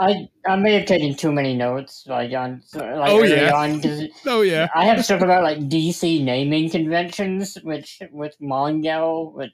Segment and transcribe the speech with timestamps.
[0.00, 3.54] I I may have taken too many notes, like on like Oh, early yeah.
[3.54, 4.68] on, 'cause Oh yeah.
[4.74, 9.50] I have stuff about like DC naming conventions, which with Mongel, with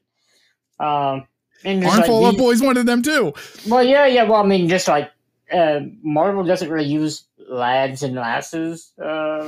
[0.78, 1.26] um,
[1.64, 3.34] and just Aren't like Fall Out Boys wanted them too?
[3.68, 4.22] Well, yeah, yeah.
[4.22, 5.10] Well, I mean, just like
[5.52, 9.44] uh, Marvel doesn't really use lads and lasses, uh,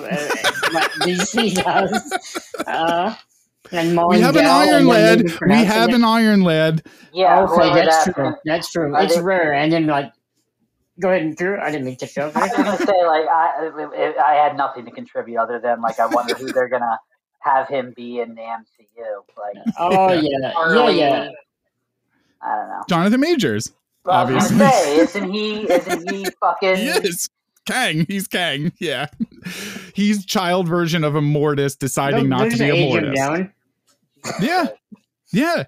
[0.75, 2.13] like DC does.
[2.67, 3.15] Uh,
[3.71, 5.23] and We have an Iron and then Lad.
[5.49, 5.95] We have it.
[5.95, 6.83] an Iron Lad.
[7.15, 8.35] Yeah, okay, whoever that's that- true.
[8.45, 8.95] That's true.
[8.99, 10.13] It's rare, and then like,
[11.01, 11.59] go ahead, and Drew.
[11.61, 14.91] I didn't mean to shove I was gonna say like I I had nothing to
[14.91, 16.99] contribute other than like I wonder who they're gonna
[17.41, 19.25] have him be in the MCU.
[19.37, 21.31] Like Oh yeah, early, yeah, yeah.
[22.43, 22.83] I don't know.
[22.89, 23.73] Jonathan Majors.
[24.05, 24.59] Well, I was Obviously.
[24.59, 25.73] gonna say, isn't he?
[25.73, 26.77] Isn't he fucking?
[26.77, 27.29] He is.
[27.67, 28.05] Kang.
[28.09, 28.73] He's Kang.
[28.81, 29.07] Yeah.
[29.95, 33.15] He's child version of Immortus deciding Don't- to be Immortus.
[33.15, 33.53] down.
[34.41, 34.67] Yeah.
[35.33, 35.65] Yeah.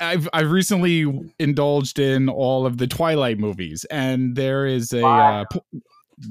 [0.00, 1.06] I've I've recently
[1.38, 5.44] indulged in all of the Twilight movies and there is a uh,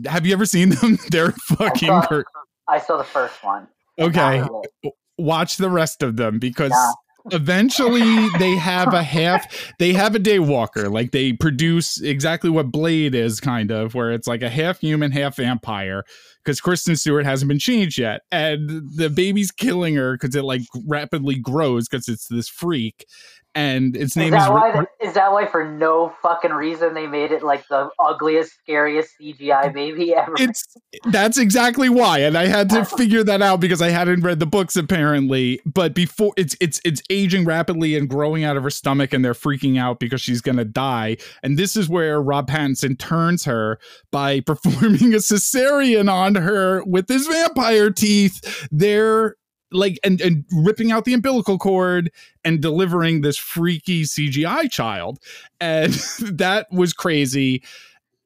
[0.05, 0.97] have you ever seen them?
[1.09, 2.25] They're fucking saw- cur-
[2.67, 3.67] I saw the first one.
[3.99, 4.39] Okay.
[4.39, 4.93] That was it.
[5.17, 6.91] Watch the rest of them because Yeah.
[7.37, 13.13] eventually they have a half they have a daywalker like they produce exactly what blade
[13.13, 16.03] is kind of where it's like a half human half vampire
[16.43, 20.61] because kristen stewart hasn't been changed yet and the baby's killing her because it like
[20.87, 23.05] rapidly grows because it's this freak
[23.55, 24.69] and its Is name is, that why?
[24.79, 25.45] Ri- Is that why?
[25.47, 30.33] For no fucking reason, they made it like the ugliest, scariest CGI baby ever.
[30.37, 30.65] it's
[31.05, 34.45] that's exactly why and i had to figure that out because i hadn't read the
[34.45, 39.13] books apparently but before it's it's it's aging rapidly and growing out of her stomach
[39.13, 43.45] and they're freaking out because she's gonna die and this is where rob pattinson turns
[43.45, 43.79] her
[44.11, 49.35] by performing a cesarean on her with his vampire teeth they're
[49.71, 52.11] like and, and ripping out the umbilical cord
[52.43, 55.19] and delivering this freaky cgi child.
[55.59, 57.63] And that was crazy.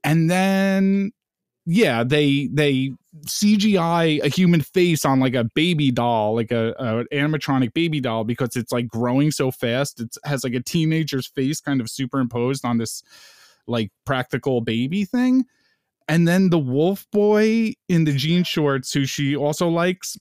[0.04, 1.12] And then
[1.68, 2.92] yeah they they
[3.26, 8.24] cgi a human face on like a baby doll like a, a animatronic baby doll
[8.24, 10.00] because it's like growing so fast.
[10.00, 13.04] It has like a teenager's face kind of superimposed on this
[13.68, 15.46] like practical baby thing.
[16.08, 20.18] And then the wolf boy in the jean shorts who she also likes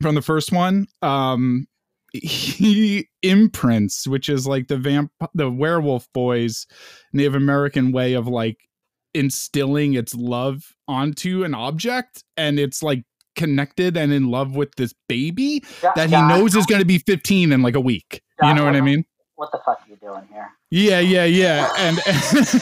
[0.00, 1.66] from the first one um
[2.12, 6.66] he imprints which is like the vamp the werewolf boys
[7.12, 8.68] native american way of like
[9.14, 13.02] instilling its love onto an object and it's like
[13.34, 16.98] connected and in love with this baby Jo- that he knows is going to be
[16.98, 18.20] 15 in like a week.
[18.42, 19.04] You know what i mean
[19.36, 20.50] What the fuck are you doing here?
[20.70, 22.54] yeah yeah yeah and This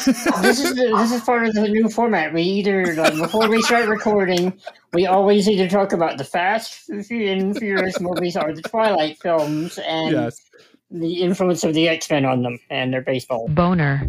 [0.61, 2.33] is the, this is part of the new format.
[2.33, 4.59] We either like before we start recording,
[4.93, 10.13] we always either talk about the Fast and Furious movies or the Twilight films and
[10.13, 10.51] yes
[10.91, 13.49] the influence of the X Men on them and their baseball.
[13.49, 14.03] Boner.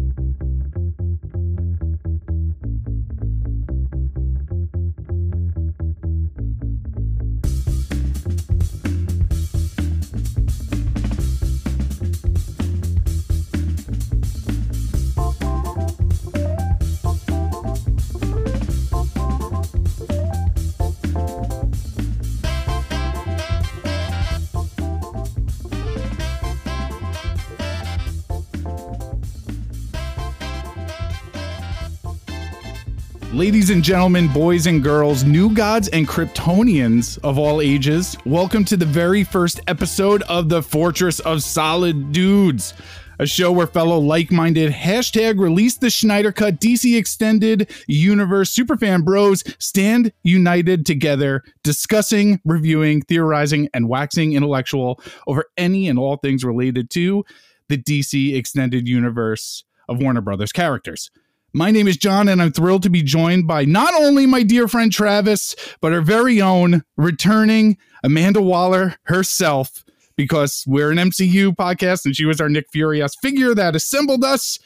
[33.42, 38.76] Ladies and gentlemen, boys and girls, new gods and Kryptonians of all ages, welcome to
[38.76, 42.72] the very first episode of the Fortress of Solid Dudes,
[43.18, 49.04] a show where fellow like minded hashtag release the Snyder Cut DC Extended Universe Superfan
[49.04, 56.44] Bros stand united together, discussing, reviewing, theorizing, and waxing intellectual over any and all things
[56.44, 57.24] related to
[57.68, 61.10] the DC Extended Universe of Warner Brothers characters.
[61.54, 64.68] My name is John, and I'm thrilled to be joined by not only my dear
[64.68, 69.84] friend Travis, but our very own returning Amanda Waller herself,
[70.16, 74.58] because we're an MCU podcast and she was our Nick Furious figure that assembled us.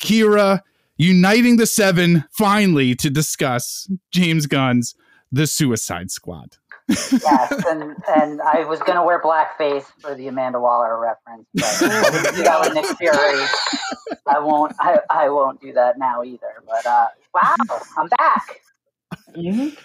[0.00, 0.60] Kira
[0.96, 4.94] uniting the seven finally to discuss James Gunn's
[5.32, 6.58] The Suicide Squad.
[6.90, 12.10] Yes, and and I was gonna wear blackface for the Amanda Waller reference, but I
[12.10, 13.46] didn't that with Nick Fury.
[14.26, 14.72] I won't.
[14.80, 16.62] I, I won't do that now either.
[16.66, 17.56] But uh, wow,
[17.96, 18.60] I'm back.
[19.36, 19.76] Mhm.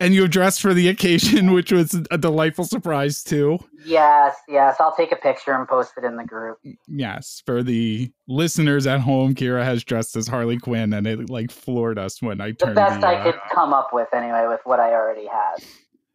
[0.00, 3.58] And you dressed for the occasion, which was a delightful surprise too.
[3.86, 4.76] Yes, yes.
[4.80, 6.58] I'll take a picture and post it in the group.
[6.88, 11.50] Yes, for the listeners at home, Kira has dressed as Harley Quinn, and it like
[11.52, 12.74] floored us when I The turned.
[12.74, 15.56] best the, I uh, could come up with, anyway, with what I already had.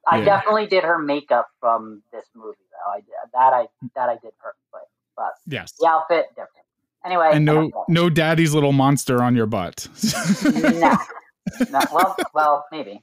[0.10, 0.26] I Yeah.
[0.26, 2.92] definitely did her makeup from this movie, though.
[2.92, 3.54] I did that.
[3.54, 4.82] I that I did perfectly,
[5.16, 6.66] but yes, the outfit different.
[7.06, 9.88] Anyway, and no no daddy's little monster on your butt.
[10.46, 10.98] no.
[11.72, 11.80] no.
[11.94, 13.02] Well, well, maybe.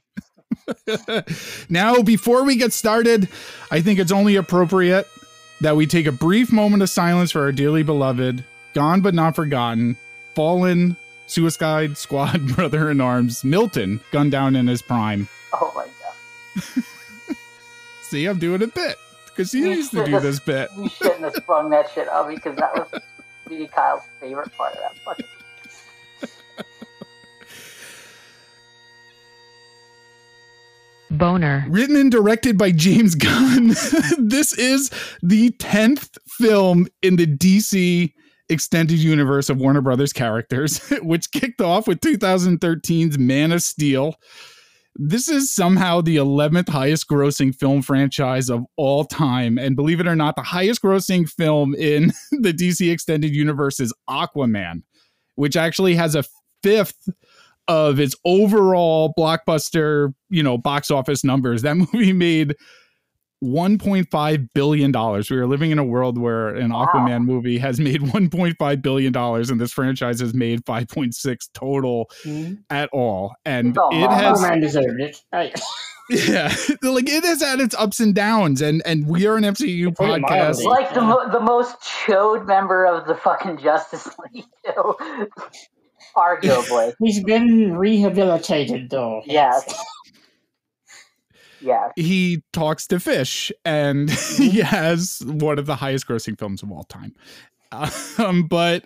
[1.69, 3.27] now, before we get started,
[3.71, 5.07] I think it's only appropriate
[5.61, 8.43] that we take a brief moment of silence for our dearly beloved,
[8.73, 9.97] gone but not forgotten,
[10.35, 10.95] fallen
[11.25, 15.27] Suicide Squad brother in arms, Milton, gunned down in his prime.
[15.53, 16.83] Oh my god.
[18.09, 18.95] See, I'm doing a bit
[19.25, 20.69] because he used to do this bit.
[20.77, 23.01] You shouldn't have sprung that shit up because that was
[23.49, 25.25] me Kyle's favorite part of that fucking.
[31.11, 31.65] Boner.
[31.69, 33.67] Written and directed by James Gunn,
[34.17, 34.89] this is
[35.21, 38.13] the 10th film in the DC
[38.49, 44.15] extended universe of Warner Brothers characters, which kicked off with 2013's Man of Steel.
[44.99, 49.59] This is somehow the 11th highest grossing film franchise of all time.
[49.59, 53.93] And believe it or not, the highest grossing film in the DC extended universe is
[54.09, 54.81] Aquaman,
[55.35, 56.23] which actually has a
[56.63, 57.09] fifth
[57.67, 61.61] of its overall blockbuster, you know, box office numbers.
[61.61, 62.55] That movie made
[63.43, 65.29] 1.5 billion dollars.
[65.29, 66.85] We are living in a world where an wow.
[66.85, 72.55] Aquaman movie has made 1.5 billion dollars and this franchise has made 5.6 total mm-hmm.
[72.69, 73.35] at all.
[73.45, 75.21] And oh, it has Aquaman deserved it.
[76.09, 76.53] yeah,
[76.83, 80.63] like it has had its ups and downs, and and we are an MCU podcast.
[80.63, 84.45] Like the mo- the most chode member of the fucking Justice League,
[86.15, 86.93] arguably.
[87.01, 89.21] He's been rehabilitated, though.
[89.25, 89.65] Yes.
[91.61, 91.89] Yeah.
[91.95, 96.83] He talks to fish and he has one of the highest grossing films of all
[96.83, 97.15] time.
[98.17, 98.85] Um, but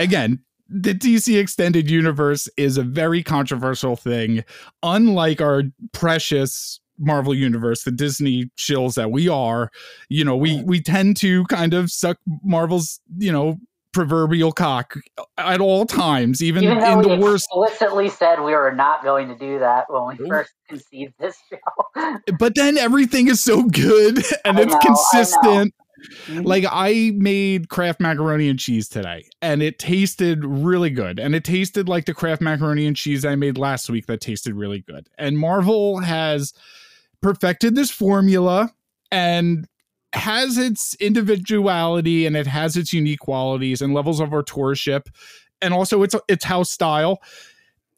[0.00, 4.44] again, the DC extended universe is a very controversial thing.
[4.82, 9.70] Unlike our precious Marvel universe, the Disney shills that we are,
[10.08, 13.58] you know, we we tend to kind of suck Marvel's, you know,
[13.96, 14.94] proverbial cock
[15.38, 17.48] at all times, even, even in the worst.
[17.50, 22.18] Explicitly said we were not going to do that when we first conceived this show.
[22.38, 25.74] but then everything is so good and I it's know, consistent.
[25.78, 26.42] I mm-hmm.
[26.42, 31.18] like I made Kraft macaroni and cheese today, and it tasted really good.
[31.18, 34.54] And it tasted like the Kraft macaroni and cheese I made last week that tasted
[34.54, 35.08] really good.
[35.16, 36.52] And Marvel has
[37.22, 38.74] perfected this formula
[39.10, 39.66] and
[40.16, 45.08] has its individuality and it has its unique qualities and levels of authorship
[45.60, 47.20] and also its its house style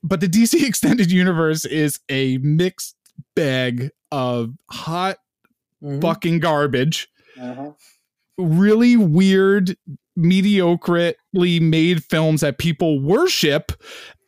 [0.02, 2.96] but the DC extended universe is a mixed
[3.34, 5.18] bag of hot
[5.82, 6.00] mm-hmm.
[6.00, 7.08] fucking garbage
[7.40, 7.70] uh-huh.
[8.36, 9.76] really weird
[10.18, 13.72] mediocrely made films that people worship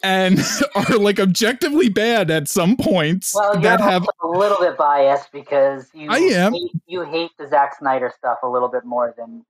[0.02, 0.38] and
[0.74, 5.88] are like objectively bad at some points well, that have a little bit biased because
[5.94, 9.44] you I am hate, you hate the Zack Snyder stuff a little bit more than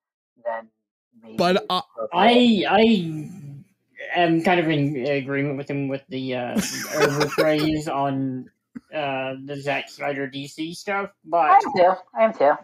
[0.45, 0.69] than
[1.23, 1.37] me.
[1.37, 1.83] But uh,
[2.13, 3.31] I I
[4.15, 8.51] am kind of in agreement with him with the uh, overpraise on
[8.95, 11.11] uh, the Zack Snyder DC stuff.
[11.25, 11.95] But I am too.
[12.15, 12.57] I am too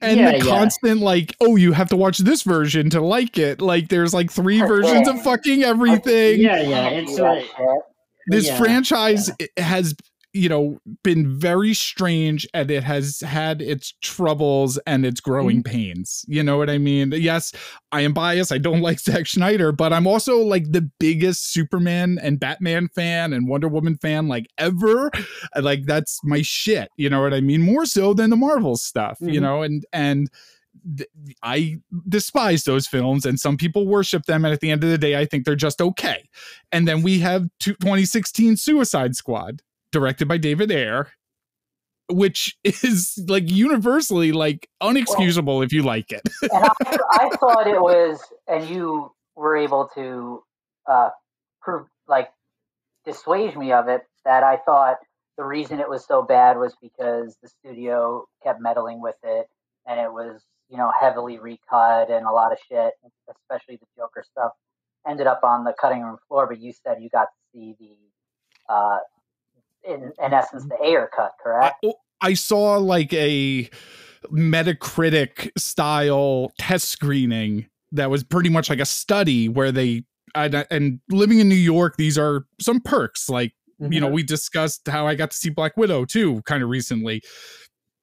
[0.00, 1.04] and yeah, the constant yeah.
[1.04, 4.60] like oh you have to watch this version to like it like there's like three
[4.60, 7.46] versions of fucking everything yeah yeah it's like
[8.26, 8.58] this yeah.
[8.58, 9.94] franchise has
[10.36, 15.72] you know been very strange and it has had its troubles and its growing mm-hmm.
[15.72, 17.52] pains you know what i mean yes
[17.92, 22.18] i am biased i don't like Zack Snyder but i'm also like the biggest superman
[22.22, 25.10] and batman fan and wonder woman fan like ever
[25.60, 29.18] like that's my shit you know what i mean more so than the marvel stuff
[29.18, 29.30] mm-hmm.
[29.30, 30.28] you know and and
[31.42, 31.78] I
[32.08, 34.44] despise those films, and some people worship them.
[34.44, 36.28] And at the end of the day, I think they're just okay.
[36.72, 39.62] And then we have 2016 Suicide Squad,
[39.92, 41.08] directed by David Ayer,
[42.08, 46.22] which is like universally like unexcusable well, if you like it.
[46.42, 50.42] and I, I, thought it was, and you were able to
[50.90, 51.10] uh,
[51.60, 52.30] prove like
[53.04, 54.02] dissuade me of it.
[54.24, 54.96] That I thought
[55.38, 59.46] the reason it was so bad was because the studio kept meddling with it,
[59.86, 62.92] and it was you know heavily recut and a lot of shit,
[63.30, 64.52] especially the Joker stuff
[65.08, 66.46] ended up on the cutting room floor.
[66.46, 68.98] But you said you got to see the uh,
[69.88, 71.84] in, in essence the air cut, correct?
[71.84, 73.68] I, I saw like a
[74.30, 81.00] Metacritic style test screening that was pretty much like a study where they and, and
[81.10, 83.28] living in New York, these are some perks.
[83.28, 83.92] Like mm-hmm.
[83.92, 84.16] you know, mm-hmm.
[84.16, 87.22] we discussed how I got to see Black Widow too, kind of recently.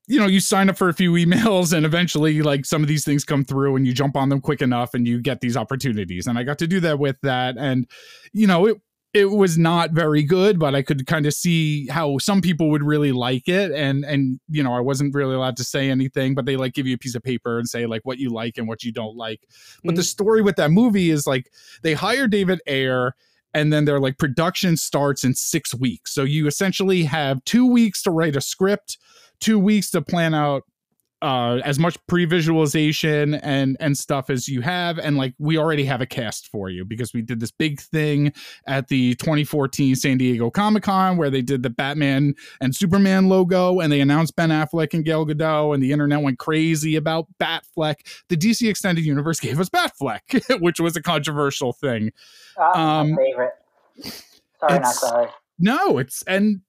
[0.08, 3.06] You know, you sign up for a few emails and eventually like some of these
[3.06, 6.28] things come through and you jump on them quick enough and you get these opportunities.
[6.28, 7.56] And I got to do that with that.
[7.58, 7.88] And,
[8.34, 8.82] you know, it
[9.14, 12.84] it was not very good, but I could kind of see how some people would
[12.84, 13.72] really like it.
[13.72, 16.88] And and you know, I wasn't really allowed to say anything, but they like give
[16.88, 19.16] you a piece of paper and say like what you like and what you don't
[19.16, 19.42] like.
[19.84, 19.96] But Mm-hmm.
[19.96, 21.52] the story with that movie is like
[21.84, 23.16] they hire David Ayer
[23.54, 26.14] and then they're like production starts in six weeks.
[26.14, 28.98] So you essentially have two weeks to write a script,
[29.40, 30.64] two weeks to plan out
[31.24, 36.02] uh as much pre-visualization and and stuff as you have and like we already have
[36.02, 38.32] a cast for you because we did this big thing
[38.68, 43.92] at the 2014 San Diego Comic-Con where they did the Batman and Superman logo and
[43.92, 47.96] they announced Ben Affleck and Gal Gadot and the internet went crazy about Batfleck
[48.28, 52.12] the DC extended universe gave us Batfleck which was a controversial thing
[52.58, 53.54] Uh, Um, favorite.
[54.60, 55.28] Sorry, not sorry.
[55.60, 56.62] no, it's and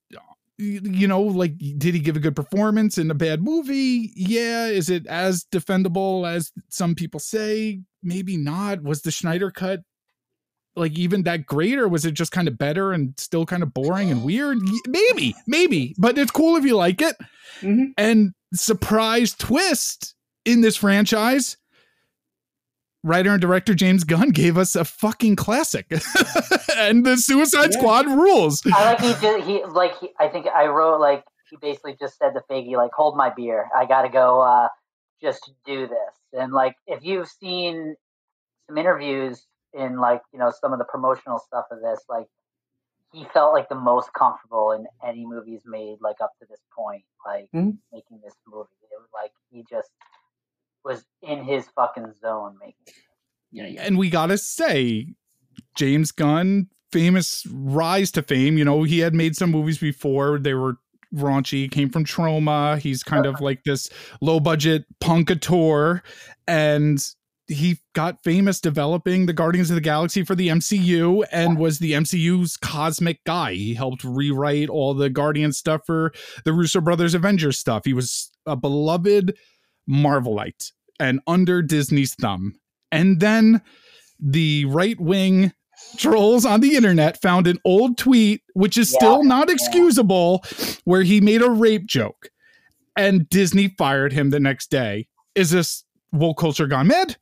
[0.57, 4.11] you know, like, did he give a good performance in a bad movie?
[4.15, 4.67] Yeah.
[4.67, 7.81] Is it as defendable as some people say?
[8.01, 8.83] Maybe not.
[8.83, 9.81] Was the Snyder cut
[10.77, 13.73] like even that great, or was it just kind of better and still kind of
[13.73, 14.57] boring and weird?
[14.87, 17.15] Maybe, maybe, but it's cool if you like it.
[17.61, 17.93] Mhm.
[17.97, 21.55] And surprise twist in this franchise.
[23.05, 25.85] Writer and director James Gunn gave us a fucking classic,
[26.77, 27.77] and the Suicide Yeah.
[27.79, 28.63] Squad rules.
[28.65, 29.43] I like he did.
[29.43, 32.91] He like he, I think I wrote like he basically just said to Feige like,
[32.93, 33.69] "Hold my beer.
[33.75, 34.41] I got to go.
[34.41, 34.69] uh
[35.21, 37.95] Just do this." And like, if you've seen
[38.67, 42.25] some interviews in like you know some of the promotional stuff of this, like
[43.13, 47.03] he felt like the most comfortable in any movies made like up to this point,
[47.25, 47.77] like Mhm.
[47.93, 48.67] making this movie.
[48.91, 49.89] It was like he just
[50.85, 52.75] was in his fucking zone making.
[52.87, 52.93] it.
[53.51, 53.83] Yeah, yeah.
[53.83, 55.15] and we gotta say,
[55.75, 58.57] James Gunn, famous rise to fame.
[58.57, 60.39] You know, he had made some movies before.
[60.39, 60.77] They were
[61.13, 62.77] raunchy, came from Troma.
[62.77, 63.89] He's kind of like this
[64.21, 66.01] low budget punkator.
[66.47, 67.05] And
[67.47, 71.91] he got famous developing the Guardians of the Galaxy for the MCU and was the
[71.91, 73.53] MCU's cosmic guy.
[73.53, 76.11] He helped rewrite all the Guardian stuff for
[76.43, 77.83] the Russo brothers Avengers stuff.
[77.85, 79.37] He was a beloved
[79.89, 82.55] Marvelite and under Disney's thumb.
[82.91, 83.61] And then
[84.19, 85.51] the right wing
[85.97, 89.53] trolls on the internet found an old tweet, which is Yeah, still not yeah.
[89.55, 90.43] excusable,
[90.85, 92.29] where he made a rape joke
[92.95, 95.07] and Disney fired him the next day.
[95.35, 95.83] Is this
[96.13, 97.17] woke culture gone mad?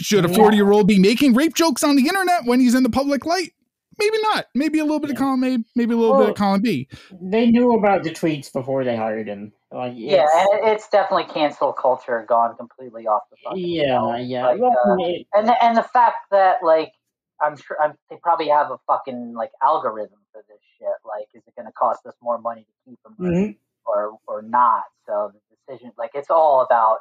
[0.00, 2.82] Should a 40 year old be making rape jokes on the internet when he's in
[2.82, 3.52] the public light?
[3.98, 4.46] Maybe not.
[4.54, 5.20] Maybe a little bit of Yeah.
[5.20, 6.88] column A, maybe a little bit of column B.
[7.20, 9.52] They knew about the tweets before they hired him.
[9.72, 14.26] Like, Yeah, it's- and it's definitely cancel culture gone completely off the fucking yeah, rails.
[14.28, 14.46] yeah.
[14.46, 16.92] Like, Well, uh, it- and the, and the fact that like
[17.40, 20.88] I'm sure I'm, they probably have a fucking like algorithm for this shit.
[21.04, 23.56] Like, is it going to cost us more money to keep them mhm.
[23.86, 24.84] or or not?
[25.06, 26.98] So the decision, like, it's all about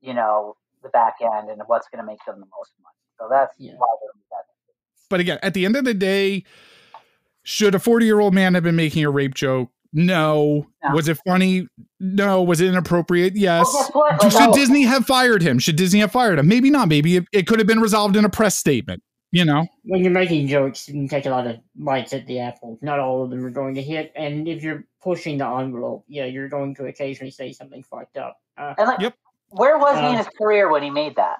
[0.00, 2.94] you know the back end and what's going to make them the most money.
[3.18, 3.72] So that's Yeah.
[3.76, 4.44] why they're doing that.
[5.10, 6.44] But again, at the end of the day,
[7.42, 9.70] should a 40 year old man have been making a rape joke?
[9.92, 10.66] No.
[10.84, 10.94] No.
[10.94, 11.66] Was it funny?
[11.98, 12.42] No.
[12.42, 13.36] Was it inappropriate?
[13.36, 13.66] Yes.
[13.72, 14.22] Well, what?
[14.22, 15.58] Like, Should oh, Disney have fired him?
[15.58, 16.48] Should Disney have fired him?
[16.48, 16.88] Maybe not.
[16.88, 19.02] Maybe it, it could have been resolved in a press statement.
[19.32, 22.40] You know, when you're making jokes, you can take a lot of bites at the
[22.40, 22.80] apple.
[22.82, 26.24] Not all of them are going to hit, and if you're pushing the envelope, yeah,
[26.24, 28.38] you're going to occasionally say something fucked up.
[28.58, 29.14] Uh, and like, Yep.
[29.50, 31.38] where was he in Uh, his career when he made that?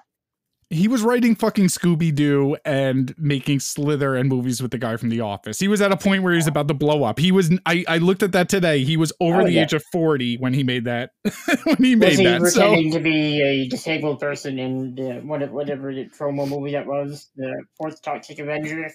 [0.71, 5.09] He was writing fucking Scooby Doo and making Slither and movies with the guy from
[5.09, 5.59] The Office.
[5.59, 7.19] He was at a point where he was about to blow up.
[7.19, 7.51] He was.
[7.65, 8.83] I, I looked at that today.
[8.83, 9.63] He was over Oh, the yeah.
[9.63, 11.11] age of 40 when he made that.
[11.65, 12.41] when he made was he that.
[12.47, 16.85] So pretending to be a disabled person in the whatever, whatever the promo movie that
[16.87, 18.89] was, the fourth Toxic Avenger?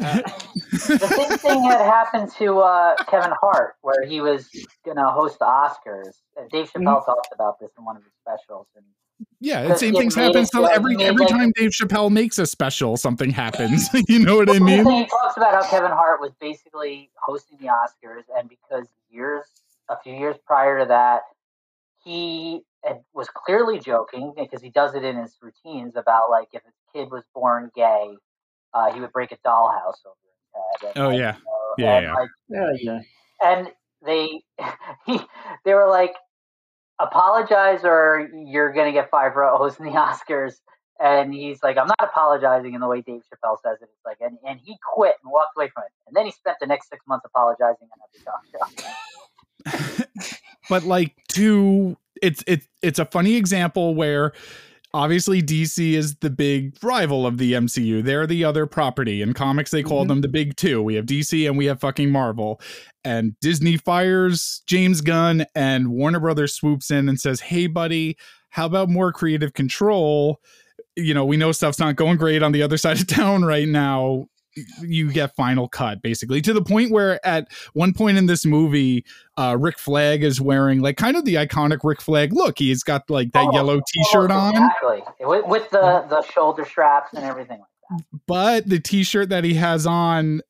[0.00, 0.20] Uh,
[0.72, 4.48] The same thing had happened to uh, Kevin Hart, where he was
[4.84, 6.14] going to host the Oscars.
[6.52, 8.84] Dave Chappelle talked about this in one of his specials, and
[9.40, 10.46] Yeah, the same things made happen.
[10.46, 13.88] So every every time Dave Chappelle makes a special, something happens.
[14.08, 14.84] you know what I mean?
[14.84, 19.44] he talks about how Kevin Hart was basically hosting the Oscars, and because years,
[19.88, 21.22] a few years prior to that,
[22.04, 22.62] he
[23.12, 27.10] was clearly joking because he does it in his routines about like if a kid
[27.10, 28.14] was born gay,
[28.72, 30.92] uh, he would break a dollhouse over his head.
[30.96, 32.14] and, Oh like, yeah, you know, Yeah, and, yeah.
[32.14, 33.00] like, yeah, yeah.
[33.42, 33.72] and
[34.04, 34.42] they
[35.06, 35.20] he
[35.64, 36.14] they were like
[37.00, 39.44] apologize or you're gonna get five for
[39.78, 40.54] in the oscars.
[41.00, 43.88] And he's like i'm not apologizing in the way dave chappelle says it.
[43.92, 45.90] It's like and, and he quit and walked away from it.
[46.06, 50.04] And then he spent the next six months apologizing on every talk show.
[50.68, 54.32] But like to it's it's it's a funny example where
[54.94, 58.02] obviously DC is the big rival of the MCU.
[58.02, 59.20] They're the other property.
[59.20, 60.08] In comics, they call Mhm.
[60.08, 60.80] them the big two.
[60.82, 62.60] We have DC and we have fucking Marvel.
[63.04, 68.16] And Disney fires James Gunn and Warner Brothers swoops in and says, Hey buddy,
[68.50, 70.40] how about more creative control?
[70.96, 73.68] You know, we know stuff's not going great on the other side of town right
[73.68, 74.26] now.
[74.82, 79.04] You get final cut basically to the point where at one point in this movie
[79.36, 83.08] uh rick flag is wearing like kind of the iconic rick flag look he's got
[83.10, 85.02] like that Oh, yellow t-shirt on Exactly.
[85.20, 88.20] With, with the, the shoulder straps and everything like that.
[88.26, 90.40] but the t-shirt that he has on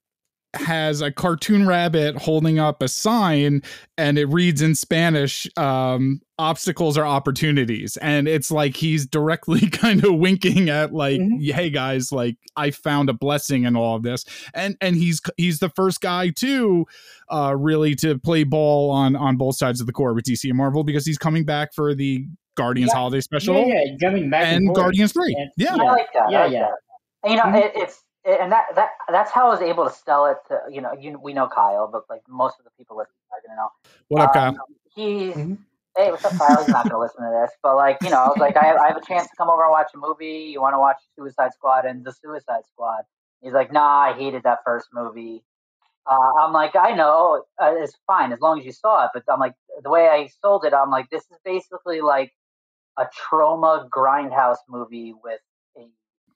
[0.56, 3.62] has a cartoon rabbit holding up a sign
[3.99, 10.04] and it reads in spanish um obstacles are opportunities and it's like he's directly kind
[10.04, 11.52] of winking at like Mhm.
[11.52, 15.58] hey guys like i found a blessing in all of this and and he's he's
[15.61, 16.87] the first guy too
[17.30, 20.56] uh really to play ball on on both sides of the court with dc and
[20.56, 22.99] marvel because he's coming back for the guardians Yeah.
[22.99, 26.30] holiday special Yeah, yeah, jumping back and, and guardians 3 And- yeah I like that.
[26.30, 26.66] Yeah, I yeah.
[27.26, 27.56] you know, Mhm.
[27.64, 30.61] it, it's it, and that that that's how I was able to sell it to
[30.71, 33.57] you know you we know Kyle, but like most of the people listening are gonna
[33.61, 33.69] know.
[34.09, 34.57] what up kyle Um,
[34.95, 35.59] he's Mhm.
[35.97, 36.61] hey, what's up, Kyle?
[36.61, 38.88] He's not gonna listen to this, but like you know, I was like, I, I
[38.88, 40.50] have a chance to come over and watch a movie.
[40.52, 43.04] You want to watch Suicide Squad and the Suicide Squad?
[43.43, 45.45] He's like, Nah, I hated that first movie.
[46.07, 49.11] Uh, I'm like, I know, uh, it's fine as long as you saw it.
[49.14, 52.33] But I'm like, the way I sold it, I'm like, this is basically like
[52.99, 55.40] a Troma grindhouse movie with
[55.78, 55.87] a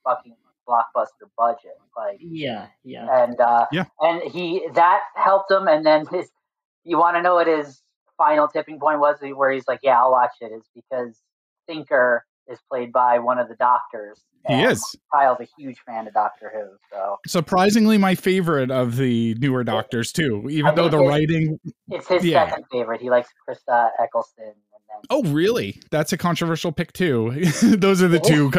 [0.03, 0.35] fucking
[0.69, 1.77] blockbuster budget.
[1.97, 3.23] Like, Yeah, yeah.
[3.23, 3.85] and uh, Yeah.
[4.01, 5.67] and he that helped him.
[5.67, 6.29] And then his,
[6.83, 7.81] you want to know what his
[8.17, 11.19] final tipping point was, where he's like, "Yeah, I'll watch it," is because
[11.67, 14.21] Thinker is played by one of the doctors.
[14.47, 14.83] he and is
[15.13, 20.11] Kyle's a huge fan of Doctor Who, so surprisingly my favorite of the newer doctors
[20.13, 21.59] too even I though the it's- writing
[21.89, 22.47] it's his Yeah.
[22.49, 23.01] second favorite.
[23.01, 24.53] He likes Christopher Eccleston.
[25.09, 27.31] Oh really that's a controversial pick too
[27.63, 28.51] those are the two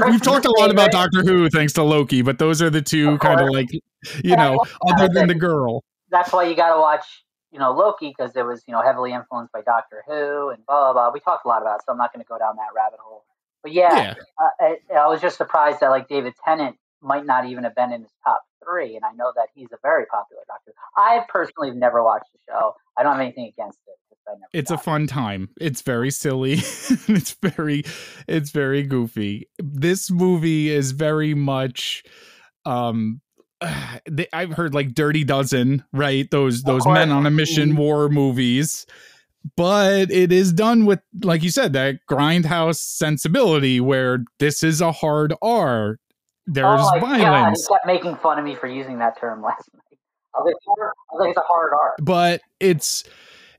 [0.10, 3.18] we've talked a lot about doctor who thanks to loki but those are the two
[3.18, 3.68] kind of like
[4.22, 5.82] you know other than the girl
[6.14, 7.04] that's why you got to watch,
[7.50, 10.92] you know, Loki because it was, you know, heavily influenced by Doctor Who and blah
[10.92, 11.10] blah blah.
[11.12, 13.00] We talked a lot about, it, so I'm not going to go down that rabbit
[13.02, 13.24] hole.
[13.62, 17.46] But yeah, yeah uh, I, I was just surprised that like David Tennant might not
[17.46, 20.42] even have been in his top three, and I know that he's a very popular
[20.46, 20.72] Doctor.
[20.96, 22.74] I personally have never watched the show.
[22.96, 23.96] I don't have anything against it.
[24.26, 27.84] Just I never it's a fun time it's very silly it's very
[28.26, 32.02] it's very goofy this movie is very much
[32.64, 33.20] um
[34.10, 36.30] they, I've heard like Dirty Dozen, right?
[36.30, 37.76] Those those men on a mission Mhm.
[37.76, 38.86] war movies.
[39.56, 44.90] But it is done with, like you said, that grindhouse sensibility where this is a
[44.90, 45.98] hard R.
[46.46, 49.42] There's oh my God, violence, he kept making fun of me for using that term
[49.42, 49.98] last night.
[50.34, 51.94] I was like, I was like it's a hard R.
[52.00, 53.04] but it's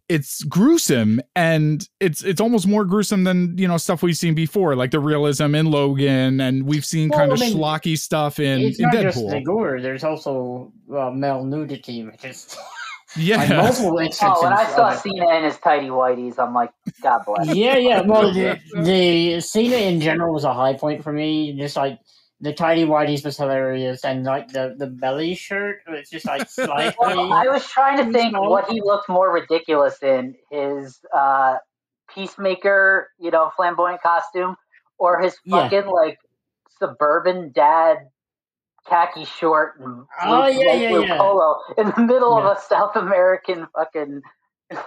[0.08, 4.76] it's gruesome and it's it's almost more gruesome than you know stuff we've seen before,
[4.76, 8.40] like the realism in Logan, and we've seen Well, kind I of mean, schlocky stuff
[8.40, 9.82] in, it's in not just the gore.
[9.82, 12.56] There's also uh, male nudity, which is
[13.36, 14.38] like Yeah, multiple instances.
[14.38, 15.00] Oh, when I saw of.
[15.00, 17.54] Cena in his tighty whities, I'm like, God bless.
[17.56, 18.02] yeah, yeah.
[18.02, 21.58] Well, the, the Cena in general was a high point for me.
[21.58, 22.00] Just like
[22.46, 26.94] the tidy whities was hilarious, and like the the belly shirt was just like slightly.
[27.00, 28.52] Well, I was trying to think Small.
[28.52, 31.58] what he looked more ridiculous in his uh,
[32.14, 34.56] peacemaker, you know, flamboyant costume,
[35.00, 35.64] or his Yeah.
[35.70, 36.20] fucking like
[36.80, 37.98] suburban dad
[38.88, 41.18] khaki short and blue, Oh, yeah, light yeah, blue yeah.
[41.18, 42.52] polo in the middle Yeah.
[42.52, 44.22] of a South American fucking.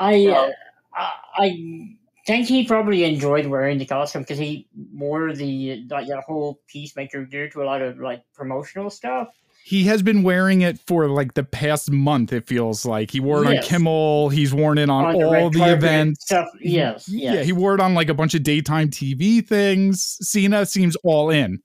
[0.00, 0.50] I, uh,
[0.94, 6.20] I I think he probably enjoyed wearing the costume because he wore the like the
[6.20, 9.28] whole peacemaker gear to a lot of like promotional stuff.
[9.66, 12.32] he has been wearing it for like the past month.
[12.32, 13.64] It feels like he wore it Yes.
[13.64, 14.28] on Kimmel.
[14.28, 16.24] He's worn it on, the all red the events.
[16.24, 16.46] stuff.
[16.60, 20.18] Yes, Yeah, he wore it on like a bunch of daytime TV things.
[20.20, 21.60] Cena seems all in.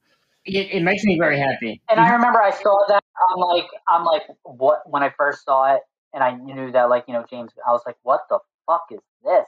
[0.45, 1.81] it, it makes me very happy.
[1.89, 3.03] And I remember I saw that.
[3.33, 4.81] I'm like, I'm like, what?
[4.89, 5.81] When I first saw it,
[6.13, 8.99] and I knew that, like, you know, James, I was like, what the fuck is
[9.23, 9.45] this?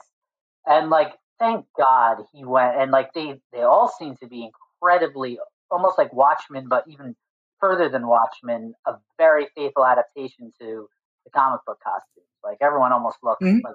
[0.66, 2.76] And like, thank God he went.
[2.76, 4.48] And like, they they all seem to be
[4.80, 5.38] incredibly,
[5.70, 7.16] almost like Watchmen, but even
[7.60, 10.88] further than Watchmen, a very faithful adaptation to
[11.24, 12.26] the comic book costumes.
[12.44, 13.60] Like everyone almost looks Mhm.
[13.62, 13.74] like.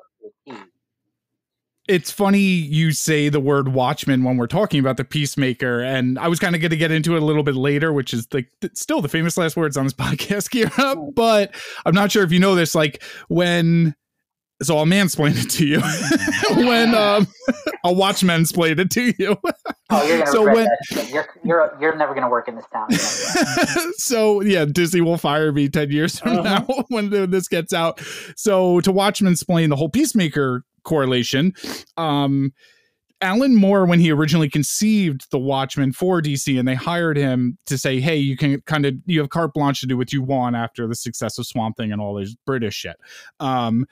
[1.87, 6.27] It's funny you say the word Watchman when we're talking about the Peacemaker, and I
[6.27, 8.49] was kind of going to get into it a little bit later, which is like
[8.73, 11.15] still the famous last words on this podcast, Kira.
[11.15, 12.75] But I'm not sure if you know this.
[12.75, 13.95] Like when,
[14.61, 15.81] so I'll mansplain it to you.
[16.67, 17.27] when um,
[17.83, 19.37] a Watchman explained it to you.
[19.89, 20.67] Oh, you're gonna So when-
[21.09, 22.91] You're you're you're never gonna work in this town.
[23.97, 26.65] so yeah, Disney will fire me ten years from Uh-huh.
[26.67, 27.99] now when this gets out.
[28.35, 31.53] So to Watchmen explain the whole Peacemaker correlation,
[31.97, 32.53] um,
[33.19, 37.75] Alan Moore, when he originally conceived the Watchmen for DC, and they hired him to
[37.77, 40.55] say, "Hey, you can kind of you have carte blanche to do what you want
[40.55, 42.95] after the success of Swamp Thing and all this British shit."
[43.39, 43.85] Um,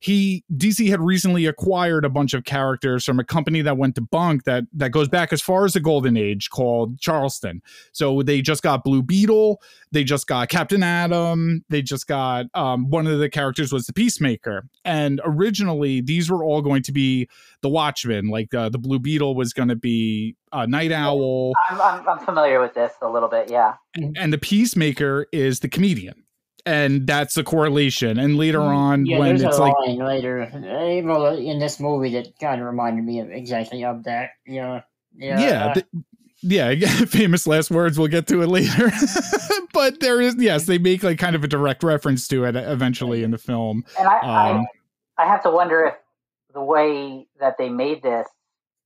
[0.00, 4.00] he DC had recently acquired a bunch of characters from a company that went to
[4.00, 7.62] bunk that that goes back as far as the Golden Age called Charlton.
[7.92, 9.60] So they just got Blue Beetle,
[9.92, 13.92] they just got Captain Atom, they just got um, one of the characters was the
[13.92, 17.28] Peacemaker, and originally these were all going to be
[17.60, 18.28] the Watchmen.
[18.28, 21.52] Like uh, the Blue Beetle was going to be uh, Night Owl.
[21.68, 23.50] I'm, I'm, I'm familiar with this a little bit.
[23.50, 26.24] Yeah, and the Peacemaker is the comedian
[26.66, 28.18] and that's a correlation.
[28.18, 31.58] And later Mm, on, yeah, when there's it's a like, line later eh, well, in
[31.58, 34.30] this movie that kind of reminded me of exactly of that.
[34.46, 34.82] Yeah,
[35.16, 35.86] yeah, yeah, uh, th-
[36.42, 37.98] yeah, famous last words.
[37.98, 38.90] We'll get to it later.
[39.72, 43.22] but there is, yes, they make like kind of a direct reference to it eventually
[43.22, 43.84] in the film.
[43.98, 44.66] and I, Um,
[45.18, 45.94] I I have to wonder if
[46.54, 48.26] the way that they made this,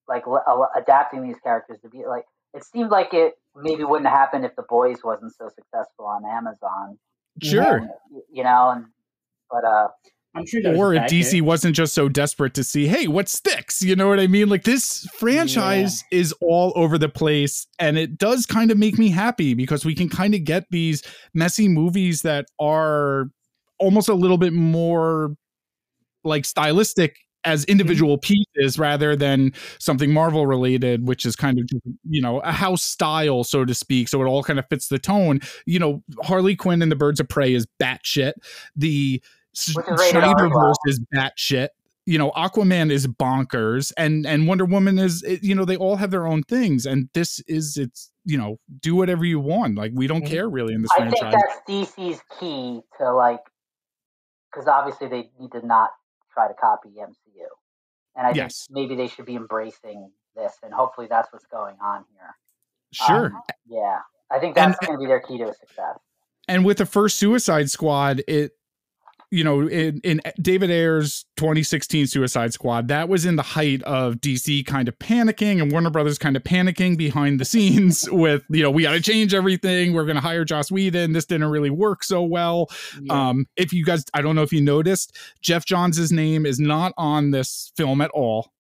[0.09, 4.19] like uh, adapting these characters to be like, it seemed like it maybe wouldn't have
[4.19, 6.99] happened if the boys wasn't so successful on Amazon.
[7.43, 7.81] Sure.
[8.11, 8.87] y- you know, and
[9.51, 9.89] but uh,
[10.35, 10.63] I'm sure.
[10.63, 11.15] there's Or a if factor.
[11.17, 13.83] DC wasn't just so desperate to see, hey, what sticks?
[13.83, 14.49] You know what I mean?
[14.49, 19.11] Like this franchise is all over the place, and it does kind of make me
[19.11, 21.03] happy because we can kind of get these
[21.35, 23.27] messy movies that are
[23.79, 25.35] almost a little bit more
[26.25, 31.69] like stylistic as individual pieces rather than something Marvel related, which is kind of
[32.09, 34.09] you know a house style, so to speak.
[34.09, 35.41] So it all kind of fits the tone.
[35.67, 38.33] You know, Harley Quinn and the Birds of Prey is batshit.
[38.77, 39.23] The
[39.57, 40.73] S- Which is rated R as well.
[40.73, 41.69] Snyderverse is batshit.
[42.07, 45.23] You know, Aquaman is bonkers, and and Wonder Woman is.
[45.43, 48.11] You know, they all have their own things, and this is it's.
[48.27, 49.77] You know, do whatever you want.
[49.77, 50.29] Like we don't Mhm.
[50.31, 51.43] care really in this I think franchise.
[51.67, 53.41] that's DC's key to like,
[54.51, 55.91] because obviously they need to not
[56.35, 57.47] try to copy MCU,
[58.17, 58.67] and I Yes.
[58.67, 62.37] think maybe they should be embracing this, and hopefully that's what's going on here.
[62.93, 63.27] Sure.
[63.27, 65.99] Um, yeah, I think that's going to be their key to success.
[66.49, 68.53] and with the first Suicide Squad, it
[69.35, 74.17] you know in, in David Ayer's 2016 Suicide Squad, that was in the height of
[74.17, 78.63] DC kind of panicking and Warner Brothers kind of panicking behind the scenes with you
[78.63, 79.93] know we got to change everything.
[79.93, 81.13] We're going to hire Joss Whedon.
[81.13, 82.71] This didn't really work so well.
[83.01, 83.29] Yeah.
[83.29, 86.93] Um, if you guys, I don't know if you noticed, Geoff Johns' name is not
[86.97, 88.51] on this film at all.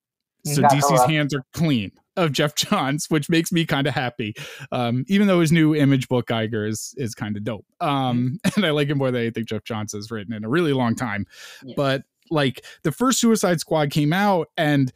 [0.44, 4.34] So DC's hands are clean of Geoff Johns, which makes me kind of happy.
[4.72, 7.66] Um, even though his new image book Geiger is is kind of dope.
[7.80, 10.48] Um, and I like him more than I think Geoff Johns has written in a
[10.48, 11.26] really long time.
[11.62, 11.74] Yeah.
[11.76, 14.92] But like the first Suicide Squad came out, and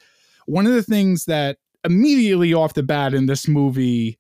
[0.47, 4.19] one of the things that immediately off the bat in this movie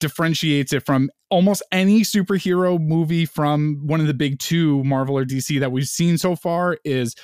[0.00, 5.24] differentiates it from almost any superhero movie from one of the big two marvel or
[5.24, 7.14] dc that we've seen so far is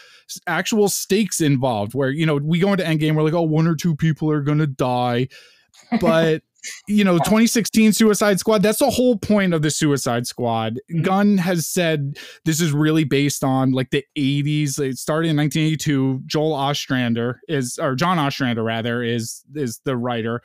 [0.47, 3.75] actual stakes involved where you know we go into endgame we're like oh one or
[3.75, 5.29] two people are gonna die.
[6.01, 6.43] But
[6.89, 10.79] you know 2016 suicide squad that's the whole point of the suicide squad.
[10.93, 11.03] Mhm.
[11.03, 16.23] gunn has said this is really based on like the 80s it started in 1982
[16.27, 20.43] joel ostrander is or john ostrander rather is is the writer.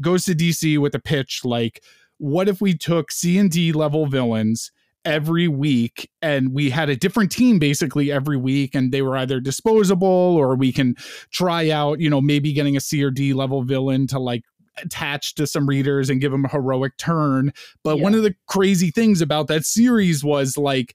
[0.00, 1.82] Goes to dc with a pitch like
[2.18, 4.70] what if we took c and d level villains
[5.04, 9.40] every week and we had a different team basically every week and they were either
[9.40, 10.94] disposable or we can
[11.30, 14.42] try out you know maybe getting a c or d level villain to like
[14.82, 18.90] attach to some readers and give them a heroic turn but one of the crazy
[18.90, 20.94] things about that series was like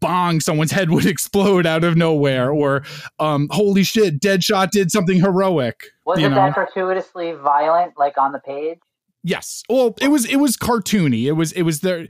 [0.00, 2.82] bong someone's head would explode out of nowhere or
[3.18, 8.18] um holy shit deadshot did something heroic Was you it know that gratuitously violent, like
[8.18, 8.78] on the page?
[9.22, 9.62] Yes.
[9.68, 11.24] Well, it was it was cartoony.
[11.24, 12.08] It was it was the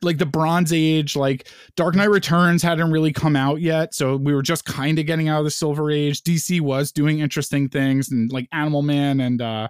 [0.00, 4.32] like the Bronze Age, like Dark Knight Returns hadn't really come out yet, so we
[4.32, 6.22] were just kind of getting out of the Silver Age.
[6.22, 9.68] DC was doing interesting things, and like Animal Man and uh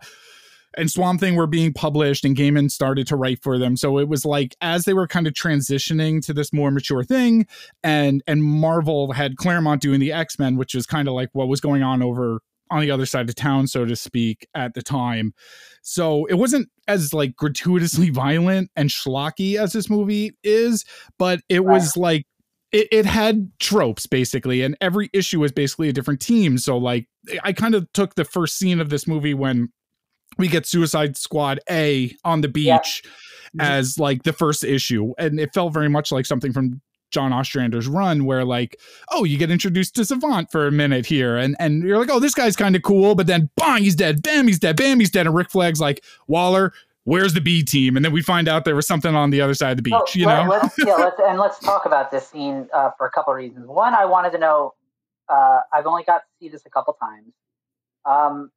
[0.77, 3.77] and Swamp Thing were being published, and Gaiman started to write for them.
[3.77, 7.47] So it was like as they were kind of transitioning to this more mature thing,
[7.83, 11.49] and and Marvel had Claremont doing the X Men, which was kind of like what
[11.49, 14.83] was going on over on the other side of town, so to speak, at the
[14.83, 15.35] time.
[15.83, 20.85] So it wasn't as like gratuitously violent and schlocky as this movie is,
[21.19, 22.27] but it was like
[22.73, 26.59] it, it had tropes basically, and every issue was basically a different team.
[26.59, 27.07] So like
[27.45, 29.69] I kind of took the first scene of this movie when
[30.39, 33.03] we get Suicide Squad A on the beach
[33.55, 33.79] Yeah.
[33.79, 37.87] as like the first issue, and it felt very much like something from John Ostrander's
[37.87, 41.83] run, where like, oh, you get introduced to Savant for a minute here, and and
[41.83, 44.59] you're like, oh, this guy's kind of cool, but then bang, he's dead, bam, he's
[44.59, 46.73] dead, bam, he's dead, and Rick Flag's like, Waller,
[47.05, 47.97] where's the B team?
[47.97, 50.15] And then we find out there was something on the other side of the beach,
[50.15, 50.47] you know?
[50.49, 53.67] let's, yeah, let's, and let's talk about this scene uh, for a couple of reasons.
[53.67, 54.73] One, I wanted to know.
[55.29, 57.33] Uh, I've only got to see this a couple times.
[58.05, 58.51] Um,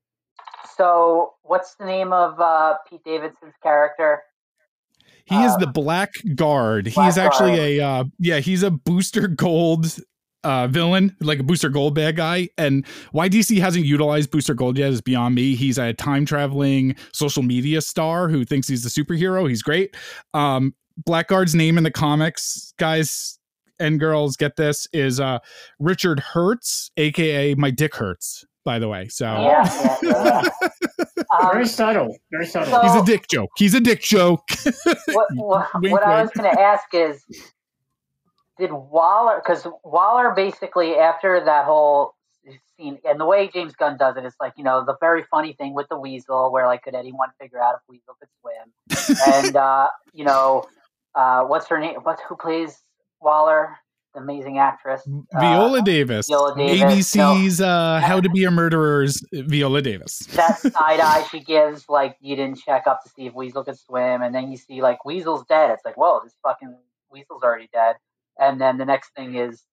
[0.75, 4.21] so, what's the name of uh, Pete Davidson's character?
[5.25, 6.93] He is uh, the Black Guard.
[6.93, 9.97] Black he's actually a uh, yeah, he's a Booster Gold
[10.43, 12.49] uh, villain, like a Booster Gold bad guy.
[12.57, 15.55] And why DC hasn't utilized Booster Gold yet is beyond me.
[15.55, 19.49] He's a time traveling social media star who thinks he's a superhero.
[19.49, 19.95] He's great.
[20.33, 23.39] Um, Blackguard's name in the comics, guys
[23.79, 25.39] and girls, get this is uh,
[25.79, 28.45] Richard Hertz, aka My Dick Hurts.
[28.65, 30.49] By the way, so Yeah, yeah, yeah.
[31.39, 32.17] Um, Very subtle.
[32.31, 32.71] Very subtle.
[32.71, 33.51] So- he's a dick joke.
[33.57, 34.49] He's a dick joke.
[35.05, 37.23] what, what, Wink, what I was going to ask is,
[38.57, 39.39] did Waller?
[39.43, 42.15] Because Waller basically after that whole
[42.77, 45.53] scene, and the way James Gunn does it is like you know the very funny
[45.53, 49.45] thing with the weasel, where like could anyone figure out if weasel could swim?
[49.45, 50.65] and uh, you know,
[51.13, 51.95] uh, what's her name?
[52.01, 52.81] What who plays
[53.21, 53.77] Waller?
[54.15, 59.81] Amazing actress uh, Viola Davis, Viola Davis, ABC's uh, How to Be a Murderer's Viola
[59.81, 60.19] Davis.
[60.33, 63.77] that side eye she gives, like you didn't check up to see if Weasel could
[63.77, 65.69] swim, and then you see like Weasel's dead.
[65.71, 66.75] It's like, whoa, this fucking
[67.11, 67.95] Weasel's already dead.
[68.39, 69.63] And then the next thing is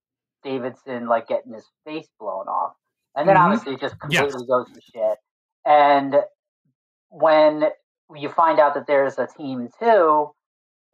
[0.45, 2.75] Davidson like getting his face blown off,
[3.17, 3.41] and then Mhm.
[3.45, 5.19] obviously it just completely goes to shit.
[5.65, 6.17] And
[7.11, 7.65] when
[8.15, 10.31] you find out that there's a team two,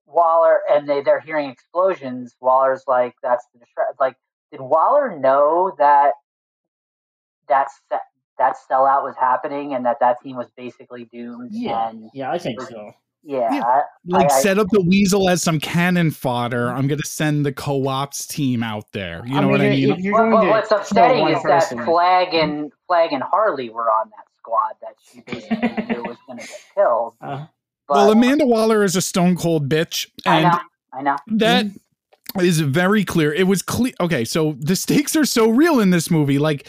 [0.09, 2.35] Waller and they they're hearing explosions.
[2.41, 3.95] Waller's like, that's the distra-.
[4.01, 4.17] like.
[4.51, 6.13] Did Waller know that
[7.49, 7.99] that se-
[8.39, 11.51] that sellout was happening and that that team was basically doomed?
[11.53, 11.89] Yeah.
[11.91, 12.93] And Yeah, I think so.
[13.23, 13.63] yeah, Yeah.
[13.65, 16.69] I- Like I- set up the weasel as some cannon fodder.
[16.71, 19.23] I'm gonna send the co-ops team out there.
[19.27, 19.91] You know what I if- mean?
[19.93, 23.71] If you're Well, going well, what's upsetting is person- that Flag and Flag and Harley
[23.71, 25.59] were on that squad that she basically
[25.97, 27.15] knew was going to get killed.
[27.21, 27.47] Uh,
[27.89, 30.59] But well, Amanda Waller is a stone cold bitch, I and know,
[30.93, 31.17] I know.
[31.29, 32.71] that Mm-hmm.
[32.73, 33.33] very clear.
[33.33, 33.95] It was clear.
[34.01, 36.39] Okay, so the stakes are so real in this movie.
[36.39, 36.69] Like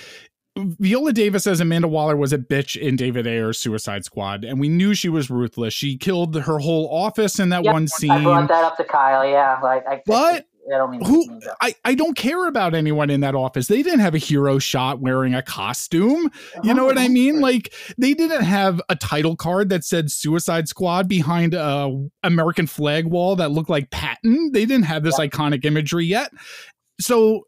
[0.58, 4.70] Viola Davis as Amanda Waller was a bitch in David Ayer's Suicide Squad, and we
[4.70, 5.74] knew she was ruthless.
[5.74, 8.12] She killed her whole office in that Yep, one scene.
[8.12, 9.26] I brought that up to Kyle.
[9.28, 10.02] Yeah, like I.
[10.06, 13.68] But I don't mean who I, I don't care about anyone in that office.
[13.68, 16.32] They didn't have a hero shot wearing a costume.
[16.64, 17.42] You know what I mean?
[17.42, 23.06] Like they didn't have a title card that said Suicide Squad behind a American flag
[23.06, 24.52] wall that looked like Patton.
[24.52, 26.32] They didn't have this iconic imagery yet.
[27.00, 27.46] So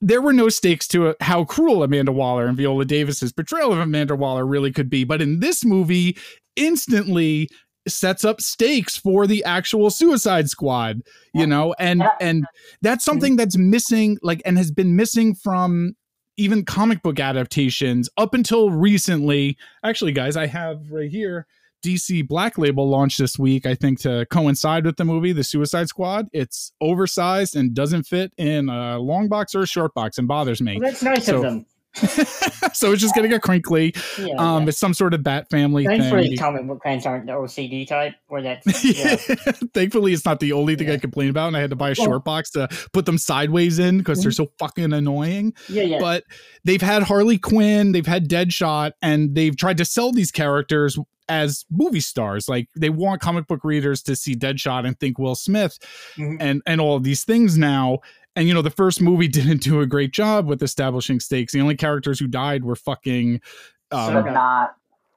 [0.00, 3.78] there were no stakes to uh, how cruel Amanda Waller and Viola Davis's portrayal of
[3.78, 5.04] Amanda Waller really could be.
[5.04, 6.16] But in this movie,
[6.56, 7.48] instantly
[7.90, 11.02] sets up stakes for the actual Suicide Squad,
[11.34, 12.10] you know, and Yeah.
[12.20, 12.44] and
[12.82, 13.10] that's mm-hmm.
[13.10, 15.94] something that's missing, like, and has been missing from
[16.36, 19.56] even comic book adaptations up until recently.
[19.82, 21.46] Actually, guys, I have right here.
[21.84, 25.88] DC Black Label launched this week, I think, to coincide with the movie, The Suicide
[25.88, 26.26] Squad.
[26.32, 30.60] It's oversized and doesn't fit in a long box or a short box and bothers
[30.60, 30.78] me.
[30.80, 31.66] well, that's nice So- of them.
[32.72, 33.94] so it's just getting a crinkly.
[34.18, 34.68] Yeah, Um, yeah.
[34.68, 36.36] it's some sort of Bat Family Thankfully, thing.
[36.38, 39.16] comic book fans aren't the OCD type, where that's yeah.
[39.74, 41.94] Thankfully, it's not the only thing I complain about, and I had to buy a
[41.94, 45.54] short box to put them sideways in because they're so fucking annoying.
[45.68, 45.98] yeah, yeah.
[46.00, 46.24] But
[46.64, 50.98] they've had Harley Quinn, they've had Deadshot, and they've tried to sell these characters
[51.30, 52.48] as movie stars.
[52.48, 55.78] Like they want comic book readers to see Deadshot and think Will Smith,
[56.16, 56.38] Mhm.
[56.40, 57.98] and and all of these things now.
[58.38, 61.52] And you know, the first movie didn't do a great job with establishing stakes.
[61.52, 63.40] The only characters who died were fucking.
[63.90, 64.74] Um, Slipknot.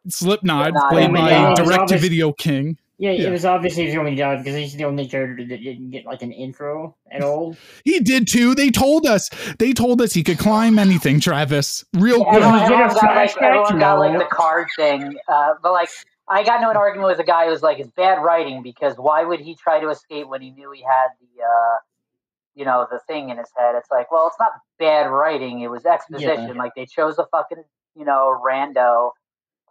[0.07, 0.65] Slipknot.
[0.65, 2.77] Slipknot, Slipknot, played by then it was Direct to Video King.
[2.97, 3.27] Yeah, Yeah.
[3.27, 6.23] it was obviously the only job because he's the only character that didn't get like
[6.23, 7.55] an intro at all.
[7.85, 8.55] He did too.
[8.55, 9.29] They told us.
[9.59, 11.85] They told us he could climb anything, Travis.
[11.93, 12.43] Real Yeah, good.
[12.43, 15.53] Everyone, he did a everyone got like flashback, everyone got like the card thing, uh,
[15.61, 15.89] but like
[16.27, 18.95] I got into an argument with a guy who was like, "It's bad writing because
[18.97, 21.77] why would he try to escape when he knew he had the, uh,
[22.55, 25.69] you know, the thing in his head?" It's like, well, it's not bad writing; it
[25.69, 26.55] was exposition.
[26.57, 27.63] Like they chose a fucking,
[27.95, 29.11] you know, rando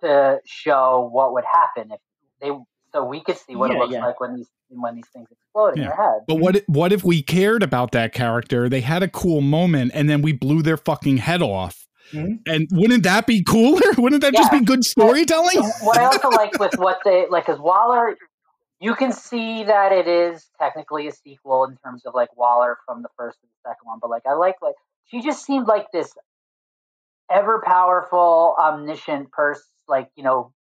[0.02, 2.00] to show what would happen if
[2.40, 2.50] they,
[2.92, 4.06] so we could see what it Yeah, looks yeah.
[4.06, 5.84] like when these when these things explode in Yeah.
[5.88, 6.20] your head.
[6.28, 6.56] But what?
[6.56, 8.68] if- What if we cared about that character?
[8.68, 11.86] They had a cool moment, and then we blew their fucking head off.
[12.12, 12.38] Mhm.
[12.46, 13.80] And wouldn't that be cooler?
[13.98, 15.58] Wouldn't that just be good storytelling?
[15.82, 18.16] what I also like with what they like is Waller.
[18.80, 23.02] You can see that it is technically a sequel in terms of like Waller from
[23.02, 25.86] the first to the second one, but like I like like she just seemed like
[25.92, 26.14] this
[27.30, 30.52] ever powerful, omniscient person, like you know,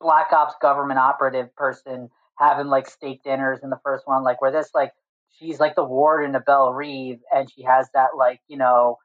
[0.00, 4.50] black ops government operative person having like steak dinners in the first one, like where
[4.50, 4.90] this like
[5.38, 8.98] she's like the warden of Belle Reve and she has that like you know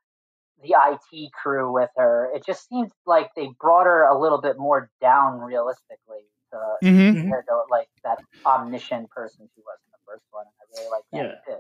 [0.64, 2.32] the IT crew with her.
[2.36, 7.20] It just seems like they brought her a little bit more down realistically to hmm
[7.20, 10.46] compared to like that omniscient person she was in the first one.
[10.46, 11.60] I really like that too.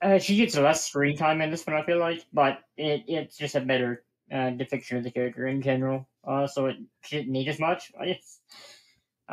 [0.00, 3.36] Uh, she gets less screen time in this one, I feel like, but it, it's
[3.36, 6.08] just a better uh, depiction of the character in general.
[6.26, 8.38] Uh, so it shouldn't need as much, I guess.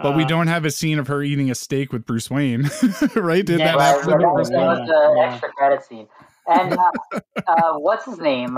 [0.02, 2.63] But we Uh, don't have a scene of her eating a steak with Bruce Wayne,
[3.15, 3.45] right?
[3.45, 4.10] Did Yeah, that Right, happen?
[4.19, 5.32] that was was, that was the Yeah.
[5.32, 6.08] extra credit scene.
[6.48, 6.91] And uh,
[7.48, 8.58] uh, what's his name?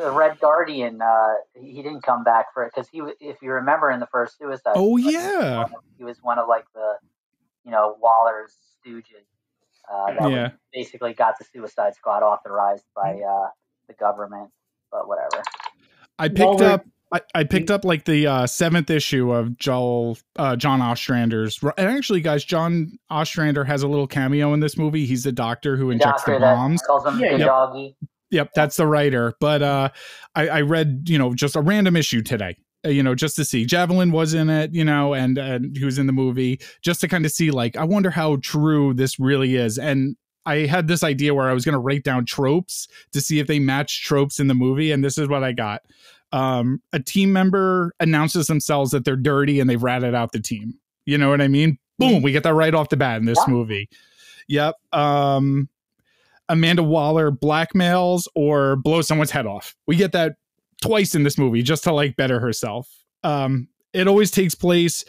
[0.00, 1.00] The Red Guardian.
[1.02, 4.38] Uh, he didn't come back for it because he, if you remember, in the first
[4.38, 4.72] Suicide.
[4.74, 5.64] Oh Squad, yeah,
[5.98, 6.94] he was one of like the,
[7.64, 9.26] you know, Waller's stooges.
[9.92, 10.50] Uh, that yeah.
[10.72, 13.48] basically got the Suicide Squad authorized by uh,
[13.88, 14.50] the government,
[14.90, 15.42] but whatever.
[16.18, 16.86] I picked While up.
[17.12, 21.58] I, I picked up like the uh, seventh issue of Joel uh, John Ostrander's.
[21.76, 25.06] And actually, guys, John Ostrander has a little cameo in this movie.
[25.06, 26.80] He's the doctor who The injects doctor the bombs.
[26.80, 27.46] that calls him Yeah, the yeah.
[27.46, 27.96] doggy.
[28.30, 29.34] Yep, that's the writer.
[29.40, 29.88] But uh,
[30.34, 33.44] I, I read, you know, just a random issue today, uh, you know, just to
[33.44, 33.64] see.
[33.64, 37.08] Javelin was in it, you know, and, and he was in the movie, just to
[37.08, 39.78] kind of see, like, I wonder how true this really is.
[39.78, 40.16] And
[40.46, 43.46] I had this idea where I was going to write down tropes to see if
[43.46, 45.82] they match tropes in the movie, and this is what I got.
[46.32, 50.74] Um, a team member announces themselves that they're dirty and they've ratted out the team.
[51.04, 51.78] You know what I mean?
[51.98, 53.52] Boom, we get that right off the bat in this Yeah.
[53.52, 53.88] movie.
[54.48, 54.76] Yep.
[54.92, 55.68] Um,
[56.50, 59.74] Amanda Waller blackmails or blows someone's head off.
[59.86, 60.34] We get that
[60.82, 62.88] twice in this movie just to like better herself.
[63.22, 65.04] Um, it always takes place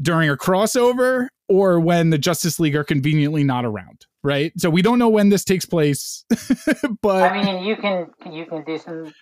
[0.00, 4.52] during a crossover or when the Justice League are conveniently not around, right?
[4.56, 6.24] So we don't know when this takes place,
[7.02, 9.12] but I mean, you can you can do some,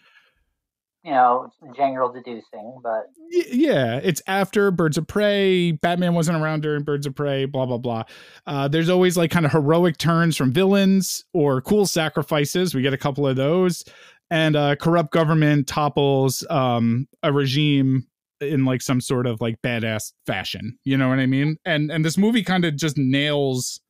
[1.06, 5.70] you know, general deducing, but yeah, it's after Birds of Prey.
[5.70, 7.44] Batman wasn't around during Birds of Prey.
[7.44, 8.02] Blah blah blah.
[8.44, 12.74] Uh, there's always like kind of heroic turns from villains or cool sacrifices.
[12.74, 13.84] We get a couple of those,
[14.32, 18.08] and uh, corrupt government topples um, a regime
[18.40, 20.76] in like some sort of like badass fashion.
[20.82, 21.56] You know what I mean?
[21.64, 23.80] And and this movie kind of just nails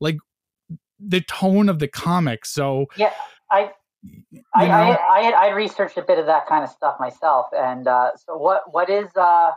[0.00, 0.16] like
[0.98, 2.46] the tone of the comic.
[2.46, 3.12] So yeah,
[3.50, 3.72] I
[4.54, 4.72] I, know?
[4.72, 8.10] I, I, had, I researched a bit of that kind of stuff myself, and uh,
[8.16, 9.50] so what what is uh,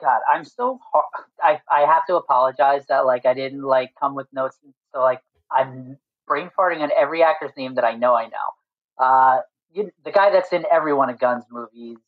[0.00, 0.20] God?
[0.32, 1.04] I'm so har
[1.42, 4.58] I I have to apologize that like I didn't like come with notes,
[4.92, 9.04] so like I'm brain farting on every actor's name that I know I know.
[9.04, 9.40] Uh,
[9.72, 11.98] you, the guy that's in every one of Gunn's movies,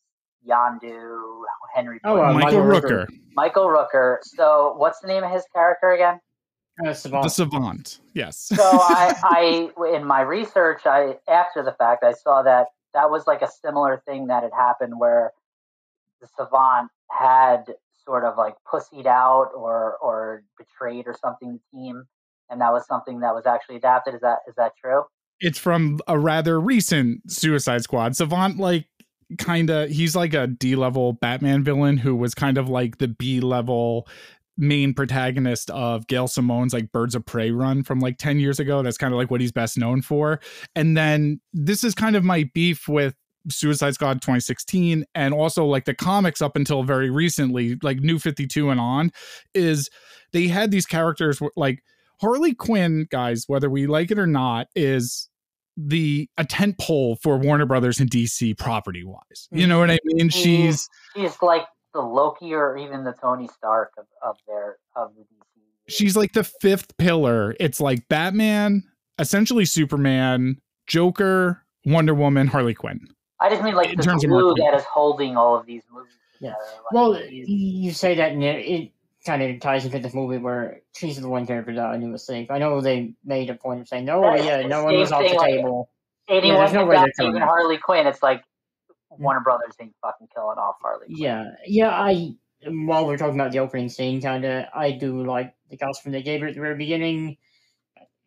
[0.48, 1.42] Yondu,
[1.74, 3.06] Henry, Oh, uh, Michael Michael Rooker, Rooker.
[3.34, 4.16] Michael Rooker.
[4.22, 6.20] So what's the name of his character again?
[6.84, 7.22] Uh, Savant.
[7.22, 8.00] the Savant.
[8.14, 8.38] Yes.
[8.38, 9.14] so I,
[9.80, 13.50] I in my research i after the fact i saw that that was like a
[13.50, 15.32] similar thing that had happened where
[16.20, 17.64] the savant had
[18.04, 22.04] sort of like pussied out or or betrayed or something the team
[22.50, 25.02] and that was something that was actually adapted is that is that true
[25.40, 28.16] it's from a rather recent Suicide Squad.
[28.16, 28.86] Savant, like,
[29.38, 33.08] kind of, he's like a D level Batman villain who was kind of like the
[33.08, 34.08] B level
[34.58, 38.82] main protagonist of Gail Simone's like Birds of Prey run from like 10 years ago.
[38.82, 40.40] That's kind of like what he's best known for.
[40.74, 43.14] And then this is kind of my beef with
[43.48, 48.70] Suicide Squad 2016 and also like the comics up until very recently, like New 52
[48.70, 49.12] and on,
[49.54, 49.88] is
[50.32, 51.82] they had these characters like
[52.20, 55.28] Harley Quinn, guys, whether we like it or not, is
[55.76, 59.48] the a tent pole for Warner Brothers and DC property wise.
[59.50, 59.80] You know mm-hmm.
[59.80, 60.28] what I mean?
[60.28, 60.40] Mm-hmm.
[60.40, 61.66] She's she's like
[61.96, 65.26] the loki or even the tony stark of, of their of the dc
[65.88, 67.54] she's like the fifth pillar.
[67.60, 68.82] It's like Batman,
[69.20, 73.06] essentially Superman, Joker, Wonder Woman, Harley Quinn.
[73.40, 74.64] i just mean like in the terms of glue marketing.
[74.70, 76.50] that is holding all of these movies Yeah.
[76.50, 78.92] Like, Well, these- you say that, and it, it
[79.24, 82.24] kind of ties into this movie where she's the one character that I knew was
[82.26, 82.50] safe.
[82.50, 85.34] I know they made a point of saying, no, yeah, no one was off the
[85.34, 85.88] like- table.
[86.28, 88.42] anyone there's no no way even Harley Quinn, it's like
[89.18, 91.06] Warner Brothers ain't fucking killing off Harley.
[91.06, 91.16] Quinn.
[91.18, 92.34] Yeah, yeah, I,
[92.66, 96.22] while we're talking about the opening scene, kind of, I do like the costume they
[96.22, 97.36] gave her at the very beginning.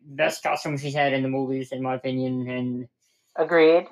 [0.02, 2.88] Best costume she's had in the movies, in my opinion, and
[3.36, 3.86] Agreed.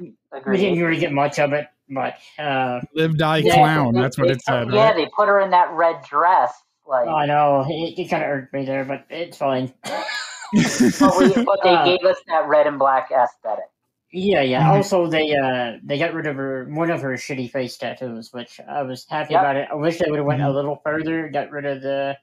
[0.47, 3.95] we didn't really get much of it, but uh, Live die Yeah, clown.
[3.95, 4.69] They- That's what it said.
[4.73, 4.97] Yeah, Right?
[4.97, 6.53] they put her in that red dress.
[6.87, 9.73] Like, I know it, it kind of irked me there, but it's fine.
[9.85, 13.65] but, we, but they Uh, gave us that red and black aesthetic.
[14.11, 14.63] Yeah, yeah.
[14.63, 14.77] Mhm.
[14.77, 18.59] Also, they uh they got rid of her one of her shitty face tattoos, which
[18.67, 19.41] I was happy Yep.
[19.43, 19.69] about it.
[19.71, 20.47] I wish they would have went Mhm.
[20.47, 22.17] a little further, got rid of the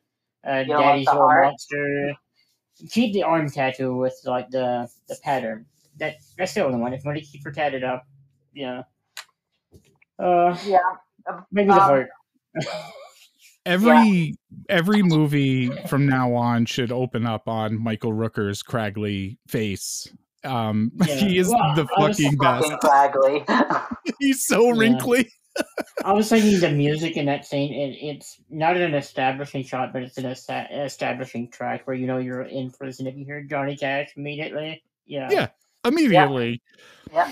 [0.47, 1.45] uh, You daddy's the little heart?
[1.45, 2.13] monster.
[2.89, 5.65] Keep the arm tattoo with like the the pattern.
[5.97, 6.93] That that's the only one.
[6.93, 8.05] If you want to keep her tatted up,
[8.53, 8.83] yeah.
[10.17, 10.79] Uh, Yeah.
[11.51, 12.09] maybe the Um, heart.
[13.65, 14.35] every
[14.69, 20.11] every movie from now on should open up on Michael Rooker's craggly face.
[20.45, 21.15] Um, Yeah.
[21.15, 22.71] he is Well, the fucking best.
[22.81, 23.45] Fucking
[24.19, 24.79] He's so Yeah.
[24.79, 25.31] wrinkly.
[26.03, 27.73] I was thinking the music in that scene.
[27.73, 32.17] It, it's not an establishing shot, but it's an esta- establishing track where you know
[32.17, 34.83] you're in prison if you hear Johnny Cash immediately.
[35.05, 35.29] Yeah.
[35.31, 35.47] Yeah.
[35.85, 36.61] Immediately.
[37.13, 37.31] Yeah.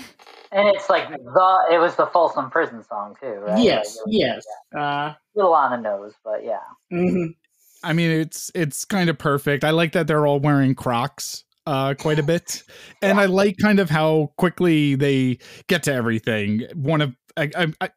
[0.52, 3.62] And it's like the it was the Folsom Prison song too, right?
[3.62, 3.98] Yes.
[4.06, 4.44] Like, it was Yes.
[4.74, 4.80] Uh.
[4.80, 6.60] a little on the nose, but yeah.
[6.92, 7.34] mhm.
[7.82, 9.64] I mean, it's it's kind of perfect.
[9.64, 11.43] I like that they're all wearing Crocs.
[11.66, 12.62] Uh, quite a bit,
[13.02, 15.38] and I like kind of how quickly they
[15.68, 16.66] get to everything.
[16.74, 17.90] One of I, I, I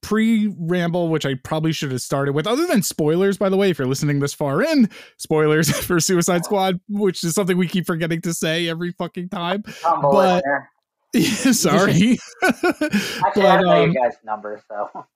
[0.00, 3.70] pre ramble, which I probably should have started with, other than spoilers, by the way,
[3.70, 7.86] if you're listening this far in, spoilers for Suicide Squad, which is something we keep
[7.86, 9.62] forgetting to say every fucking time.
[9.82, 10.70] Humble But- listener.
[11.54, 12.18] Sorry.
[12.44, 15.06] Actually, I But, don't know um, your guys' number, so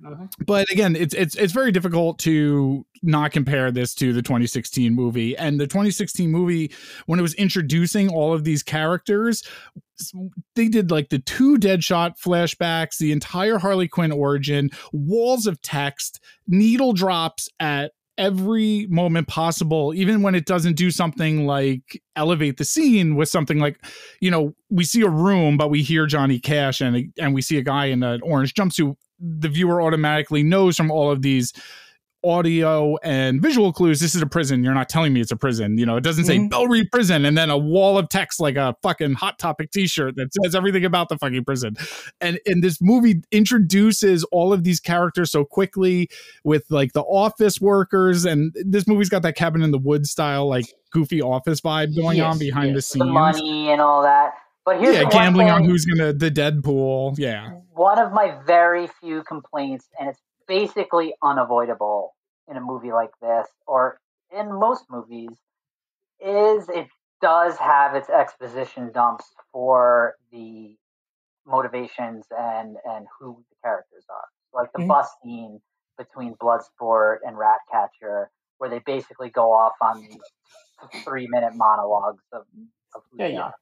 [0.00, 0.26] Mm-hmm.
[0.46, 5.36] but again it's it's it's very difficult to not compare this to the 2016 movie.
[5.36, 6.72] And the 2016 movie
[7.06, 9.42] when it was introducing all of these characters
[10.54, 16.20] they did like the two deadshot flashbacks the entire harley quinn origin walls of text
[16.46, 22.64] needle drops at every moment possible even when it doesn't do something like elevate the
[22.64, 23.84] scene with something like
[24.20, 27.58] you know we see a room but we hear johnny cash and and we see
[27.58, 31.52] a guy in an orange jumpsuit the viewer automatically knows from all of these
[32.22, 34.62] audio and visual clues this is a prison.
[34.62, 35.78] You're not telling me it's a prison.
[35.78, 36.50] You know it doesn't say Mhm.
[36.50, 40.16] Belle Reve prison and then a wall of text like a fucking hot topic t-shirt
[40.16, 41.76] that says everything about the fucking prison.
[42.20, 46.10] And and this movie introduces all of these characters so quickly
[46.44, 48.26] with like the office workers.
[48.26, 52.18] And this movie's got that cabin in the woods style like goofy office vibe going
[52.18, 52.90] Yes, on behind yes.
[52.92, 53.14] the the scenes.
[53.14, 54.34] money and all that.
[54.66, 57.14] But here's yeah gambling on who's gonna the deadpool.
[57.18, 62.14] Yeah one of my very few complaints, and it's basically unavoidable
[62.46, 63.98] in a movie like this, or
[64.30, 65.38] in most movies,
[66.20, 66.88] is it
[67.22, 70.76] does have its exposition dumps for the
[71.46, 74.28] motivations and and who the characters are.
[74.52, 74.88] Like the Mhm.
[74.88, 75.60] bus scene
[75.96, 80.26] between Bloodsport and Ratcatcher, where they basically go off on these
[81.06, 82.42] three minute monologues of,
[82.94, 83.40] of who Yeah, they yeah.
[83.42, 83.54] are.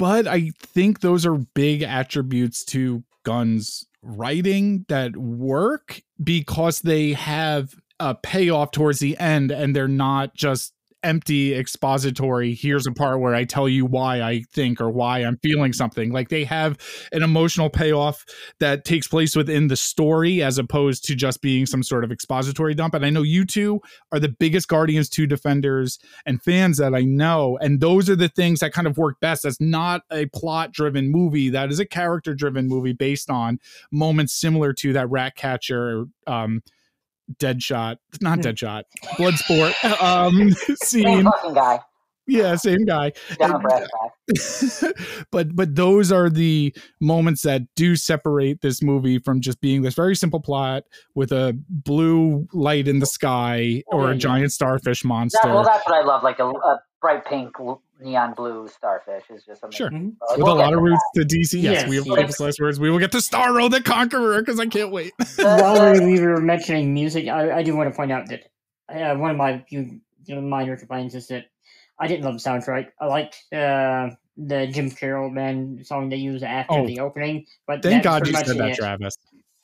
[0.00, 7.74] But I think those are big attributes to Gunn's writing that work because they have
[8.00, 10.72] a payoff towards the end and they're not just
[11.02, 15.38] empty expository here's a part where i tell you why i think or why i'm
[15.38, 16.78] feeling something like they have
[17.12, 18.24] an emotional payoff
[18.58, 22.74] that takes place within the story as opposed to just being some sort of expository
[22.74, 23.80] dump and i know you two
[24.12, 27.58] are the biggest guardians 2 defenders and fans that I know.
[27.60, 29.42] And those are the things that kind of work best.
[29.42, 31.50] That's not a plot driven movie.
[31.50, 33.58] That is a character driven movie based on
[33.90, 36.62] moments similar to that Ratcatcher, um,
[37.38, 38.42] Deadshot, not Hmm.
[38.48, 38.82] Deadshot,
[39.16, 41.24] Bloodsport um, Same scene.
[41.24, 41.80] fucking guy.
[42.26, 43.12] Yeah, same guy.
[43.40, 43.54] And-
[45.32, 49.94] but but those are the moments that do separate this movie from just being this
[49.94, 50.84] very simple plot
[51.16, 55.38] with a blue light in the sky or a giant starfish monster.
[55.42, 56.22] That, well, that's what I love.
[56.22, 57.58] Like a, a bright pink,
[58.00, 59.76] neon blue starfish is just amazing.
[59.76, 59.90] Sure.
[59.90, 60.14] Mhm.
[60.20, 61.60] But with we'll a lot of to roots to DC.
[61.60, 62.16] Yes, Yes, we have yes.
[62.16, 62.80] famous last words.
[62.80, 65.12] We will get to Starro the Conqueror because I can't wait.
[65.36, 68.44] While we were mentioning music, I, I do want to point out that
[68.88, 71.46] uh, one of my few you know, minor complaints is that
[71.98, 72.88] I didn't love the soundtrack.
[73.00, 76.86] I liked uh, the Jim Carroll band song they used after Oh.
[76.86, 78.76] the opening, but Thank that's God you said that, it.
[78.76, 79.16] Travis.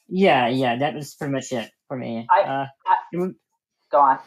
[0.08, 2.26] Yeah, yeah, that was pretty much it for me.
[2.30, 3.28] I- uh, I-
[3.90, 4.18] Go on.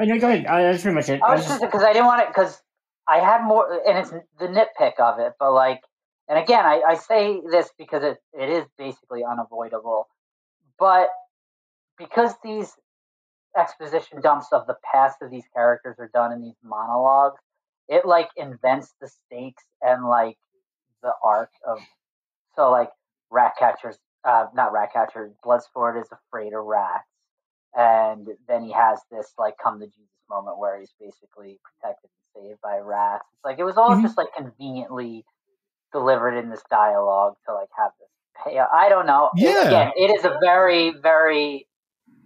[0.00, 0.44] oh, no, go ahead.
[0.46, 1.22] Uh, that's pretty much it.
[1.22, 2.60] I I was was just because I didn't want it because
[3.08, 5.32] I had more, and it's the nitpick of it.
[5.38, 5.80] But like,
[6.28, 10.08] and again, I, I say this because it, it is basically unavoidable.
[10.78, 11.08] But
[11.98, 12.72] because these
[13.56, 17.40] exposition dumps of the past of these characters are done in these monologues,
[17.88, 20.36] it like invents the stakes and like
[21.02, 21.78] the arc of.
[22.56, 22.90] So like,
[23.30, 25.32] Ratcatcher's uh, not Ratcatcher.
[25.44, 27.04] Bloodsport is afraid of rats
[27.76, 32.60] and then he has this like come to Jesus moment where he's basically protected saved
[32.62, 33.24] by rats.
[33.34, 34.02] It's like it was all Mhm.
[34.02, 35.24] just like conveniently
[35.92, 38.08] delivered in this dialogue to like have this
[38.44, 38.58] pay.
[38.58, 39.30] I don't know.
[39.36, 39.66] Yeah.
[39.66, 41.66] again, it is a very very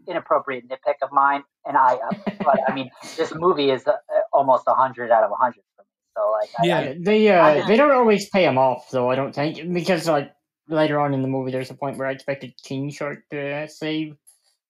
[0.06, 1.94] inappropriate nitpick of mine, and I.
[1.96, 2.11] uh,
[2.44, 3.92] but I mean, this movie is uh,
[4.32, 5.88] almost a hundred out of a hundred for me.
[6.16, 6.78] So like, I, Yeah.
[6.78, 9.11] I, Yeah, they uh, I- they don't always pay him off though.
[9.11, 10.32] I don't think because like
[10.68, 14.16] later on in the movie, there's a point where I expected King Shark to save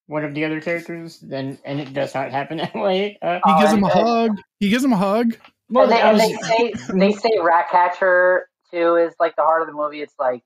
[0.09, 3.17] one of the other characters, then and it does not happen that way.
[3.23, 4.41] Uh, He Oh, gives him a and- and- hug.
[4.61, 5.37] He gives him a hug.
[5.71, 9.75] well, they, and they say they say Ratcatcher too is like the heart of the
[9.75, 10.01] movie.
[10.03, 10.43] It's like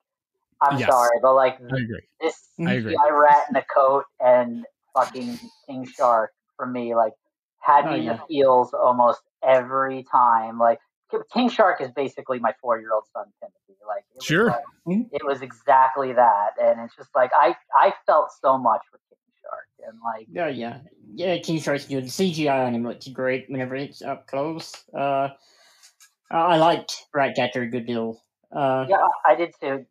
[0.60, 0.88] I'm Yes.
[0.90, 2.02] sorry, but like I agree.
[2.20, 2.94] this I agree.
[2.94, 7.14] CGI rat in a coat and fucking King Shark for me, like
[7.58, 8.12] had Oh, me in yeah.
[8.16, 10.58] the feels almost every time.
[10.58, 10.78] Like
[11.32, 13.78] King Shark is basically my four year old son Timothy.
[13.86, 14.46] Like it was Sure.
[14.50, 15.08] like- Mhm.
[15.12, 19.18] it was exactly that, and it's just like I I felt so much with King
[19.52, 20.78] Shark, and like Oh yeah,
[21.14, 21.38] yeah.
[21.38, 22.04] King Shark's good.
[22.04, 24.72] The CGI on him looks great whenever it's up close.
[24.96, 25.28] Uh,
[26.30, 28.22] I liked Ratcatcher a good deal.
[28.54, 28.96] Uh, yeah,
[29.26, 29.84] I did too.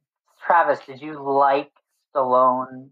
[0.46, 1.72] Travis, did you like
[2.16, 2.90] Stallone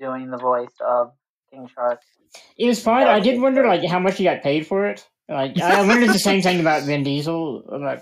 [0.00, 1.12] doing the voice of
[1.52, 2.00] King Shark?
[2.56, 3.06] it was fine.
[3.06, 5.06] I did wonder like how much he got paid for it.
[5.28, 7.98] Like I wondered the same thing about Vin Diesel about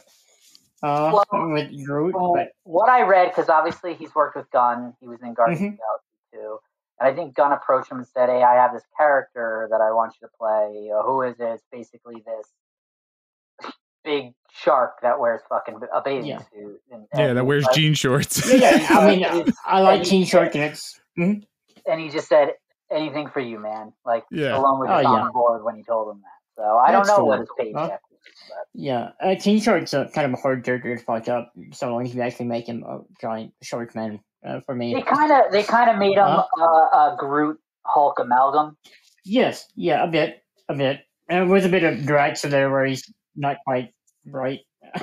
[0.83, 4.95] uh, Well, with Groot, Well, but what I read, because obviously he's worked with Gunn,
[5.01, 5.67] he was in Guardians Mhm.
[5.67, 6.59] of the Galaxy too,
[7.01, 9.93] and I think Gunn approached him and said, "Hey, I have this character that I
[9.93, 10.91] want you to play.
[10.95, 11.45] Uh, who is it?
[11.45, 13.73] It's basically this
[14.05, 16.39] big shark that wears fucking a bathing Yeah.
[16.53, 16.81] suit.
[16.91, 18.51] And, Yeah, that wears like- jean shorts.
[18.53, 18.99] yeah, yeah.
[18.99, 21.45] I mean, I like Teen Shark, and it's mhm.
[21.87, 22.55] and he just said,
[22.91, 24.53] "Anything for you, man." Like Yeah.
[24.53, 25.23] Stallone was Oh, just yeah.
[25.23, 26.63] on board when he told him that.
[26.63, 29.11] So I don't That's know what his paycheck is, but yeah.
[29.21, 32.15] Uh, Teen Shark's a kind of a hard character to fuck up, so long as
[32.15, 34.21] you actually make him a giant shark man.
[34.47, 36.47] Uh, for me, they kind of they kind of made him Huh?
[36.59, 36.65] a,
[37.13, 38.77] a Groot Hulk amalgam.
[39.25, 42.07] yes, yeah, a bit, a bit, and it was a bit of
[42.45, 43.03] in there where he's
[43.35, 43.93] not quite
[44.27, 44.61] right.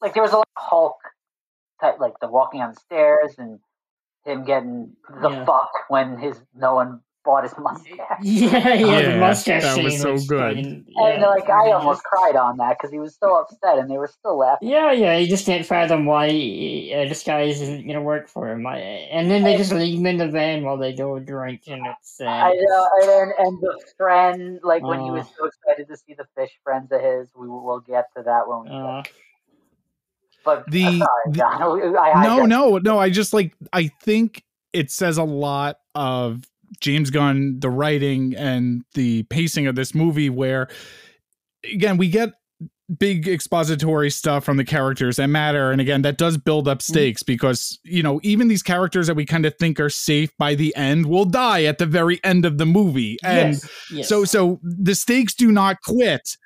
[0.00, 0.96] like there was a lot of Hulk
[1.80, 3.58] type, like the walking on stairs and
[4.24, 5.44] him getting the Yeah.
[5.44, 7.96] fuck when his no one bought his mustache.
[8.22, 10.56] Yeah, yeah, Yeah, the mustache that was scene so good.
[10.56, 13.98] fucking- And like I almost cried on that because he was so upset, and they
[13.98, 14.68] were still laughing.
[14.68, 18.66] Yeah, yeah, you just can't fathom why uh, guy isn't gonna work for him.
[18.66, 21.86] I, and then they just leave him in the van while they go drink, and
[21.86, 22.26] it's sad.
[22.28, 25.30] I know, and, and and the friend, like when he was Uh.
[25.38, 28.64] so excited to see the fish friends of his, we will get to that when
[28.64, 28.70] we.
[28.70, 29.12] Uh, get
[30.44, 32.98] but the- uh, sorry, the- I, I no, hijacked- no, no.
[32.98, 34.42] I just like I think
[34.72, 36.44] it says a lot of
[36.80, 40.68] James Gunn, the writing and the pacing of this movie, where
[41.64, 42.30] again we get
[42.98, 46.92] big expository stuff from the characters that matter and again that does build up mm-hmm.
[46.92, 50.54] stakes because you know even these characters that we kind of think are safe by
[50.56, 54.08] the end will die at the very end of the movie and yes, yes.
[54.08, 56.36] so so the stakes do not quit.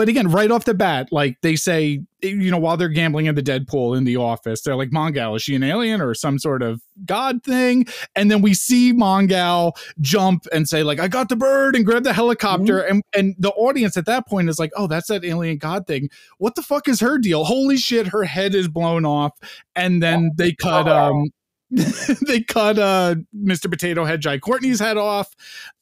[0.00, 3.34] But again, right off the bat, like they say, you know, while they're gambling in
[3.34, 6.62] the Deadpool in the office, they're like, Mongal, is she an alien or some sort
[6.62, 7.86] of god thing?
[8.16, 12.04] And then we see Mongal jump and say, like, I got the bird and grab
[12.04, 12.80] the helicopter.
[12.80, 16.08] And and the audience at that point is like, oh, that's that alien god thing.
[16.38, 17.44] What the fuck is her deal?
[17.44, 19.38] Holy shit, her head is blown off.
[19.76, 21.28] And then they cut um
[22.26, 23.70] they cut uh Mr.
[23.70, 25.34] Potato Head Jai Courtney's head off.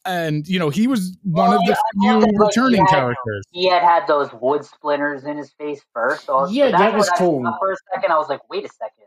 [0.05, 2.49] And you know, he was one Well, of the yeah, I few thought that, like,
[2.49, 3.45] returning he had- characters.
[3.53, 6.27] He had had those wood splinters in his face first.
[6.27, 7.43] So Yeah, that's that was when I cool.
[7.43, 9.05] stopped For a second, I was like, "Wait a second,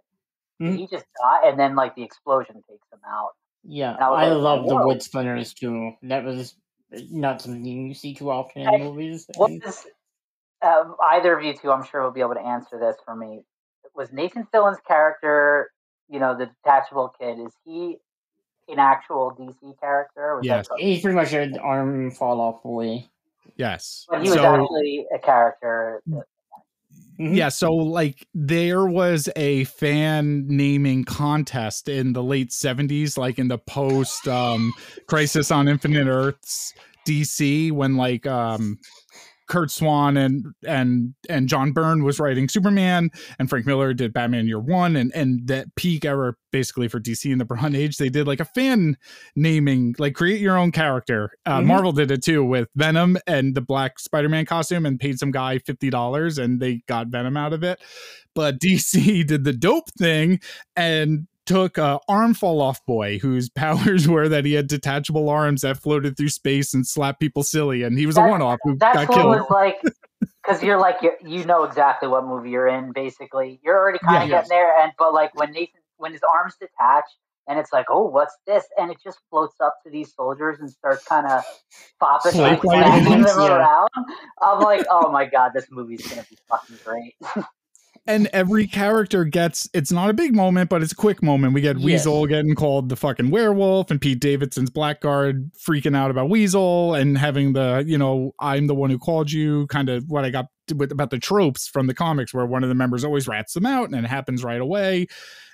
[0.60, 0.78] did Mhm.
[0.78, 3.30] he just died, And then like the explosion takes him out.
[3.64, 5.94] yeah, I I like, love the wood splinters too.
[6.04, 6.56] That was
[7.10, 9.26] not something you see too often in And movies.
[9.38, 9.86] What is
[10.62, 11.72] um, either of you two?
[11.72, 13.44] I'm sure will be able to answer this for me.
[13.96, 15.72] Was Nathan Fillion's character,
[16.12, 17.40] you know, the detachable kid?
[17.40, 17.98] Is he
[18.70, 20.36] an actual DC character?
[20.38, 20.68] was Yes.
[20.68, 23.06] something- He's pretty much an arm fall off boy.
[23.56, 24.06] Yes.
[24.10, 26.02] But he was So- actually a character.
[26.08, 26.26] that-
[27.20, 27.36] Mhm.
[27.36, 33.48] Yeah, so like there was a fan naming contest in the late 70s, like in
[33.48, 34.74] the post um
[35.08, 36.74] Crisis on Infinite Earths
[37.06, 38.80] DC when like um
[39.52, 44.48] Curt Swan and and and John Byrne was writing Superman and Frank Miller did Batman
[44.48, 48.08] Year One and and that peak era basically for DC in the Bronze Age they
[48.08, 48.96] did like a fan
[49.36, 51.32] naming like create your own character.
[51.46, 51.66] Uh, Mhm.
[51.66, 55.32] Marvel did it too with Venom and the black Spider Man costume and paid some
[55.32, 57.82] guy fifty dollars and they got Venom out of it.
[58.34, 60.40] But DC did the dope thing
[60.78, 65.62] and took uh, arm fall off boy whose powers were that he had detachable arms
[65.62, 68.76] that floated through space and slapped people silly and he was a one off who
[68.78, 69.36] That's got what killed.
[69.38, 69.82] was like,
[70.44, 72.92] because you're like you you know exactly what movie you're in.
[72.94, 74.38] Basically, you're already kind of Yeah.
[74.38, 74.80] getting there.
[74.82, 77.06] And but like when Nathan when his arms detach
[77.48, 78.64] and it's like, oh, what's this?
[78.78, 81.44] And it just floats up to these soldiers and starts kind of
[82.00, 83.58] popping like them Yeah.
[83.58, 83.90] around.
[84.42, 87.16] I'm like, oh my god, this movie's gonna be fucking great.
[88.08, 91.54] and every character gets it's not a big moment but it's a quick moment.
[91.54, 96.30] We get weasel getting called the fucking werewolf and pete davidson's blackguard freaking out about
[96.30, 100.26] weasel and having the you know i'm the one who called you kind of what
[100.26, 103.28] i got with about the tropes from the comics where one of the members always
[103.28, 105.08] rats them out and it happens right away.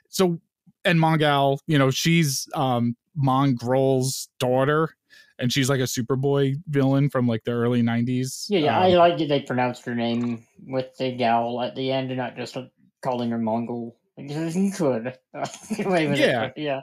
[0.10, 0.40] So
[0.86, 4.96] and mongal you know she's um Mongul's daughter
[5.40, 8.88] and she's like a superboy villain from like the early 90s Yeah, yeah, Um, I
[8.90, 12.58] like that they pronounced her name with the gal at the end and not just
[13.04, 13.96] calling her Mongol.
[14.18, 15.16] Because you could.
[15.76, 16.50] Get away with Yeah.
[16.56, 16.82] yeah.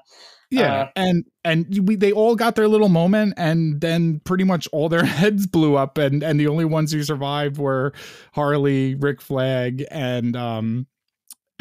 [0.50, 4.68] Yeah, Uh, and and we they all got their little moment, and then pretty much
[4.72, 7.92] all their heads blew up, and and the only ones who survived were
[8.34, 10.86] Harley, Rick Flag, and um,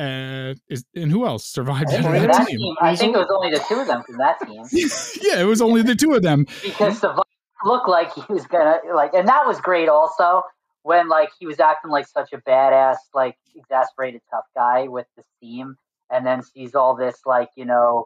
[0.03, 2.21] uh, is and who else survived I think, out Right.
[2.21, 2.59] of that that team?
[2.59, 4.63] team, I think it was only the two of them from that team
[5.21, 6.45] yeah, it was only the two of them.
[6.61, 7.23] because the
[7.65, 10.43] looked like he was gonna like, and that was great also
[10.83, 15.23] when like he was acting like such a badass, like exasperated tough guy with the
[15.41, 15.75] team,
[16.11, 18.05] and then sees all this like you know,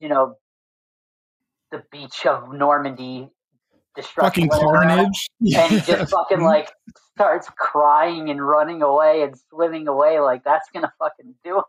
[0.00, 0.36] you know,
[1.72, 3.28] the beach of Normandy
[4.02, 5.28] fucking carnage.
[5.40, 6.70] and he just fucking like
[7.14, 11.64] starts crying and running away and swimming away like that's gonna fucking do it.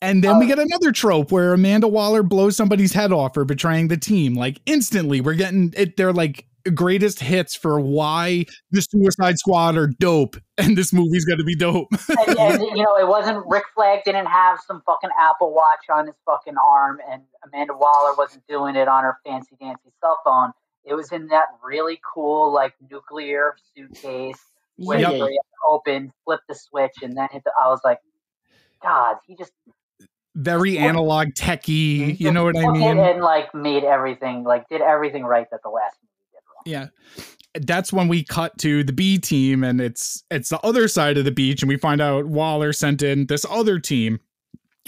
[0.00, 3.44] And then we uh, get another trope where Amanda Waller blows somebody's head off for
[3.44, 4.34] betraying the team.
[4.34, 5.96] Like instantly, we're getting it.
[5.96, 11.38] They're like greatest hits for why the Suicide Squad are dope, and this movie's going
[11.38, 11.88] to be dope.
[12.26, 16.06] and, and, you know, it wasn't Rick Flag didn't have some fucking Apple Watch on
[16.06, 20.52] his fucking arm, and Amanda Waller wasn't doing it on her fancy dancy cell phone.
[20.84, 24.40] It was in that really cool like nuclear suitcase
[24.78, 25.10] with Yeah.
[25.12, 27.52] you open, flip the switch, and then hit the.
[27.62, 27.98] I was like,
[28.82, 29.52] God, he just
[30.34, 32.18] Very analog, techie.
[32.18, 32.98] You know what I took it mean?
[32.98, 36.62] and like made everything like did everything right that the last movie did wrong.
[36.64, 36.86] Yeah.
[37.54, 41.26] That's when we cut to the B team and it's it's the other side of
[41.26, 44.18] the beach and we find out Waller sent in this other team.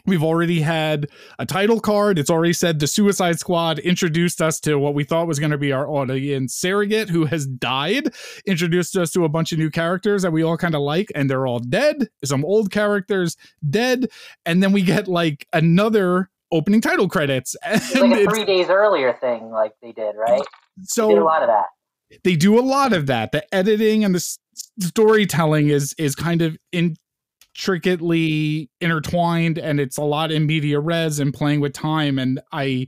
[0.06, 2.18] We've already had a title card.
[2.18, 5.58] It's already said the Suicide Squad introduced us to what we thought was going to
[5.58, 8.12] be our audience surrogate who has died,
[8.46, 11.30] introduced us to a bunch of new characters that we all kind of like, and
[11.30, 12.08] they're all dead.
[12.22, 13.36] Some old characters
[13.70, 14.08] dead.
[14.44, 17.56] And then we get like another opening title credits.
[17.64, 20.42] And like a three days earlier thing, like they did, right?
[20.82, 21.66] so They did a lot of that.
[22.24, 24.38] they do a lot of that the editing and the s-
[24.80, 26.56] storytelling is is kind of
[27.54, 32.84] intricately intertwined and it's a lot in media res and playing with time and i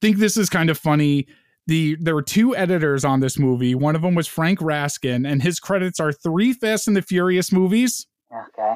[0.00, 1.24] think this is kind of funny
[1.68, 5.42] the there were two editors on this movie one of them was frank raskin and
[5.42, 8.74] his credits are three fast and the furious movies Okay.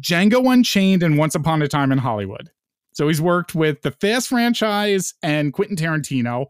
[0.00, 2.50] Django Unchained and Once Upon a Time in Hollywood.
[2.92, 6.46] So he's worked with the Fast franchise and Quentin Tarantino.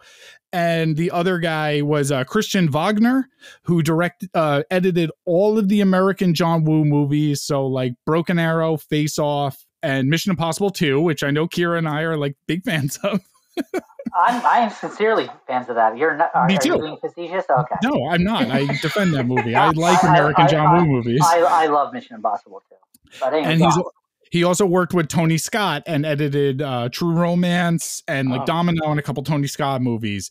[0.53, 3.28] And the other guy was uh, Christian Wagner,
[3.62, 7.42] who directed, uh, edited all of the American John Woo movies.
[7.42, 11.88] So like Broken Arrow, Face Off, and Mission Impossible 2, which I know Kira and
[11.88, 13.20] I are like big fans of.
[14.14, 15.96] I'm I'm sincerely fans of that.
[15.96, 16.78] You're not are, Me too.
[16.78, 17.44] being facetious?
[17.48, 17.74] Okay.
[17.82, 18.50] No, I'm not.
[18.50, 19.55] I defend that movie.
[19.55, 21.20] I like I- American I- John I- Woo movies.
[21.24, 22.76] I, I love Mission Impossible too.
[23.20, 23.78] But anyway, and he's.
[24.33, 28.47] He also worked with Tony Scott and edited uh, True Romance and like Oh.
[28.47, 30.30] Domino and a couple Tony Scott movies.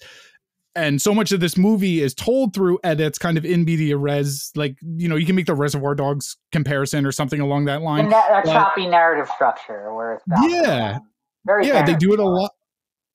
[0.73, 4.51] And so much of this movie is told through edits, kind of in media res.
[4.55, 7.83] Like you know, you can make the Reservoir Dogs comparison or something along that The
[7.85, 8.09] line.
[8.09, 10.97] na- a but- choppy narrative structure where it's bouncing Yeah.
[11.45, 12.51] very yeah, they do it a lot.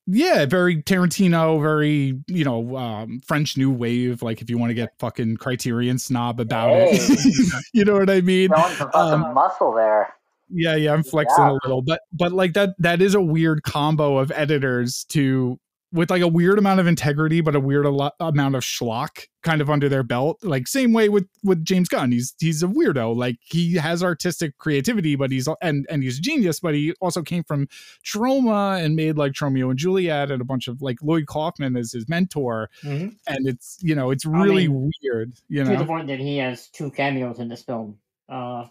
[0.07, 4.22] Yeah, very Tarantino, very you know um, French New Wave.
[4.22, 8.20] Like if you want to get fucking Criterion snob about it, you know what I
[8.20, 8.51] mean.
[8.57, 10.14] Showing some fucking Um, muscle there.
[10.49, 11.53] Yeah, yeah, I'm flexing Yeah.
[11.53, 15.59] a little, but but like that that is a weird combo of editors to
[15.92, 19.24] with like a weird amount of integrity, but a weird a lot, amount of schlock
[19.44, 20.36] kind of under their belt.
[20.42, 23.16] Like same way with with James Gunn, he's he's a weirdo.
[23.16, 27.22] Like he has artistic creativity, but he's and and he's a genius, but he also
[27.22, 27.68] came from
[28.05, 31.92] Troma and made like Tromeo and Juliet and a bunch of like Lloyd Kaufman as
[31.92, 33.16] his mentor, Mhm.
[33.26, 35.34] and it's you know it's really mean, weird.
[35.49, 37.99] You know To the point that he has two cameos in this film.
[38.28, 38.66] Uh,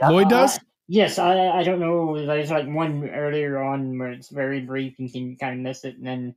[0.00, 0.58] Lloyd does.
[0.92, 2.26] Yes, I I don't know.
[2.26, 4.94] There's like one earlier on where it's very brief.
[4.98, 6.34] And you can kind of miss it, and then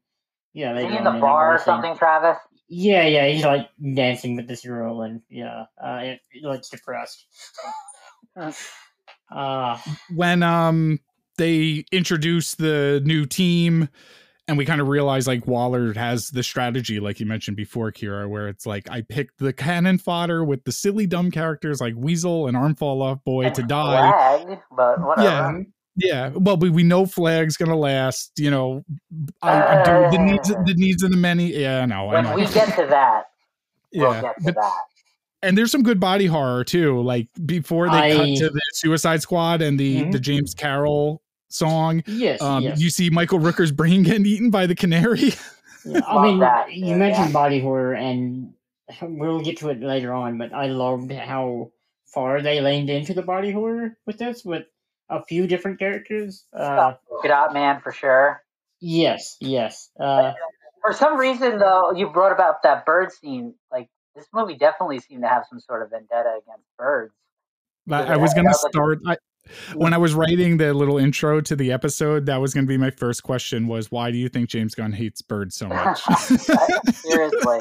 [0.53, 1.65] yeah, Is later in the bar or another scene.
[1.65, 2.37] something, Travis?
[2.69, 7.25] Yeah, yeah, he's like dancing with this girl, and yeah, uh, it, it looks depressed.
[9.31, 9.77] uh,
[10.15, 10.99] when um
[11.37, 13.89] they introduce the new team
[14.47, 18.29] and we kind of realize like Waller has the strategy like you mentioned before Kira
[18.29, 22.47] where it's like I picked the cannon fodder with the silly dumb characters like Weasel
[22.47, 24.11] and Armfall Off Boy to die.
[24.43, 25.27] Flag, but whatever.
[25.27, 25.61] Yeah.
[25.97, 28.33] Yeah, well, we, we know Flag's gonna last.
[28.37, 28.83] You know,
[29.41, 31.53] I, I do the needs the needs of the many.
[31.53, 32.35] Yeah, no, I When know.
[32.35, 33.27] we get to that,
[33.93, 34.73] we'll yeah, get to but, that.
[35.41, 37.01] and there's some good body horror too.
[37.01, 40.11] Like before they cut to the Suicide Squad and the Mhm.
[40.11, 41.21] the James Carroll
[41.55, 42.03] song.
[42.07, 42.79] yes, Um, yes.
[42.79, 45.33] You see Michael Rooker's brain getting eaten by the canary.
[45.87, 47.31] Yeah, I mean, that, you yeah, mentioned yeah.
[47.33, 48.55] body horror, and
[49.03, 50.39] we'll get to it later on.
[50.39, 51.71] But I loved how
[52.07, 54.63] far they leaned into the body horror with this, with
[55.11, 56.45] a few different characters.
[56.51, 58.41] Uh, Get out, man, for sure.
[58.79, 59.91] yes, yes.
[59.99, 60.33] Uh,
[60.81, 63.53] For some reason, though, you brought about that bird scene.
[63.71, 67.13] Like this movie definitely seemed to have some sort of vendetta against birds.
[67.91, 69.01] I, I was gonna start.
[69.05, 69.17] I,
[69.75, 72.91] when I was writing the little intro to the episode, that was gonna be my
[72.91, 76.01] first question: was why do you think James Gunn hates birds so much?
[76.01, 77.59] Seriously.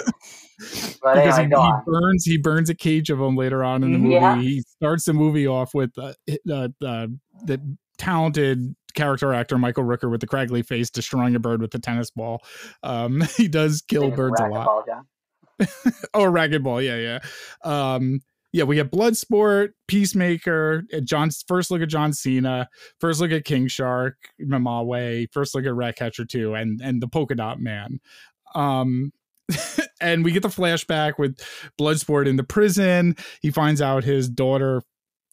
[1.03, 3.93] But because anyway, he, he burns he burns a cage of them later on in
[3.93, 4.15] the movie.
[4.15, 4.41] Yeah.
[4.41, 6.13] He starts the movie off with uh,
[6.51, 7.09] uh, uh,
[7.45, 11.79] the talented character actor Michael Rooker with the craggly face destroying a bird with a
[11.79, 12.43] tennis ball.
[12.83, 14.67] Um, he does kill birds a lot.
[14.67, 15.07] racquetball, John.
[16.15, 17.95] oh, racquetball, yeah, yeah.
[17.95, 18.21] Um,
[18.55, 22.69] yeah, we get Bloodsport, Peacemaker, uh, John's first look at John Cena,
[23.01, 27.35] first look at King Shark, Nanaue, first look at Ratcatcher 2, and and the Polka
[27.35, 27.99] Dot Man.
[28.55, 29.13] Um,
[30.01, 31.37] and we get the flashback with
[31.81, 33.17] Bloodsport in the prison.
[33.43, 34.83] He finds out his daughter.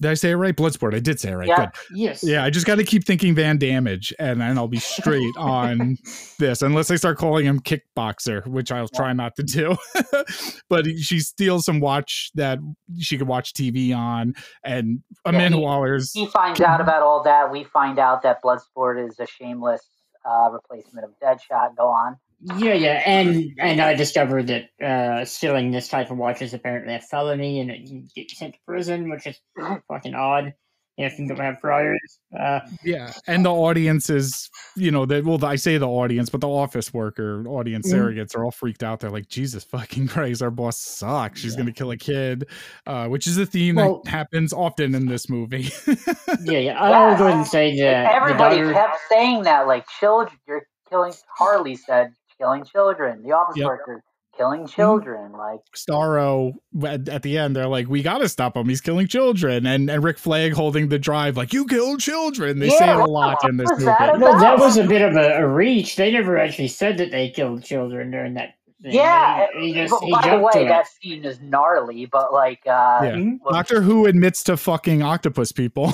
[0.02, 0.56] Did I say it right?
[0.56, 0.96] Bloodsport.
[0.96, 1.48] I did say it right.
[1.48, 1.66] Yeah.
[1.68, 1.70] Good.
[1.94, 2.24] Yes.
[2.24, 5.98] Yeah, I just got to keep thinking Van Damage, and then I'll be straight on
[6.40, 9.78] this, unless I start calling him Kickboxer, which I'll try not to do.
[10.70, 12.58] but she steals some watch that
[13.00, 14.34] she could watch TV on,
[14.64, 16.12] and Amanda he- Waller's.
[16.14, 17.52] He finds out about all that.
[17.52, 19.88] We find out that Bloodsport is a shameless
[20.26, 21.76] uh, replacement of Deadshot.
[21.78, 22.18] Go on.
[22.58, 26.96] Yeah, yeah, and and I discovered that uh, stealing this type of watch is apparently
[26.96, 29.40] a felony, and it you get sent to prison, which is
[29.88, 30.54] fucking odd
[30.98, 32.20] if you don't have priors.
[32.38, 36.42] Uh, Yeah, and the audience is, you know, that well, I say the audience, but
[36.42, 37.96] the office worker, audience Mhm.
[37.96, 39.00] surrogates are all freaked out.
[39.00, 41.40] They're like, Jesus fucking Christ, our boss sucks.
[41.40, 41.60] She's Yeah.
[41.60, 42.48] gonna kill a kid,
[42.88, 45.70] uh, which is a theme Well- that happens often in this movie.
[46.44, 48.74] yeah, yeah, I'll go ahead and say that Everybody daughter.
[48.74, 50.38] kept saying that, like children.
[50.48, 51.14] You're killing.
[51.38, 52.12] Harley said,
[52.42, 53.66] "Killing children." The office Yep.
[53.68, 54.04] worker
[54.38, 55.34] killing children.
[55.34, 56.54] Like Starro
[56.86, 58.68] at, at the end, they're like, "We got to stop him.
[58.70, 62.70] He's killing children." And and Rick Flag holding the drive, like, "You killed children." They
[62.70, 63.86] say it a lot in this movie.
[63.86, 65.96] that Well, that was a bit of a, a reach.
[65.98, 68.56] They never actually said that they killed children during that.
[68.82, 68.94] Thing.
[68.94, 69.46] yeah.
[69.54, 72.08] he, he just but he by the way, that scene is gnarly.
[72.08, 73.12] But like, uh, Yeah.
[73.12, 73.38] Mhm.
[73.44, 75.94] well, Doctor Who admits to fucking octopus people.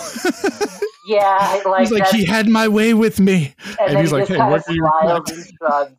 [1.08, 4.22] yeah, like, he's like, "He had my way with me." and, and he's he like,
[4.22, 5.92] just "Hey, kind what of do you smiles want?" and shrugs.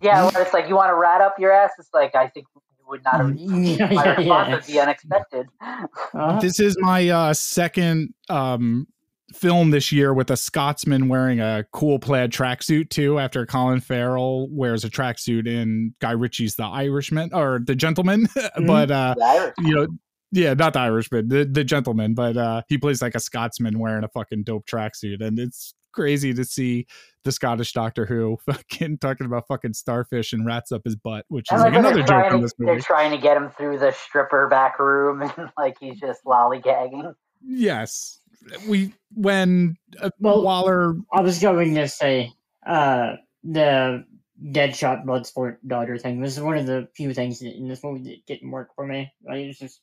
[0.00, 1.72] Yeah, where it's like you want to rat up your ass.
[1.78, 3.34] It's like I think you would not have.
[3.36, 4.54] yeah, My yeah, response yeah.
[4.54, 5.46] would be unexpected.
[5.60, 6.40] Uh-huh.
[6.40, 8.86] this is my uh second um
[9.32, 13.18] film this year with a Scotsman wearing a cool plaid tracksuit too.
[13.18, 18.26] After Colin Farrell wears a tracksuit in Guy Ritchie's The Irishman or The Gentleman,
[18.66, 19.86] but uh, The you know.
[20.32, 24.04] Yeah, not the Irishman, the the gentleman, but uh he plays like a Scotsman wearing
[24.04, 26.86] a fucking dope tracksuit, and it's crazy to see
[27.24, 31.46] the Scottish Doctor Who fucking talking about fucking starfish and rats up his butt, which
[31.52, 33.78] is like like another they're joke in this to, they're trying to get him through
[33.78, 37.14] the stripper back room, and like he's just lollygagging.
[37.44, 38.20] Yes,
[38.68, 42.32] we when uh, Well- Waller I was going to say
[42.66, 44.04] uh, the
[44.42, 48.50] Deadshot Bloodsport daughter thing was one of the few things in this movie that didn't
[48.50, 49.12] work for me.
[49.26, 49.80] Like it's just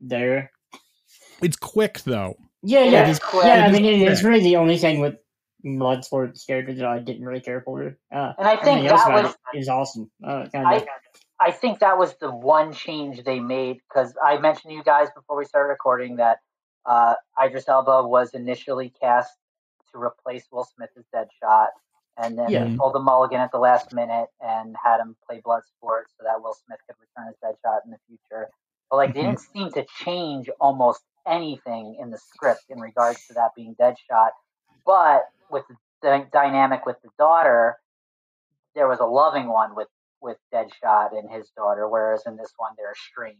[0.00, 0.50] there.
[1.40, 2.36] It's quick though.
[2.62, 3.44] Yeah, Yeah, yeah, it's quick.
[3.46, 3.64] yeah.
[3.66, 5.14] I mean, it- it's really the only thing with
[5.64, 7.96] Bloodsport character that I didn't really care for.
[8.12, 10.10] Uh, And I think that was is awesome.
[10.22, 10.88] Uh, kind I, of.
[11.40, 15.08] I think that was the one change they made because I mentioned to you guys
[15.14, 16.38] before we started recording that
[16.86, 19.32] uh, Idris Elba was initially cast
[19.92, 21.68] to replace Will Smith as Deadshot,
[22.18, 22.64] and then Yeah.
[22.64, 26.42] they pulled the mulligan at the last minute and had him play Bloodsport so that
[26.42, 28.50] Will Smith could return as Deadshot in the future.
[28.90, 29.24] But like, they Mhm.
[29.24, 34.30] didn't seem to change almost anything in the script in regards to that being Deadshot.
[34.84, 35.64] But with
[36.02, 37.76] the dynamic with the daughter,
[38.74, 39.88] there was a loving one with
[40.20, 43.38] with Deadshot and his daughter, whereas in this one they're estranged.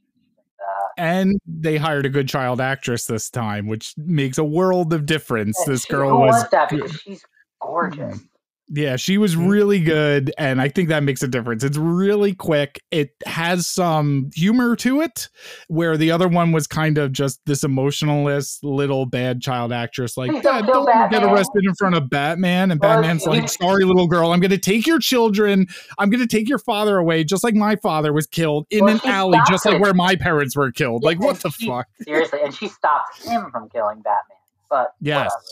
[0.61, 5.07] Uh, And they hired a good child actress this time, which makes a world of
[5.07, 5.57] difference.
[5.67, 7.25] This girl was, that because she's
[7.61, 8.21] gorgeous.
[8.69, 9.51] Yeah, she was Mhm.
[9.51, 11.62] really good, and I think that makes a difference.
[11.62, 12.83] It's really quick.
[12.91, 15.29] It has some humor to it,
[15.69, 20.31] where the other one was kind of just this emotionalist little bad child actress, like,
[20.31, 24.33] don't "Dad, don't get arrested in front of Batman, and Batman's like, sorry, little girl,
[24.33, 25.67] I'm going to take your children,
[25.99, 28.95] I'm going to take your father away, just like my father was killed in Well,
[28.95, 31.05] an alley, just like where my parents were killed.
[31.05, 31.87] Like, what the she- fuck?
[32.03, 34.39] Seriously, and she stopped him from killing Batman.
[34.71, 35.27] But Yes.
[35.27, 35.43] whatever.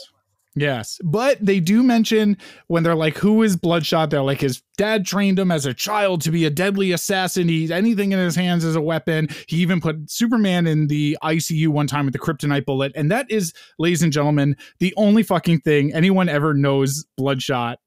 [0.54, 0.98] Yes.
[1.02, 2.36] But they do mention
[2.66, 4.10] when they're like, who is Bloodshot?
[4.10, 7.48] They're like, his dad trained him as a child to be a deadly assassin.
[7.48, 9.28] He anything in his hands is a weapon.
[9.48, 12.92] He even put Superman in the ICU one time with the kryptonite bullet.
[12.94, 17.78] And that is, ladies and gentlemen, the only fucking thing anyone ever knows Bloodshot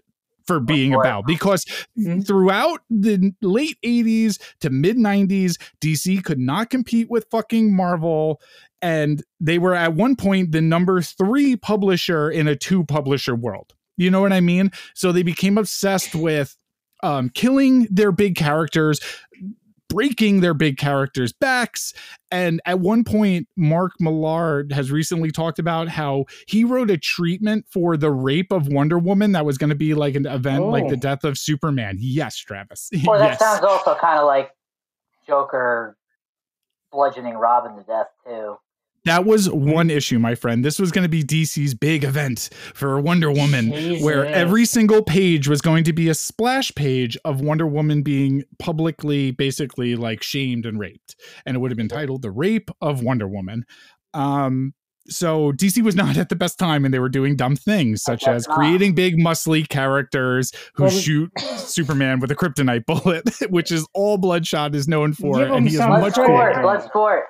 [0.47, 0.99] for being boy.
[0.99, 1.65] about because
[1.97, 2.25] Mhm.
[2.25, 8.39] throughout the late 80s to mid 90s DC could not compete with fucking Marvel
[8.85, 13.73] and they were at one point the number 3 publisher in a two publisher world.
[13.97, 14.71] You know what i mean?
[14.93, 16.55] So they became obsessed with
[17.01, 18.99] um killing their big characters
[19.89, 21.93] breaking their big characters backs
[22.31, 27.65] and at one point Mark Millar has recently talked about how he wrote a treatment
[27.71, 30.85] for the rape of wonder woman that was going to be like an event like
[30.85, 30.89] Oh.
[30.89, 31.97] the death of superman.
[31.99, 32.89] Yes travis.
[33.07, 33.39] Or that yes.
[33.39, 34.51] sounds also kind of like
[35.27, 35.95] Joker
[36.91, 38.57] bludgeoning Robin to death too.
[39.05, 42.99] That was one issue my friend this was going to be dc's big event for
[42.99, 47.67] wonder woman where every single page was going to be a splash page of Wonder
[47.67, 52.31] Woman being publicly, basically like shamed and raped, and it would have been titled "The
[52.31, 53.65] Rape of Wonder Woman."
[54.13, 54.73] Um,
[55.07, 58.27] so DC was not at the best time and they were doing dumb things such
[58.27, 58.57] as not.
[58.57, 64.17] creating big muscly characters who Well, shoot Superman with a kryptonite bullet, which is all
[64.17, 65.43] Bloodshot is known for.
[65.43, 66.53] And he is much older.
[66.55, 67.21] Bloodsport.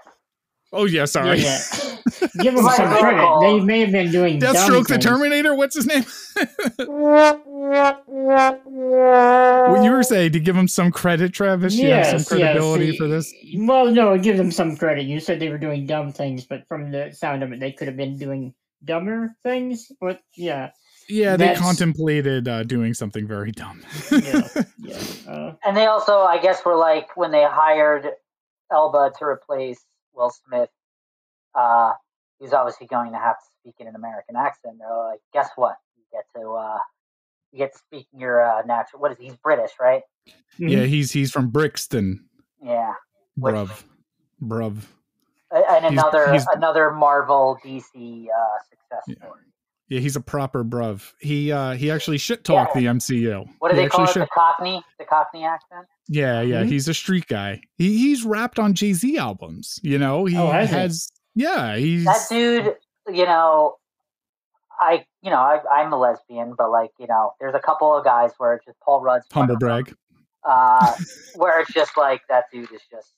[0.73, 1.39] Oh yeah, sorry.
[1.39, 2.27] Yeah, yeah.
[2.41, 3.39] Give them some credit.
[3.41, 4.97] They may have been doing dumb Deathstroke the.
[4.97, 6.03] Terminator, what's his name?
[9.69, 11.75] what you were saying to give them some credit, Travis?
[11.75, 12.95] You have some credibility yes.
[12.97, 13.33] for this?
[13.55, 15.05] Well, no, give them some credit.
[15.05, 17.87] You said they were doing dumb things, but from the sound of it, they could
[17.87, 18.53] have been doing
[18.83, 19.91] dumber things.
[19.99, 20.71] But yeah,
[21.07, 23.81] Yeah, they That's- contemplated uh, doing something very dumb.
[24.11, 24.47] yeah,
[24.79, 24.97] yeah.
[25.27, 28.09] Uh, And they also, I guess, were like when they hired
[28.71, 29.83] Elba to replace
[30.15, 30.69] Will Smith.
[31.53, 31.93] Uh,
[32.39, 34.75] he's obviously going to have to speak in an American accent.
[34.79, 35.75] They're like, guess what?
[35.97, 36.77] You get to uh,
[37.51, 39.01] you get to speak in your uh, natural.
[39.01, 39.25] What is he?
[39.25, 40.01] He's British, right?
[40.57, 42.25] yeah, he's he's from Brixton,
[42.61, 42.93] Yeah.
[43.37, 43.83] Which- bruv,
[44.41, 44.77] bruv.
[45.51, 49.15] And another he's- another Marvel DC uh, success Yeah.
[49.27, 49.41] story.
[49.87, 51.13] Yeah, he's a proper bruv.
[51.19, 53.47] He uh he actually shit talked the MCU.
[53.59, 54.07] What do He they call it?
[54.09, 55.85] actually The Cockney, the Cockney accent.
[56.07, 56.67] Yeah, yeah, Mhm.
[56.69, 57.61] he's a street guy.
[57.77, 59.79] He he's rapped on Jay Z albums.
[59.83, 61.43] You know, he Oh, has he?
[61.43, 62.75] Yeah, he's That dude,
[63.13, 63.75] you know,
[64.79, 68.03] I, you know, I, I'm a lesbian, but like, you know, there's a couple of
[68.03, 69.95] guys where it's just Paul Rudd's one humble brag.
[70.43, 70.95] uh,
[71.35, 73.09] where it's just like that dude is just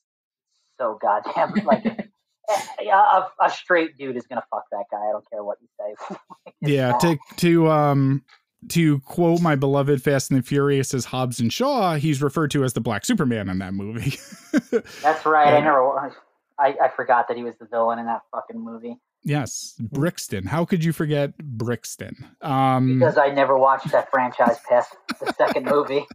[0.79, 4.97] so goddamn like a, a, a straight dude is gonna fuck that guy.
[4.97, 6.15] I don't care what you say.
[6.61, 7.01] Yeah, not.
[7.01, 8.23] to to um
[8.69, 12.63] to quote my beloved Fast and the Furious as Hobbs and Shaw, he's referred to
[12.63, 14.17] as the Black Superman in that movie.
[15.01, 15.53] that's right.
[15.53, 16.13] I never.
[16.59, 18.97] I, I forgot that he was the villain in that fucking movie
[19.27, 20.45] yes, Brixton.
[20.45, 22.15] How could you forget Brixton?
[22.41, 26.05] Um, because I never watched that franchise past the second movie.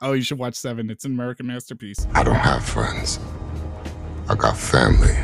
[0.00, 0.90] oh, you should watch Seven.
[0.90, 2.06] It's an American masterpiece.
[2.14, 3.20] I don't have friends.
[4.28, 5.14] I got family.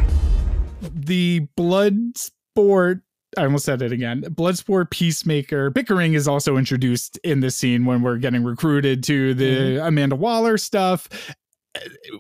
[0.83, 3.01] the blood sport
[3.37, 4.23] I almost said it again.
[4.23, 9.45] Bloodsport Peacemaker bickering is also introduced in this scene when we're getting recruited to the
[9.45, 9.87] mm-hmm.
[9.87, 11.09] Amanda Waller stuff,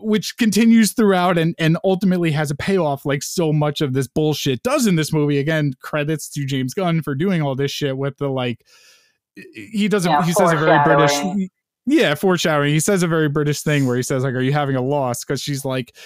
[0.00, 4.62] which continues throughout and and ultimately has a payoff like so much of this bullshit
[4.62, 5.38] does in this movie.
[5.38, 8.64] Again, credits to James Gunn for doing all this shit with the like
[9.34, 11.48] he doesn't Yeah, he says a very British
[11.86, 12.72] yeah, foreshadowing.
[12.72, 15.24] He says a very British thing where he says, like, are you having a loss?
[15.24, 15.96] Because she's like,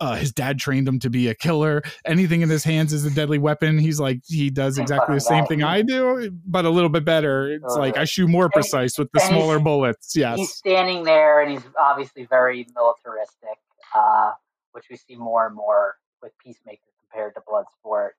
[0.00, 1.82] uh, his dad trained him to be a killer.
[2.06, 3.78] Anything in his hands is a deadly weapon.
[3.78, 7.52] He's like, he does exactly the same thing I do, but a little bit better.
[7.52, 10.16] It's like I shoot more precise with the smaller bullets.
[10.16, 10.38] Yes.
[10.38, 13.58] He's standing there, and he's obviously very militaristic,
[13.94, 14.32] uh,
[14.72, 18.10] which we see more and more with Peacemaker compared to Bloodsport.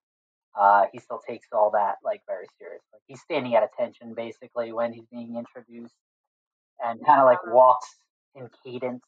[0.59, 2.99] Uh, he still takes all that like very seriously.
[3.07, 5.95] He's standing at attention basically when he's being introduced,
[6.83, 7.87] and kind of like walks
[8.35, 9.03] in cadence.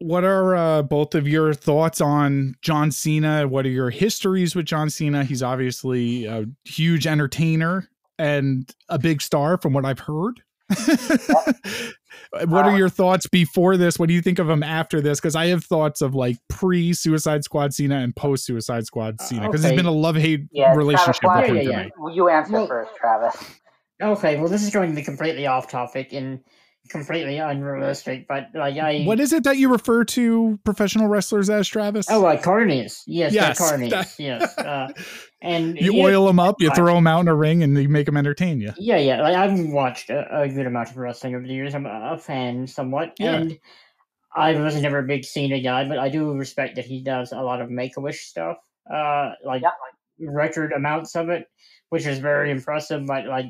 [0.00, 3.46] What are uh, both of your thoughts on John Cena?
[3.48, 5.24] What are your histories with John Cena?
[5.24, 7.88] He's obviously a huge entertainer
[8.18, 10.40] and a big star, from what I've heard.
[12.46, 13.98] what are Uh, your thoughts before this?
[13.98, 15.20] What do you think of him after this?
[15.20, 19.24] Because I have thoughts of like pre Suicide Squad Cena and post Suicide Squad Uh,
[19.24, 19.46] Cena.
[19.46, 19.74] Because okay.
[19.74, 22.66] it's been a love hate Yeah, relationship Travis, with why- Yeah, yeah, You answer Well-
[22.66, 23.36] first, Travis.
[24.02, 26.40] okay, well, this is going to be completely off topic and
[26.90, 29.04] completely unrealistic, but like I.
[29.04, 32.06] What is it that you refer to professional wrestlers as, Travis?
[32.10, 33.02] Oh, like carnies.
[33.06, 33.90] Yes, Yes, yes carnies.
[33.90, 34.58] that- yes.
[34.58, 34.88] Uh,
[35.42, 36.76] and you he- oil them up, you Right.
[36.76, 38.72] throw them out in a ring, and you make them entertain you.
[38.78, 39.22] Yeah, yeah.
[39.22, 41.74] Like I've watched a, a good amount of wrestling over the years.
[41.74, 43.34] I'm a, a fan somewhat, Yeah.
[43.36, 43.58] and
[44.36, 47.40] I was never a big Cena guy, but I do respect that he does a
[47.40, 48.58] lot of Make a Wish stuff.
[48.92, 49.70] Uh, like Yeah.
[50.28, 51.46] record amounts of it,
[51.88, 53.06] which is very impressive.
[53.06, 53.46] But like,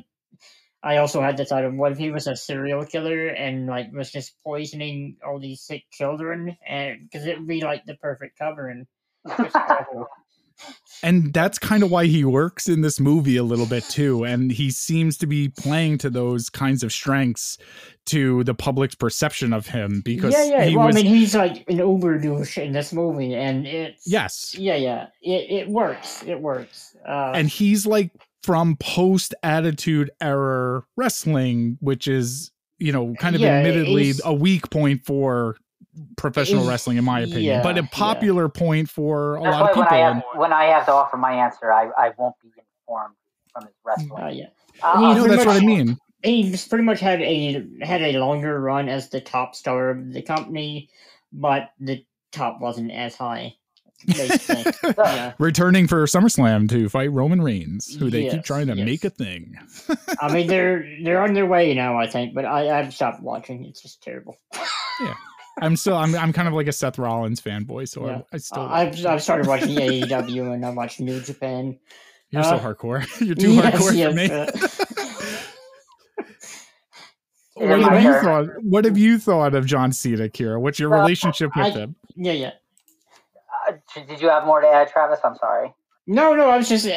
[0.85, 3.91] I also had the thought of what if he was a serial killer and like
[3.91, 8.37] was just poisoning all these sick children, and because it would be like the perfect
[8.37, 8.85] cover and.
[11.03, 14.53] and that's kind of why he works in this movie a little bit too and
[14.53, 17.57] he seems to be playing to those kinds of strengths
[18.05, 20.63] to the public's perception of him because yeah, yeah.
[20.63, 24.07] he well, was I mean, he's like an uber douche in this movie, and it's
[24.07, 25.07] yes yeah, yeah.
[25.21, 26.23] It it works.
[26.23, 26.95] It works.
[27.05, 28.11] Uh, and he's like
[28.45, 34.69] from post Attitude Era wrestling which is you know kind of Yeah, admittedly a weak
[34.69, 35.57] point for
[36.17, 37.89] professional wrestling in my opinion but yeah, a yeah.
[37.91, 40.85] popular point for a That's lot why of when people I have when I have
[40.85, 43.15] to offer my answer, I, I won't be informed
[43.53, 44.23] from his wrestling.
[44.23, 44.45] uh, yeah.
[44.83, 48.01] I'll- He I'll no pretty that's what i mean He's pretty much had a had
[48.01, 50.89] a longer run as the top star of the company,
[51.31, 53.55] but the top wasn't as high.
[54.97, 55.33] Yeah.
[55.39, 58.85] returning for SummerSlam to fight Roman Reigns, who they keep trying to yes.
[58.85, 59.55] make a thing.
[60.21, 63.65] I mean, they're they're on their way now, I think, but I I've stopped watching.
[63.65, 64.37] It's just terrible.
[65.01, 65.13] Yeah.
[65.61, 68.17] I'm still I'm I'm kind of like a Seth Rollins fanboy, so Yeah.
[68.31, 71.77] I, I still I've I've started watching AEW and I watched New Japan.
[72.29, 73.05] You're so Uh, hardcore.
[73.25, 74.29] You're too yes, hardcore yes, for me.
[74.31, 76.25] uh,
[77.55, 78.47] what have you thought?
[78.63, 80.59] What have you thought of John Cena, Kira?
[80.59, 81.95] What's your Uh, relationship with I- him?
[82.15, 82.51] yeah, yeah.
[83.67, 83.73] Uh,
[84.07, 85.19] did you have more to add, Travis?
[85.23, 85.73] I'm sorry.
[86.07, 86.91] No, no, I was just, uh,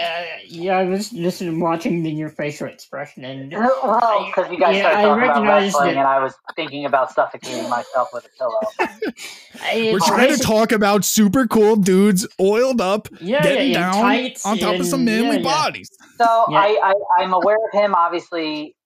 [0.47, 4.83] yeah, I was just watching the, your facial expression, and Well, because you guys Yeah,
[4.83, 8.27] started I talking about recognized wrestling, that- and I was thinking about suffocating myself with
[8.27, 8.61] a pillow.
[9.62, 14.31] I, We're trying to talk about super cool dudes oiled up, yeah, getting yeah, down
[14.45, 15.43] on top of some manly yeah, yeah.
[15.43, 15.89] bodies.
[16.19, 16.59] So Yeah.
[16.59, 16.79] I,
[17.19, 17.95] I, I'm aware of him.
[17.95, 18.77] Obviously,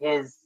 [0.00, 0.36] his,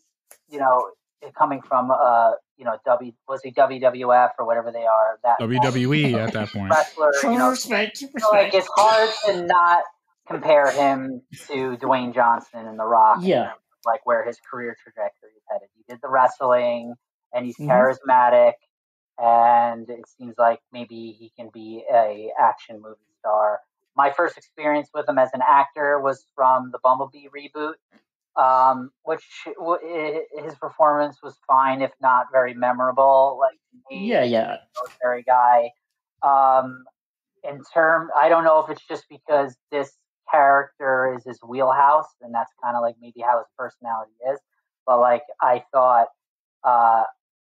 [0.48, 0.90] you know,
[1.36, 5.18] coming from, uh, you know, W was he WWF or whatever they are.
[5.24, 6.70] That WWE at that point.
[6.70, 7.12] wrestler.
[7.20, 9.84] Full You know, respect, so like it's hard to not
[10.28, 13.18] compare him to Dwayne Johnson and The Rock.
[13.20, 13.44] Yeah.
[13.44, 13.54] terms
[13.84, 15.68] like where his career trajectory is headed.
[15.76, 16.94] He did the wrestling,
[17.32, 17.68] and he's Mhm.
[17.68, 18.54] charismatic,
[19.18, 23.60] and it seems like maybe he can be a action movie star.
[23.94, 27.74] My first experience with him as an actor was from the Bumblebee reboot,
[28.36, 29.24] um, which
[29.58, 33.38] w- his performance was fine, if not very memorable.
[33.40, 33.58] Like
[33.88, 34.58] he- Yeah, yeah.
[34.76, 35.70] military guy.
[36.22, 36.84] Um,
[37.44, 39.96] in term, I don't know if it's just because this
[40.30, 44.40] character is his wheelhouse, and that's kind of like maybe how his personality is.
[44.86, 46.08] But like, I thought
[46.64, 47.04] uh,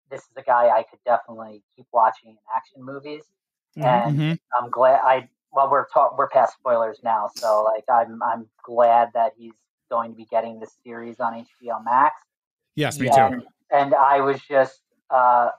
[0.09, 3.23] this is a guy I could definitely keep watching in action movies,
[3.77, 3.85] Mhm.
[3.85, 4.39] and Mhm.
[4.59, 5.01] I'm glad.
[5.03, 9.53] I well, we're talk, we're past spoilers now, so like, I'm I'm glad that he's
[9.93, 12.15] going to be getting this series on HBO Max.
[12.75, 13.29] Yes, me Yeah.
[13.29, 13.33] too.
[13.35, 14.79] And, and I was just,
[15.11, 15.49] uh,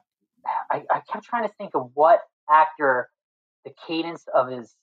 [0.70, 2.20] I, I kept trying to think of what
[2.50, 3.08] actor
[3.64, 4.74] the cadence of his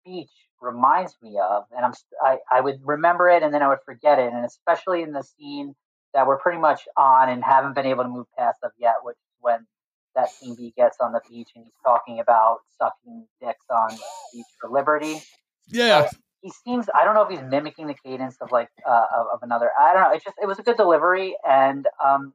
[0.00, 0.30] speech
[0.60, 4.18] reminds me of, and I'm I, I would remember it and then I would forget
[4.18, 5.74] it, and especially in the scene
[6.12, 9.16] that we're pretty much on and haven't been able to move past of yet, which
[9.16, 9.66] is when
[10.14, 14.02] that scene B gets on the beach and he's talking about sucking dicks on the
[14.34, 15.22] beach for liberty
[15.68, 16.10] Yeah.
[16.42, 19.38] He seems I don't know if he's mimicking the cadence of like uh, of, of
[19.42, 22.34] another I don't know it just it was a good delivery and um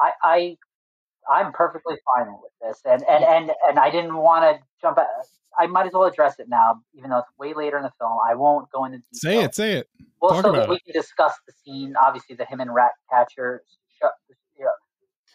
[0.00, 0.56] I I
[1.28, 5.06] I'm perfectly fine with this and and and, and I didn't want to jump at,
[5.58, 8.18] I might as well address it now even though it's way later in the film
[8.28, 9.88] I won't go into detail Say it, say it.
[10.20, 13.62] well talk so about that we can discuss the scene obviously the him and Ratcatcher
[13.66, 14.06] sh-
[14.58, 14.70] you know,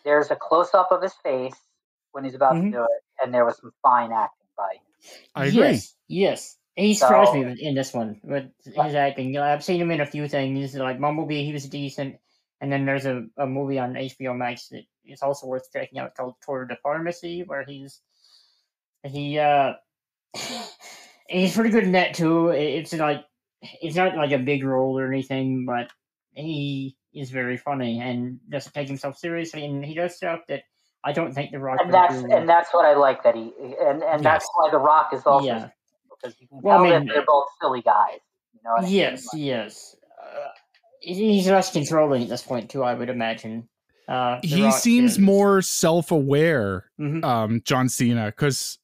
[0.06, 1.56] there's a close up of his face
[2.14, 2.72] when he's about Mhm.
[2.72, 4.82] to do it and there was some fine acting by him
[5.36, 5.60] I agree.
[5.62, 6.59] Yes, yes.
[6.80, 9.38] He surprised me So- with- in this one with his acting.
[9.38, 11.44] I've seen him in a few things, like Bumblebee.
[11.44, 12.16] He was decent,
[12.62, 16.16] and then there's a, a movie on HBO Max that is also worth checking out
[16.16, 18.02] called Tour de Pharmacy, where he's
[19.04, 19.74] he uh
[21.28, 22.50] he's pretty good in that too.
[22.50, 23.26] It's like
[23.82, 25.92] it's not like a big role or anything, but
[26.34, 30.64] he is very funny and doesn't take himself seriously, and he does stuff that
[31.04, 32.32] I don't think The Rock and that's do.
[32.32, 33.52] and that's what I like that he
[33.82, 35.70] and and that's why The Rock is also Yeah.
[36.22, 38.20] Because you can Well, I mean- that they're both silly guys.
[38.54, 38.94] You know what I mean?
[38.96, 39.96] Yes, Like, yes.
[40.22, 40.48] Uh,
[41.02, 42.84] he's less controlling at this point too.
[42.84, 43.70] I would imagine.
[44.08, 47.24] Uh, He Rock seems is- more self-aware, Mhm.
[47.24, 48.80] um, John Cena, because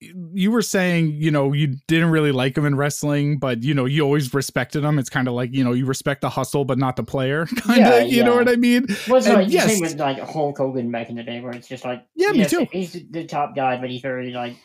[0.00, 3.84] you were saying, you know, you didn't really like him in wrestling, but you know,
[3.86, 4.98] you always respected him.
[4.98, 7.46] It's kind of like, you know, you respect the hustle, but not the player.
[7.56, 8.86] Kind of, Yeah, you know what I mean?
[9.08, 9.66] Well, it's and like the yes.
[9.72, 12.38] same with like Hulk Hogan back in the day, where it's just like Yeah, me
[12.40, 12.66] yes, too.
[12.70, 14.56] He's the top guy, but he's very like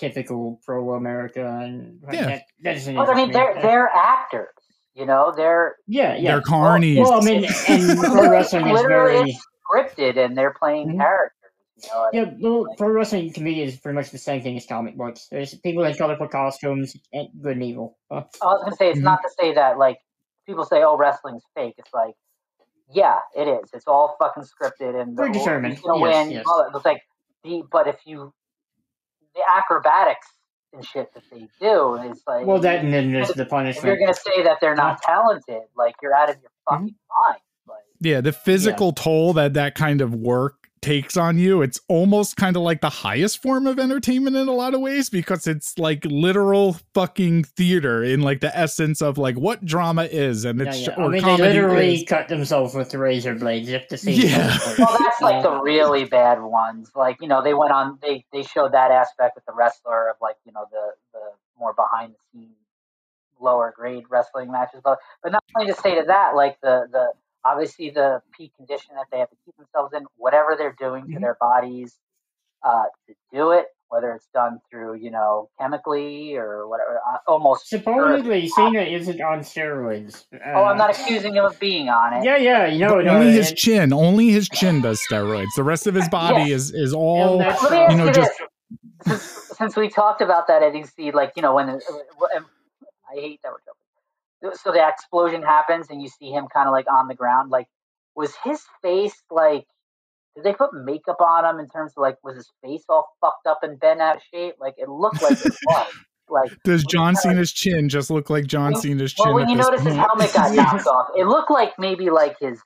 [0.00, 2.26] typical pro America, and Yeah.
[2.26, 2.94] that, that doesn't.
[2.96, 4.48] But I mean, they're they're actors.
[4.94, 6.32] You know, they're yeah, yeah.
[6.32, 6.96] They're carnies.
[6.98, 9.36] Well, I mean, and pro wrestling is very.
[9.70, 10.98] scripted, and they're playing Mhm.
[10.98, 11.36] characters.
[11.84, 12.38] You know, Yeah, mean?
[12.42, 15.28] well, pro wrestling to me is pretty much the same thing as comic books.
[15.30, 17.96] There's people in colorful costumes, and good and evil.
[18.10, 19.04] Uh, I was gonna say it's Mhm.
[19.04, 19.98] not to say that like
[20.44, 22.14] people say, "Oh, wrestling's fake." It's like,
[22.92, 23.70] yeah, it is.
[23.72, 25.16] It's all fucking scripted and Predetermined.
[25.16, 25.74] Predetermined.
[25.74, 26.30] He's gonna Yes, win.
[26.32, 26.44] yes.
[26.44, 26.76] blah, blah.
[26.78, 27.02] It's like
[27.44, 28.34] the but if you
[29.40, 30.28] the acrobatics
[30.74, 33.98] and shit that they do is like well, that and then there's the if you're
[33.98, 36.76] gonna say that they're not talented, like you're out of your Mm-hmm.
[36.78, 36.96] fucking
[37.28, 37.40] mind.
[37.68, 42.36] Like Yeah, the physical toll that that kind of work takes on you, it's almost
[42.36, 45.78] kind of like the highest form of entertainment in a lot of ways because it's
[45.78, 50.86] like literal fucking theater in like the essence of like what drama is and it's
[50.86, 50.94] yeah.
[50.96, 52.04] or I mean, they literally is.
[52.08, 54.20] cut themselves with the razor blades if the scene.
[54.20, 54.48] Yeah.
[54.58, 54.78] calls for it.
[54.78, 55.42] well, that's like Yeah.
[55.42, 56.90] the really bad ones.
[56.94, 57.98] Like you know, they went on.
[58.02, 61.20] They they showed that aspect with the wrestler of like you know the the
[61.58, 62.54] more behind the scenes
[63.40, 64.80] lower grade wrestling matches.
[64.84, 67.12] But but not only to say to that, like the the
[67.44, 71.14] obviously the peak condition that they have to keep themselves in, whatever they're doing to
[71.16, 71.20] Mhm.
[71.20, 71.98] their bodies
[72.62, 77.66] uh, to do it, whether it's done through you know chemically or whatever, uh, almost.
[77.68, 80.26] sure- Supposedly, Cena isn't on steroids.
[80.34, 82.22] Oh, I'm Uh, not accusing him of being on it.
[82.24, 85.46] Yeah, yeah, you know, But no, only his it- chin, only his chin does steroids.
[85.56, 86.56] The rest of his body Yeah.
[86.56, 87.84] is is all that's Let me all.
[87.84, 88.40] ask you know, just-
[89.06, 89.22] Since,
[89.56, 91.78] since we talked about that, I think see, like you know, when uh,
[92.36, 92.44] and
[93.10, 93.80] I hate that we're jumping.
[94.54, 97.50] So the explosion happens and you see him kind of like on the ground.
[97.50, 97.66] Like,
[98.14, 99.66] was his face like?
[100.36, 103.46] Did they put makeup on him in terms of like was his face all fucked
[103.46, 104.54] up and bent out of shape?
[104.60, 105.92] Like it looked like it was.
[106.28, 109.26] Like Does John Cena's chin just look like John Cena's chin?
[109.26, 110.06] well, when at you notice his point?
[110.06, 112.60] helmet got knocked off, it looked like maybe like his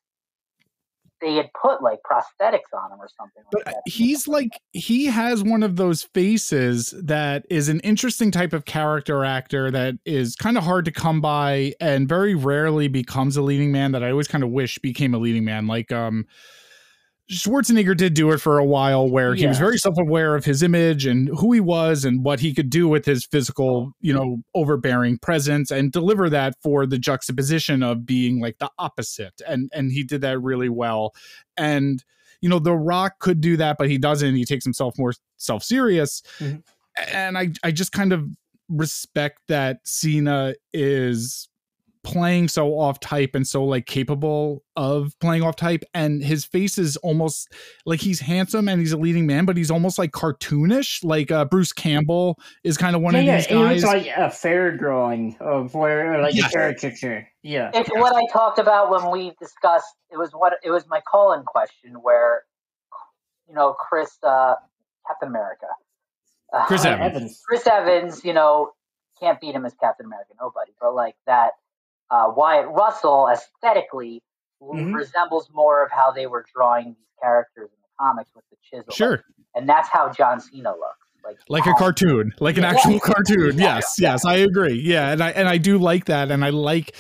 [1.25, 3.43] they had put like prosthetics on him or something.
[3.51, 3.83] But like that.
[3.87, 9.25] he's like he has one of those faces that is an interesting type of character
[9.25, 13.73] actor that is kind of hard to come by and very rarely becomes a leading
[13.73, 15.67] man that I always kind of wish became a leading man.
[15.67, 16.27] Like um
[17.31, 21.07] Schwarzenegger did do it for a while where he was very self-aware of his image
[21.07, 25.17] and who he was and what he could do with his physical, you know, overbearing
[25.19, 29.41] presence and deliver that for the juxtaposition of being like the opposite.
[29.49, 31.15] And and he did that really well.
[31.57, 32.05] And
[32.43, 34.35] you know, The Rock could do that, but he doesn't.
[34.35, 36.23] He takes himself more self-serious.
[36.41, 36.63] Mhm.
[37.11, 38.27] And I I just kind of
[38.69, 41.49] respect that Cena is
[42.05, 46.79] playing so off type and so like capable of playing off type and his face
[46.79, 47.51] is almost
[47.87, 51.45] like he's handsome and he's a leading man but he's almost like cartoonish like uh
[51.45, 54.31] bruce campbell is kind of one yeah, of yeah, these it looks guys like a
[54.31, 56.51] fair drawing of where, like Yes.
[56.51, 57.29] a caricature.
[57.43, 57.71] Yeah.
[57.75, 59.95] It's what I talked about when we discussed.
[60.11, 62.43] It was what it was my call-in question where,
[63.49, 64.55] you know, Chris uh,
[65.07, 65.67] Captain America,
[66.53, 67.43] uh, Chris Uh, Evans.
[67.47, 68.73] Chris Evans, you know,
[69.21, 70.73] can't beat him as Captain America, nobody.
[70.81, 71.53] But like that,
[72.11, 74.23] uh, Wyatt Russell aesthetically
[74.63, 74.95] Mhm.
[74.95, 78.93] resembles more of how they were drawing these characters in the comics with the chisel.
[78.95, 79.23] sure
[79.55, 80.99] and that's how John Cena looks.
[81.23, 85.23] Like like a um, cartoon like an actual cartoon yes yes i agree yeah and
[85.23, 86.95] i and i do like that and i like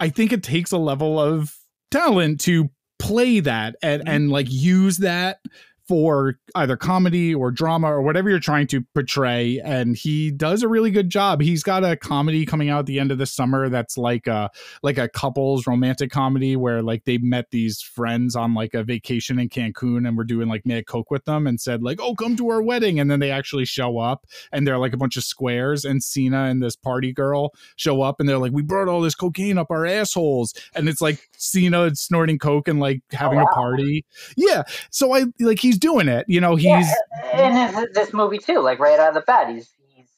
[0.00, 1.54] i think it takes a level of
[1.90, 2.68] talent to
[2.98, 4.10] play that and Mm-hmm.
[4.14, 5.40] and like use that
[5.88, 10.68] for either comedy or drama or whatever you're trying to portray and he does a
[10.68, 11.40] really good job.
[11.40, 14.50] He's got a comedy coming out at the end of the summer that's like a
[14.82, 19.38] like a couples romantic comedy where like they met these friends on like a vacation
[19.38, 22.36] in cancun and were doing like mad coke with them and said like oh come
[22.36, 23.00] to our wedding.
[23.00, 26.44] And then they actually show up and they're like a bunch of squares and cena
[26.44, 29.70] and this party girl show up and they're like we brought all this cocaine up
[29.70, 30.52] our assholes.
[30.74, 33.48] And it's like cena snorting coke and like having oh, wow.
[33.50, 34.04] a party.
[34.36, 34.64] Yeah.
[34.90, 36.94] So i like he's doing it you know he's Yeah,
[37.32, 40.08] and in this movie too, like right out of the bat, he's he's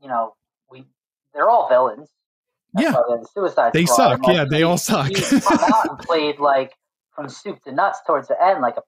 [0.00, 0.34] you know
[0.70, 0.84] we
[1.34, 2.08] they're all villains.
[2.78, 2.92] Yeah.
[3.08, 3.96] they're the Suicide They Squad.
[3.96, 4.22] suck.
[4.22, 5.08] Like, Yeah, they he- all suck.
[5.08, 6.74] He's come out and played like
[7.14, 8.82] from soup to nuts towards the end, like a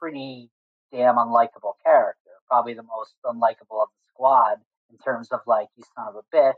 [0.00, 0.48] pretty
[0.92, 2.30] damn unlikable character.
[2.48, 4.58] Probably the most unlikable of the squad
[4.90, 6.54] in terms of like you son of a bitch,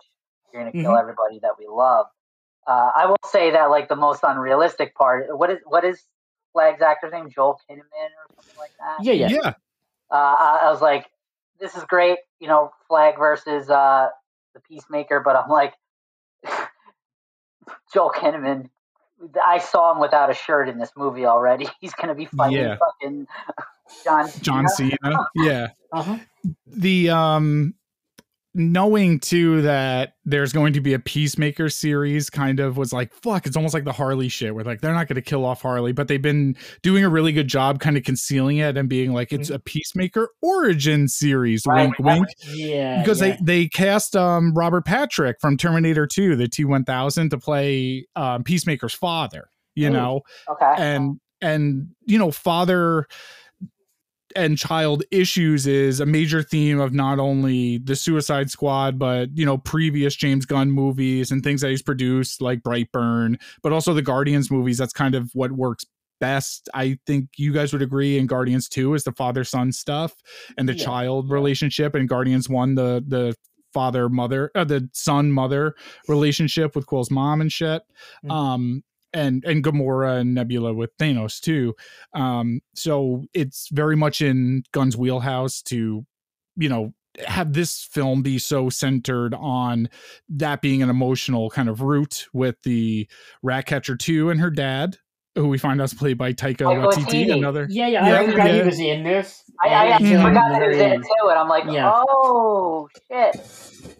[0.52, 1.00] you're gonna kill Mhm.
[1.00, 2.06] everybody that we love.
[2.66, 5.26] Uh, I will say that like the most unrealistic part.
[5.36, 6.02] What is what is
[6.52, 7.30] Flag's actor's name?
[7.30, 9.28] Joel Kinnaman or something like that Yeah, yeah.
[9.28, 9.54] yeah
[10.10, 11.06] uh, I, I was like,
[11.60, 14.08] this is great, you know, Flag versus uh,
[14.54, 15.74] the Peacemaker, but I'm like,
[17.92, 18.70] Joel Kinnaman.
[19.44, 21.66] I saw him without a shirt in this movie already.
[21.80, 22.76] He's gonna be fighting Yeah.
[22.78, 23.26] fucking
[24.04, 24.28] John.
[24.40, 24.68] john Cena.
[24.68, 26.18] cena yeah Uh-huh.
[26.66, 27.74] the um
[28.58, 33.46] knowing too that there's going to be a peacemaker series kind of was like fuck
[33.46, 35.92] it's almost like the harley shit where like they're not going to kill off harley
[35.92, 39.32] but they've been doing a really good job kind of concealing it and being like
[39.32, 41.84] it's a peacemaker origin series Right.
[41.84, 43.00] wink wink Yeah.
[43.00, 43.36] because yeah.
[43.38, 48.94] they they cast um robert patrick from terminator 2 the t1000 to play um peacemaker's
[48.94, 49.92] father you Ooh.
[49.92, 50.74] know Okay.
[50.76, 53.06] and and you know father
[54.36, 59.44] and child issues is a major theme of not only the suicide squad but you
[59.46, 64.02] know previous james gunn movies and things that he's produced like brightburn but also the
[64.02, 65.84] guardians movies that's kind of what works
[66.20, 70.14] best i think you guys would agree in guardians 2 is the father son stuff
[70.58, 70.84] and the Yeah.
[70.84, 73.34] child relationship and guardians 1 the the
[73.72, 75.74] father mother uh, the son mother
[76.08, 77.82] relationship with quill's mom and shit
[78.24, 78.30] Mhm.
[78.32, 81.74] um and and Gamora and Nebula with Thanos too.
[82.14, 86.04] Um, so it's very much in Gunn's wheelhouse to,
[86.56, 86.92] you know,
[87.26, 89.88] have this film be so centered on
[90.28, 93.08] that being an emotional kind of root with the
[93.42, 94.98] Ratcatcher 2 and her dad,
[95.34, 97.32] who we find out is played by Taika Taika Waititi, Waititi.
[97.36, 98.06] another yeah, yeah.
[98.08, 98.54] Yeah, I forgot yeah.
[98.54, 99.42] he was in this.
[99.62, 101.90] I, I, I until forgot the he was in it too, and I'm like, Yeah.
[101.92, 103.97] oh shit.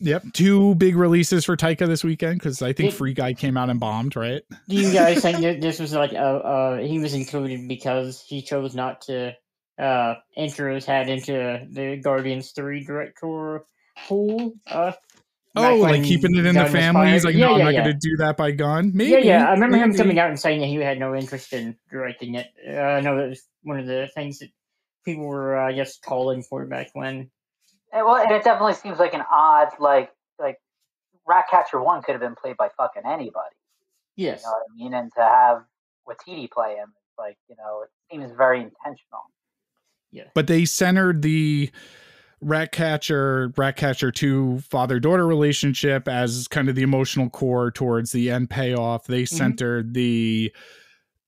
[0.00, 3.56] Yep, two big releases for Taika this weekend because I think Did- Free Guy came
[3.56, 4.42] out and bombed, right?
[4.68, 8.42] Do you guys think that this was like a uh, he was included because he
[8.42, 9.34] chose not to
[9.78, 13.64] uh, enter his hat into the Guardians Three director
[14.06, 14.54] pool?
[14.66, 14.98] Uh, back
[15.56, 17.12] Oh, like keeping it in the Gunn was family.
[17.12, 17.84] He's like, yeah, no, I'm not yeah.
[17.84, 18.90] going to do that by gun.
[18.92, 19.12] Maybe.
[19.12, 19.48] yeah, yeah.
[19.48, 22.48] I remember him coming out and saying that he had no interest in directing it.
[22.68, 24.48] Uh, I know that was one of the things that
[25.04, 27.30] people were, uh, I guess, calling for back when.
[27.94, 30.58] And, well, and it definitely seems like an odd, like, like
[31.26, 33.54] Ratcatcher One could have been played by fucking anybody.
[34.16, 34.40] Yes.
[34.40, 34.94] You know what I mean?
[34.94, 35.64] And to have
[36.06, 39.22] Waititi play him, like you know, it seems very intentional.
[40.10, 41.70] Yeah, but they centered the
[42.40, 48.50] Ratcatcher, Ratcatcher 2 father daughter relationship as kind of the emotional core towards the end
[48.50, 49.06] payoff.
[49.06, 49.36] They mm-hmm.
[49.36, 50.52] centered the,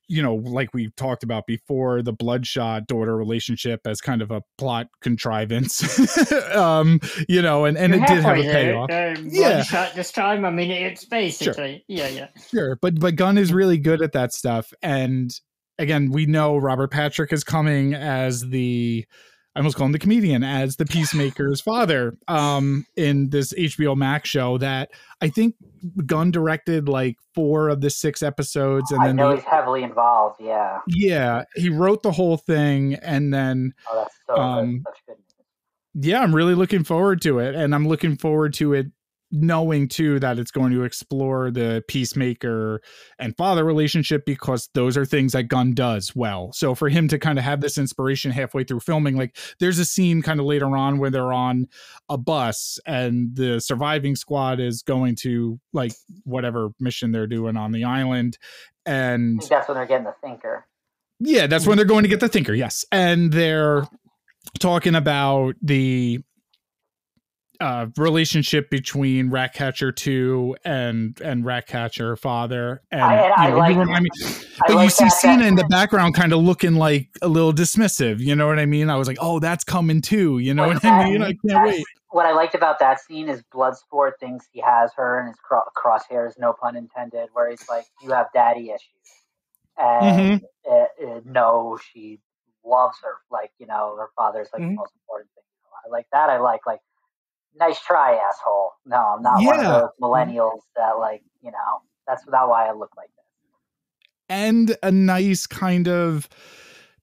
[0.09, 4.43] you know, like we talked about before, the Bloodshot daughter relationship as kind of a
[4.59, 6.33] plot contrivance.
[6.55, 8.53] um, you know, and, and You're it did have a there.
[8.53, 8.91] payoff.
[8.91, 9.55] Uh, Yeah.
[9.55, 10.45] Bloodshot this time.
[10.45, 12.29] I mean, it's basically yeah, yeah.
[12.51, 15.31] Sure, but but Gunn is really good at that stuff, and
[15.79, 19.05] again, we know Robert Patrick is coming as the
[19.57, 24.29] I almost call him the comedian as the Peacemaker's father um in this HBO Max
[24.29, 25.55] show that I think
[26.05, 29.83] Gunn directed like four of the six episodes, and I then know the, he's heavily
[29.83, 30.41] involved.
[30.41, 30.81] Yeah.
[30.87, 35.17] yeah, he wrote the whole thing, and then Oh, that's so Um, that's good
[35.99, 38.87] yeah, I'm really looking forward to it, and I'm looking forward to it
[39.33, 42.81] knowing too that it's going to explore the peacemaker
[43.19, 46.53] and father relationship because those are things that Gunn does well.
[46.53, 49.85] So for him to kind of have this inspiration halfway through filming, like there's a
[49.85, 51.67] scene kind of later on where they're on
[52.09, 55.93] a bus and the surviving squad is going to like
[56.25, 58.39] whatever mission they're doing on the island,
[58.85, 60.67] and that's when they're getting the thinker.
[61.19, 62.55] yeah, that's when they're going to get the thinker.
[62.55, 63.87] Yes, and they're
[64.61, 66.21] talking about the
[67.61, 72.83] uh relationship between Ratcatcher two and and Ratcatcher father.
[72.91, 75.13] And, I- I you know, like- you remind me- I but you like see that-
[75.13, 78.21] Cena that- in the background, kind of looking like a little dismissive.
[78.21, 78.91] You know what I mean?
[78.91, 80.39] I was like, oh, that's coming too.
[80.39, 81.23] You know Like what I mean?
[81.23, 81.85] I can't wait.
[82.11, 85.61] What I liked about that scene is Bloodsport thinks he has her and his cro-
[85.77, 89.25] crosshairs, no pun intended, where he's like, "You have daddy issues,"
[89.77, 90.73] and Mm-hmm.
[90.73, 92.21] uh, uh, no, she
[92.65, 93.17] loves her.
[93.31, 94.71] Like you know, her father's like Mhm.
[94.71, 95.45] the most important thing.
[95.85, 96.31] I like that.
[96.31, 96.81] I like like,
[97.59, 98.73] nice try, asshole.
[98.85, 101.83] No, I'm not one of those millennials that like you know.
[102.07, 103.25] That's not why I look like this.
[104.29, 106.29] and a nice kind of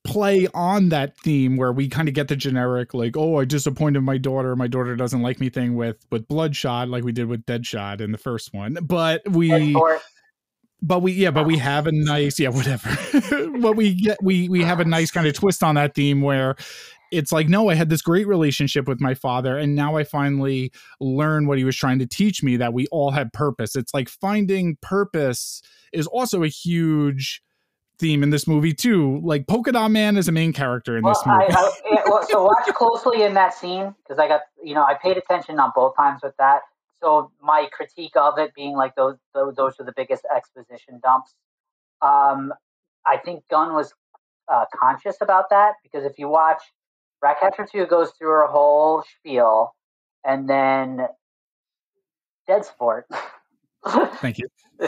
[0.04, 4.02] play on that theme where we kind of get the generic like oh i disappointed
[4.02, 7.46] my daughter my daughter doesn't like me thing with with bloodshot like we did with
[7.46, 9.74] deadshot in the first one but we
[10.82, 12.90] but we yeah but we have a nice yeah whatever
[13.62, 16.56] but we get we we have a nice kind of twist on that theme where
[17.14, 20.72] it's like no i had this great relationship with my father and now i finally
[21.00, 24.10] learn what he was trying to teach me that we all had purpose it's like
[24.10, 25.62] finding purpose
[25.92, 27.42] is also a huge
[28.00, 31.14] theme in this movie too like polka dot man is a main character in Well,
[31.14, 34.74] this movie I, yeah, well, so watch closely in that scene because I got you
[34.74, 36.62] know I paid attention on both times with that.
[37.00, 41.34] So my critique of it being like those those, those are the biggest exposition dumps.
[42.02, 42.54] Um,
[43.06, 43.94] I think Gunn was
[44.48, 46.62] uh, conscious about that because if you watch
[47.24, 49.74] Ratcatcher Two goes through her whole spiel,
[50.26, 51.08] and then
[52.48, 53.06] Dead Sport.
[54.18, 54.48] thank you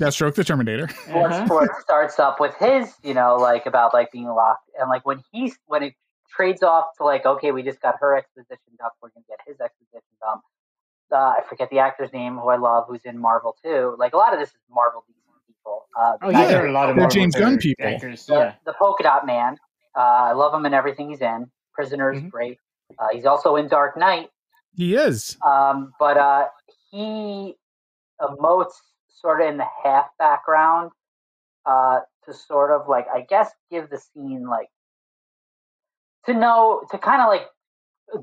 [0.00, 1.12] deathstroke the terminator Uh-huh.
[1.46, 5.22] Bloodsport starts up with his, you know, like about like being locked, and like when
[5.32, 5.94] he's when it
[6.30, 9.60] trades off to like, okay, we just got her exposition dump, we're gonna get his
[9.60, 10.42] exposition dump.
[11.10, 13.96] Uh, I forget the actor's name, who I love, who's in Marvel too.
[13.98, 15.14] Like a lot of this is Marvel DC
[15.48, 15.86] people.
[15.98, 17.86] Uh, Oh yeah, there are a lot of They're Marvel James Gunn people.
[17.86, 18.54] actors, the, Yeah.
[18.66, 19.56] the Polka Dot Man.
[19.98, 21.50] Uh, I love him in everything he's in.
[21.72, 22.30] Prisoner is Mhm.
[22.30, 22.60] great.
[22.98, 24.30] Uh, he's also in Dark Knight.
[24.74, 26.48] he is Um, but uh,
[26.90, 27.58] he
[28.20, 28.74] emotes
[29.08, 30.92] sort of in the half background
[31.66, 34.70] uh, to sort of like, I guess, give the scene like
[36.26, 37.48] to know to kind of like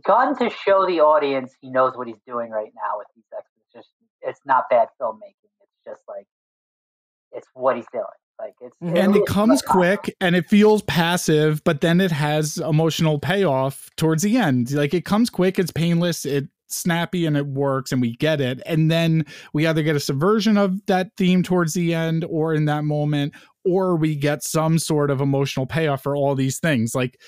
[0.03, 3.91] gun to show the audience he knows what he's doing right now with these extras.
[4.21, 5.51] It's not bad filmmaking.
[5.61, 6.27] It's just like
[7.33, 8.05] it's what he's doing.
[8.39, 13.17] Like it's and it comes quick and it feels passive but then it has emotional
[13.19, 14.71] payoff towards the end.
[14.71, 18.61] Like it comes quick it's painless it's snappy and it works and we get it.
[18.65, 22.65] And then we either get a subversion of that theme towards the end or in
[22.65, 23.33] that moment
[23.63, 26.93] or we get some sort of emotional payoff for all these things.
[26.93, 27.19] Like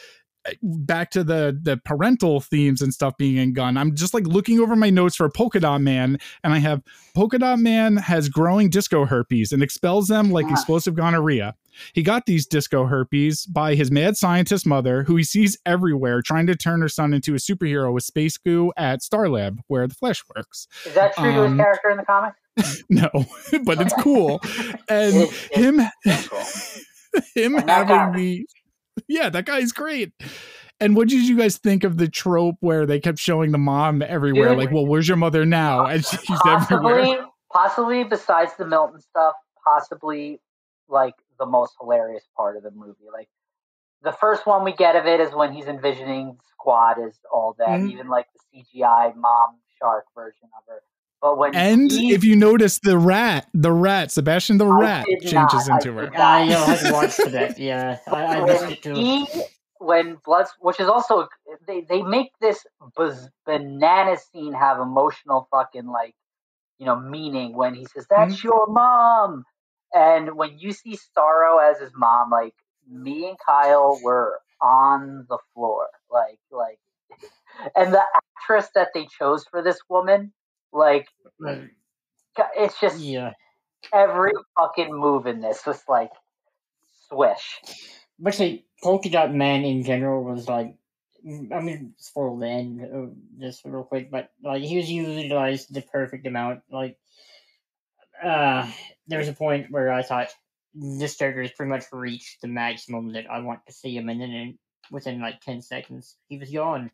[0.62, 4.60] back to the the parental themes and stuff being in gun i'm just like looking
[4.60, 6.82] over my notes for polka dot man and i have
[7.16, 10.54] polka dot man has growing disco herpes and expels them like Yeah.
[10.54, 11.56] explosive gonorrhea
[11.94, 16.48] he got these disco herpes by his mad scientist mother, who he sees everywhere, trying
[16.48, 19.94] to turn her son into a superhero with space goo at Star Lab, where the
[19.94, 20.68] Flash works.
[20.88, 22.34] Is that true to his Um, character in the comic?
[22.90, 23.08] No,
[23.64, 24.42] but it's cool.
[24.90, 25.82] And It- it- him,
[26.30, 27.24] cool.
[27.36, 28.48] him having the,
[29.08, 30.12] yeah, that guy's great.
[30.80, 34.02] And what did you guys think of the trope where they kept showing the mom
[34.04, 34.50] everywhere?
[34.50, 34.58] Dude.
[34.60, 35.86] like, well, where's your mother now?
[35.88, 36.98] And she's everywhere.
[37.02, 37.18] possibly,
[37.52, 40.40] possibly besides the Milton stuff, possibly
[40.88, 43.08] like the most hilarious part of the movie.
[43.12, 43.28] Like
[44.04, 47.88] the first one we get of it is when he's envisioning Squad is all them,
[47.88, 47.92] Mhm.
[47.92, 50.82] even like the CGI mom shark version of her.
[51.22, 55.06] But when And he, if you notice the rat, the rat, Sebastian the I rat
[55.22, 56.06] changes not, I into her.
[56.06, 56.42] did not.
[56.42, 57.58] I know have to watch that.
[57.58, 58.96] Yeah, I, I missed it too.
[59.02, 59.26] he
[59.80, 61.28] when Bloods, which is also
[61.68, 62.66] they they make this
[62.96, 66.16] baz- banana scene have emotional fucking like
[66.80, 68.48] you know meaning when he says that's Mm-hmm.
[68.48, 69.46] your mom,
[69.94, 72.56] and when you see Starro as his mom, like
[72.90, 76.80] me and Kyle were on the floor, like like,
[77.76, 80.34] and the actress that they chose for this woman,
[80.74, 81.08] like
[81.40, 81.72] Like,
[82.56, 83.34] it's just yeah,
[83.94, 86.12] every fucking move in this was like
[87.10, 87.62] swish.
[88.20, 90.76] but see, Polka Dot Man in general was like,
[91.26, 95.82] I mean, spoil the end of this real quick, but like he was utilized the
[95.82, 96.62] perfect amount.
[96.72, 96.98] Like,
[98.24, 98.70] uh,
[99.08, 100.30] there was a point where I thought
[100.74, 104.22] this character has pretty much reached the maximum that I want to see him, and
[104.22, 104.60] then in,
[104.92, 106.92] within like ten seconds, he was gone.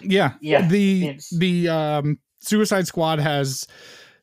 [0.00, 0.34] Yeah.
[0.40, 3.66] Yeah, The it's- the um Suicide Squad has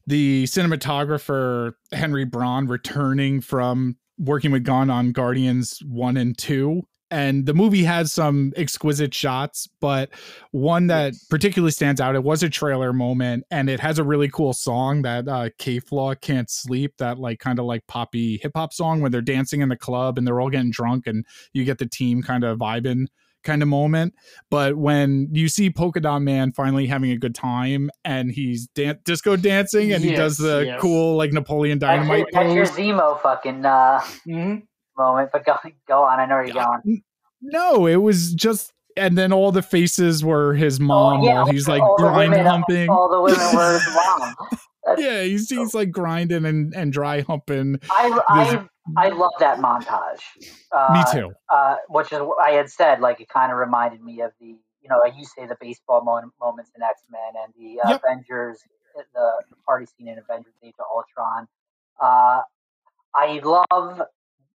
[0.05, 7.45] the cinematographer Henry Braham returning from working with Gunn on Guardians 1 and 2 and
[7.45, 10.09] the movie has some exquisite shots but
[10.51, 14.29] one that particularly stands out it was a trailer moment and it has a really
[14.29, 18.73] cool song that uh K.Flay can't sleep that like kind of like poppy hip hop
[18.73, 21.79] song when they're dancing in the club and they're all getting drunk and you get
[21.79, 23.07] the team kind of vibing
[23.43, 24.13] kind of moment
[24.49, 28.99] but when you see Polka Dot Man finally having a good time and he's dan-
[29.03, 30.81] disco dancing and he does the yes.
[30.81, 32.65] cool like Napoleon That's your, Dynamite that's your.
[32.65, 34.55] Zemo fucking uh, hmm
[34.97, 35.55] moment, but go
[35.87, 36.19] go on.
[36.19, 37.03] I know where you're going.
[37.41, 41.45] No, it was just and then all the faces were his mom oh, yeah, while
[41.51, 42.89] he's like all the grind women, humping.
[42.89, 44.35] All the women were his mom.
[44.85, 47.79] That's- yeah, he's, he's like grinding and, and dry humping.
[47.89, 50.21] I, I I love that montage.
[50.71, 51.33] Uh, Me too.
[51.49, 53.01] Uh, which is what I had said.
[53.01, 54.47] Like it kind of reminded me of the
[54.81, 58.01] you know you say the baseball mo- moments in X Men and the uh, Yep.
[58.03, 58.59] Avengers,
[58.95, 59.03] the,
[59.49, 61.47] the party scene in Avengers: Age of Ultron.
[62.01, 62.41] Uh,
[63.13, 64.01] I love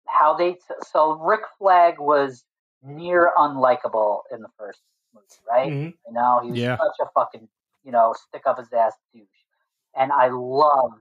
[0.07, 0.61] how they t-
[0.93, 2.45] so Rick Flag was
[2.83, 4.81] near unlikable in the first
[5.15, 5.73] movie, right?
[5.73, 6.77] hmm You know, he was Yeah.
[6.79, 7.49] such a fucking,
[7.85, 9.27] you know, stick up his ass douche.
[9.97, 11.01] And I loved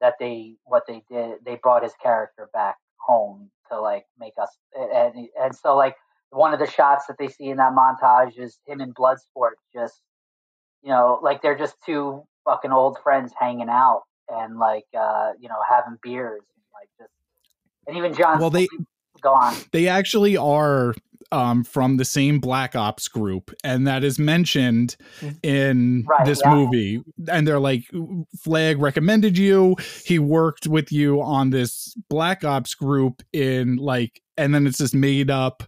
[0.00, 1.38] that they what they did.
[1.44, 5.96] They brought his character back home to like make us and and so like
[6.30, 10.00] one of the shots that they see in that montage is him in Bloodsport just
[10.82, 15.48] you know like they're just two fucking old friends hanging out and like uh you
[15.48, 17.12] know having beers and like just
[17.86, 18.68] and even John Well, they
[19.20, 20.94] go on they actually are
[21.32, 24.96] um, from the same Black Ops group, and that is mentioned
[25.42, 26.54] in Right, this yeah.
[26.54, 27.02] movie.
[27.28, 27.84] And they're like,
[28.38, 29.76] Flag recommended you.
[30.04, 34.94] He worked with you on this Black Ops group in like, and then it's this
[34.94, 35.62] made up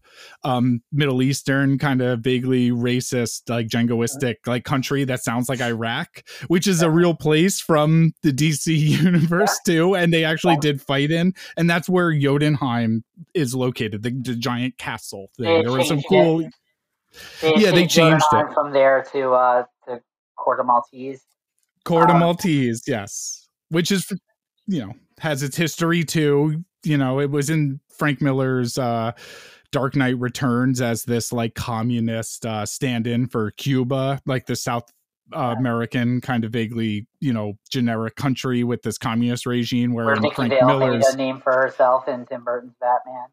[0.44, 6.22] um, Middle Eastern kind of vaguely racist, like jingoistic, like country that sounds like Iraq,
[6.48, 8.66] which is a real place from the DC
[9.02, 9.94] universe too.
[9.94, 13.04] And they actually did fight in, and that's where Jotunheim
[13.34, 15.62] is located, the, the giant castle thing.
[15.62, 16.40] There was some cool.
[16.40, 16.52] it.
[17.40, 18.52] They Yeah, they changed it.
[18.52, 20.00] from there to uh to
[20.38, 21.22] Corto Maltese.
[21.84, 24.12] Corto Um, Maltese, yes, which is
[24.66, 26.64] you know has its history too.
[26.84, 29.12] You know, it was in Frank Miller's uh,
[29.72, 34.90] Dark Knight Returns as this like communist uh, stand-in for Cuba, like the South
[35.34, 40.16] uh, American kind of vaguely you know generic country with this communist regime, where Where
[40.16, 43.26] Frank Vale Miller's made a name for herself in Tim Burton's Batman.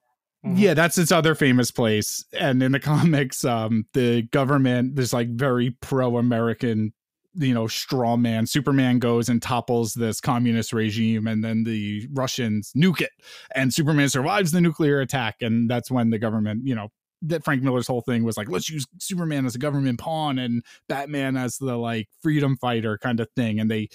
[0.46, 0.58] Mm-hmm.
[0.58, 2.24] yeah, that's its other famous place.
[2.40, 6.94] And in the comics, um, the government, there's like very pro-American,
[7.38, 8.46] you know, straw man.
[8.46, 13.12] Superman goes and topples this communist regime, and then the Russians nuke it,
[13.54, 16.90] and Superman survives the nuclear attack, and that's when the government, you know.
[17.22, 20.64] That Frank Miller's whole thing was like, let's use Superman as a government pawn and
[20.88, 23.60] Batman as the like freedom fighter kind of thing.
[23.60, 23.88] And they,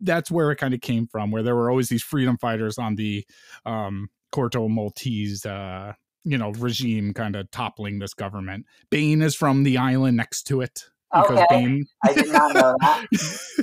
[0.00, 2.94] that's where it kind of came from, where there were always these freedom fighters on
[2.94, 3.24] the
[3.66, 5.94] um, Corto Maltese uh,
[6.24, 8.66] you know regime kind of toppling this government.
[8.90, 11.46] Bane is from the island next to it because Okay.
[11.50, 13.08] Bane I did not know that.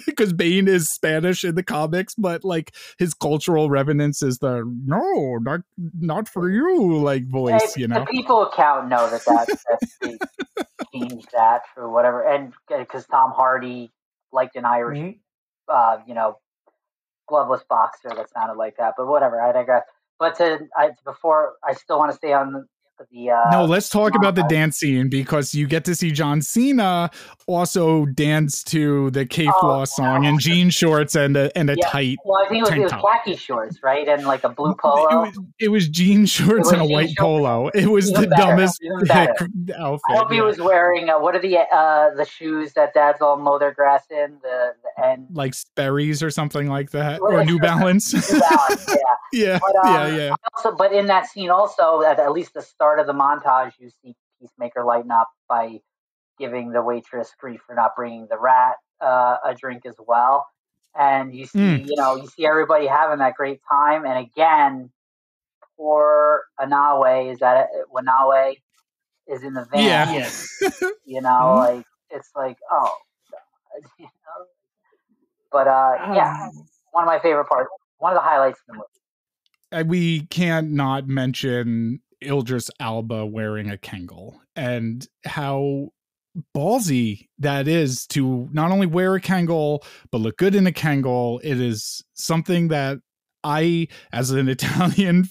[0.06, 5.38] because Bane is Spanish in the comics, but like his cultural revenance is the no,
[5.42, 5.62] not
[6.00, 8.00] not for you like voice, Hey, you know.
[8.00, 9.48] The people account know that that,
[10.04, 10.20] that
[10.94, 13.92] changed that for whatever, and because Tom Hardy
[14.32, 15.20] liked an Irish, Mhm.
[15.68, 16.40] uh, you know,
[17.28, 18.96] gloveless boxer that sounded like that.
[18.98, 19.84] But whatever, I digress.
[20.20, 22.68] But to I, before, I still want to stay on
[23.12, 26.42] the uh, no, let's talk about the dance scene because you get to see John
[26.42, 27.10] Cena
[27.48, 30.30] also dance to the K Flaw Oh, song yeah.
[30.30, 31.88] in jean shorts and a and a Yeah.
[31.90, 32.18] tight.
[32.26, 34.78] Well, I think it was, it was khaki shorts, right, and like a blue It
[34.78, 35.22] polo.
[35.22, 37.20] was, it was jean shorts was and a white shorts.
[37.20, 37.68] polo.
[37.70, 38.82] It was Even the better, dumbest
[39.78, 40.02] outfit.
[40.10, 43.38] I hope he was wearing uh, what are the uh, the shoes that dads all
[43.38, 47.60] mow their grass in the the end like Sperry's or something like that, or New
[47.60, 48.14] Balance.
[48.14, 48.96] New Balance, yeah.
[49.34, 50.36] yeah, But, um, yeah, yeah.
[50.56, 53.90] Also, but in that scene, also at, at least the start of the montage, you
[54.02, 55.80] see Peacemaker lighten up by
[56.38, 60.46] giving the waitress grief for not bringing the rat uh, a drink as well.
[60.98, 61.86] And you see, Mm.
[61.88, 64.06] you know, you see everybody having that great time.
[64.06, 64.92] And again,
[65.78, 67.86] poor Anawe is that it?
[67.94, 68.56] Nanaue
[69.28, 69.84] is in the van.
[69.84, 70.14] Yeah.
[70.14, 70.48] Yes.
[71.08, 71.56] You know, Mhm.
[71.78, 72.98] like it's like oh,
[73.32, 74.46] God, you know.
[75.52, 78.74] But uh, yeah, Um, one of my favorite parts, one of the highlights of the
[78.74, 79.90] movie.
[79.90, 85.90] We can't not mention Idris Elba wearing a Kangol and how
[86.56, 89.80] ballsy that is to not only wear a Kangol
[90.12, 91.40] but look good in a Kangol.
[91.44, 93.00] It is something that
[93.44, 95.26] I, as an Italian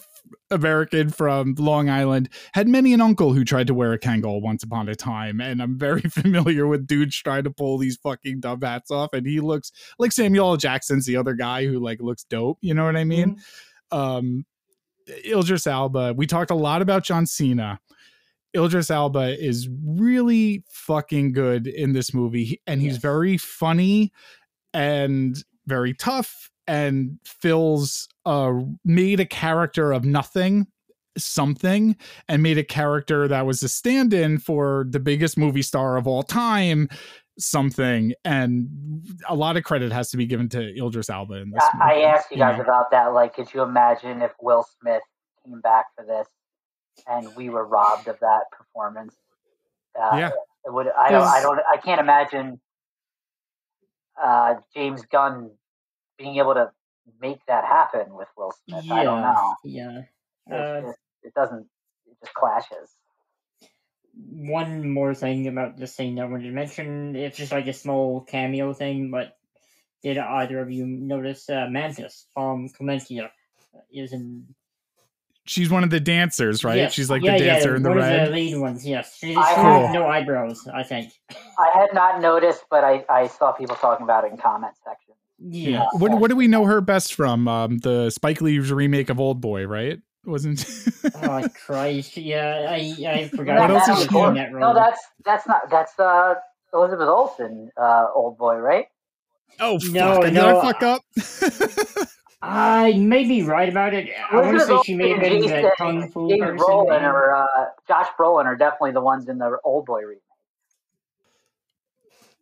[0.50, 4.62] American from Long Island, had many an uncle who tried to wear a Kangol once
[4.62, 8.62] upon a time, and I'm very familiar with dudes trying to pull these fucking dumb
[8.62, 10.56] hats off, and he looks like Samuel L.
[10.56, 12.58] Jackson's the other guy who like looks dope.
[12.62, 13.38] You know what I mean?
[13.90, 14.44] um
[15.09, 16.14] Idris Elba.
[16.16, 17.81] We talked a lot about John Cena.
[18.56, 23.02] Idris Elba is really fucking good in this movie and he's Yes.
[23.02, 24.12] very funny
[24.72, 25.36] and
[25.66, 28.52] very tough and fills uh
[28.85, 30.66] made a character of nothing
[31.16, 31.97] something
[32.28, 36.22] and made a character that was a stand-in for the biggest movie star of all
[36.22, 36.89] time
[37.39, 38.69] something and
[39.28, 42.01] a lot of credit has to be given to Idris Elba in this I, I
[42.02, 42.65] asked you guys know?
[42.65, 43.06] about that.
[43.09, 45.02] Like, could you imagine if Will Smith
[45.44, 46.28] came back for this
[47.09, 49.15] and we were robbed of that performance?
[50.01, 50.31] Uh, Yeah.
[50.66, 50.89] It would.
[50.98, 51.24] I don't.
[51.28, 51.61] I don't.
[51.70, 52.59] I can't imagine
[54.23, 55.51] uh, James Gunn
[56.19, 56.70] being able to
[57.20, 58.90] make that happen with Will Smith.
[58.90, 59.55] I don't know.
[59.62, 60.02] Yeah.
[60.47, 61.66] It's Uh, just, it doesn't.
[62.06, 62.89] It just clashes.
[64.16, 67.16] One more thing about this scene I wanted to mention.
[67.16, 69.36] It's just like a small cameo thing, but
[70.03, 73.31] did either of you notice uh, Mantis Pom Klementieff
[73.93, 74.47] is in?
[75.47, 76.77] she's one of the dancers, right?
[76.77, 76.93] Yes.
[76.93, 78.20] She's like yeah, the dancer yeah, in the red one red.
[78.20, 78.86] of the lead ones.
[78.86, 80.66] Yes, she, she I has have- no eyebrows.
[80.73, 81.12] I think.
[81.31, 85.15] I had not noticed, but I, I saw people talking about it in comment section.
[85.39, 85.86] Yeah.
[85.93, 87.49] What what do we know her best from?
[87.49, 90.01] Um, the Spike Lee's remake of Old Boy, right?
[90.26, 90.64] Wasn't
[91.22, 92.16] oh Christ!
[92.16, 94.34] Yeah, I I forgot What else is was she in?
[94.34, 94.72] that role.
[94.72, 96.34] No, that's that's not that's uh
[96.72, 98.86] Elizabeth Olsen, uh, old boy, right?
[99.60, 100.22] oh No!
[100.22, 101.02] Did no, I fuck up?
[102.42, 104.10] I may be right about it.
[104.30, 106.59] I want to say she may have been and the Jason- kung fu James person.
[106.59, 107.46] Brolin and- or uh,
[107.88, 110.20] Josh Brolin are definitely the ones in the old boy remake.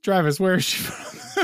[0.03, 1.43] Travis, where is she from?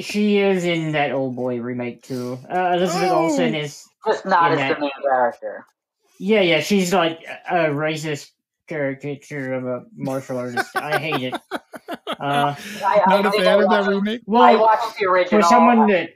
[0.00, 2.38] She is in that old boy remake too.
[2.52, 3.24] Uh, Elizabeth Oh.
[3.24, 5.66] Olsen is Just not In as that- the main character.
[6.18, 6.60] yeah yeah.
[6.60, 7.20] She's like
[7.50, 8.30] a racist
[8.68, 10.74] caricature of a martial artist.
[10.76, 11.40] I hate it.
[12.20, 12.54] Uh,
[12.84, 14.20] I, Not a I think fan I of that watched, remake.
[14.28, 15.40] I watched the original.
[15.40, 16.10] for someone that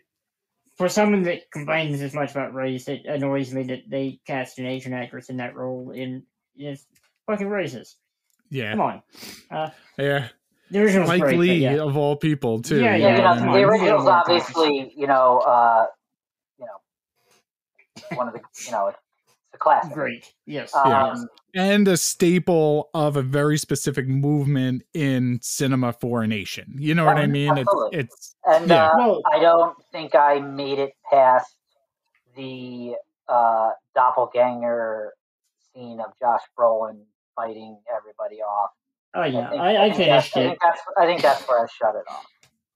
[0.76, 4.66] for someone that complains as much about race, it annoys me that they cast an
[4.66, 5.92] Asian actress in that role.
[5.92, 6.24] In
[6.56, 6.84] it's
[7.26, 7.94] fucking racist.
[8.50, 9.02] Yeah, Come on.
[9.50, 10.28] Uh, yeah.
[10.72, 11.74] The original's Mike great, but Lee yeah.
[11.76, 12.80] of all people, too.
[12.80, 13.64] Yeah, yeah, yeah, you know know, what I the mean?
[13.64, 15.86] original's obviously, you know, uh,
[16.58, 18.98] you know, one of the, you know, it's
[19.54, 19.92] a classic.
[19.92, 20.32] Great.
[20.46, 20.72] Yes.
[20.74, 21.06] Yeah.
[21.08, 21.18] yes.
[21.20, 26.74] Um, and a staple of a very specific movement in cinema for a nation.
[26.78, 27.58] You know what I Oh, mean?
[27.58, 27.98] It's absolutely.
[27.98, 28.86] it's and Yeah.
[28.86, 31.54] uh, Well, I don't think I made it past
[32.34, 32.94] the
[33.28, 35.12] uh, doppelganger
[35.74, 37.02] scene of Josh Brolin
[37.36, 38.70] fighting everybody off.
[39.14, 40.44] Oh yeah, think- I, I think that's- finished I it.
[40.48, 42.26] think that's I think that's where I shut it off.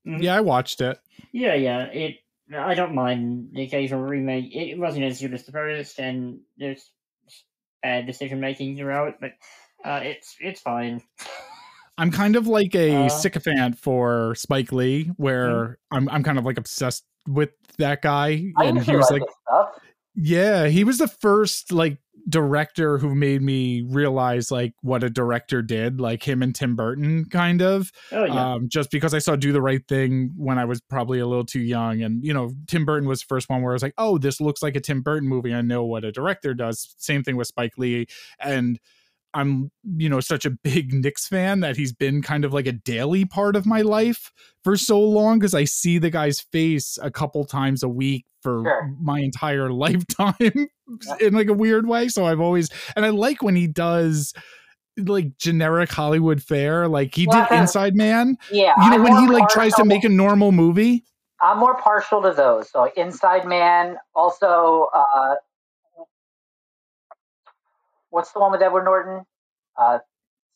[0.06, 0.22] Mhm.
[0.22, 0.98] yeah, I watched it.
[1.32, 1.84] Yeah, yeah.
[1.86, 2.16] It.
[2.56, 4.54] I don't mind the occasional remake.
[4.54, 6.88] It wasn't as good as the first, and there's
[7.82, 9.32] bad decision making throughout, but
[9.84, 11.02] uh, it's it's fine.
[11.98, 16.44] I'm kind of like a Uh, sycophant for Spike Lee, where I'm I'm kind of
[16.44, 19.68] like obsessed with that guy, I and he was like like,
[20.14, 25.62] yeah, he was the first like director who made me realize like what a director
[25.62, 27.92] did, like him and Tim Burton, kind of.
[28.12, 28.54] Oh yeah.
[28.54, 31.44] um, just because I saw Do the Right Thing when I was probably a little
[31.44, 32.02] too young.
[32.02, 34.40] And, you know, Tim Burton was the first one where I was like, oh, this
[34.40, 35.54] looks like a Tim Burton movie.
[35.54, 36.94] I know what a director does.
[36.98, 38.06] Same thing with Spike Lee.
[38.40, 38.80] And
[39.36, 42.72] I'm, you know, such a big Knicks fan that he's been kind of like a
[42.72, 44.32] daily part of my life
[44.64, 48.62] for so long because I see the guy's face a couple times a week for
[48.64, 48.94] Sure.
[49.00, 50.34] my entire lifetime.
[51.20, 52.08] in like a weird way.
[52.08, 54.32] So I've always and I like when he does
[54.96, 56.88] like generic Hollywood fare.
[56.88, 58.36] Like he Well, did Inside Man.
[58.50, 61.04] Yeah, You know I'm when he like tries to make a normal movie.
[61.42, 62.70] I'm more partial to those.
[62.70, 65.34] So Inside Man, also, uh,
[68.10, 69.24] what's the one with Edward Norton?
[69.76, 69.98] Uh,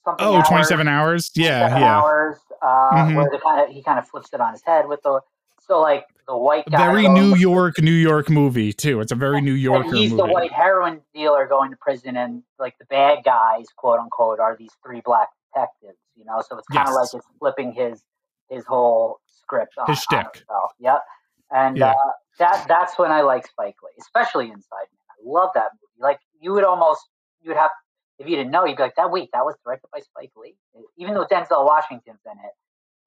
[0.04, 0.26] something.
[0.26, 1.30] Oh, hours, 27 hours.
[1.34, 1.98] Yeah, 27 yeah.
[2.00, 3.16] Hours, uh, Mhm.
[3.16, 5.20] where the kind of he kind of flips it on his head with the
[5.60, 6.78] so like the white guy.
[6.86, 9.00] Very New York, New York movie too.
[9.00, 10.22] It's a very New and Yorker he's movie.
[10.22, 14.56] the white heroin dealer going to prison, and like the bad guys, quote unquote, are
[14.56, 15.98] these three black detectives.
[16.16, 17.12] You know, so it's kind of Yes.
[17.14, 18.02] like it's flipping his
[18.48, 20.44] his whole script on, His shtick.
[20.80, 21.04] Yep,
[21.52, 21.90] and Yeah.
[21.90, 21.94] uh,
[22.38, 25.00] that that's when I like Spike Lee, especially Inside Man.
[25.10, 26.02] I love that movie.
[26.02, 27.08] Like you would almost
[27.42, 27.70] you would have
[28.18, 30.54] if you didn't know, you'd be like, that wait, that was directed by Spike Lee,
[30.98, 32.52] even though Denzel Washington's in it.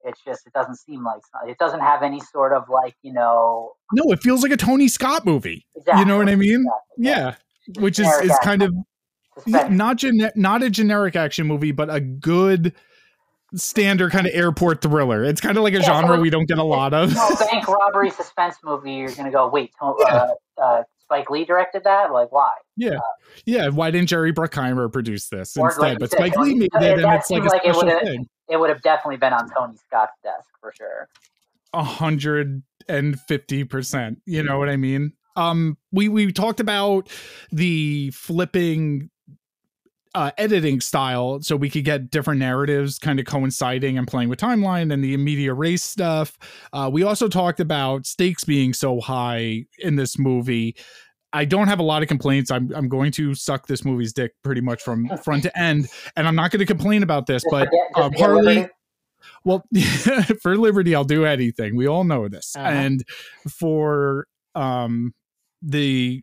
[0.06, 3.72] It's just it doesn't seem like it doesn't have any sort of like you know
[3.92, 5.64] No, it feels like a Tony Scott movie.
[5.74, 6.60] exactly, You know what I mean?
[6.66, 7.34] exactly, Yeah,
[7.82, 8.74] which is is kind of
[9.38, 9.70] Suspense.
[9.72, 12.74] not gen- not a generic action movie, but a good
[13.54, 15.24] standard kind of airport thriller.
[15.24, 17.14] It's kind of like a Yeah, genre it- we don't get a lot of.
[17.14, 20.82] no bank robbery suspense movie, you're gonna go, wait, to- uh, uh,
[21.14, 22.12] Spike Lee directed that?
[22.12, 22.50] Like, why?
[22.76, 22.98] Yeah,
[23.44, 23.68] Yeah.
[23.68, 25.80] why didn't Jerry Bruckheimer produce this instead?
[25.80, 27.84] like but said, Spike Lee made that it, and it's like a like it special
[27.88, 28.28] would've- thing.
[28.48, 31.08] It would have definitely been on Tony Scott's desk for sure.
[31.72, 34.18] a hundred and fifty percent.
[34.26, 35.12] You know what I mean?
[35.36, 37.08] Um, we we talked about
[37.50, 39.10] the flipping
[40.14, 44.38] uh, editing style, so we could get different narratives kind of coinciding and playing with
[44.38, 46.38] timeline and the immediate race stuff.
[46.72, 50.76] Uh, we also talked about stakes being so high in this movie.
[51.34, 52.50] I don't have a lot of complaints.
[52.50, 56.26] I'm I'm going to suck this movie's dick pretty much from front to end, and
[56.28, 57.44] I'm not going to complain about this.
[57.50, 58.68] But um, Harley,
[59.44, 59.64] well,
[60.42, 61.76] for Liberty, I'll do anything.
[61.76, 62.54] We all know this.
[62.56, 62.66] Uh-huh.
[62.66, 63.04] And
[63.48, 65.12] for um
[65.60, 66.22] the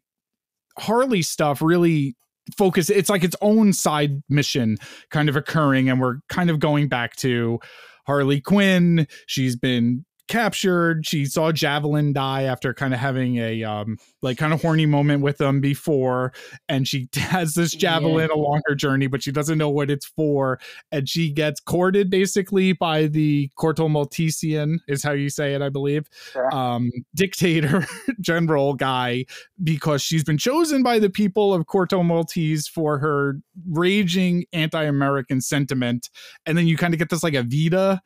[0.79, 2.15] Harley stuff, really
[2.57, 2.89] focus.
[2.89, 4.77] It's like its own side mission
[5.09, 7.59] kind of occurring, and we're kind of going back to
[8.07, 9.07] Harley Quinn.
[9.27, 11.05] She's been captured.
[11.05, 15.23] She saw Javelin die after kind of having a um like kind of horny moment
[15.23, 16.31] with them before,
[16.69, 17.79] and she has this Yeah.
[17.99, 20.59] javelin along her journey, but she doesn't know what it's for
[20.91, 25.69] and she gets courted basically by the Corto Maltesian, is how you say it, I
[25.69, 26.53] believe, Sure.
[26.55, 27.85] um, dictator
[28.21, 29.25] general guy,
[29.63, 33.35] because she's been chosen by the people of Corto Maltese for her
[33.69, 36.09] raging anti-American sentiment,
[36.45, 37.99] and then you kind of get this like Evita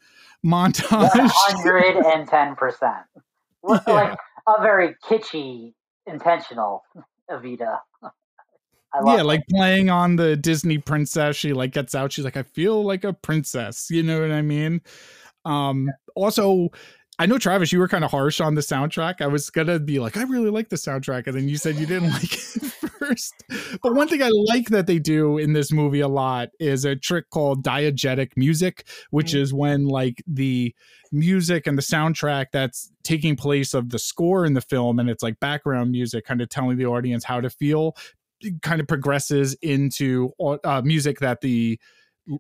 [0.46, 0.88] montage.
[1.34, 3.04] hundred and ten percent.
[3.68, 3.80] Yeah.
[3.88, 4.18] Like
[4.48, 5.74] a very kitschy,
[6.06, 6.84] intentional
[7.30, 7.80] Evita.
[8.94, 11.36] I love yeah, like playing on the Disney princess.
[11.36, 12.14] She like gets out.
[12.14, 13.88] She's like, I feel like a princess.
[13.90, 14.82] You know what I mean?
[15.44, 16.70] Um, also,
[17.20, 19.20] I know Travis, you were kind of harsh on the soundtrack.
[19.20, 21.86] I was gonna be like, I really like the soundtrack, and then you said you
[21.86, 23.34] didn't like it first.
[23.82, 26.96] But one thing I like that they do in this movie a lot is a
[26.96, 29.40] trick called diegetic music, which Mm.
[29.40, 30.74] is when like the
[31.12, 35.24] music and the soundtrack that's taking place of the score in the film and it's
[35.24, 37.96] like background music kind of telling the audience how to feel
[38.62, 40.32] kind of progresses into
[40.64, 41.80] uh, music that the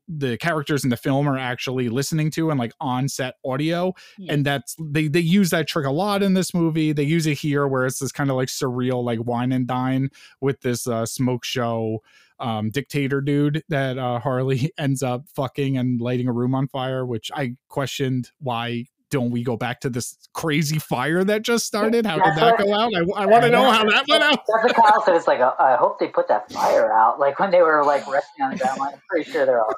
[0.07, 4.33] the characters in the film are actually listening to and like on set audio Yeah.
[4.33, 7.37] and that's they they use that trick a lot in this movie they use it
[7.37, 10.09] here where it's this kind of like surreal like wine and dine
[10.41, 12.01] with this uh smoke show
[12.39, 17.05] um dictator dude that uh harley ends up fucking and lighting a room on fire
[17.05, 18.85] which i questioned why
[19.15, 22.73] don't we go back to this crazy fire that just started how did that go
[22.73, 25.15] out i, I want to know how that went out That's what Kyle said.
[25.15, 27.19] It's like uh, I hope they put that fire out.
[27.19, 28.79] Like when they were like resting on the ground.
[28.81, 29.75] I'm pretty sure they're all.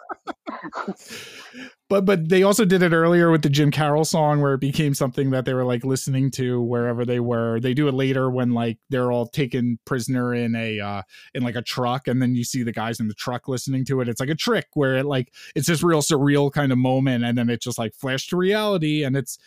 [1.90, 4.94] but but they also did it earlier with the Jim Carroll song where it became
[4.94, 7.60] something that they were like listening to wherever they were.
[7.60, 11.02] They do it later when like they're all taken prisoner in a uh
[11.34, 14.02] in like a truck and then you see the guys in the truck listening to
[14.02, 14.10] it.
[14.10, 17.38] It's like a trick where it like it's this real surreal kind of moment and
[17.38, 19.38] then it just like flashed to reality and it's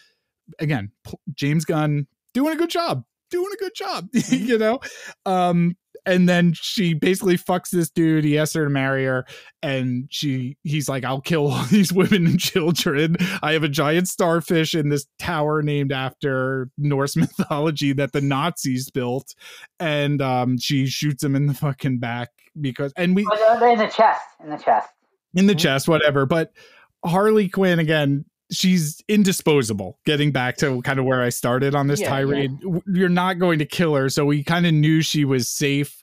[0.58, 0.90] again
[1.34, 3.04] James Gunn doing a good job.
[3.30, 4.80] Doing a good job, you know?
[5.26, 5.76] Um
[6.06, 8.24] and then she basically fucks this dude.
[8.24, 9.26] He asks her to marry her,
[9.62, 13.16] and she he's like, "I'll kill all these women and children.
[13.42, 18.90] I have a giant starfish in this tower named after Norse mythology that the Nazis
[18.90, 19.34] built."
[19.78, 24.24] And um, she shoots him in the fucking back because, and we in the chest.
[24.42, 24.88] In the chest.
[25.34, 25.58] in the Mhm.
[25.60, 26.24] chest, whatever.
[26.24, 26.50] But
[27.04, 29.98] Harley Quinn again, she's indisposable.
[30.06, 33.38] Getting back to kind of where I started on this Yeah, tirade, W- you're not
[33.38, 36.02] going to kill her, so we kind of knew she was safe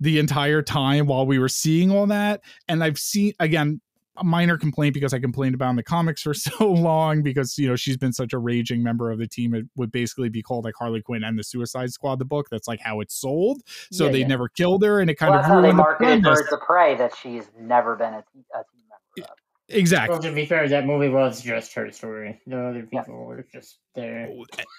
[0.00, 2.40] the entire time while we were seeing all that.
[2.68, 3.80] And I've seen again.
[4.20, 7.68] a minor complaint because I complained about in the comics for so long because you
[7.68, 9.54] know she's been such a raging member of the team.
[9.54, 12.48] It would basically be called like Harley Quinn and the Suicide Squad, the book.
[12.50, 13.62] That's like how it's sold.
[13.92, 14.26] So Yeah, they yeah.
[14.26, 16.40] never killed her, and it kind well, of that's how they ruined the marketed premise.
[16.40, 18.87] Birds of Prey that she's never been a, a team member of.
[19.68, 20.12] Exactly.
[20.14, 22.40] Well, to be fair, that movie was just her story.
[22.46, 23.02] The other Yeah.
[23.02, 24.28] people were just there.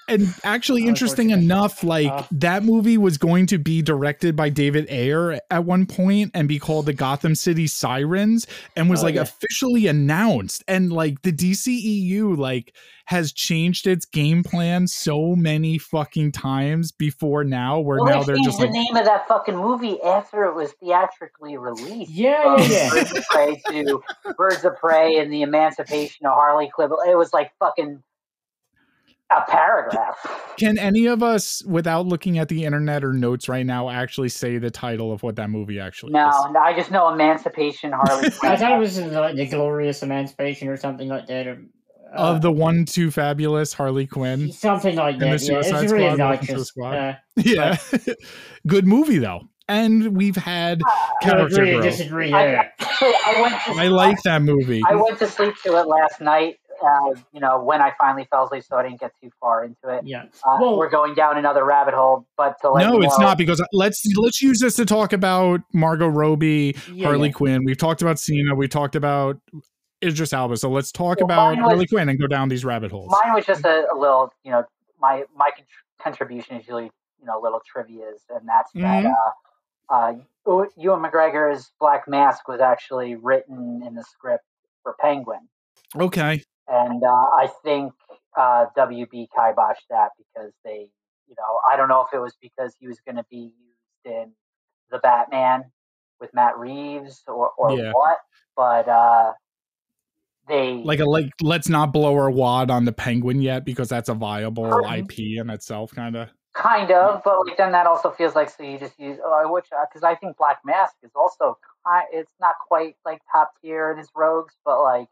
[0.07, 2.23] And actually, interesting enough, like Uh.
[2.31, 6.60] that movie was going to be directed by David Ayer at one point and be
[6.60, 9.22] called the Gotham City Sirens and was Oh, like yeah.
[9.22, 10.64] officially announced.
[10.68, 12.73] And like the DCEU, like
[13.06, 18.26] has changed its game plan so many fucking times before now, where Well, now they
[18.27, 22.11] they're changed just the like, name of that fucking movie after it was theatrically released.
[22.11, 22.90] Yeah, From yeah, yeah.
[22.91, 24.03] Birds of Prey to
[24.38, 26.91] Birds of Prey and the Emancipation of Harley Quinn.
[27.10, 28.03] It was like fucking
[29.31, 30.53] a paragraph.
[30.57, 34.57] can any of us, without looking at the internet or notes right now, actually say
[34.57, 36.35] the title of what that movie actually No, is?
[36.51, 40.77] no, I just know Emancipation Harley I thought it was like the Glorious Emancipation or
[40.77, 41.47] something like that.
[41.47, 41.61] Or,
[42.11, 44.51] uh, Of the one too fabulous Harley Quinn.
[44.51, 45.26] something like that.
[45.43, 46.68] Yeah, it's really Squad, Welcome obnoxious.
[46.68, 46.95] Squad.
[46.95, 47.77] Uh, Yeah.
[48.68, 49.41] Good movie though.
[49.68, 51.91] And we've had I character agree or growth.
[51.97, 52.73] disagree I, there.
[52.80, 54.81] actually, I went to I like that movie.
[54.89, 56.56] I went to sleep to it last night.
[56.81, 59.89] Uh, you know, when I finally fell asleep, so I didn't get too far into
[59.89, 60.06] it.
[60.06, 60.23] Yeah.
[60.45, 63.26] Uh, Well- we're going down another rabbit hole, but to let No, you it's know-
[63.27, 67.34] not because let's let's use this to talk about Margot Robbie, Yeah, Harley yeah.
[67.34, 67.64] Quinn.
[67.65, 68.56] We've talked about Cena.
[68.56, 69.38] We talked about
[70.03, 70.57] Idris Elba.
[70.57, 73.11] So let's talk Well, about was- Harley Quinn and go down these rabbit holes.
[73.23, 74.64] Mine was just a, a little, you know,
[74.99, 75.65] my my con-
[75.99, 76.85] contribution is usually,
[77.19, 79.03] you know, little trivia's, and that's Mhm.
[79.03, 79.06] that.
[79.89, 80.14] Uh, uh,
[80.77, 84.43] Ewan McGregor's Black Mask was actually written in the script
[84.84, 85.49] for Penguin,
[85.99, 86.43] Okay.
[86.69, 87.93] And uh, I think
[88.37, 90.89] uh, WB kiboshed that because they,
[91.27, 94.05] you know, I don't know if it was because he was going to be used
[94.05, 94.31] in
[94.91, 95.71] the Batman
[96.19, 97.91] with Matt Reeves or or Yeah.
[97.91, 98.17] what,
[98.55, 99.33] but uh,
[100.47, 104.09] they Like a like let's not blow our wad on the penguin yet because that's
[104.09, 104.99] a viable Mhm.
[104.99, 106.29] IP in itself, kind of.
[106.53, 109.49] Kind of, but like then that also feels like so you just use oh, I
[109.49, 111.57] which because I think Black Mask is also
[112.11, 115.07] it's not quite like top tier in his rogues, but like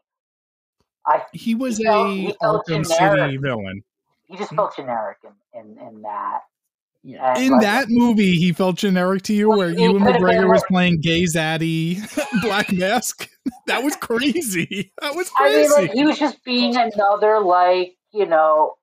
[1.08, 3.20] I He was He felt- a he Arkham generic.
[3.20, 3.82] City villain.
[4.26, 6.40] he just felt generic in in, in that.
[7.04, 7.34] Yeah.
[7.34, 10.48] And, In like, that movie, he felt generic to you, Well, where he Ewan McGregor
[10.50, 11.96] was playing gay zaddy
[12.42, 13.28] Black Mask.
[13.66, 14.92] that was crazy.
[15.00, 15.60] That was I crazy.
[15.60, 18.74] mean, like he was just being another like you know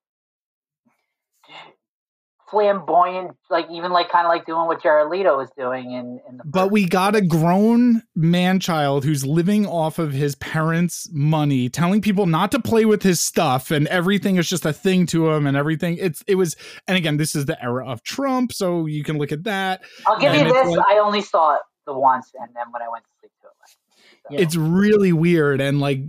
[2.56, 6.38] flamboyant, like even like kind of like doing what Jared Leto was doing in in
[6.38, 6.44] the.
[6.46, 12.02] but we got a grown man child who's living off of his parents' money, telling
[12.02, 15.46] people not to play with his stuff, and everything is just a thing to him,
[15.46, 15.98] and everything.
[16.00, 16.56] It's it was,
[16.88, 19.82] and again, this is the era of Trump, so you can look at that.
[20.08, 22.82] I'll give and you this: like- I only saw it the once, and then when
[22.82, 24.32] I went to sleep to it.
[24.32, 24.40] night.
[24.42, 26.00] It's really weird, and like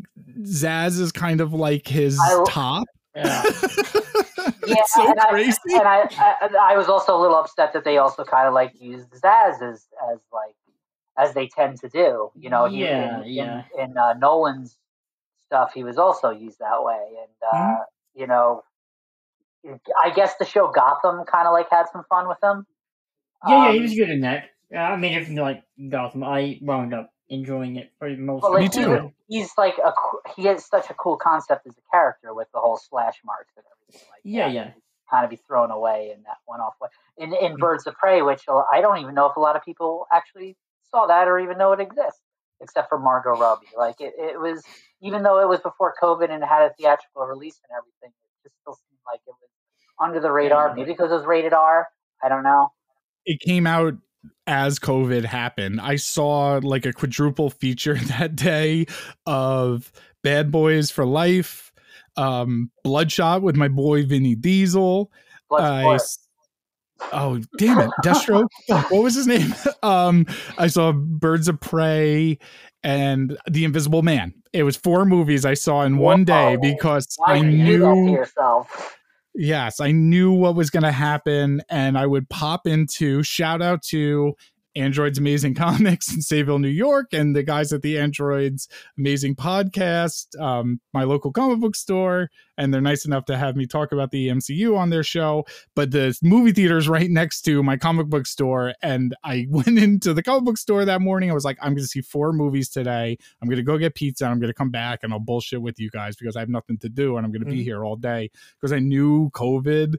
[0.42, 2.84] Zsasz is kind of like his I- top.
[3.16, 3.42] Yeah.
[3.46, 5.58] it's so and I- crazy.
[5.72, 8.72] and I, I, I was also a little upset that they also kind of like
[8.80, 10.54] used Zsasz as, as like
[11.18, 12.30] as they tend to do.
[12.36, 13.62] You know, Yeah, in, yeah.
[13.78, 14.76] in, in uh, Nolan's
[15.46, 17.78] stuff, he was also used that way, and uh, Mhm.
[18.14, 18.62] you know,
[20.00, 22.66] I guess the show Gotham kind of like had some fun with him.
[23.48, 24.44] Yeah, yeah, Um, he was good in that.
[24.74, 28.42] Uh, I mean, if you like Gotham, I wound up enjoying it for the most
[28.42, 28.60] But part.
[28.62, 28.90] like, Me too.
[28.90, 29.92] was- He's like a
[30.36, 33.64] he has such a cool concept as a character with the whole slash marks and
[33.72, 34.54] everything like Yeah, that.
[34.54, 34.70] yeah.
[35.10, 36.88] Kind of be thrown away in that one off way.
[37.18, 37.44] In Mm-hmm.
[37.44, 40.56] in Birds of Prey, which I don't even know if a lot of people actually
[40.90, 42.20] saw that or even know it exists,
[42.60, 43.66] except for Margot Robbie.
[43.76, 44.62] Like it, it was
[45.00, 48.48] even though it was before COVID and it had a theatrical release and everything, it
[48.48, 49.50] just still seemed like it was
[50.00, 50.68] under the radar.
[50.68, 50.74] Yeah.
[50.74, 51.88] Maybe because it was rated R.
[52.22, 52.72] I don't know.
[53.24, 53.94] it came out
[54.46, 55.80] as COVID happened.
[55.80, 58.86] I saw like a quadruple feature that day
[59.26, 61.72] of Bad Boys for Life,
[62.16, 65.10] um, Bloodshot with my boy Vinny Diesel.
[65.50, 65.98] I
[67.12, 68.48] oh damn it, Deathstroke.
[68.68, 69.54] What was his name?
[69.82, 70.26] um,
[70.58, 72.38] I saw Birds of Prey
[72.82, 74.34] and The Invisible Man.
[74.52, 77.84] It was four movies I saw in one day because Why I did do that
[77.84, 78.95] to knew yourself?
[79.38, 83.82] Yes, I knew what was going to happen, and I would pop into shout out
[83.84, 84.34] to
[84.76, 90.38] Android's Amazing Comics in Sayville, New York, and the guys at the Android's Amazing Podcast,
[90.40, 94.10] um, my local comic book store, and they're nice enough to have me talk about
[94.10, 95.44] the MCU on their show.
[95.74, 99.78] But the movie theater is right next to my comic book store, and I went
[99.78, 101.30] into the comic book store that morning.
[101.30, 103.16] I was like, I'm going to see four movies today.
[103.42, 105.62] I'm going to go get pizza, and I'm going to come back, and I'll bullshit
[105.62, 107.64] with you guys because I have nothing to do, and I'm going to be Mhm.
[107.64, 108.30] here all day
[108.60, 109.96] because I knew COVID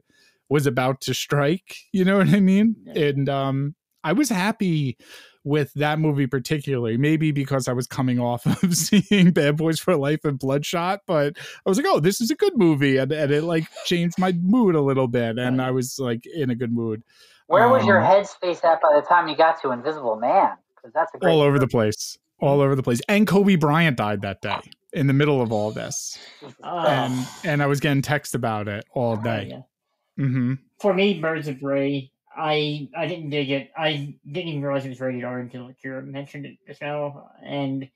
[0.48, 1.76] was about to strike.
[1.92, 2.76] You know what I mean?
[2.94, 3.74] And um,
[4.08, 4.96] I was happy
[5.44, 6.96] with that movie particularly.
[6.96, 11.36] Maybe because I was coming off of seeing Bad Boys for Life and Bloodshot, but
[11.38, 14.32] I was like, oh, this is a good movie, and, and it like changed my
[14.32, 17.02] mood a little bit, and I was like in a good mood.
[17.46, 20.50] Where was your Um, headspace at by the time you got to Invisible Man?
[20.76, 23.00] Because that's a great all over the place, all over the place.
[23.08, 24.58] And Kobe Bryant died that day
[24.92, 26.78] in the middle of all this, Jesus Oh.
[26.86, 29.48] And and I was getting text about it all Oh, day.
[29.50, 30.22] yeah.
[30.24, 33.70] hmm For me, Birds of Prey, I I didn't dig it.
[33.76, 37.30] I didn't even realize it was rated R until Kira mentioned it just now.
[37.44, 37.88] And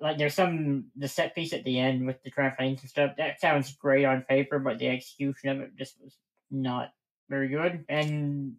[0.00, 3.12] like, there's some the set piece at the end with the trampolines and stuff.
[3.16, 6.14] That sounds great on paper, but the execution of it just was
[6.50, 6.92] not
[7.28, 7.84] very good.
[7.88, 8.54] And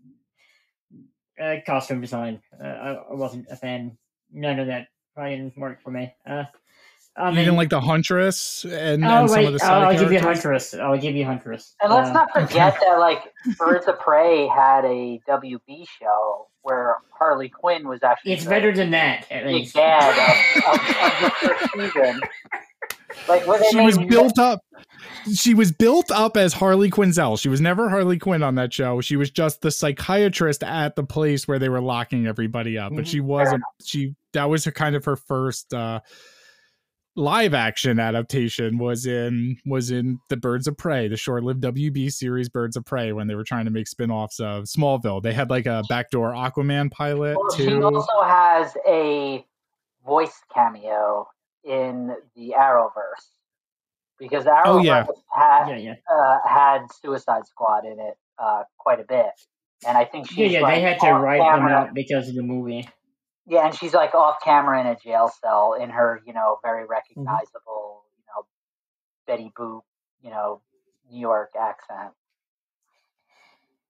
[1.41, 3.97] uh, costume design, uh, I, I wasn't a fan.
[4.31, 6.13] None of that probably didn't work for me.
[6.25, 6.45] Uh,
[7.17, 9.91] I Even like the Huntress and, Oh and some wait, of the I'll, side I'll
[9.99, 10.43] give you characters.
[10.43, 10.73] Huntress.
[10.75, 11.75] I'll give you Huntress.
[11.81, 16.95] And let's Uh, not forget that like Birds of Prey had a WB show where
[17.11, 19.75] Harley Quinn was actually It's the better than that, at big least.
[19.75, 22.21] bad of, of, of the first season.
[23.27, 24.61] Like where she was built up
[25.33, 29.01] she was built up as harley quinzel she was never harley quinn on that show
[29.01, 33.03] she was just the psychiatrist at the place where they were locking everybody up but
[33.03, 33.07] Mhm.
[33.07, 35.99] she wasn't she that was her kind of her first uh
[37.19, 42.47] live action adaptation was in was in the birds of prey the short-lived wb series
[42.47, 45.65] birds of prey when they were trying to make spin-offs of smallville they had like
[45.65, 49.45] a backdoor aquaman pilot Well, she too also has a
[50.05, 51.27] voice cameo
[51.63, 53.27] in the Arrowverse
[54.17, 55.05] because Arrowverse Oh, yeah.
[55.31, 59.31] had Yeah, yeah, uh, had Suicide Squad in it uh, quite a bit,
[59.87, 60.61] and I think she's yeah, yeah.
[60.61, 62.87] like They had to off write them out because of the movie.
[63.49, 66.83] Yeah, and she's like off camera in a jail cell in her, you know, very
[66.83, 66.91] Mm-hmm.
[66.91, 68.45] recognizable, you know,
[69.27, 69.81] Betty Boop,
[70.21, 70.61] you know,
[71.11, 72.13] New York accent.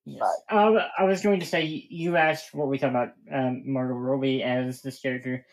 [0.05, 0.23] Yes.
[0.49, 4.41] Um, I was going to say you asked what we thought about um, Margot Robbie
[4.41, 5.45] as this character.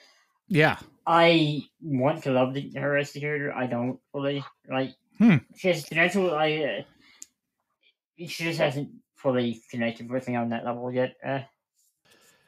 [0.48, 3.52] yeah I want to love the, her as the character.
[3.52, 4.94] I don't fully like.
[5.18, 5.36] Hmm.
[5.56, 6.34] She has potential.
[6.34, 6.56] I.
[6.56, 6.82] Uh,
[8.26, 11.14] she just hasn't fully connected with me on that level yet.
[11.24, 11.40] Uh,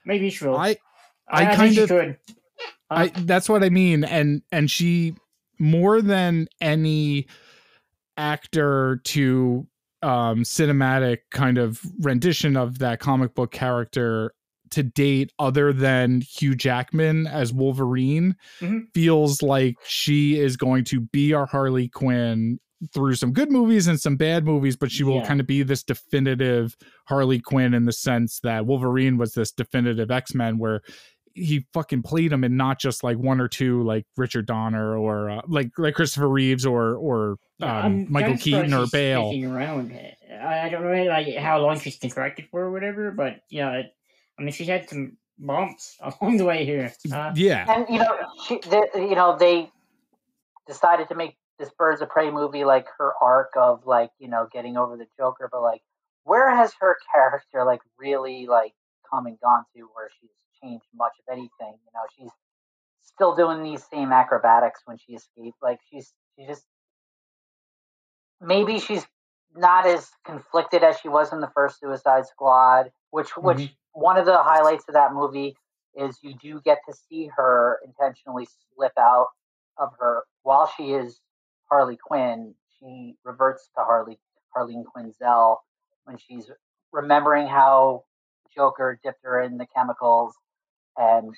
[0.04, 0.56] maybe she will.
[0.56, 0.76] i
[1.30, 2.16] I, I kind of- could.
[2.90, 5.14] I that's what I mean and and she
[5.58, 7.26] more than any
[8.16, 9.66] actor to
[10.02, 14.32] um cinematic kind of rendition of that comic book character
[14.70, 18.82] to date other than Hugh Jackman as Wolverine Mhm.
[18.94, 22.58] feels like she is going to be our Harley Quinn
[22.94, 25.26] through some good movies and some bad movies but she will Yeah.
[25.26, 26.76] kind of be this definitive
[27.06, 30.80] Harley Quinn in the sense that Wolverine was this definitive X-Men where
[31.38, 35.30] he fucking played him and not just like one or two like Richard Donner or
[35.30, 39.32] uh, like like Christopher Reeves or or um, I'm Michael Keaton or she's Bale.
[39.44, 39.92] around.
[40.42, 43.94] I, I don't know like how long she's contracted for or whatever, but yeah, it,
[44.38, 46.92] I mean she's had some bumps along the way here.
[47.12, 49.70] Uh, Yeah, And you know, she, the, you know, they
[50.66, 54.48] decided to make this Birds of Prey movie like her arc of like you know
[54.52, 55.82] getting over the Joker, but like
[56.24, 58.74] where has her character like really like
[59.10, 60.30] come and gone to where she's
[60.62, 61.48] changed much of anything?
[61.84, 62.30] You know, she's
[63.02, 65.58] still doing these same acrobatics when she escaped.
[65.62, 66.64] Like she's she just
[68.40, 69.06] maybe she's
[69.54, 73.76] not as conflicted as she was in the first Suicide Squad, which which Mhm.
[73.92, 75.56] one of the highlights of that movie
[75.94, 79.28] is you do get to see her intentionally slip out
[79.76, 81.20] of her while she is
[81.68, 82.54] Harley Quinn.
[82.78, 84.20] She reverts to Harley
[84.54, 85.58] Harleen Quinzel
[86.04, 86.50] when she's
[86.92, 88.04] remembering how
[88.54, 90.34] Joker dipped her in the chemicals,
[90.98, 91.34] and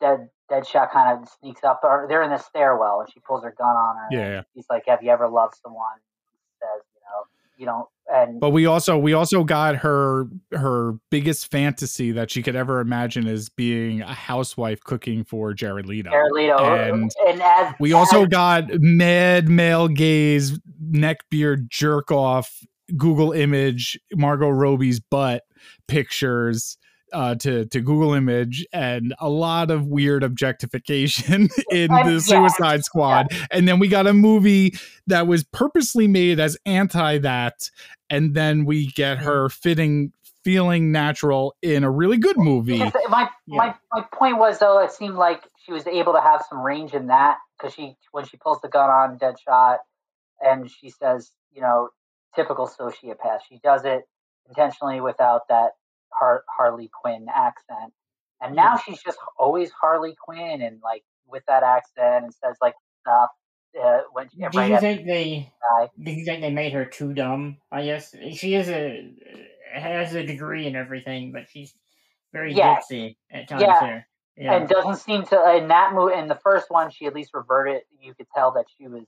[0.00, 1.80] Dead Deadshot kind of sneaks up.
[1.82, 4.08] Or they're in the stairwell, and she pulls her gun on her.
[4.10, 4.42] Yeah.
[4.54, 5.96] He's like, "Have you ever loved someone?"
[6.32, 7.24] He says, "You know,
[7.56, 12.42] you don't." And but we also we also got her her biggest fantasy that she
[12.42, 16.10] could ever imagine is being a housewife cooking for Jared Leto.
[16.10, 20.58] Jared Leto, uh, and and as We also as- got mad male gaze,
[20.90, 22.60] neckbeard jerk off,
[22.94, 25.44] Google image Margot Robbie's butt
[25.88, 26.76] pictures
[27.14, 33.28] uh, to to Google image, and a lot of weird objectification in the Suicide Squad.
[33.50, 34.74] And then we got a movie
[35.06, 37.70] that was purposely made as anti that,
[38.10, 40.12] and then we get her fitting
[40.44, 42.78] feeling natural in a really good movie.
[42.78, 43.58] Because my Yeah.
[43.58, 46.92] my my point was though it seemed like she was able to have some range
[46.92, 49.78] in that because she when she pulls the gun on Deadshot
[50.40, 51.88] and she says you know
[52.34, 54.04] typical sociopath she does it
[54.48, 55.72] intentionally without that
[56.18, 57.92] Har- Harley Quinn accent
[58.40, 62.74] and now she's just always Harley Quinn and like with that accent and says like
[63.00, 63.30] stuff
[63.82, 65.52] uh, when she, do you think they?
[66.00, 67.56] Do you think they made her too dumb?
[67.72, 69.10] I guess she is a
[69.74, 71.74] has a degree and everything, but she's
[72.32, 72.78] very Yeah.
[72.78, 73.62] ditzy at times.
[73.62, 73.80] Yeah.
[73.80, 74.54] There, Yeah.
[74.54, 77.82] and doesn't seem to in that movie in the first one she at least reverted
[78.00, 79.04] you could tell that she was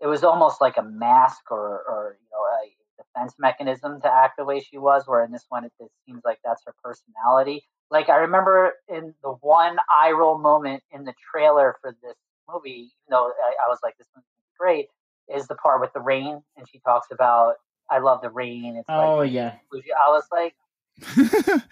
[0.00, 4.36] it was almost like a mask or or you know a defense mechanism to act
[4.38, 7.64] the way she was where in this one it, it seems like that's her personality.
[7.90, 12.14] Like i remember in the one eye roll moment in the trailer for this
[12.52, 14.26] movie even though i, I was like this movie's
[14.58, 14.88] great
[15.32, 17.54] is the part with the rain and she talks about
[17.90, 18.76] i love the rain.
[18.76, 19.56] It's oh like yeah.
[19.72, 20.54] i was like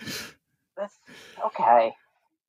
[0.77, 0.99] that's
[1.47, 1.93] okay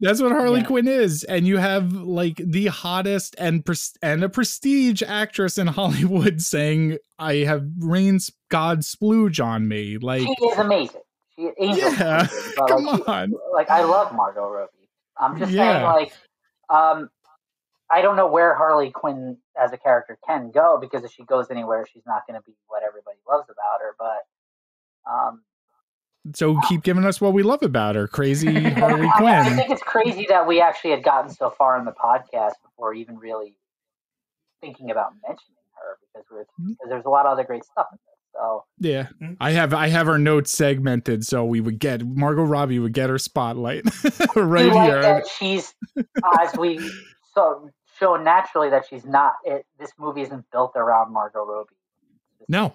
[0.02, 0.66] That's what Harley Yeah.
[0.68, 5.68] Quinn is, and you have like the hottest and pres- and a prestige actress in
[5.80, 11.02] Hollywood saying, "I have Rain's God splooge on me." Like, she is amazing.
[11.36, 11.92] She Angel.
[11.92, 12.28] Yeah,
[12.58, 13.34] but, come like, she- on.
[13.54, 14.72] like I love Margot Robbie.
[15.18, 16.14] I'm just saying, like,
[16.70, 17.10] um,
[17.92, 21.52] I don't know where Harley Quinn as a character can go because if she goes
[21.52, 23.96] anywhere, she's not going to be what everybody loves about her.
[24.00, 25.42] But um,
[26.36, 29.34] So keep giving us what we love about her, crazy Harley Quinn.
[29.36, 32.94] I think it's crazy that we actually had gotten so far in the podcast before
[32.94, 33.56] even really
[34.62, 36.70] thinking about mentioning her because we're Mm-hmm.
[36.72, 38.16] because there's a lot of other great stuff in this.
[38.36, 39.34] So Yeah, Hmm.
[39.40, 43.10] I have I have our notes segmented so we would get Margot Robbie would get
[43.10, 43.86] her spotlight
[44.36, 45.02] right like here.
[45.02, 45.74] that she's
[46.42, 46.80] as we
[47.34, 49.34] so show naturally that she's not.
[49.44, 51.76] It, this movie isn't built around Margot Robbie.
[52.48, 52.74] No.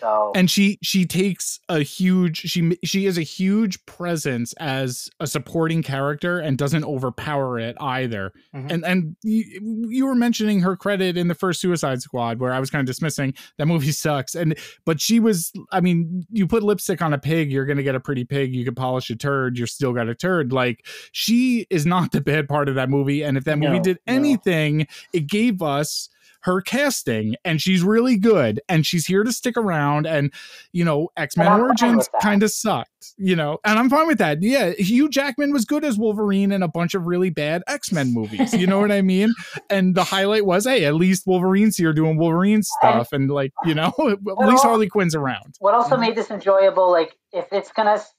[0.00, 5.26] So and she she takes a huge she she is a huge presence as a
[5.26, 8.70] supporting character and doesn't overpower it either Mhm.
[8.70, 12.60] and and you, you were mentioning her credit in the first suicide squad where i
[12.60, 16.62] was kind of dismissing that movie sucks and but she was i mean you put
[16.62, 19.56] lipstick on a pig you're gonna get a pretty pig you could polish a turd
[19.58, 23.22] you're still got a turd like she is not the bad part of that movie
[23.24, 24.14] and if that movie No, did no.
[24.14, 26.08] anything it gave us
[26.44, 30.32] her casting and she's really good and she's here to stick around and
[30.72, 34.42] you know x-men And origins kind of sucked you know and i'm fine with that.
[34.42, 38.52] Yeah hugh jackman was good as wolverine in a bunch of really bad x-men movies
[38.54, 39.32] you know what i mean?
[39.70, 43.74] And the highlight was hey at least wolverine's here doing wolverine stuff and like you
[43.74, 45.54] know at least harley quinn's around.
[45.60, 48.14] what also made this enjoyable, like if it's gonna s-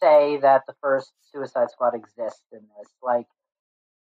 [0.00, 3.26] say that the first Suicide Squad exists in this, like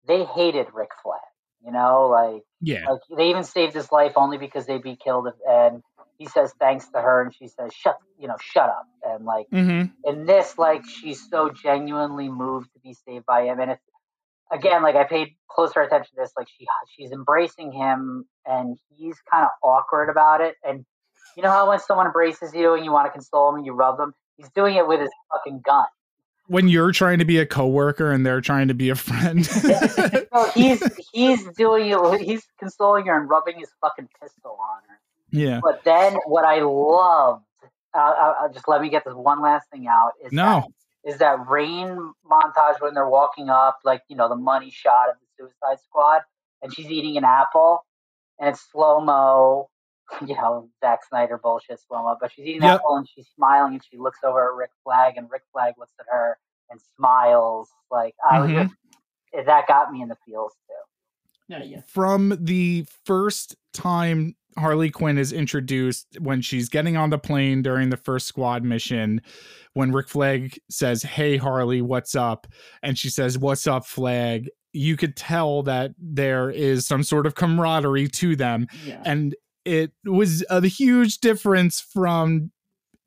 [0.07, 1.19] they hated Rick Flag.
[1.67, 5.27] You know, like yeah like they even saved his life only because they'd be killed.
[5.27, 5.83] If, and
[6.17, 8.87] he says thanks to her, and she says shut, you know, shut up.
[9.03, 13.59] And like mm-hmm in this, like she's so genuinely moved to be saved by him,
[13.59, 13.83] and it's
[14.49, 16.31] again like I paid closer attention to this.
[16.37, 16.65] Like she
[16.95, 20.55] she's embracing him, and he's kind of awkward about it.
[20.63, 20.85] And
[21.35, 23.73] you know how when someone embraces you and you want to console them and you
[23.73, 25.85] rub them, he's doing it with his fucking gun.
[26.47, 29.47] When you're trying to be a coworker and they're trying to be a friend
[30.33, 30.81] No, he's
[31.13, 32.21] he's doing it.
[32.21, 34.99] He's consoling her and rubbing his fucking pistol on her.
[35.31, 37.43] yeah But then what I loved,
[37.93, 40.11] uh, uh, just let me get this one last thing out.
[40.23, 40.65] Is No.
[41.03, 45.09] that, is that rain montage when they're walking up, like you know the money shot
[45.09, 46.21] of the Suicide Squad,
[46.61, 47.85] and she's eating an apple,
[48.39, 49.69] and it's slow mo,
[50.25, 52.17] you know Zack Snyder bullshit slow mo.
[52.19, 52.75] But she's eating Yep.
[52.81, 55.93] apple and she's smiling, and she looks over at Rick Flag, and Rick Flag looks
[55.99, 56.37] at her
[56.69, 57.69] and smiles.
[57.91, 58.69] Like I was Mhm.
[59.33, 60.73] just that got me in the feels too.
[61.49, 61.81] Yeah, yeah.
[61.87, 67.89] from the first time Harley Quinn is introduced when she's getting on the plane during
[67.89, 69.21] the first squad mission
[69.73, 72.47] when Rick Flag says, "Hey Harley, what's up?"
[72.81, 77.35] and she says, "What's up, Flag?" You could tell that there is some sort of
[77.35, 79.01] camaraderie to them yeah.
[79.05, 79.33] and
[79.67, 82.51] it was a huge difference from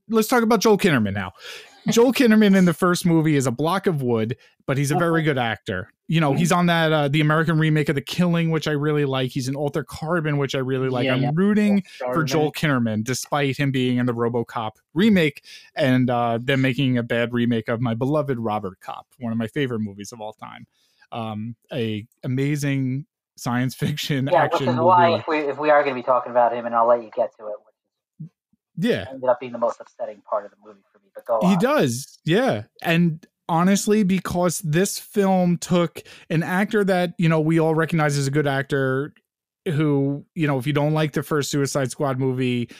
[0.08, 1.32] let's talk about Joel Kinnaman now.
[1.88, 5.22] Joel Kinnaman in the first movie is a block of wood, but he's a very
[5.22, 5.90] good actor.
[6.08, 9.06] You know, he's on that uh, the American remake of The Killing, which I really
[9.06, 9.30] like.
[9.30, 11.06] He's in Altered Carbon, which I really like.
[11.06, 11.30] Yeah, I'm yeah.
[11.32, 15.42] rooting for Joel Kinnaman, despite him being in the RoboCop remake
[15.74, 19.80] and uh, them making a bad remake of my beloved RoboCop, one of my favorite
[19.80, 20.66] movies of all time.
[21.12, 23.06] Um, a amazing
[23.40, 24.86] science fiction Yeah, which action is movie.
[24.86, 27.02] why if we if we are going to be talking about him, and I'll let
[27.02, 27.54] you get to it,
[28.18, 28.30] which
[28.76, 31.10] yeah, ended up being the most upsetting part of the movie for me.
[31.14, 31.58] But go He on.
[31.58, 32.18] does.
[32.24, 32.64] Yeah.
[32.82, 38.26] And honestly, because this film took an actor that, you know, we all recognize as
[38.26, 39.12] a good actor
[39.66, 42.70] who, you know, if you don't like the first Suicide Squad movie,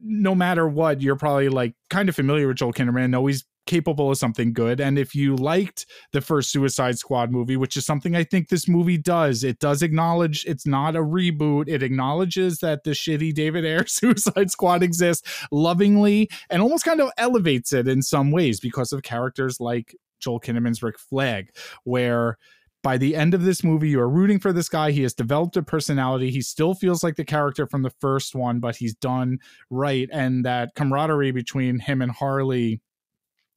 [0.00, 4.10] no matter what, you're probably like kind of familiar with Joel Kinnaman, know he's capable
[4.10, 4.80] of something good.
[4.80, 8.68] And if you liked the first Suicide Squad movie, which is something I think this
[8.68, 11.68] movie does, it does acknowledge it's not a reboot.
[11.68, 17.10] It acknowledges that the shitty David Ayer Suicide Squad exists lovingly and almost kind of
[17.16, 21.50] elevates it in some ways because of characters like Joel Kinnaman's Rick Flag,
[21.84, 22.38] where
[22.82, 24.90] by the end of this movie, you are rooting for this guy.
[24.90, 26.30] He has developed a personality.
[26.30, 29.38] He still feels like the character from the first one, but he's done
[29.68, 30.08] right.
[30.10, 32.80] And that camaraderie between him and Harley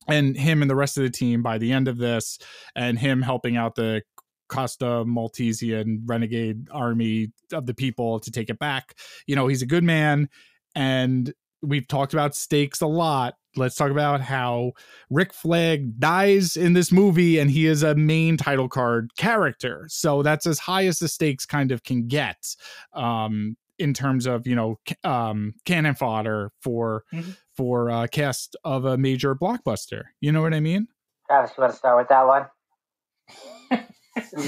[0.08, 2.40] and him and the rest of the team by the end of this,
[2.76, 4.02] and him helping out the
[4.50, 8.96] Corto Maltesian renegade army of the people to take it back.
[9.26, 10.30] You know, he's a good man,
[10.76, 13.36] and we've talked about stakes a lot.
[13.56, 14.74] Let's talk about how
[15.10, 19.86] Rick Flag dies in this movie, and he is a main title card character.
[19.90, 22.56] So that's as high as the stakes kind of can get.
[22.94, 27.32] Um, in terms of you know um cannon fodder for mm-hmm.
[27.56, 30.04] for uh cast of a major blockbuster.
[30.22, 30.88] You know what i mean?
[31.28, 32.46] Travis you want to start with that one?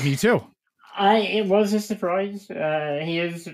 [0.03, 0.43] Me too.
[0.97, 2.49] I it was a surprise.
[2.49, 3.47] Uh he is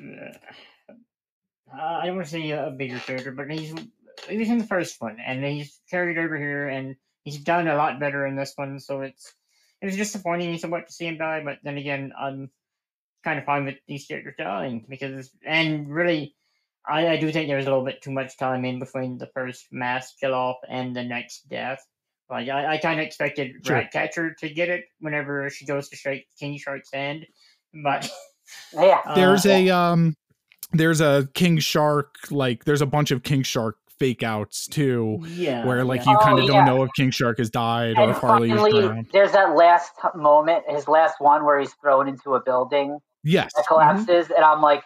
[1.73, 3.73] uh, i don't want to say a bigger character but he's
[4.30, 7.76] he was in the first one and he's carried over here and he's done a
[7.76, 9.34] lot better in this one so it's
[9.81, 12.49] it was disappointing somewhat to see him die but then again i'm
[13.23, 16.35] kind of fine with these characters dying because, and really,
[16.88, 19.68] I, I do think there's a little bit too much time in between the first
[19.72, 21.80] mass kill off and the next death.
[22.30, 23.76] Like I, I kind of expected sure.
[23.76, 27.26] Ratcatcher to get it whenever she goes to shake King Shark's hand,
[27.84, 28.10] but
[28.73, 30.15] yeah, uh, there's a um,
[30.72, 35.19] there's a King Shark like there's a bunch of King Shark fake outs too.
[35.27, 35.64] Yeah.
[35.65, 36.14] Where like yeah.
[36.14, 36.65] you kind of oh, don't yeah.
[36.65, 40.64] know if King Shark has died and or if Harley is There's that last moment,
[40.68, 43.52] his last one where he's thrown into a building Yes.
[43.56, 44.34] That collapses, mm-hmm.
[44.34, 44.84] and I'm like,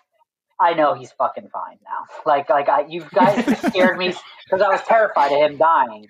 [0.60, 2.06] I know he's fucking fine now.
[2.26, 4.14] Like, like I, you guys scared me
[4.46, 6.08] because I was terrified of him dying,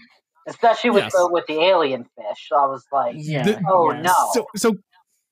[0.48, 1.14] especially with yes.
[1.14, 2.48] the, with the alien fish.
[2.50, 3.44] So I was like, yeah.
[3.44, 4.04] The, oh yes.
[4.04, 4.14] no.
[4.34, 4.78] So, so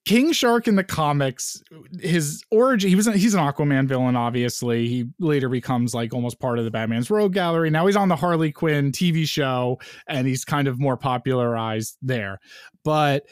[0.05, 1.63] King Shark in the comics,
[2.01, 4.87] his origin, he was he's an Aquaman villain, obviously.
[4.87, 7.69] He later becomes like almost part of the Batman's Rogue Gallery.
[7.69, 12.39] Now he's on the Harley Quinn TV show, and he's kind of more popularized there.
[12.83, 13.23] But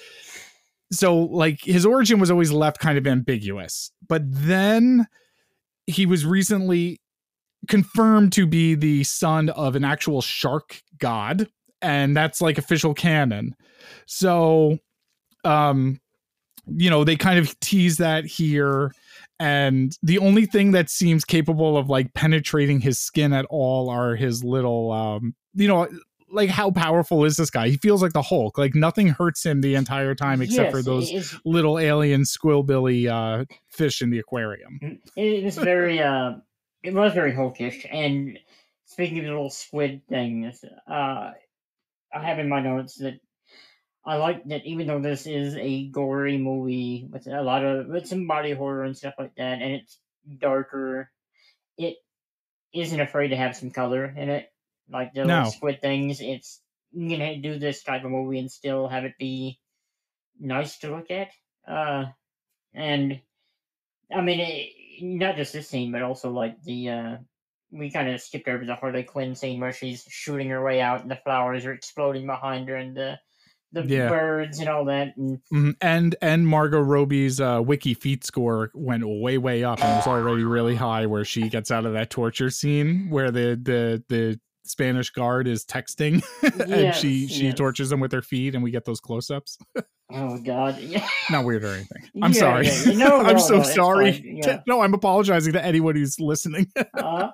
[0.91, 5.07] so like his origin was always left kind of ambiguous but then
[5.87, 6.99] he was recently
[7.67, 11.47] confirmed to be the son of an actual shark god
[11.81, 13.55] and that's like official canon.
[14.05, 14.77] So
[15.43, 15.99] um
[16.67, 18.91] you know they kind of tease that here
[19.39, 24.15] and the only thing that seems capable of like penetrating his skin at all are
[24.15, 25.87] his little um you know
[26.31, 27.69] like how powerful is this guy?
[27.69, 28.57] He feels like the Hulk.
[28.57, 33.45] Like nothing hurts him the entire time except yes, for those little alien squillbilly uh,
[33.67, 34.99] fish in the aquarium.
[35.15, 36.33] It is very uh,
[36.83, 37.85] it was very Hulkish.
[37.91, 38.39] And
[38.85, 41.31] speaking of the little squid things, uh,
[42.13, 43.19] I have in my notes that
[44.05, 48.07] I like that even though this is a gory movie with a lot of with
[48.07, 49.99] some body horror and stuff like that, and it's
[50.39, 51.11] darker,
[51.77, 51.97] it
[52.73, 54.50] isn't afraid to have some color in it
[54.91, 55.45] like the no.
[55.45, 56.21] squid things.
[56.21, 56.61] It's
[56.93, 59.59] you can do this type of movie and still have it be
[60.39, 61.29] nice to look at.
[61.67, 62.05] Uh,
[62.73, 63.19] and
[64.13, 64.69] I mean, it,
[65.01, 67.17] not just this scene, but also like the uh,
[67.71, 71.01] we kind of skipped over the Harley Quinn scene where she's shooting her way out
[71.01, 73.17] and the flowers are exploding behind her and the
[73.73, 74.09] the yeah.
[74.09, 75.15] birds and all that.
[75.15, 75.71] And mm-hmm.
[75.79, 80.43] and, and Margot Robbie's uh, wiki feet score went way way up and was already
[80.43, 85.09] really high where she gets out of that torture scene where the the the Spanish
[85.09, 86.23] guard is texting
[86.59, 87.55] and yes, she she yes.
[87.55, 89.57] tortures him with her feet and we get those close-ups.
[90.11, 90.77] oh god.
[90.81, 91.07] Yeah.
[91.29, 92.09] Not weird or anything.
[92.21, 92.67] I'm yeah, sorry.
[92.67, 94.41] Yeah, no, I'm no, so no, sorry.
[94.67, 96.71] No, I'm apologizing to anyone who's listening.
[96.93, 97.29] uh,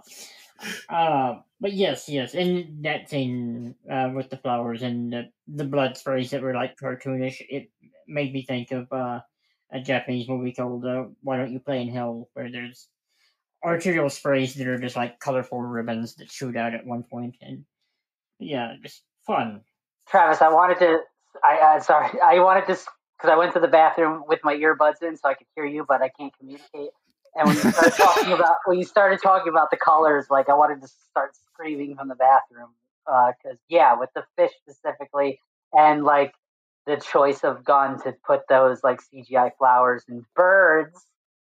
[0.89, 2.35] uh, but yes, yes.
[2.35, 6.77] And that scene uh, with the flowers and the, the blood sprays that were like
[6.77, 7.69] cartoonish, it
[8.07, 9.19] made me think of uh,
[9.71, 12.87] a Japanese movie called uh, Why Don't You Play in Hell, where there's
[13.67, 17.65] arterial sprays that are just like colorful ribbons that shoot out at one point, and
[18.39, 19.61] yeah, just fun.
[20.07, 20.99] Travis, I wanted to.
[21.43, 22.79] I uh, sorry, I wanted to
[23.17, 25.85] because I went to the bathroom with my earbuds in so I could hear you,
[25.87, 26.91] but I can't communicate.
[27.35, 30.53] And when you started talking about when you started talking about the colors, like I
[30.53, 32.69] wanted to start screaming from the bathroom
[33.05, 35.39] because uh, yeah, with the fish specifically,
[35.73, 36.33] and like
[36.85, 41.05] the choice of Gunn to put those like CGI flowers and birds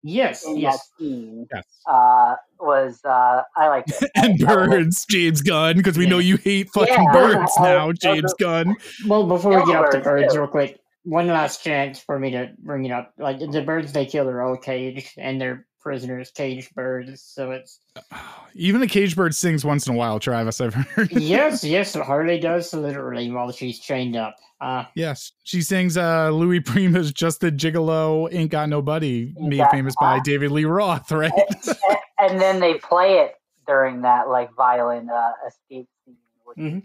[0.07, 0.77] Yes, in yes.
[0.77, 1.65] that scene yes.
[1.85, 3.85] Uh, was uh, I like
[4.15, 6.11] and birds, James Gunn, because we yeah.
[6.11, 8.75] know you hate fucking yeah, birds now, I, James I, Gunn.
[9.05, 10.39] Well, before we get up to birds, too.
[10.39, 13.13] real quick, one last chance for me to bring it up.
[13.17, 17.21] Like the birds they kill are all caged, and they're prisoners, caged birds.
[17.21, 17.79] So it's
[18.55, 20.19] even the caged bird sings once in a while.
[20.19, 21.09] Travis, I've heard.
[21.13, 24.35] yes, yes, Harley does literally while she's chained up.
[24.59, 29.95] Uh, yes, she sings uh, Louis Prima's "Just the Gigolo Ain't Got Nobody," made famous
[29.97, 31.31] by David Lee Roth, right?
[31.31, 31.77] and,
[32.19, 33.35] and, then they play it
[33.65, 36.17] during that like violent uh, escape scene.
[36.57, 36.79] Mm-hmm.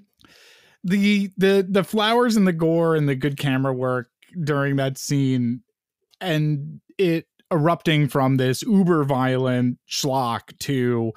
[0.84, 4.10] The the the flowers and the gore and the good camera work
[4.44, 5.62] during that scene,
[6.20, 11.12] and it erupting from this uber violent schlock to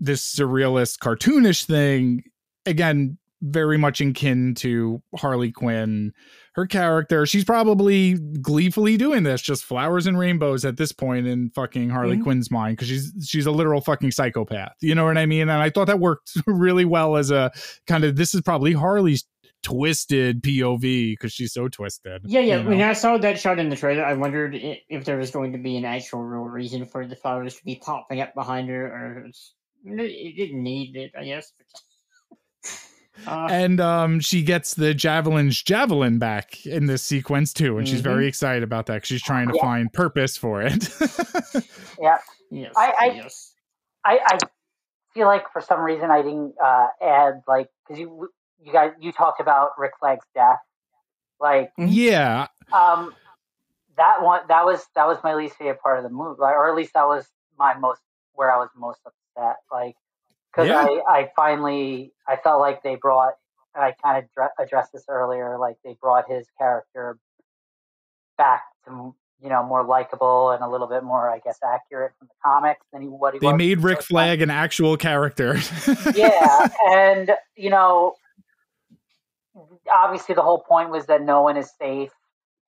[0.00, 2.22] this surrealist cartoonish thing
[2.66, 6.12] again very much in kin to Harley Quinn.
[6.54, 11.50] Her character, she's probably gleefully doing this, just flowers and rainbows at this point in
[11.50, 12.22] fucking Harley Mhm.
[12.22, 14.74] Quinn's mind because she's she's a literal fucking psychopath.
[14.80, 15.42] You know what I mean?
[15.42, 17.50] And I thought that worked really well as a
[17.88, 19.24] kind of this is probably Harley's
[19.62, 22.22] twisted POV because she's so twisted.
[22.24, 22.58] Yeah, yeah.
[22.62, 22.80] you When?
[22.82, 25.76] I saw that shot in the trailer, I wondered if there was going to be
[25.76, 29.52] an actual real reason for the flowers to be popping up behind her, or it's-
[29.84, 31.52] it didn't need it, I guess.
[33.26, 38.00] Uh, and um she gets the javelin's javelin back in this sequence too and she's
[38.00, 38.04] Mhm.
[38.04, 39.60] very excited about that 'cause she's trying to Yeah.
[39.62, 40.88] find purpose for it
[42.00, 42.16] Yeah,
[42.50, 43.54] yes, I- I- yes.
[44.04, 44.38] I, I
[45.12, 48.30] feel like for some reason I didn't uh, add like because you
[48.64, 50.58] you guys you talked about Rick Flag's death,
[51.40, 52.46] like yeah.
[52.72, 53.14] um
[53.96, 56.68] that one that was that was my least favorite part of the movie, like, or
[56.68, 57.26] at least that was
[57.58, 58.00] my most
[58.34, 59.96] where I was most upset, like
[60.52, 60.86] because Yeah.
[60.86, 63.34] I I finally I felt like they brought
[63.74, 67.18] and I kind of dre- addressed this earlier, like they brought his character
[68.38, 72.28] back to you know more likable and a little bit more I guess accurate from
[72.28, 75.58] the comics than he, what he they was made rick first flag an actual character.
[76.14, 78.14] Yeah, and you know,
[79.92, 82.10] obviously the whole point was that no one is safe,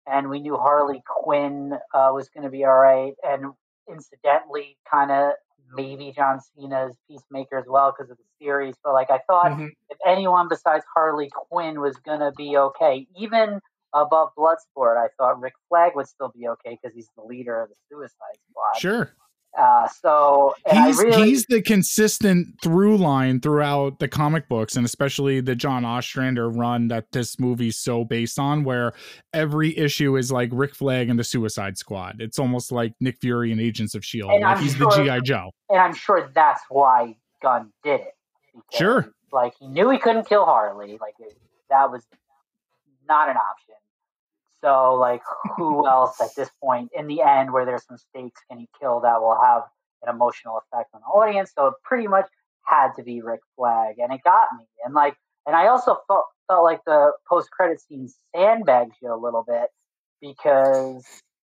[0.07, 3.53] and we knew Harley Quinn uh, was going to be all right, and
[3.89, 5.33] incidentally, kind of
[5.73, 8.75] maybe John Cena's Peacemaker as well because of the series.
[8.83, 9.71] But like, I thought Mhm.
[9.89, 13.59] if anyone besides Harley Quinn was going to be okay, even
[13.93, 17.69] above Bloodsport, I thought Rick Flag would still be okay because he's the leader of
[17.69, 18.77] the Suicide Squad.
[18.79, 19.11] sure
[19.57, 25.39] Uh, so he's really, he's the consistent through line throughout the comic books and especially
[25.39, 28.93] the John Ostrander run that this movie's so based on where
[29.33, 32.17] every issue is like Rick Flag and the Suicide Squad.
[32.19, 34.29] It's almost like Nick Fury and Agents of Shield.
[34.41, 35.51] Like he's sure- the GI Joe.
[35.69, 38.13] and I'm sure that's why Gunn did it.
[38.53, 39.11] because, Sure.
[39.31, 40.97] Like he knew he couldn't kill Harley.
[40.99, 41.37] Like it,
[41.69, 42.03] that was
[43.07, 43.75] not an option.
[44.65, 45.21] So like,
[45.57, 49.01] who else at this point in the end, where there's some stakes, can he kill
[49.01, 49.63] that will have
[50.03, 51.51] an emotional effect on the audience?
[51.55, 52.27] So it pretty much
[52.63, 54.65] had to be Rick Flag, and it got me.
[54.83, 55.15] And like,
[55.45, 59.69] and I also felt felt like the post credit scene sandbags you a little bit
[60.21, 61.05] because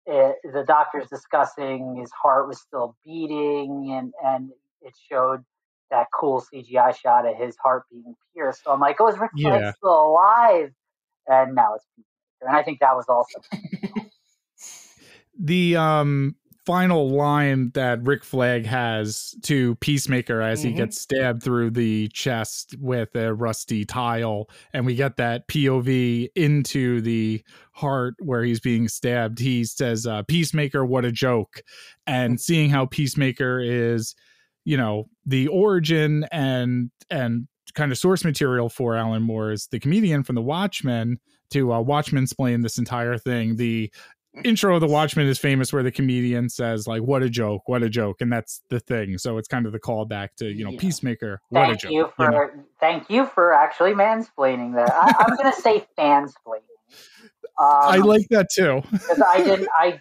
[0.07, 4.51] it, the doctor's discussing his heart was still beating and and
[4.83, 5.43] it showed
[5.91, 8.63] that cool CGI shot of his heart being pierced.
[8.65, 9.73] So I'm like, oh, is Rick Flag Yeah.
[9.79, 10.73] still alive?
[11.27, 11.87] And now it's.
[12.43, 13.43] And I think that was awesome.
[15.39, 16.35] the um
[16.65, 20.77] final line that Rick Flag has to Peacemaker as he Mhm.
[20.79, 27.01] gets stabbed through the chest with a rusty tile and we get that POV into
[27.03, 27.41] the
[27.71, 31.63] heart where he's being stabbed he says uh, Peacemaker what a joke
[32.09, 34.17] and seeing how Peacemaker is
[34.65, 40.25] you know the origin and and kind of source material for Alan Moore's the comedian
[40.25, 41.21] from the Watchmen
[41.51, 43.93] to uh, Watchmen explain this entire thing the
[44.45, 47.83] intro of the Watchmen is famous where the comedian says like "What a joke, what
[47.83, 49.17] a joke," and that's the thing.
[49.19, 50.79] So it's kind of the callback to you know Yeah.
[50.81, 51.41] Peacemaker.
[51.49, 51.91] What a thank joke.
[51.93, 52.51] you for know?
[52.81, 54.93] thank you for actually mansplaining that.
[54.93, 56.33] I, I'm gonna say fansplaining.
[57.59, 58.83] Um, I like that too.
[58.93, 59.99] because I didn't I,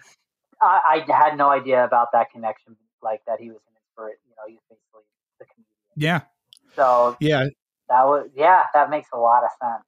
[0.60, 4.20] I I had no idea about that connection like that he was an inspiration.
[4.28, 5.04] You know, he's basically
[5.38, 5.66] the comedian.
[5.96, 6.20] Yeah,
[6.74, 7.46] So yeah,
[7.88, 9.84] that was yeah, that makes a lot of sense.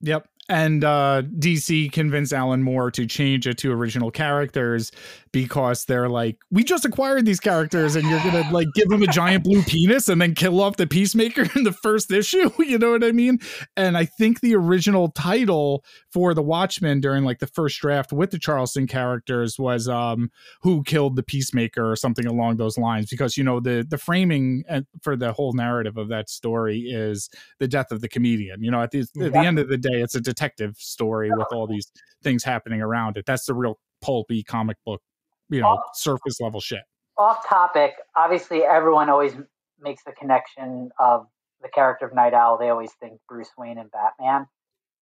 [0.00, 0.26] yep.
[0.48, 4.90] And uh, DC convinced Alan Moore to change it to original characters
[5.30, 9.06] because they're like, we just acquired these characters, and you're gonna like give them a
[9.06, 12.50] giant blue penis and then kill off the Peacemaker in the first issue.
[12.58, 13.38] You know what I mean?
[13.76, 18.30] And I think the original title for the Watchmen during like the first draft with
[18.30, 20.30] the Charlton characters was um
[20.62, 24.64] who killed the Peacemaker or something along those lines because you know the the framing
[24.68, 28.62] uh, for the whole narrative of that story is the death of the comedian.
[28.62, 29.42] You know, at the at the Yeah.
[29.44, 30.41] end of the day, it's a detective
[30.76, 31.90] story with all these
[32.22, 33.24] things happening around it.
[33.26, 35.00] That's the real pulpy comic book,
[35.48, 35.90] you know, Oh.
[35.94, 36.82] surface level shit.
[37.16, 37.94] Off topic.
[38.16, 39.34] Obviously, everyone always
[39.80, 41.26] makes the connection of
[41.60, 42.58] the character of Night Owl.
[42.58, 44.46] They always think Bruce Wayne and Batman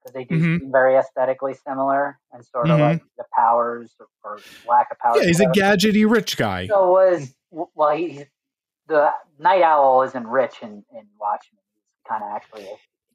[0.03, 0.61] because they do Mhm.
[0.61, 2.81] seem very aesthetically similar and sort of Mhm.
[2.81, 5.19] like the powers or, or lack of powers.
[5.21, 6.67] Yeah, he's a gadgety rich guy.
[6.67, 8.27] So was well, he, he's
[8.87, 11.63] the Night Owl isn't rich in in Watchmen.
[11.75, 12.69] He's kind of actually,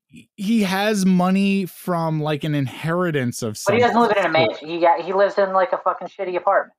[0.08, 4.68] He has money from like an inheritance of but he doesn't live in a mansion.
[4.70, 6.74] He got he lives in like a fucking shitty apartment.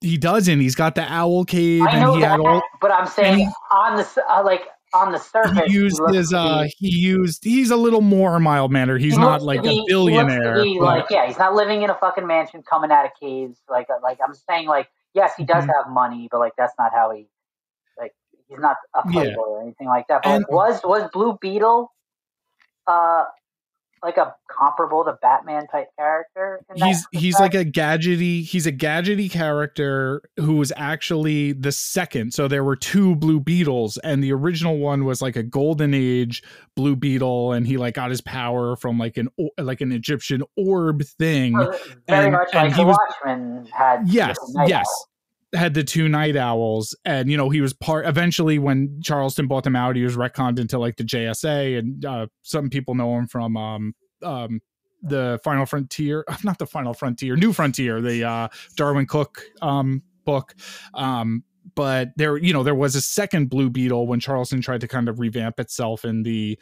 [0.00, 0.60] He doesn't.
[0.60, 2.62] He's got the owl cave, I know he that, had all.
[2.82, 6.32] but I'm saying he- on the uh, like on the surface, He used looks his.
[6.34, 7.42] uh He used.
[7.42, 9.00] He's a little more mild mannered.
[9.00, 10.62] He's he not like be- a he billionaire.
[10.62, 13.58] be like yeah, he's not living in a fucking mansion, coming out of caves.
[13.68, 15.68] Like uh, like I'm saying, like yes, he does Mhm.
[15.68, 17.26] have money, but like that's not how he
[17.98, 18.12] like
[18.48, 19.12] he's not a Yeah.
[19.12, 20.22] playboy or anything like that.
[20.22, 21.90] But And- like, was was Blue Beetle
[22.86, 23.24] uh
[24.02, 26.60] like a comparable to Batman type character?
[26.74, 32.46] he's he's like a gadgety he's a gadgety character who was actually the second so
[32.46, 36.42] there were two blue beetles and the original one was like a golden age
[36.76, 39.28] blue beetle and he like got his power from like an
[39.58, 44.06] like an egyptian orb thing very and- much and like he the was- Watchmen had.
[44.06, 45.04] yes with the Night yes.
[45.54, 49.62] Had the two night owls and you know he was part eventually when charlton bought
[49.62, 53.28] them out he was retconned into like the jsa and uh some people know him
[53.28, 54.60] from um um
[55.02, 60.54] the final frontier not the final frontier new frontier the uh darwin cooke um book.
[60.94, 61.44] Um
[61.74, 65.08] but there you know there was a second blue beetle when charlton tried to kind
[65.08, 66.58] of revamp itself in the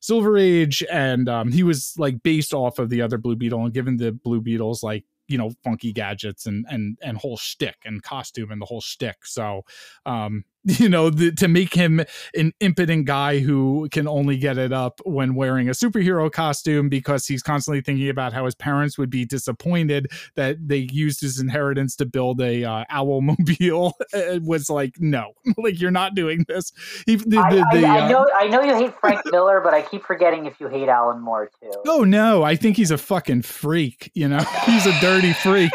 [0.00, 3.72] silver age and um he was like based off of the other blue beetle and
[3.72, 8.02] given the blue beetles like you know funky gadgets and and and whole shtick and
[8.02, 9.24] costume and the whole shtick.
[9.24, 9.62] So,
[10.04, 10.44] um,
[10.78, 15.00] you know, the, to make him an impotent guy who can only get it up
[15.04, 19.24] when wearing a superhero costume because he's constantly thinking about how his parents would be
[19.24, 20.06] disappointed
[20.36, 23.94] that they used his inheritance to build a uh, owl mobile.
[24.12, 26.72] It was like, no, like you're not doing this.
[27.06, 29.60] He, the, I, the, the, I, uh, I know I know you hate Frank Miller,
[29.60, 31.72] but I keep forgetting if you hate Alan Moore too.
[31.88, 34.44] Oh no, I think he's a fucking freak, you know.
[34.64, 35.72] He's a dirty freak.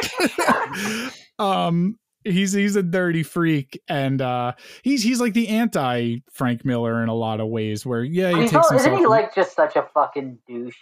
[1.39, 1.99] um
[2.31, 7.09] he's he's a dirty freak and uh he's he's like the anti Frank Miller in
[7.09, 9.75] a lot of ways where yeah, he He's takes isn't himself he like just such
[9.75, 10.75] a fucking douche?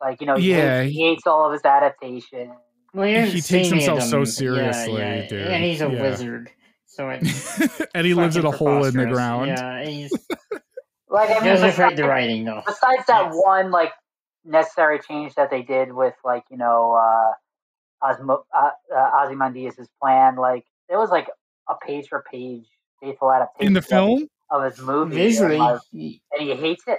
[0.00, 2.52] Like you know, he, Yeah, hates, he hates all of his adaptations
[2.94, 5.28] Well, you haven't He takes any of himself so seriously, yeah, yeah.
[5.28, 5.48] dude.
[5.48, 6.02] and he's a Yeah.
[6.02, 6.50] wizard,
[6.86, 7.60] so it's
[7.94, 9.48] and he lives in a hole in the ground.
[9.48, 10.12] Yeah, he's,
[11.10, 12.62] Like I he mean, doesn't besides, the writing though.
[12.66, 13.34] besides that Yes.
[13.44, 13.92] one like
[14.44, 17.32] necessary change that they did with like you know uh,
[18.02, 21.28] Osmo, uh, uh, Ozymandias' plan, like it was like
[21.68, 22.64] a page for page
[23.02, 24.28] faithful adaptation In the of- film?
[24.50, 26.98] of his movie, Visually, and, like, he- and he hates it.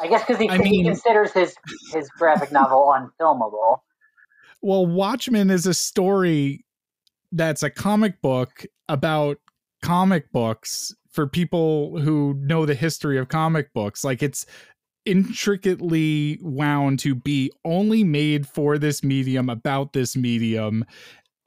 [0.00, 1.54] I guess because he, I he considers his
[1.92, 3.78] his graphic novel unfilmable.
[4.62, 6.64] Well, Watchmen is a story
[7.32, 9.38] that's a comic book about
[9.82, 14.02] comic books for people who know the history of comic books.
[14.04, 14.46] Like it's
[15.24, 20.84] intricately wound to be only made for this medium about this medium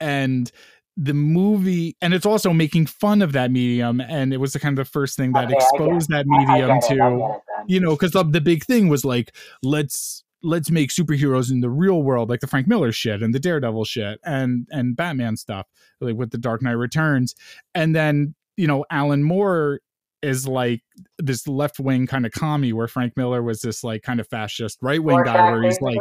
[0.00, 0.50] and
[0.96, 4.78] the movie and it's also making fun of that medium and it was the kind
[4.78, 7.90] of the first thing that Okay, exposed that I medium I to it you know
[7.90, 12.28] because the, the big thing was like let's let's make superheroes in the real world
[12.28, 15.66] like the frank miller shit and the daredevil shit and and batman stuff
[16.00, 17.34] like with the dark knight returns.
[17.74, 19.80] And then you know alan moore
[20.22, 20.82] is like
[21.18, 24.78] this left wing kind of commie where frank miller was this like kind of fascist
[24.80, 25.98] right wing guy where he's like?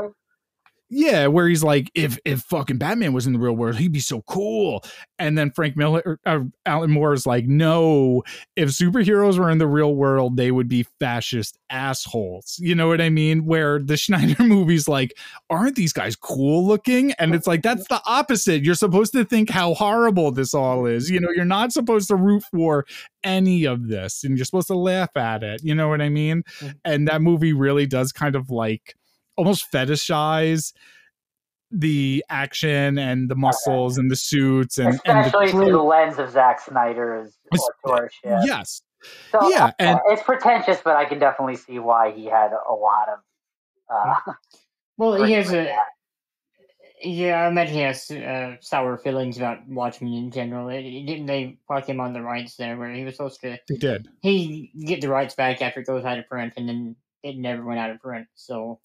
[0.95, 3.99] Yeah, where he's like, if if fucking Batman was in the real world, he'd be
[3.99, 4.84] so cool.
[5.18, 8.22] And then Frank Miller, or, uh, Alan Moore is like, no,
[8.56, 12.57] if superheroes were in the real world, they would be fascist assholes.
[12.60, 13.45] You know what I mean?
[13.45, 15.18] Where the Snyder movie's like,
[15.49, 17.14] aren't these guys cool looking?
[17.14, 18.64] And it's like that's the opposite.
[18.64, 21.10] You're supposed to think how horrible this all is.
[21.10, 22.86] You know, you're not supposed to root for
[23.24, 25.61] any of this, and you're supposed to laugh at it.
[25.64, 26.44] You know what I mean?
[26.60, 26.74] Mhm.
[26.86, 28.95] And that movie really does kind of like
[29.38, 30.74] almost fetishize
[31.72, 36.20] the action and the muscles and the suits and, and especially the through the lens
[36.20, 37.36] of Zack Snyder's
[37.86, 38.40] authorship.
[38.46, 38.84] Yes.
[39.32, 42.74] So, yeah, uh, and- it's pretentious, but I can definitely see why he had a
[42.74, 43.20] lot of.
[43.90, 44.34] Uh,
[44.98, 45.76] well, he has a that.
[47.02, 47.44] yeah.
[47.44, 50.70] I imagine he has uh, sour feelings about Watchmen in general.
[50.70, 53.58] It, it- didn't they fuck him on the rights there, where he was supposed to
[53.68, 54.08] He did.
[54.22, 57.64] he get the rights back after it goes out of print, and then it never
[57.66, 58.28] went out of print.
[58.36, 58.80] So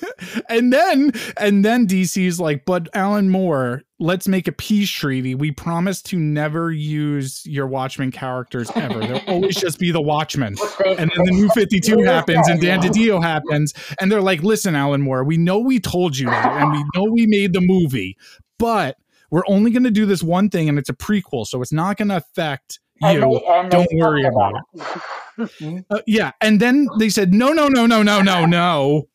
[0.48, 5.34] and then and then DC's like, but Alan Moore, let's make a peace treaty.
[5.34, 9.00] We promise to never use your Watchmen characters ever.
[9.00, 10.56] They'll always just be the Watchmen.
[10.86, 12.80] And then the new 52 happens and Dan.
[12.80, 13.74] DiDio happens.
[14.00, 17.12] And they're like, listen, Alan Moore, we know we told you that and we know
[17.12, 18.16] we made the movie,
[18.58, 18.96] but
[19.30, 21.46] we're only going to do this one thing and it's a prequel.
[21.46, 23.38] So it's not going to affect and you.
[23.40, 25.84] they- and don't worry about it.
[25.90, 29.08] Uh, yeah, and then they said, no, no, no, no, no, no, no.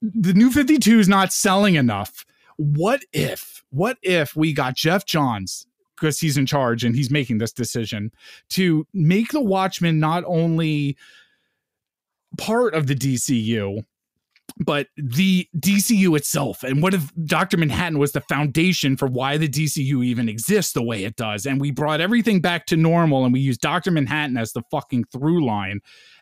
[0.00, 2.24] The new 52 is not selling enough.
[2.56, 7.38] What if, what if we got Geoff Johns, because he's in charge and he's making
[7.38, 8.12] this decision,
[8.50, 10.96] to make the Watchmen not only
[12.36, 13.84] part of the DCU,
[14.60, 16.62] but the DCU itself.
[16.62, 17.56] And what if Dr.
[17.56, 21.46] Manhattan was the foundation for why the DCU even exists the way it does?
[21.46, 23.90] And we brought everything back to normal and we used Dr.
[23.90, 25.80] Manhattan as the fucking through line.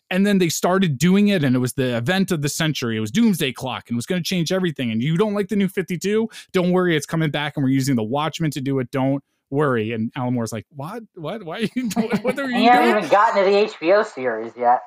[0.08, 2.96] And then they started doing it, and it was the event of the century.
[2.96, 4.92] It was Doomsday Clock, and it was going to change everything.
[4.92, 6.28] And you don't like the new 52?
[6.52, 8.92] Don't worry, it's coming back, and we're using the Watchmen to do it.
[8.92, 9.92] Don't worry.
[9.92, 11.02] And Alan Moore's like, what?
[11.14, 11.42] What?
[11.42, 11.56] Why?
[11.56, 11.88] Are you,
[12.22, 14.82] what are you You haven't even gotten to the HBO series yet.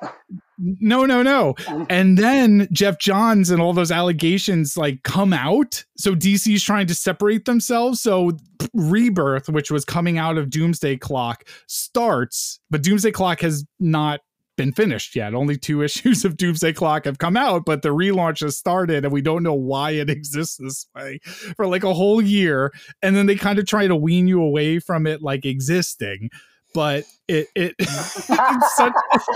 [0.62, 1.54] No, no, no.
[1.88, 5.84] And then Geoff Johns and all those allegations like come out.
[5.96, 8.00] So DC's trying to separate themselves.
[8.00, 8.32] So
[8.74, 14.20] Rebirth, which was coming out of Doomsday Clock, starts, but Doomsday Clock has not
[14.56, 15.34] been finished yet.
[15.34, 19.12] Only two issues of Doomsday Clock have come out, but the relaunch has started and
[19.12, 21.20] we don't know why it exists this way
[21.56, 22.70] for like a whole year.
[23.00, 26.28] And then they kind of try to wean you away from it like existing.
[26.72, 28.92] But it it it's, such,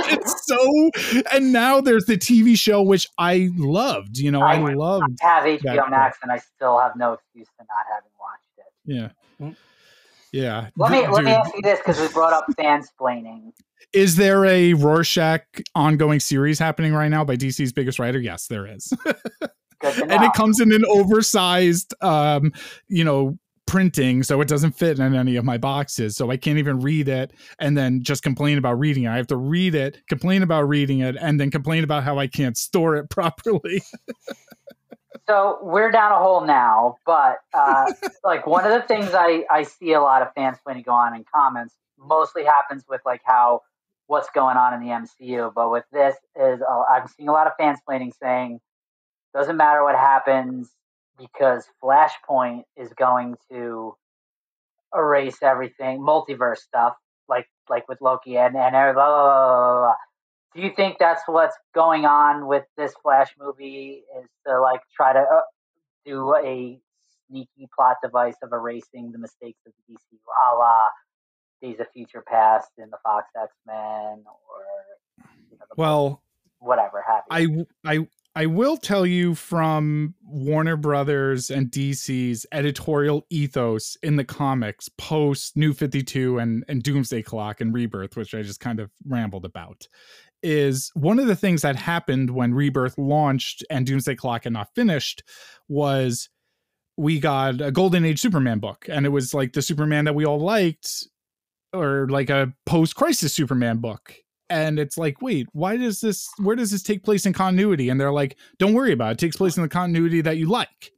[0.07, 0.91] it's so
[1.33, 4.19] and now there's the TV show which I loved.
[4.19, 7.15] You know, I, I- loved I have HBO That- Max, and I still have no
[7.15, 8.73] excuse to not having watched it.
[8.85, 9.09] yeah.
[9.49, 9.57] Mm.
[10.33, 10.69] Yeah.
[10.77, 13.53] Let me Dude, let me ask you this because we brought up fansplaining.
[13.93, 15.45] is there a Rorschach
[15.77, 18.19] ongoing series happening right now by DC's biggest writer?
[18.19, 18.93] Yes, there is.
[19.81, 20.15] Good to know.
[20.15, 22.53] and it comes in an oversized um
[22.89, 26.59] you know printing so it doesn't fit in any of my boxes so i can't
[26.59, 30.01] even read it and then just complain about reading it i have to read it
[30.09, 33.83] complain about reading it and then complain about how i can't store it properly
[35.27, 37.93] so we're down a hole now, but uh,
[38.25, 40.93] like one of the things I, I see a lot of fans when you go
[40.93, 43.63] on in comments mostly happens with like how
[44.07, 45.53] what's going on in the MCU.
[45.55, 48.61] But with this is uh, I'm seeing a lot of fansplaining saying
[49.33, 50.71] doesn't matter what happens
[51.19, 53.97] because Flashpoint is going to
[54.95, 56.95] erase everything, multiverse stuff,
[57.29, 59.95] like like with Loki and and blah, blah, blah, blah, blah.
[60.55, 64.03] Do you think that's what's going on with this Flash movie?
[64.19, 65.41] Is to like try to uh,
[66.07, 66.79] do a
[67.29, 70.19] sneaky plot device of erasing the mistakes of the DCU,
[70.53, 70.81] a la
[71.61, 76.23] Days of Future Past in the Fox X Men, or you know, the well
[76.61, 77.25] whatever have.
[77.31, 78.07] I I
[78.37, 85.57] I will tell you from Warner Brothers and DC's editorial ethos in the comics post
[85.57, 89.87] New 52 and and Doomsday Clock and Rebirth, which I just kind of rambled about,
[90.43, 94.75] is one of the things that happened when Rebirth launched and Doomsday Clock had not
[94.75, 95.23] finished
[95.69, 96.29] was
[96.97, 100.27] we got a Golden Age Superman book and it was like the Superman that we
[100.27, 101.07] all liked
[101.73, 104.17] or like a post-crisis Superman book
[104.55, 107.89] and it's like wait why does this where does this take place in continuity?
[107.89, 110.47] And they're like don't worry about it, it takes place in the continuity that you
[110.49, 110.93] like.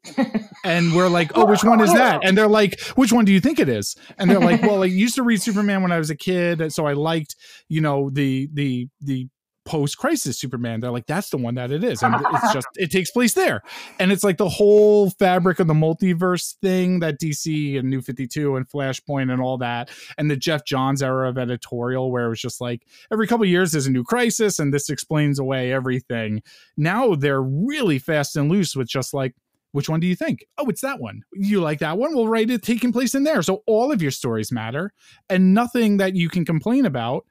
[0.65, 2.21] And we're like oh which one is that?
[2.25, 3.97] And they're like which one do you think it is?
[4.19, 6.87] And they're like well i used to read superman when i was a kid so
[6.87, 7.37] i liked
[7.69, 9.29] you know the the the
[9.67, 12.91] post crisis superman they're like that's the one that it is and it's just it
[12.91, 13.63] takes place there.
[13.99, 18.57] And it's like the whole fabric of the multiverse thing that dc and new 52
[18.57, 22.41] and flashpoint and all that and the Geoff Johns era of editorial where it was
[22.41, 22.83] just like
[23.13, 26.43] every couple of years there's a new crisis and this explains away everything.
[26.77, 29.35] Now they're really fast and loose with just like
[29.73, 30.47] which one do you think?
[30.59, 31.23] Oh it's that one.
[31.33, 32.15] You like that one?
[32.15, 33.43] We'll write it taking place in there.
[33.43, 34.93] So all of your stories matter
[35.29, 37.25] and nothing that you can complain about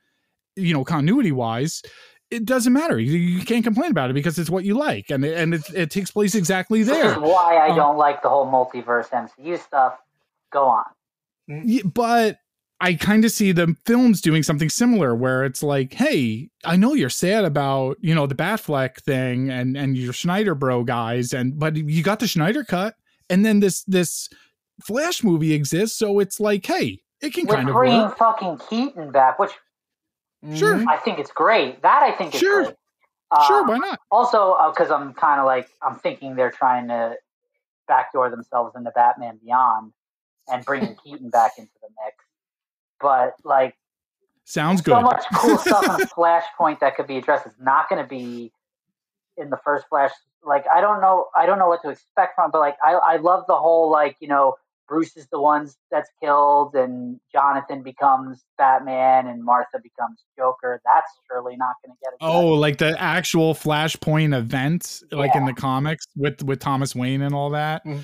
[0.56, 1.82] you know continuity wise
[2.32, 5.24] it doesn't matter you, you can't complain about it because it's what you like and
[5.26, 8.22] it, and it, it takes place exactly This there is why I Um, don't like
[8.24, 9.98] the whole multiverse MCU stuff.
[10.52, 10.86] Go on.
[11.94, 12.38] But
[12.82, 16.94] I kind of see the films doing something similar where it's like, hey, I know
[16.94, 21.58] you're sad about, you know, the Batfleck thing and and your Snyder bro guys and
[21.58, 22.96] but you got the Snyder cut
[23.30, 24.30] and then this this
[24.84, 28.18] Flash movie exists, so it's like, hey, it can With kind of bringing work.
[28.18, 29.52] fucking Keaton back, which
[30.54, 30.84] Sure.
[30.88, 31.82] I think it's great.
[31.82, 32.64] That I think is Sure.
[32.66, 32.76] great.
[33.32, 34.00] Uh, Sure, why not?
[34.12, 37.16] Also, because I'm kind of like I'm thinking they're trying to
[37.88, 39.94] backdoor themselves into Batman Beyond
[40.48, 42.16] and bringing Keaton back into the mix.
[43.00, 43.76] But like
[44.44, 44.92] Sounds good.
[44.92, 47.46] so much cool stuff on Flashpoint that could be addressed.
[47.48, 48.52] It's not going to be
[49.38, 50.12] in the first Flash.
[50.44, 52.52] Like I don't know, I don't know what to expect from.
[52.52, 54.56] But like I, I love the whole like you know
[54.88, 60.82] Bruce is the one that's killed, and Jonathan becomes Batman, and Martha becomes Joker.
[60.86, 62.18] That's surely not going to get it.
[62.22, 67.34] Oh, like the actual Flashpoint event, like in the comics with with Thomas Wayne and
[67.34, 67.82] all that.
[67.86, 68.02] Yeah.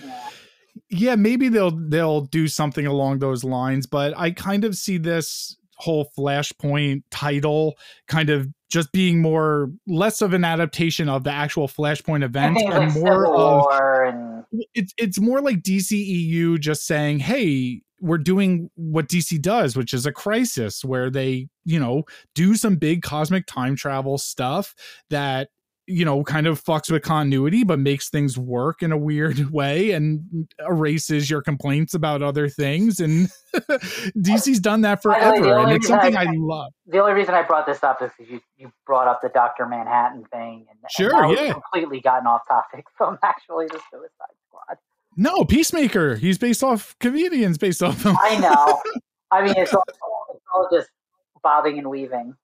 [0.89, 5.57] yeah maybe they'll they'll do something along those lines but i kind of see this
[5.75, 7.75] whole flashpoint title
[8.07, 12.69] kind of just being more less of an adaptation of the actual flashpoint event and
[12.69, 13.90] like more Civil of War and
[14.73, 20.06] it's it's more like DCEU just saying, "Hey, we're doing what DC does, which is
[20.06, 22.03] a crisis where they, you know,
[22.36, 24.73] do some big cosmic time travel stuff
[25.10, 25.49] that
[25.88, 29.91] you know kind of fucks with continuity but makes things work in a weird way
[29.91, 30.22] and
[30.60, 33.30] erases your complaints about other things and
[34.15, 36.72] DC's done that By the way, forever and it's something I- I love.
[36.86, 40.23] the only reason I brought this up is you, you brought up the Doctor Manhattan
[40.32, 41.53] thing, and, and Sure, we've yeah.
[41.53, 44.36] completely gotten off topic from actually the Suicide.
[45.17, 46.15] No, Peacemaker.
[46.15, 48.15] He's based off comedians based off him.
[48.21, 48.81] I know.
[49.31, 50.89] I mean, it's all, it's all just
[51.43, 52.35] bobbing and weaving.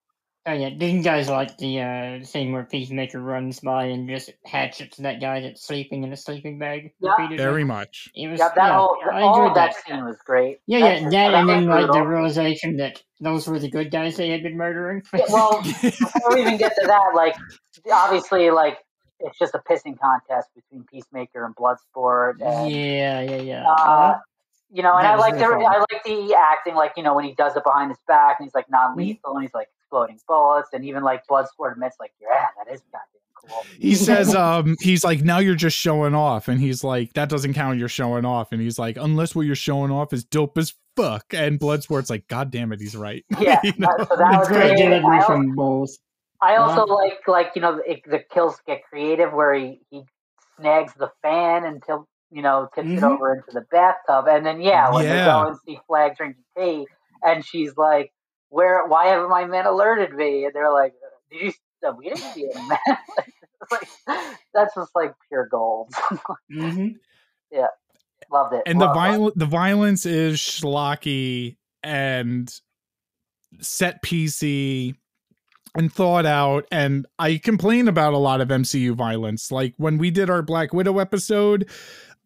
[0.45, 4.31] Oh yeah, didn't you guys like the uh, scene where Peacemaker runs by and just
[4.45, 6.93] hatchets that guy that's sleeping in a sleeping bag?
[7.01, 7.27] Yeah.
[7.35, 8.07] Very much.
[8.15, 9.85] It was Yeah, that yeah, whole I all enjoyed of that that.
[9.85, 10.59] scene was great.
[10.65, 13.91] Yeah, yeah, That's- that and was then like the realization that those were the good
[13.91, 15.03] guys they had been murdering.
[15.13, 17.35] Yeah, well, before we even get to that, like
[17.91, 18.77] obviously, like
[19.19, 23.67] it's just a pissing contest between Peacemaker and Bloodsport, and yeah, yeah, yeah.
[23.67, 24.19] uh, Uh,
[24.69, 25.65] you know, and That I like the fun.
[25.65, 28.45] I like the acting, like you know when he does it behind his back and
[28.45, 32.47] he's like non-lethal and he's like exploding bullets, and even like Bloodsport admits like, yeah,
[32.57, 33.17] that is goddamn
[33.47, 33.65] cool.
[33.79, 36.47] He says, um, he's like, now you're just showing off.
[36.47, 38.51] And he's like, that doesn't count, you're showing off.
[38.51, 41.33] And he's like, unless what you're showing off is dope as fuck.
[41.33, 43.23] And Bloodsport's like, God damn it, he's right.
[43.39, 43.89] Yeah, You know?
[43.97, 45.03] so that was great great.
[45.03, 45.95] I, from both.
[46.41, 46.95] I also Uh-huh.
[46.95, 50.03] like like you know the, the kills get creative where he he
[50.59, 53.03] snags the fan until you know tips it Mhm.
[53.03, 56.87] over into the bathtub, and then yeah, when they go and see Flag drinking tea,
[57.23, 58.11] and she's like,
[58.49, 58.85] "Where?
[58.87, 60.93] Why haven't my men alerted me?" And they're like,
[61.31, 61.53] "Did you?
[61.87, 62.79] uh, We didn't see him, man."
[63.71, 63.89] Like,
[64.53, 65.91] that's just like pure gold.
[66.49, 66.87] hmm
[68.31, 68.63] Loved it.
[68.65, 68.97] and the Loved
[69.27, 69.39] it.
[69.39, 72.53] the violence is schlocky and
[73.61, 74.95] set PC
[75.77, 80.11] and thought out and I complain about a lot of MCU violence like when we
[80.11, 81.69] did our Black Widow episode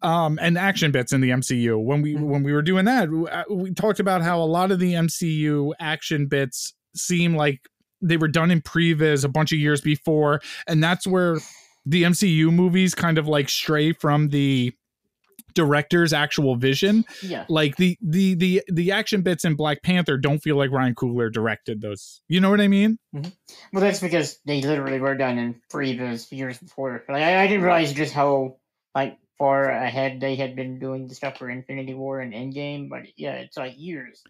[0.02, 2.22] um and action bits in the MCU when we Mhm.
[2.22, 5.74] when we were doing that uh, we talked about how a lot of the MCU
[5.80, 7.60] action bits seem like
[8.02, 11.38] they were done in previs a bunch of years before and that's where
[11.86, 14.74] the MCU movies kind of like stray from the
[15.54, 17.46] director's actual vision Yeah.
[17.50, 21.32] like the the the the action bits in black panther don't feel like ryan coogler
[21.32, 23.30] directed those you know what i mean mm-hmm.
[23.74, 27.04] Well, that's because they literally were done in previous years before.
[27.08, 28.58] Like, I, I didn't realize just how
[28.96, 32.90] like far ahead they had been doing the stuff for Infinity War and Endgame.
[32.90, 34.22] But yeah, it's like years.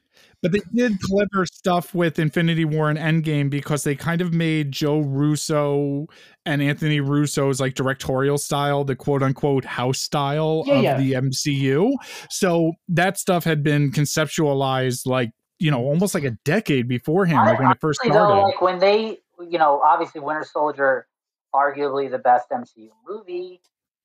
[0.41, 4.71] but they did clever stuff with infinity war and endgame because they kind of made
[4.71, 6.05] joe russo
[6.45, 10.97] and anthony russo's like directorial style the quote unquote house style Yeah, of yeah.
[10.97, 11.91] the mcu
[12.29, 17.59] so that stuff had been conceptualized like you know almost like a decade beforehand like
[17.59, 19.19] when it first Honestly, though, started like when they,
[19.49, 21.07] you know, obviously Winter Soldier,
[21.53, 23.61] arguably the best MCU movie.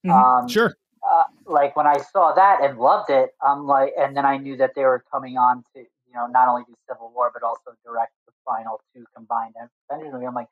[0.06, 0.12] Mhm.
[0.42, 0.74] Um, sure
[1.10, 4.56] uh, like when I saw that and loved it, I'm like, and then I knew
[4.56, 7.76] that they were coming on to, you know, not only do Civil War but also
[7.84, 9.54] direct the final two combined
[9.90, 10.26] Avengers movie.
[10.26, 10.48] I'm like,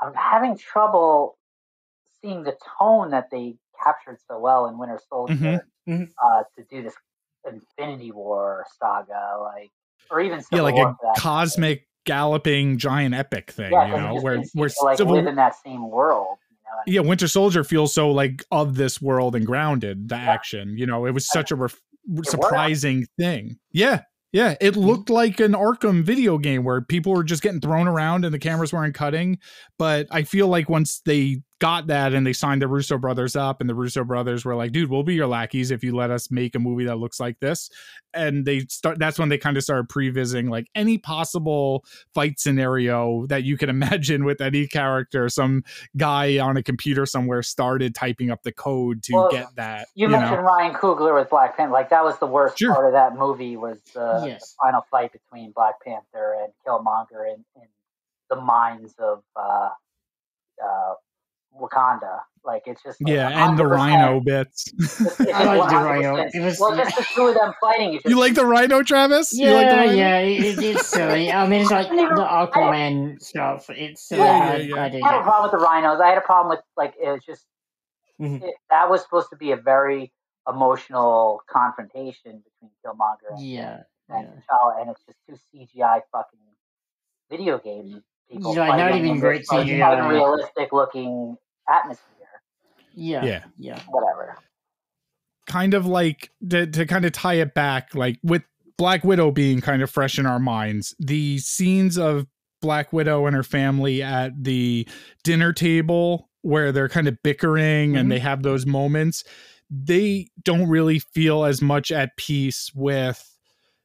[0.00, 1.38] I'm having trouble
[2.20, 6.12] seeing the tone that they captured so well in Winter Soldier Mhm.
[6.22, 6.94] Uh, to do this
[7.44, 9.72] Infinity War saga, like,
[10.10, 14.14] or even Civil yeah like War a cosmic galloping giant epic thing yeah, you know
[14.20, 16.38] where didn't seem where to, like live in that same world.
[16.86, 20.22] Yeah winter soldier feels so like of this world and grounded the Yeah.
[20.22, 21.80] action you know it was such a ref-
[22.24, 23.58] surprising thing.
[23.72, 27.86] Yeah yeah it looked like an arkham video game where people were just getting thrown
[27.86, 29.38] around and the cameras weren't cutting
[29.78, 33.60] but i feel like once they got that and they signed the russo brothers up
[33.60, 36.28] and the russo brothers were like dude we'll be your lackeys if you let us
[36.28, 37.70] make a movie that looks like this
[38.14, 43.26] and they start that's when they kind of started prevising like any possible fight scenario
[43.28, 45.62] that you can imagine with any character some
[45.96, 50.06] guy on a computer somewhere started typing up the code to Well, get that You,
[50.06, 51.72] you, mentioned know Ryan Coogler with Black Panther.
[51.72, 52.74] Like that was the worst Sure.
[52.74, 54.40] part of that movie was the, Yes.
[54.40, 57.68] the final fight between Black Panther and Killmonger in, in
[58.30, 59.68] the mines of uh,
[60.64, 60.94] uh,
[61.60, 62.20] Wakanda.
[62.44, 66.16] Like it's just like, yeah and the rhino bits It's, it's I like the rhino.
[66.34, 67.94] It was- well, just the two of them fighting.
[67.94, 69.92] It's you like the rhino travis you Yeah, like the rhino?
[69.92, 71.30] yeah, it, it's silly.
[71.30, 73.70] I mean, it's like the I I Aquaman stuff.
[73.70, 74.22] It's silly.
[74.22, 74.82] Yeah, I, yeah, yeah.
[74.84, 76.00] I dig I had a problem with the rhinos.
[76.00, 77.46] I had a problem with like it was just
[78.20, 78.42] Mhm.
[78.42, 80.12] it, that was supposed to be a very
[80.48, 84.40] emotional confrontation between Killmonger and, Yeah, and yeah.
[84.50, 86.40] T'Challa, and it's just two CGI fucking
[87.30, 88.54] video game people.
[88.54, 90.04] Yeah, not even in great this, like, CGI.
[90.04, 91.36] unrealistic looking
[91.68, 92.06] atmosphere.
[92.94, 93.44] Yeah, Yeah.
[93.58, 93.80] yeah.
[93.88, 94.36] Whatever.
[95.46, 98.42] kind of like to, to kind of tie it back like with
[98.78, 102.26] black widow being kind of fresh in our minds the scenes of
[102.60, 104.86] black widow and her family at the
[105.24, 107.98] dinner table where they're kind of bickering Mhm.
[107.98, 109.24] and they have those moments
[109.68, 113.31] they don't really feel as much at peace with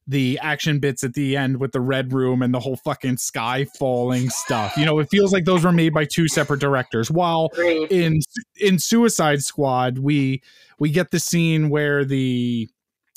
[0.08, 3.66] the action bits at the end with the red room and the whole fucking sky
[3.78, 4.76] falling stuff.
[4.78, 7.12] You know it feels like those were made by two separate directors.
[7.12, 8.20] While in
[8.56, 10.42] in Suicide Squad, we
[10.80, 12.70] we get the scene where the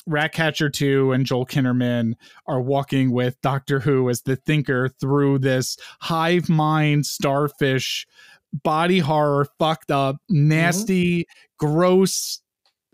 [0.07, 2.15] Ratcatcher 2 and Joel Kinnaman
[2.47, 8.07] are walking with Doctor Who as the thinker through this hive mind starfish
[8.53, 11.27] body horror fucked up nasty
[11.59, 12.41] gross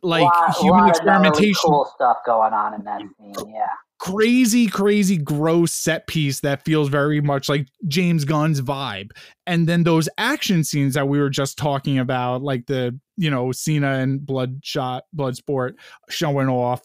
[0.03, 1.55] like human lot of gnarly, experimentation.
[1.65, 3.53] cool stuff going on in that scene.
[3.55, 3.67] Yeah,
[3.99, 9.11] crazy, crazy, gross set piece that feels very much like James Gunn's vibe.
[9.47, 13.53] And then those action scenes that we were just talking about, like the, you know,
[13.53, 15.75] Cena and Bloodshot, Bloodsport
[16.09, 16.83] showing off,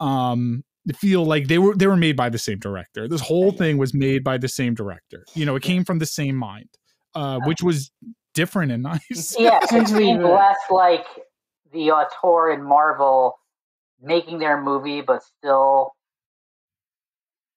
[0.00, 0.64] um,
[0.96, 3.08] feel like they were they were made by the same director.
[3.08, 5.24] This whole thing was made by the same director.
[5.34, 6.68] You know, it came from the same mind,
[7.14, 7.90] uh, which was
[8.34, 9.34] different and nice.
[9.38, 9.60] yeah.
[9.62, 11.06] It Since we seemed less like
[11.72, 13.38] the auteur and Marvel
[14.02, 15.92] making their movie, but still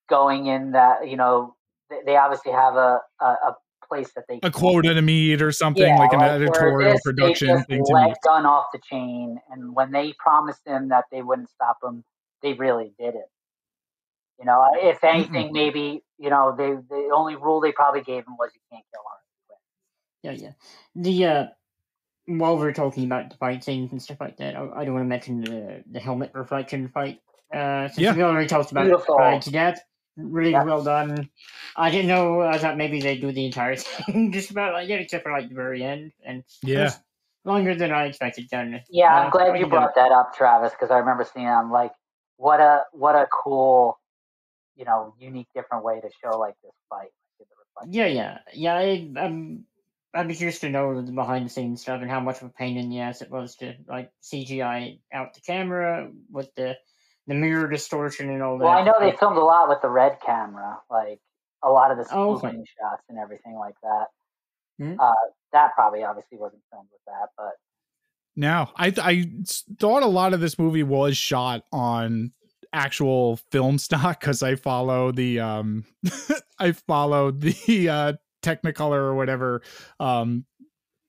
[0.09, 1.55] going in that you know
[1.89, 3.55] they, they obviously have a, a a
[3.87, 7.01] place that they A quota to meet or something Yeah, like an where editorial this,
[7.03, 8.17] production they just thing to let meet.
[8.23, 12.03] Gunn off the chain, and when they promised him that they wouldn't stop him,
[12.41, 13.29] they really did it.
[14.39, 18.35] You know, if anything, maybe you know they the only rule they probably gave him
[18.37, 19.17] was you can't kill him.
[20.23, 20.53] Yeah, yeah.
[20.95, 21.45] The uh,
[22.27, 25.03] while we're talking about the fight scenes and stuff like that, I, I do want
[25.03, 27.19] to mention the the helmet reflection fight.
[27.53, 28.13] Uh, since Yeah.
[28.13, 29.17] we already talked about Beautiful.
[29.17, 29.79] uh, to death,
[30.17, 30.63] really Yeah.
[30.63, 31.29] well done.
[31.75, 32.41] I didn't know.
[32.41, 35.49] I thought maybe they'd do the entire thing, just about like yeah, except for like
[35.49, 36.91] the very end, and Yeah.
[37.45, 38.49] longer than I expected.
[38.49, 38.81] Done.
[38.89, 39.69] Yeah, I'm Uh, glad you good.
[39.69, 41.47] brought that up, Travis, because I remember seeing.
[41.47, 41.93] I'm like,
[42.37, 43.99] what a what a cool,
[44.75, 47.09] you know, unique, different way to show like this fight.
[47.79, 47.89] Like.
[47.91, 48.75] Yeah, yeah, yeah.
[48.75, 49.65] I, I'm.
[50.13, 52.49] I'd be curious to know the behind the scenes stuff and how much of a
[52.49, 56.75] pain in the ass it was to like CGI out the camera with the
[57.27, 58.63] the mirror distortion and all that.
[58.65, 61.19] Well, I know they filmed a lot with the red camera, like
[61.63, 62.49] a lot of the Oh, okay.
[62.79, 64.05] shots and everything like that.
[64.79, 64.97] Mhm.
[64.99, 65.13] Uh,
[65.51, 67.53] that probably obviously wasn't filmed with that, but
[68.35, 69.31] No, I I
[69.79, 72.31] thought a lot of this movie was shot on
[72.73, 75.85] actual film stock because I follow the um
[76.59, 78.13] I follow the uh
[78.43, 79.61] Technicolor or whatever
[79.99, 80.45] um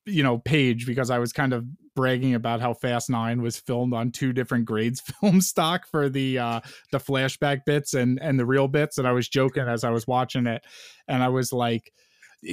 [0.06, 1.66] you know page because I was kind of
[1.98, 6.38] bragging about how Fast Nine was filmed on two different grades film stock for the
[6.38, 6.60] uh
[6.92, 10.06] the flashback bits and and the real bits and I was joking as I was
[10.06, 10.62] watching it
[11.08, 11.92] and I was like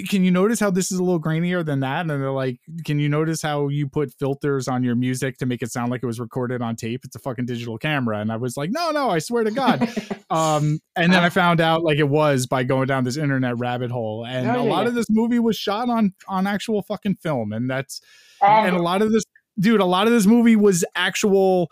[0.09, 2.01] can you notice how this is a little grainier than that?
[2.01, 5.61] And they're like, can you notice how you put filters on your music to make
[5.61, 7.01] it sound like it was recorded on tape?
[7.05, 8.17] It's a fucking digital camera.
[8.17, 9.87] And I was like, no, no, I swear to God.
[10.31, 13.91] um, and then I found out like it was by going down this internet rabbit
[13.91, 14.25] hole.
[14.25, 14.87] And Oh, a lot yeah.
[14.87, 17.53] of this movie was shot on on actual fucking film.
[17.53, 18.01] And that's
[18.41, 19.23] and, and a lot of this
[19.59, 21.69] dude, a lot of this movie was actual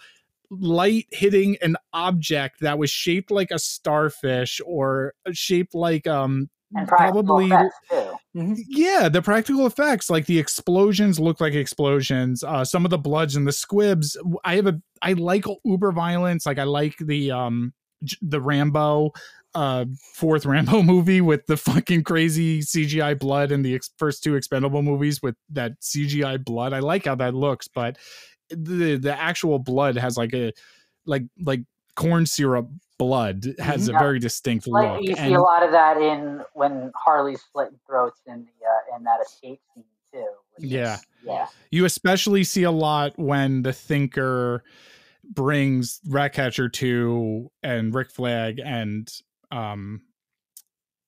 [0.49, 6.87] light hitting an object that was shaped like a starfish or shaped like um and
[6.87, 7.49] probably
[7.89, 8.55] too.
[8.67, 13.35] yeah the practical effects like the explosions look like explosions uh some of the bloods
[13.35, 17.73] and the squibs i have a i like uber violence like i like the um
[18.21, 19.11] the rambo
[19.55, 24.35] uh fourth rambo movie with the fucking crazy cgi blood in the ex- first two
[24.35, 27.97] expendable movies with that cgi blood i like how that looks but
[28.49, 30.51] the the actual blood has like a
[31.05, 31.61] like like
[31.95, 32.67] corn syrup
[32.97, 33.99] blood has a Mhm.
[33.99, 37.79] very distinct Like look you see and a lot of that in when Harley's slitting
[37.87, 40.25] throats in the uh, in that escape scene too.
[40.55, 40.97] which is- Yeah.
[41.23, 41.47] yeah.
[41.71, 44.63] You especially see a lot when the thinker
[45.23, 49.09] brings Ratcatcher 2 and Rick Flag and
[49.53, 50.01] um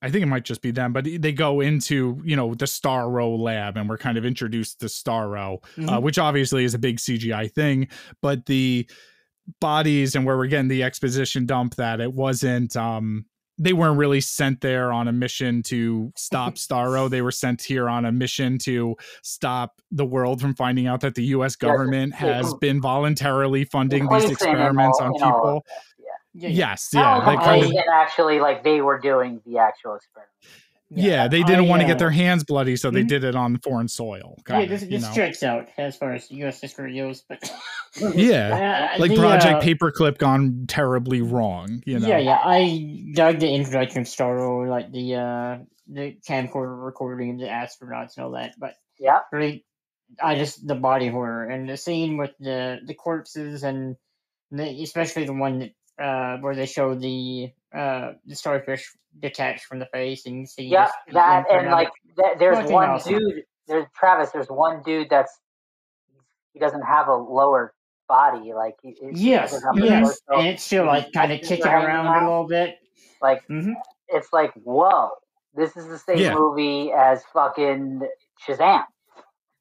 [0.01, 3.39] I think it might just be them, but they go into, you know, the Starro
[3.39, 6.01] lab and we're kind of introduced to Starro, uh, Mhm.
[6.03, 7.87] which obviously is a big CGI thing,
[8.21, 8.87] but the
[9.61, 13.25] bodies and where we're getting the exposition dump that it wasn't um
[13.57, 17.09] they weren't really sent there on a mission to stop Starro.
[17.09, 21.15] They were sent here on a mission to stop the world from finding out that
[21.15, 21.55] the U.S.
[21.55, 25.65] government has been voluntarily funding these experiments on people.
[26.35, 26.49] Of Yeah.
[26.49, 26.69] Yeah, yeah.
[26.71, 30.31] Yes, yeah, only that kind of actually like they were doing the actual experiment.
[30.89, 31.27] yeah.
[31.27, 33.07] They didn't I, want to uh, get their hands bloody, so they Mhm.
[33.07, 34.35] did it on foreign soil.
[34.47, 35.13] Yeah, kinda, this, you this know?
[35.15, 36.61] checks out as far as U.S.
[36.61, 37.39] history goes, but
[38.15, 41.81] yeah, Uh, like the, Project uh, Paperclip gone terribly wrong.
[41.85, 42.39] You know, Yeah, yeah.
[42.43, 45.57] I dug the introduction of Starro, like the uh
[45.87, 49.19] the camcorder recording of the astronauts and all that, but Yeah.
[49.31, 49.65] really
[50.21, 53.95] I just the body horror and the scene with the the corpses and
[54.51, 55.71] the, especially the one that
[56.01, 60.63] uh where they show the uh the starfish detached from the face and you see
[60.63, 62.15] Yeah, that and like it.
[62.17, 63.13] that, there's Fucking one awesome.
[63.13, 63.43] dude.
[63.67, 64.29] There's Travis.
[64.31, 65.39] There's one dude that's
[66.53, 67.73] he doesn't have a lower
[68.07, 68.53] body.
[68.53, 70.39] Like he, he yes, doesn't have a yes, torso.
[70.41, 72.23] and it's still like kind of kicking around out.
[72.23, 72.75] a little bit.
[73.21, 73.71] Like hmm
[74.09, 75.09] it's like whoa,
[75.55, 76.33] this is the same Yeah.
[76.35, 78.01] movie as fucking
[78.47, 78.83] Shazam.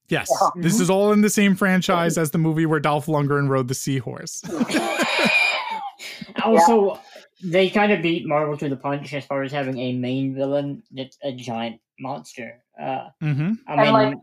[0.09, 0.49] yes, Yeah.
[0.63, 3.75] this is all in the same franchise as the movie where Dolph Lundgren rode the
[3.75, 4.43] seahorse.
[6.45, 7.01] Also,
[7.43, 10.83] they kind of beat Marvel to the punch as far as having a main villain
[10.93, 12.63] that's a giant monster.
[12.81, 14.15] Uh, hmm I mean, like-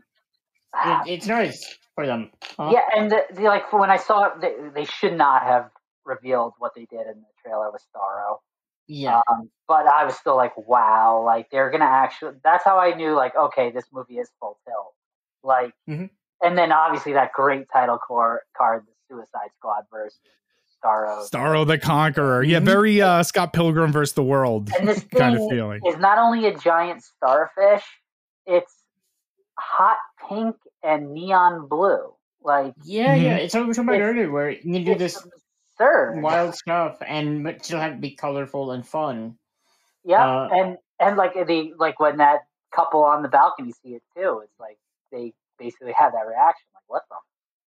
[0.74, 1.76] it, it's nice.
[1.94, 2.30] for them.
[2.56, 2.70] Huh?
[2.72, 5.70] Yeah, and the, the, like when I saw it, they, they should not have
[6.06, 8.38] revealed what they did in the trailer with Starro.
[8.88, 9.20] Yeah.
[9.30, 12.36] Um, but I was still like, wow, like they're gonna actually.
[12.42, 14.94] That's how I knew, like, okay, this movie is full tilt.
[15.44, 16.10] Like, Mhm.
[16.42, 20.18] and then obviously that great title core card, the Suicide Squad versus
[20.84, 21.28] Starro.
[21.30, 22.42] Starro the Conqueror.
[22.42, 22.64] Yeah, Mhm.
[22.64, 25.80] very uh Scott Pilgrim versus the World And this kind of feeling.
[25.86, 27.84] is not only a giant starfish,
[28.46, 28.74] it's
[29.58, 29.98] hot
[30.28, 32.14] pink and neon blue.
[32.42, 33.38] Like, yeah, yeah.
[33.38, 33.44] Mhm.
[33.44, 35.16] It's what we were talking about earlier, where you can do this
[35.78, 36.22] absurd.
[36.22, 39.38] wild stuff and but still have to be colorful and fun.
[40.04, 42.40] Yeah, Uh, and and like the like when that
[42.74, 44.78] couple on the balcony see it too, it's like
[45.12, 47.16] they basically have that reaction, like, "What the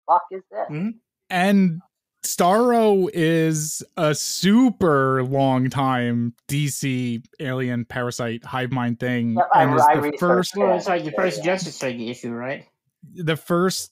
[0.06, 0.96] fuck is this?" Mhm.
[1.30, 1.82] And
[2.26, 9.36] Starro is a super long time DC alien parasite hive mind thing.
[9.36, 11.46] Yep, I- and is I the first Well, it's like the first yeah.
[11.46, 12.66] Justice League issue, right?
[13.14, 13.92] the first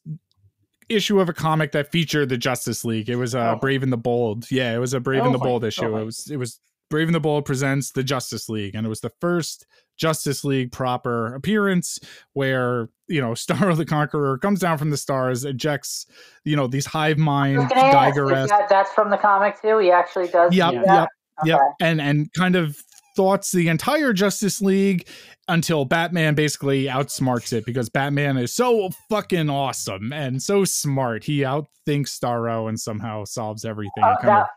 [0.89, 3.10] issue of a comic that featured the Justice League.
[3.10, 3.60] It was uh, Oh.
[3.60, 4.49] Brave and the Bold.
[4.51, 5.47] Yeah, it was a Brave Oh, and the fine.
[5.47, 5.85] Bold issue.
[5.85, 8.89] Oh, it was it was Brave and the Bold presents the Justice League, and it
[8.89, 9.65] was the first
[9.97, 11.99] Justice League proper appearance
[12.33, 16.05] where you know Starro the Conqueror comes down from the stars, ejects
[16.45, 19.77] you know these hive mind Geiger that, that's from the comic too.
[19.79, 20.53] He actually does.
[20.53, 21.09] Yep, do yep, that?
[21.45, 22.77] Yep, and and kind of
[23.15, 25.07] thoughts the entire Justice League
[25.47, 31.23] until Batman basically outsmarts it because Batman is so fucking awesome and so smart.
[31.23, 34.03] He outthinks Starro and somehow solves everything.
[34.03, 34.47] Uh, that,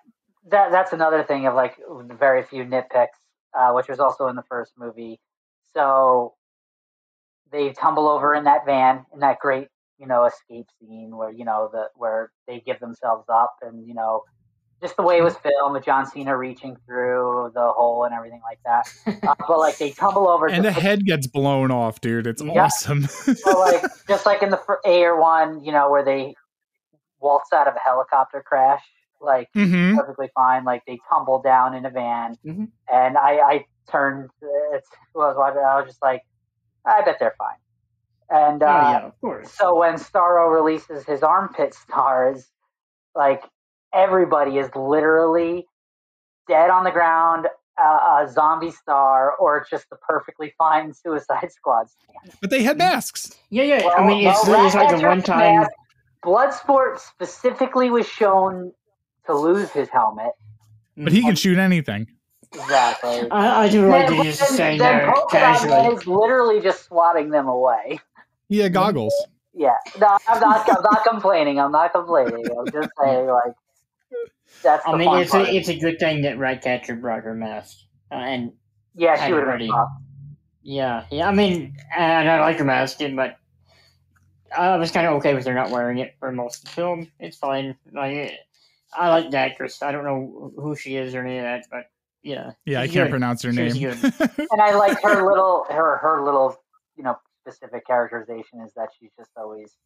[0.50, 1.76] that that's another thing of like
[2.18, 3.08] very few nitpicks,
[3.58, 5.18] uh, which was also in the first movie.
[5.76, 6.32] So
[7.52, 11.44] they tumble over in that van in that great you know escape scene where you
[11.44, 14.22] know the where they give themselves up and you know
[14.82, 18.40] just the way it was filmed with John Cena reaching through the hole and everything
[18.42, 18.88] like that.
[19.26, 22.26] Uh, but like they tumble over and the head gets blown off, dude.
[22.26, 22.64] It's Yeah.
[22.64, 23.02] awesome.
[23.04, 26.34] so, like just like in the Ayer one, you know, where they
[27.20, 28.82] waltz out of a helicopter crash,
[29.20, 30.64] like hmm perfectly fine.
[30.64, 32.68] Like they tumble down in a van, Mhm.
[32.92, 34.30] and I, I turned.
[34.72, 35.56] It's who I was.
[35.56, 36.22] I was just like,
[36.84, 37.56] I bet they're fine.
[38.28, 39.52] And uh, oh yeah, of course.
[39.52, 42.50] so when Starro releases his armpit stars,
[43.14, 43.42] like
[43.94, 45.66] everybody is literally
[46.48, 47.46] dead on the ground,
[47.80, 52.36] uh, a zombie star, or just the perfectly fine Suicide Squad stand.
[52.40, 53.30] But they had masks.
[53.50, 53.84] Yeah, yeah.
[53.84, 55.60] Well, I mean, it's, well, it's like a one time.
[55.60, 55.70] Mask-
[56.24, 58.72] Bloodsport specifically was shown
[59.26, 60.32] to lose his helmet.
[60.96, 62.06] But he can shoot anything.
[62.54, 63.30] Exactly.
[63.30, 65.96] I, I do like Then, that he's then, saying then there Polka Dot Man casually.
[65.96, 68.00] is literally just swatting them away.
[68.48, 69.14] Yeah, goggles.
[69.52, 70.68] Yeah, no, I'm not.
[70.68, 71.58] I'm not complaining.
[71.58, 72.46] I'm not complaining.
[72.58, 73.52] I'm just saying, like,
[74.62, 75.48] that's the I mean, fun it's part.
[75.48, 77.78] a, it's a good thing that Ratcatcher brought her mask.
[78.12, 78.52] Uh, and
[78.94, 79.70] yeah, she had would it have ready.
[80.62, 81.28] yeah, yeah.
[81.28, 83.38] I mean, and I like her mask, but
[84.56, 87.10] I was kind of okay with her not wearing it for most of the film.
[87.18, 87.76] It's fine.
[87.92, 88.32] Like,
[88.94, 89.82] I like the actress.
[89.82, 91.84] I don't know who she is or any of that, but
[92.22, 92.52] yeah.
[92.64, 93.10] Yeah, I can't good.
[93.10, 93.72] pronounce her She name.
[94.02, 96.56] And I like her little, her her little,
[96.96, 99.76] you know, specific characterization is that she's just always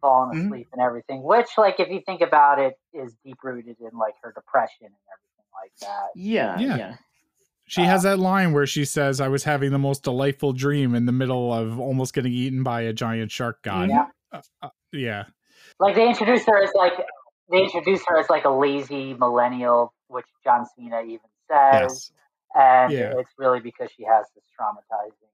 [0.00, 0.46] falling Mhm.
[0.46, 1.22] asleep and everything.
[1.22, 4.94] Which, like, if you think about it, is deep rooted in like her depression and
[5.12, 6.08] everything like that.
[6.14, 6.76] Yeah, Yeah.
[6.76, 6.94] yeah.
[7.66, 11.06] She has that line where she says, I was having the most delightful dream in
[11.06, 13.88] the middle of almost getting eaten by a giant shark god.
[13.88, 14.06] Yeah.
[14.32, 15.24] Uh, uh, yeah.
[15.78, 16.92] Like they introduced her as like
[17.50, 21.82] they introduced her as like a lazy millennial, which John Cena even says.
[21.82, 22.12] Yes.
[22.54, 23.14] and Yeah.
[23.18, 25.30] it's really because she has this traumatizing,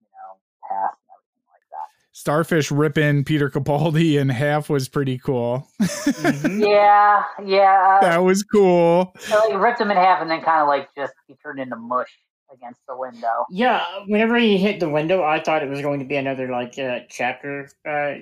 [0.00, 1.88] you know, past and everything like that.
[2.12, 5.68] Starfish ripping Peter Capaldi in half was pretty cool.
[5.80, 6.60] Mhm.
[6.68, 7.98] Yeah, yeah.
[8.02, 9.12] that was cool.
[9.18, 11.76] so, like ripped him in half, and then kind of like just he turned into
[11.76, 12.10] mush
[12.52, 13.44] against the window.
[13.50, 16.78] Yeah, whenever he hit the window, I thought it was going to be another like
[16.78, 18.14] uh, chapter uh,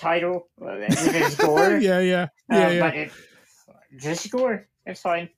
[0.00, 1.76] title with his gore.
[1.78, 2.28] yeah, yeah.
[2.48, 2.80] Yeah, yeah.
[2.80, 3.12] But it,
[4.00, 4.66] just gore.
[4.86, 5.28] It's fine.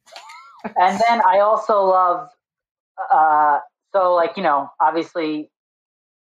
[0.64, 2.28] And then I also love,
[3.12, 3.58] uh,
[3.92, 5.50] so like you know, obviously,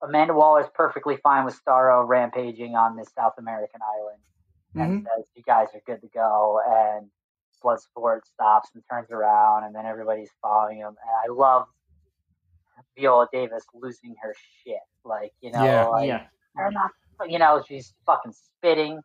[0.02, 4.20] Amanda Waller is perfectly fine with Starro rampaging on this South American island.
[4.74, 7.08] and says, "You guys are good to go." And
[7.64, 10.88] Bloodsport stops and turns around, and then everybody's following him.
[10.88, 11.66] And I love
[12.96, 15.86] Viola Davis losing her shit, like you know, Yeah.
[15.86, 16.26] like, yeah.
[16.54, 16.90] "They're not,
[17.26, 19.00] you know, she's fucking spitting,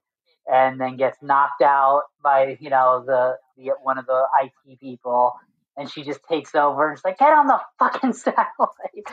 [0.52, 5.34] and then gets knocked out by you know the, the one of the IT people,
[5.78, 9.08] and she just takes over and she's like, "Get on the fucking satellite."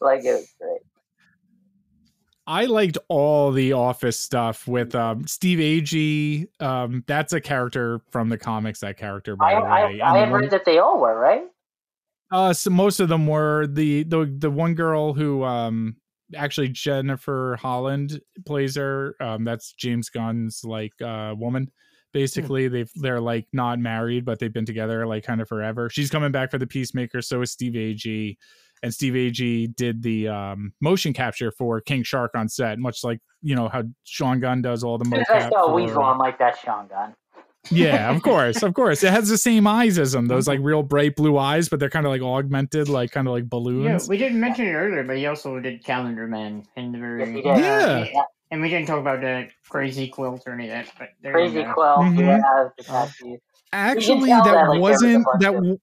[0.00, 0.80] like it was great.
[2.46, 6.48] I liked all the office stuff with um, Steve Agee.
[6.60, 8.80] Um, that's a character from the comics.
[8.80, 10.00] That character, by I, the way.
[10.00, 11.44] I And had the one- read that they all were right.
[12.32, 15.96] Uh, so most of them were the the the one girl who um
[16.36, 19.14] actually Jennifer Holland plays her.
[19.20, 21.70] Um, that's James Gunn's like uh, woman.
[22.12, 25.88] Basically, they've they're like not married, but they've been together like kind of forever.
[25.88, 27.22] She's coming back for the Peacemaker.
[27.22, 28.36] So is Steve Agee,
[28.82, 33.20] and Steve Agee did the um, motion capture for King Shark on set, much like
[33.40, 35.50] you know how Sean Gunn does all the As soon as I mocap.
[35.52, 37.14] saw for- Weasel, I'm like, that's Sean Gunn.
[37.70, 39.02] Yeah, of course, of course.
[39.04, 40.26] It has the same eyes as him.
[40.26, 43.32] Those like real bright blue eyes, but they're kind of like augmented, like kind of
[43.32, 44.04] like balloons.
[44.04, 47.26] Yeah, we didn't mention it earlier, but he also did Calendar Man in the very
[47.26, 47.44] he did.
[47.44, 48.04] Yeah.
[48.04, 50.92] Yeah, and we didn't talk about the crazy quilt or any of that.
[50.98, 51.72] But there Crazy you go.
[51.74, 51.96] Quill.
[51.98, 52.42] Mhm.
[52.88, 53.08] Yeah.
[53.72, 55.52] Actually, that that, like, was a wasn't that.
[55.52, 55.78] w-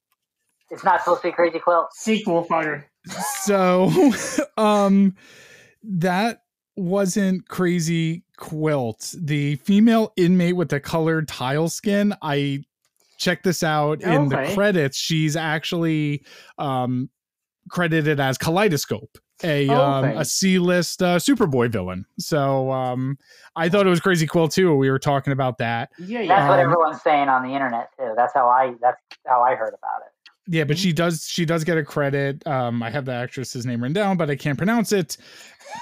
[0.70, 1.88] It's not supposed to be Crazy Quilt.
[1.94, 2.86] sequel fodder.
[3.42, 3.90] so
[4.58, 5.16] um
[5.84, 6.42] that
[6.80, 12.60] wasn't crazy quilt the female inmate with the colored tile skin i
[13.18, 16.24] checked this out in the credits she's actually
[16.58, 17.10] um
[17.70, 23.18] credited as kaleidoscope a um a c-list uh superboy villain so um
[23.56, 26.50] i thought it was crazy quilt too we were talking about that Yeah, That's yeah.
[26.50, 28.14] what Um, everyone's saying on the internet too.
[28.16, 28.74] That's how I.
[28.82, 30.12] That's how I heard about it.
[30.52, 32.46] Yeah, but she does she does get a credit.
[32.48, 35.16] Um, I have the actress's name written down, but I can't pronounce it.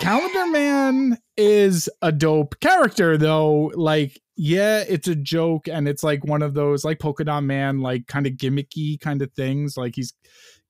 [0.02, 3.72] Calendar Man is a dope character though.
[3.76, 7.80] Like, yeah, it's a joke and it's like one of those like polka dot man,
[7.80, 9.78] like kind of gimmicky kind of things.
[9.78, 10.14] Like he's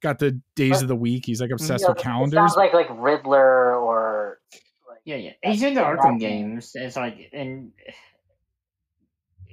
[0.03, 1.25] got the days of the week.
[1.25, 2.37] He's like obsessed You know, with calendars.
[2.37, 4.37] sounds like like Riddler or.
[4.87, 5.31] Like, Yeah, yeah.
[5.43, 6.73] He's in the Arkham games.
[6.75, 7.71] It's like and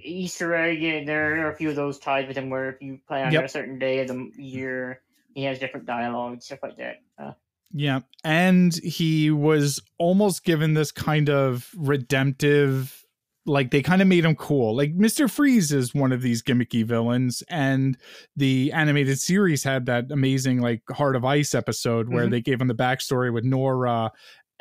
[0.04, 0.80] Easter egg.
[0.82, 3.32] yeah, There are a few of those tied with him where if you play on
[3.32, 3.44] Yep.
[3.44, 5.00] a certain day of the year,
[5.34, 7.00] he has different dialogue, stuff like that.
[7.18, 7.32] Uh,
[7.72, 8.00] Yeah.
[8.22, 13.00] And he was almost given this kind of redemptive
[13.46, 14.74] like they kind of made him cool.
[14.74, 15.30] Like Mr.
[15.30, 17.98] Freeze is one of these gimmicky villains and
[18.34, 22.30] the animated series had that amazing like Heart of Ice episode where Mhm.
[22.30, 24.12] they gave him the backstory with Nora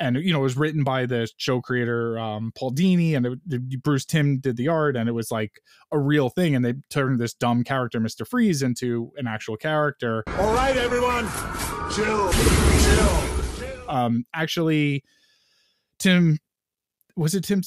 [0.04, 3.38] and you know it was written by the show creator um Paul Dini and it,
[3.46, 5.60] the- Bruce Timm did the art and it was like
[5.92, 8.26] a real thing and they turned this dumb character Mr.
[8.26, 11.24] Freeze into an actual character All right, everyone,
[11.94, 12.30] chill,
[12.84, 13.90] chill.
[13.90, 15.02] um actually
[15.98, 16.38] tim
[17.16, 17.62] was it Tim?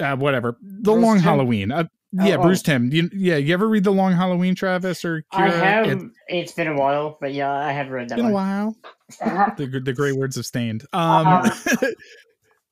[0.00, 1.24] uh whatever the Bruce long Timm?
[1.24, 2.72] halloween uh, yeah Oh, bruce oh.
[2.72, 5.86] tim you, yeah you ever read the long halloween travis or I have.
[5.88, 8.76] It's It's been a while, but yeah, I have read that been a while
[9.20, 9.50] Uh-huh.
[9.56, 11.50] the, the great words of stained um Um,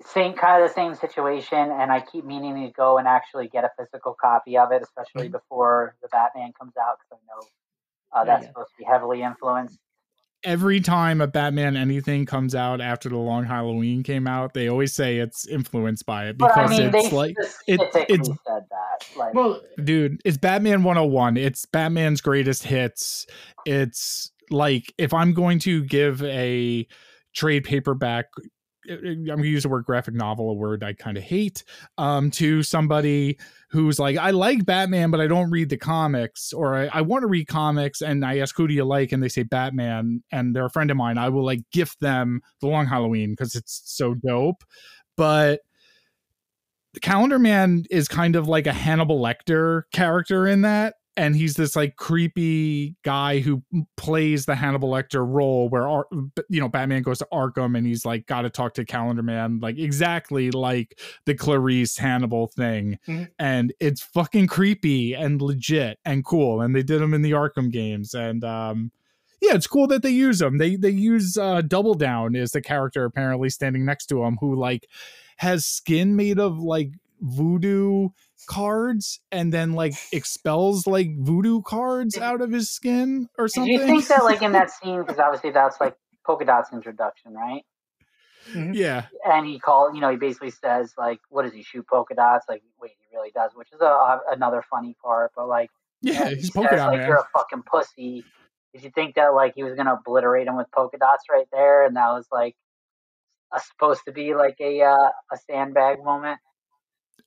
[0.05, 3.65] same kind of the same situation, and I keep meaning to go and actually get
[3.65, 7.47] a physical copy of it, especially before the Batman comes out, because I know
[8.13, 8.49] uh, Yeah, that's yeah.
[8.51, 9.79] supposed to be heavily influenced.
[10.47, 14.95] Every time a batman anything comes out after the long halloween came out they always
[14.95, 18.63] say it's influenced by it But I because mean, it's they like specifically it's- said
[18.71, 19.19] that.
[19.19, 23.27] Like, Well, dude it's batman 101 it's batman's greatest hits
[23.67, 26.87] it's like if i'm going to give a
[27.35, 28.27] trade paperback
[28.89, 31.65] i'm going to use the word graphic novel a word i kind of hate
[31.99, 33.39] um to somebody
[33.71, 37.23] who's like i like batman but i don't read the comics or i, I want
[37.23, 39.13] to read comics and i ask who do you like?
[39.13, 42.41] and they say batman and they're a friend of mine i will like gift them
[42.61, 44.65] the long halloween because it's so dope.
[45.17, 45.61] But
[46.95, 51.55] the calendar man is kind of like a hannibal lecter character in that and he's
[51.55, 53.63] this like creepy guy who
[53.97, 55.87] plays the hannibal lecter role where
[56.49, 59.59] you know batman goes to arkham and he's like got to talk to calendar man
[59.61, 63.29] like exactly like the clarice hannibal thing Mhm.
[63.39, 67.71] and it's fucking creepy and legit and cool and they did them in the arkham
[67.71, 68.91] games and um
[69.43, 70.57] yeah, it's cool that they use them.
[70.57, 74.57] They they use uh Double Down is the character apparently standing next to him who
[74.57, 74.89] like
[75.37, 78.09] has skin made of like voodoo
[78.49, 83.73] cards and then like expels like voodoo cards out of his skin or did something.
[83.73, 87.63] you think that, like, in that scene, because obviously that's like Polka Dot's introduction, right?
[88.55, 89.07] yeah.
[89.25, 92.47] and he called you know he basically says like what does he shoot polka dots
[92.49, 95.69] like wait he really does which is a, a, another funny part but like
[96.01, 97.09] Yeah, he he's says, polka dot like man.
[97.09, 98.25] you're a fucking pussy
[98.73, 101.85] did you think that like he was gonna obliterate him with polka dots right there
[101.87, 102.55] and that was like
[103.53, 106.39] a, supposed to be like a uh, a sandbag moment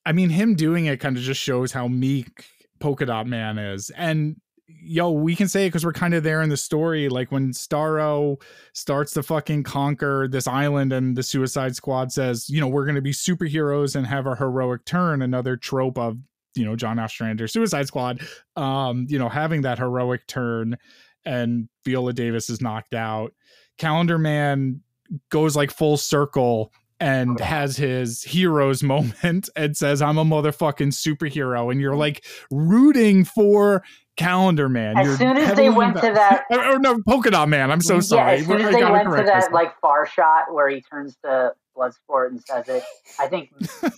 [0.09, 2.47] I mean, him doing it kind of just shows how meek
[2.79, 3.91] Polka Dot Man is.
[3.91, 7.09] And yo, we can say it because we're kind of there in the story.
[7.09, 8.41] Like when Starro
[8.73, 12.95] starts to fucking conquer this island, and the Suicide Squad says, you know, we're going
[12.95, 15.21] to be superheroes and have a heroic turn.
[15.21, 16.17] Another trope of
[16.55, 18.19] you know John Ostrander Suicide Squad.
[18.55, 20.75] Um, you know, having that heroic turn,
[21.23, 23.35] and Viola Davis is knocked out.
[23.77, 24.81] Calendar Man
[25.29, 31.71] goes like full circle and has his hero's moment and says i'm a motherfucking superhero
[31.71, 33.83] and you're like rooting for
[34.19, 34.97] Calendar Man.
[34.97, 37.71] As you're soon as they went to that- or, or oh, no, Polka Dot Man.
[37.71, 38.39] I'm so sorry.
[38.39, 38.57] yeah, sorry.
[38.57, 39.53] as soon I as they gotta went to that myself.
[39.53, 42.83] like far shot where he turns to Bloodsport and says it,
[43.17, 43.53] I think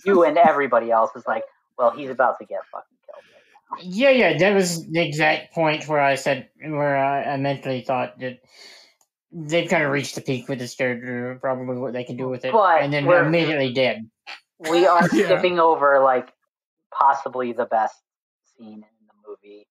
[0.06, 1.42] you and everybody else is like,
[1.76, 3.24] well, he's about to get fucking killed.
[3.72, 3.90] Right now.
[3.90, 8.20] Yeah, yeah, that was the exact point where I said where I, I mentally thought
[8.20, 8.38] that
[9.32, 12.44] they've kind of reached the peak with this character, probably what they can do with
[12.44, 14.08] it, But and then we're- immediately dead.
[14.70, 15.26] We are Yeah.
[15.26, 16.28] skipping over like
[16.92, 17.96] possibly the best
[18.56, 19.66] scene in the movie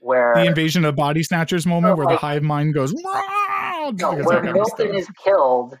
[0.00, 4.26] where the invasion of body snatchers moment where the hive mind goes "Wah!" no, because
[4.26, 4.96] where that kind of Milton stuff.
[4.96, 5.78] is killed.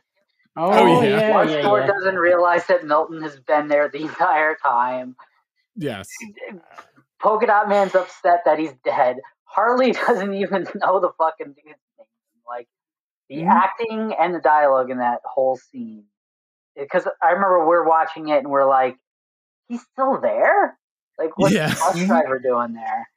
[0.56, 1.42] Oh, Oh, yeah, yeah.
[1.44, 1.86] yeah, yeah.
[1.86, 5.14] Doesn't realize that Milton has been there the entire time.
[5.76, 6.08] yes
[7.20, 9.16] Polka Dot Man's upset that he's dead.
[9.44, 12.06] Harley doesn't even know the fucking dude's name.
[12.46, 12.66] Like
[13.28, 13.50] the Mhm.
[13.50, 16.04] acting and the dialogue in that whole scene.
[16.76, 18.96] Because I remember we're watching it and we're like,
[19.68, 20.78] he's still there.
[21.18, 21.68] Like what's Yeah.
[21.68, 22.06] the bus Mhm.
[22.06, 23.08] driver doing there?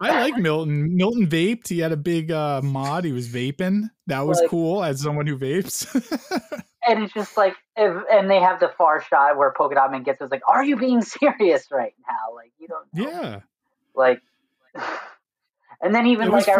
[0.00, 4.26] i like milton milton vaped he had a big uh mod he was vaping that
[4.26, 5.86] was Like- cool as someone who vapes
[6.88, 10.02] And it's just like, if, and they have the far shot where Polka Dot Man
[10.02, 12.34] gets us like, are you being serious right now?
[12.34, 12.92] Like you don't.
[12.92, 13.08] Know.
[13.12, 13.40] yeah
[13.94, 14.20] Like,
[15.82, 16.54] and then even like I,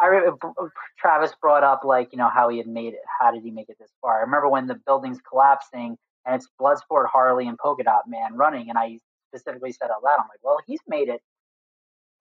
[0.00, 3.00] I re- uh, uh, Travis brought up like you know how he had made it.
[3.20, 4.18] How did he make it this far?
[4.18, 8.68] I remember when the building's collapsing and it's Bloodsport, Harley, and Polka Dot Man running,
[8.68, 8.98] and I
[9.34, 11.20] specifically said out loud, I'm like, well, he's made it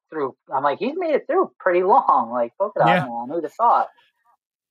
[0.09, 0.35] through.
[0.53, 2.31] I'm like, he's made it through pretty long.
[2.31, 3.05] Like Polka Dot Yeah.
[3.05, 3.87] Man, who'd have thought?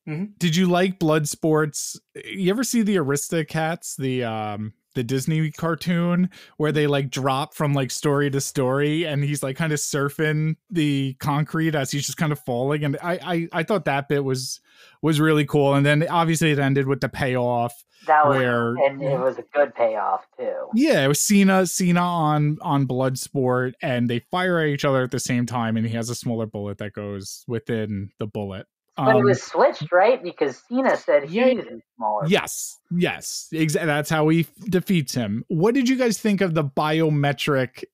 [0.09, 0.33] Mm-hmm.
[0.39, 1.99] Did you like Blood Sports?
[2.25, 7.73] You ever see the Aristocats, the um the Disney cartoon where they like drop from
[7.73, 12.19] like story to story and he's like kind of surfing the concrete as he's just
[12.19, 14.61] kind of falling and I I I thought that bit was
[15.03, 19.03] was really cool and then obviously it ended with the payoff That was, where and
[19.03, 20.55] it was a good payoff too.
[20.75, 25.11] yeah, it was Cena, Cena on on Bloodsport, and they fire at each other at
[25.11, 28.67] the same time, and he has a smaller bullet that goes within the bullet.
[28.97, 30.23] But it Um, was switched, right?
[30.23, 31.49] Because Cena said Yeah.
[31.49, 31.63] he's
[31.97, 32.27] smaller.
[32.29, 33.87] Yes, yes, exactly.
[33.87, 35.45] That's how he f- defeats him.
[35.49, 37.85] What did you guys think of the biometric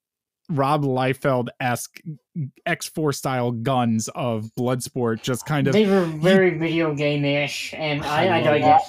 [0.49, 2.01] Rob Liefeld esque
[2.67, 5.23] X-Force style guns of Bloodsport?
[5.23, 8.61] Just kind of They were very video game ish, and I I, I, love dug
[8.61, 8.65] it.
[8.65, 8.81] I,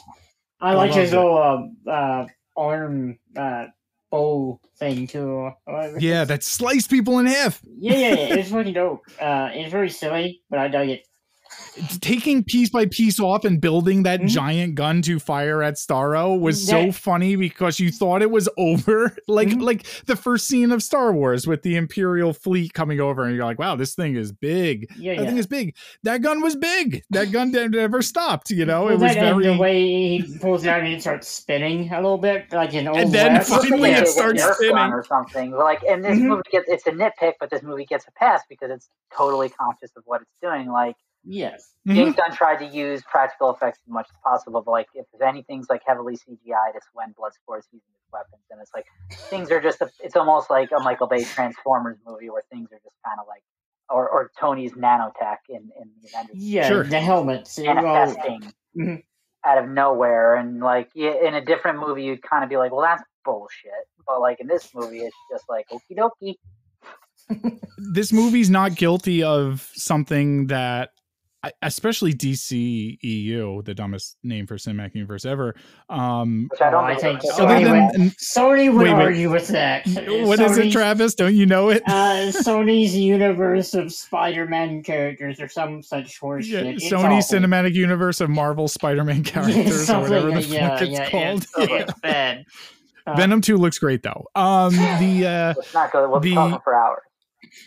[0.70, 3.66] I like his little uh, uh, arm uh,
[4.12, 5.50] bow thing too.
[5.68, 7.60] Uh, yeah, that sliced people in half.
[7.80, 8.36] yeah, yeah, yeah.
[8.36, 9.02] It's fucking dope.
[9.20, 11.08] Uh, it's very silly, but I dug it.
[12.02, 14.28] Taking piece by piece off and building that Mhm.
[14.28, 19.16] giant gun to fire at Starro was so funny because you thought it was over.
[19.28, 19.62] Like Mhm.
[19.62, 23.46] like the first scene of Star Wars with the Imperial fleet coming over, and you're
[23.46, 24.88] like, wow, this thing is big.
[24.98, 25.28] Yeah, That yeah.
[25.30, 25.76] thing is big.
[26.04, 27.02] That gun was big.
[27.10, 28.52] That gun never stopped.
[28.52, 29.46] You know, Well, it was that very.
[29.48, 29.82] the way
[30.20, 33.12] he pulls it out and it starts spinning a little bit, like an old And
[33.12, 33.50] then west.
[33.50, 34.78] Finally like it starts spinning.
[34.94, 35.52] or something.
[35.52, 36.28] Like, and this Mhm.
[36.28, 39.92] movie gets it's a nitpick, but this movie gets a pass because it's totally conscious
[39.96, 40.68] of what it's doing.
[40.70, 41.72] Like Yes.
[41.88, 41.96] Mhm.
[41.96, 45.70] James Gunn tried to use practical effects as much as possible, but like if anything's
[45.70, 48.86] like heavily CGI, it's when Bloodsport's using his weapons, and it's like
[49.30, 52.80] things are just a, it's almost like a Michael Bay Transformers movie where things are
[52.84, 53.44] just kind of like
[53.90, 56.84] or or Tony's nanotech in in the Avengers Yeah, Sure.
[56.84, 57.58] the helmets.
[57.62, 59.04] Well, manifesting Mhm.
[59.46, 62.72] out of nowhere, and like yeah, in a different movie, you'd kind of be like,
[62.72, 63.72] well, that's bullshit,
[64.06, 66.36] but like in this movie, it's just like okie dokie.
[67.78, 70.92] This movie's not guilty of something that.
[71.46, 75.56] I- Especially DC EU, the dumbest name for cinematic universe ever.
[75.90, 77.20] Um, Which I don't Oh, I think.
[77.22, 77.44] think is so.
[77.46, 79.04] other Anyway, than Sony would Wait, wait.
[79.04, 79.86] argue with that.
[80.26, 81.16] what is it, Travis?
[81.16, 81.84] Don't you know it?
[81.86, 86.50] uh, Sony's universe of Spider-Man characters or some such horseshit.
[86.50, 86.60] Yeah.
[86.72, 87.40] It's Sony awful.
[87.40, 91.44] Cinematic Universe of Marvel Spider-Man characters or whatever the yeah, fuck it's yeah, called.
[91.44, 92.46] It's, it's bad.
[93.06, 94.26] Uh, Venom 2 looks great though.
[94.34, 96.10] Um the uh Let's not go.
[96.10, 97.02] We'll be the- talking for hours.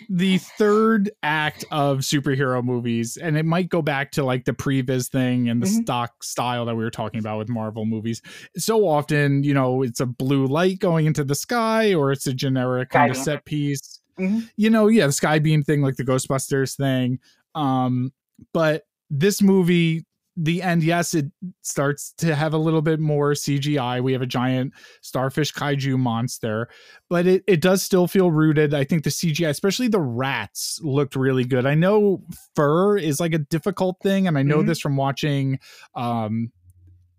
[0.08, 5.08] The third act of superhero movies and it might go back to like the previs
[5.08, 5.82] thing and the Mhm.
[5.82, 8.20] stock style that we were talking about with Marvel movies.
[8.56, 12.34] So often, you know, it's a blue light going into the sky or it's a
[12.34, 14.00] generic kind of set piece.
[14.18, 14.48] Mhm.
[14.56, 17.18] you know, yeah, the sky beam thing, like the Ghostbusters thing.
[17.54, 18.12] Um,
[18.54, 20.06] but this movie,
[20.36, 21.26] the end, yes, it
[21.62, 24.02] starts to have a little bit more CGI.
[24.02, 26.68] We have a giant starfish kaiju monster,
[27.08, 28.74] but it, it does still feel rooted.
[28.74, 31.64] I think the CGI, especially the rats, looked really good.
[31.64, 32.22] I know
[32.54, 34.66] fur is like a difficult thing, and I know Mhm.
[34.66, 35.58] this from watching
[35.94, 36.52] um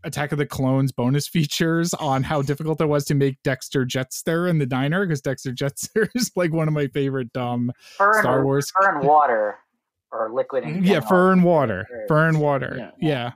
[0.03, 4.47] Attack of the Clones bonus features on how difficult it was to make Dexter Jettster
[4.49, 8.35] in the diner because Dexter Jettster is like one of my favorite um Fur Star
[8.37, 8.71] and, Wars.
[8.71, 9.57] fur and water
[10.11, 11.85] or liquid in yeah, fur and water.
[11.89, 12.75] Very- Fur and water.
[12.77, 12.91] Yeah.
[12.99, 13.31] Yeah.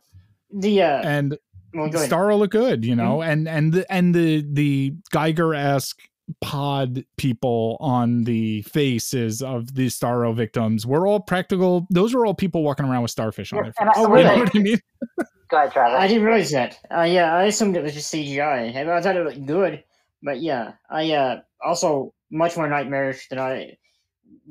[0.53, 1.37] The uh, And
[1.73, 2.09] well, go ahead.
[2.09, 5.99] Starro look good, you know, and and the and the the Geiger esque
[6.41, 11.87] pod people on the faces of the Starro victims were all practical.
[11.89, 14.05] Those were all people walking around with starfish on Yeah, their and I- face.
[14.05, 14.79] Oh, You know what I mean?
[15.49, 15.99] Go ahead, Travis.
[15.99, 16.77] I didn't realize that.
[16.95, 18.69] Uh, yeah, I assumed it was just CGI.
[18.73, 19.83] I, mean, I thought it looked good,
[20.23, 23.77] but yeah, I uh also much more nightmarish than I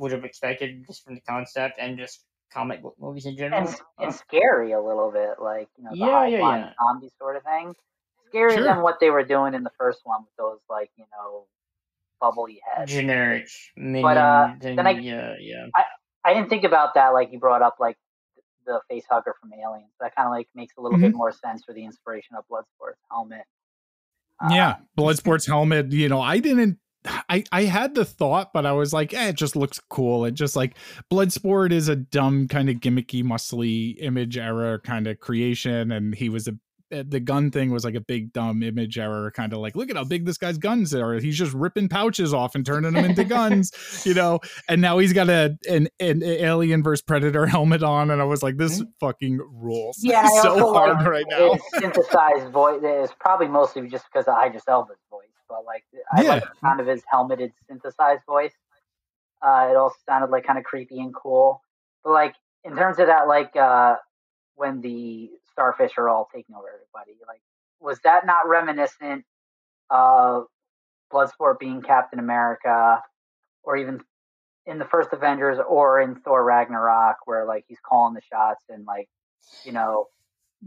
[0.00, 3.60] would have expected just from the concept and just comic book movies in general.
[3.68, 6.72] and, and scary a little bit, like you know, the Yeah, yeah, yeah.
[6.82, 7.74] zombie sort of thing.
[8.32, 8.64] Scarier Sure.
[8.64, 11.46] than what they were doing in the first one with those like you know
[12.20, 12.90] bubbly heads.
[12.92, 14.02] generic minions.
[14.02, 15.66] But, uh, and, then I- yeah, yeah.
[15.76, 15.84] I
[16.24, 17.08] I didn't think about that.
[17.10, 17.96] Like you brought up, like
[18.66, 19.90] the face hugger from Aliens.
[20.00, 21.06] That kind of like makes a little Mm-hmm.
[21.06, 23.44] bit more sense for the inspiration of Bloodsport's helmet.
[24.42, 25.90] Uh, yeah, Bloodsport's helmet.
[25.92, 26.78] You know, I didn't.
[27.06, 30.24] I I had the thought, but I was like, eh, it just looks cool.
[30.24, 30.76] It just like
[31.10, 36.28] Bloodsport is a dumb kind of gimmicky, muscly Image era kind of creation, and he
[36.28, 36.56] was a
[36.92, 39.88] eh, the gun thing was like a big dumb Image era, kind of like look
[39.88, 41.14] at how big this guy's guns are.
[41.14, 44.40] He's just ripping pouches off and turning them into guns, you know.
[44.68, 48.42] And now he's got a an, an Alien versus Predator helmet on, and I was
[48.42, 50.10] like, this fucking rules Mm-hmm.
[50.10, 51.56] Yeah, and I so hard like right now.
[51.78, 55.84] Synthesized voice is probably mostly just because of Idris Elba's voice, but like
[56.16, 56.28] I Yeah.
[56.28, 58.54] like the sound of his helmeted synthesized voice.
[59.42, 61.62] Uh, it all sounded like kind of creepy and cool.
[62.04, 63.96] But like in terms of that, like uh,
[64.56, 67.42] when the starfish are all taking over everybody, like
[67.80, 69.24] was that not reminiscent
[69.90, 70.46] of
[71.12, 73.02] Bloodsport being Captain America,
[73.64, 74.00] or even
[74.66, 78.86] in the first Avengers or in Thor Ragnarok, where like he's calling the shots and
[78.86, 79.08] like
[79.64, 80.06] you know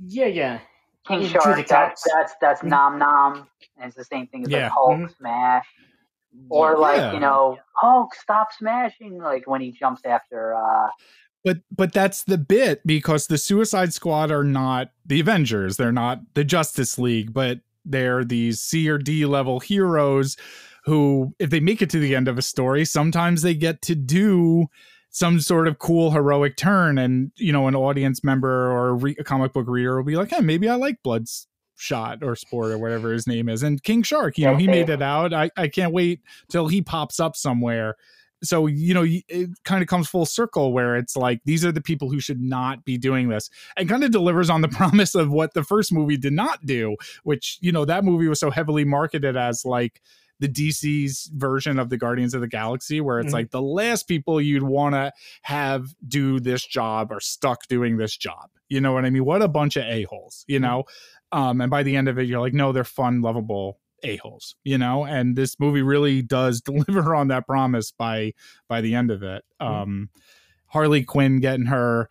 [0.08, 0.60] Yeah, yeah.
[1.08, 2.70] King Shark, that's that's that's Mhm.
[2.70, 4.64] Nom Nom, and it's the same thing as Yeah.
[4.64, 5.18] like Hulk Mhm.
[5.18, 5.66] Smash,
[6.50, 7.14] or like Yeah.
[7.14, 10.56] you know Hulk stop smashing, like when he jumps after.
[10.56, 10.90] uh
[11.44, 16.22] but but that's the bit because the Suicide Squad are not the Avengers, they're not
[16.36, 20.38] the Justice League, but they're these C or D level heroes
[20.86, 23.96] who, if they make it to the end of a story, sometimes they get to
[23.96, 24.68] do
[25.14, 29.16] some sort of cool heroic turn, and you know, an audience member or a, re-
[29.20, 32.80] a comic book reader will be like, "Hey, maybe I like Bloodshot or Sport or
[32.80, 35.32] whatever his name is," and King Shark, you know, he made it out.
[35.32, 37.96] I I can't wait till he pops up somewhere
[38.44, 41.82] so you know it kind of comes full circle where it's like these are the
[41.82, 45.32] people who should not be doing this and kind of delivers on the promise of
[45.32, 48.84] what the first movie did not do which you know that movie was so heavily
[48.84, 50.02] marketed as like
[50.40, 53.34] the DC's version of the Guardians of the Galaxy where it's Mhm.
[53.34, 55.12] like the last people you'd want to
[55.44, 58.50] have do this job are stuck doing this job.
[58.68, 59.24] You know what i mean?
[59.26, 60.84] What a bunch of a-holes you know?
[61.32, 64.78] Um and by the end of it you're like no they're fun lovable a-holes you
[64.78, 65.06] know?
[65.06, 68.34] And this movie really does deliver on that promise by
[68.68, 69.44] by the end of it.
[69.60, 70.10] Um
[70.68, 72.10] harley quinn getting her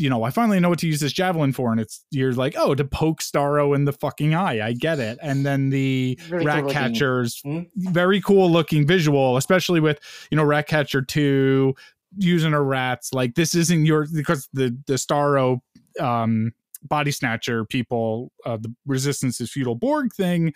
[0.00, 2.54] you know i finally know what to use this javelin for and it's you're like
[2.56, 4.64] oh to poke starro in the fucking eye.
[4.64, 5.18] I get it.
[5.20, 6.72] And then the Really rat looking.
[6.72, 7.68] catchers Mhm.
[7.76, 9.98] very cool looking visual especially with
[10.30, 11.74] you know rat catcher 2
[12.16, 13.12] using her rats.
[13.12, 15.60] Like this isn't your because the the starro
[16.00, 16.52] um
[16.84, 20.52] body snatcher people uh the resistance is feudal borg thing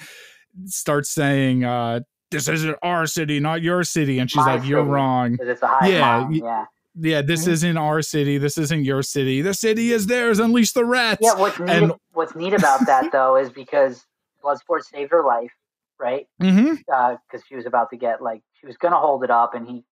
[0.66, 1.98] starts saying uh
[2.30, 5.36] this isn't our city not your city and she's My like you're wrong.
[5.40, 7.22] It's a high Yeah, yeah, y- yeah.
[7.22, 7.52] this Mhm.
[7.52, 11.34] isn't our city this isn't your city the city is theirs unleash the rats Yeah,
[11.34, 14.04] what's neat, and- what's neat about that though is because
[14.42, 15.52] Bloodsport saved her life,
[16.00, 16.26] right?
[16.38, 19.84] Because she was about to get like she was gonna hold it up, and he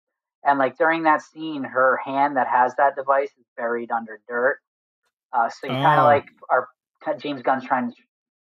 [0.44, 4.58] and like during that scene, her hand that has that device is buried under dirt.
[5.32, 6.02] Uh, so you kind Oh.
[6.02, 6.68] of like are
[7.18, 7.96] James Gunn's trying to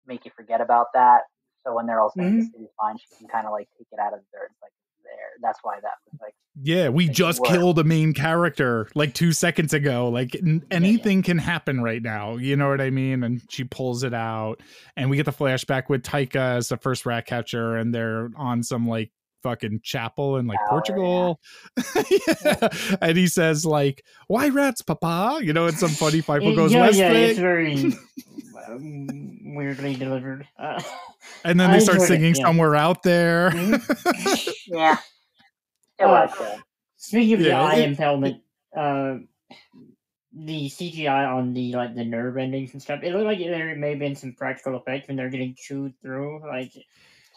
[0.06, 1.22] make you forget about that.
[1.64, 3.98] So when they're all saying the city's fine, she can kind of like take it
[3.98, 4.50] out of the dirt.
[4.52, 4.70] It's like
[5.16, 5.30] there.
[5.42, 9.72] That's why that was like Yeah, we just killed a main character like two seconds
[9.74, 10.08] ago.
[10.08, 12.36] Like n- anything can happen right now.
[12.36, 13.22] You know what I mean?
[13.22, 14.62] And she pulls it out,
[14.96, 18.62] and we get the flashback with Taika as the first rat catcher, and they're on
[18.62, 19.10] some like
[19.46, 21.40] fucking chapel in like Tower, Portugal.
[22.10, 22.68] yeah.
[23.00, 26.80] And he says like, "Why rats, Papa?" You know, and some funny Piper goes yeah,
[26.80, 27.30] west yeah, thing.
[27.30, 27.74] it's very
[28.68, 30.46] um, weirdly delivered.
[30.58, 30.82] Uh,
[31.44, 32.44] and then I they start enjoyed it, singing yeah.
[32.44, 33.50] somewhere out there.
[33.50, 34.52] Mhm.
[34.66, 34.96] yeah.
[35.98, 36.62] It Uh, was good.
[36.96, 38.42] Speaking of Yeah, the it- eye impalement,
[38.76, 39.14] uh,
[40.38, 43.90] the CGI on the like the nerve endings and stuff, it looked like there may
[43.90, 46.46] have been some practical effects when they're getting chewed through.
[46.46, 46.72] Like,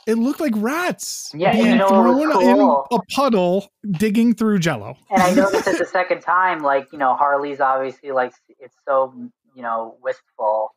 [0.10, 2.88] It looked like rats Yeah, being you know thrown cool?
[2.92, 4.98] in a puddle, digging through Jello.
[5.10, 9.14] And I noticed it the second time, like, you know, Harley's obviously like it's so,
[9.56, 10.74] you know, wistful.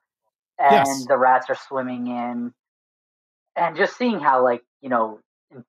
[0.58, 1.06] And Yes.
[1.08, 2.52] the rats are swimming in.
[3.56, 5.20] And just seeing how like, you know,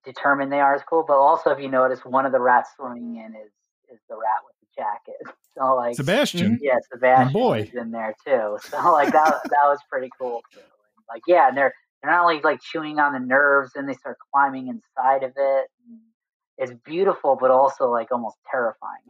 [0.06, 1.04] determined they are is cool.
[1.08, 3.52] But also if you notice one of the rats swimming in is
[3.92, 5.36] is the rat with the jacket.
[5.56, 6.56] So like Sebastian.
[6.58, 7.60] Hmm, yeah, Sebastian boy.
[7.72, 8.58] is in there too.
[8.72, 10.62] So like that that was pretty cool too.
[11.08, 14.18] Like yeah, and they're they're not only like chewing on the nerves, and they start
[14.34, 15.68] climbing inside of it.
[16.58, 19.02] It's beautiful, but also like almost terrifying.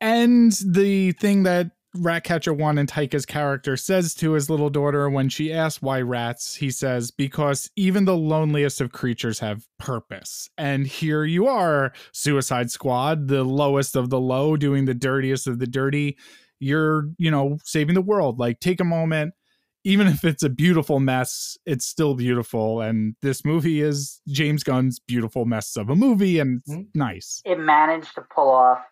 [0.00, 5.28] And the thing that Ratcatcher 1 and Taika's character says to his little daughter when
[5.28, 10.48] she asks why rats, he says, because even the loneliest of creatures have purpose.
[10.56, 15.58] And here you are, Suicide Squad, the lowest of the low, doing the dirtiest of
[15.58, 16.16] the dirty.
[16.60, 18.38] You're, you know, saving the world.
[18.38, 19.34] Like, take a moment.
[19.82, 22.82] Even if it's a beautiful mess, it's still beautiful.
[22.82, 26.94] And this movie is James Gunn's beautiful mess of a movie, and it's Mhm.
[26.94, 27.40] nice.
[27.46, 28.84] it managed to pull off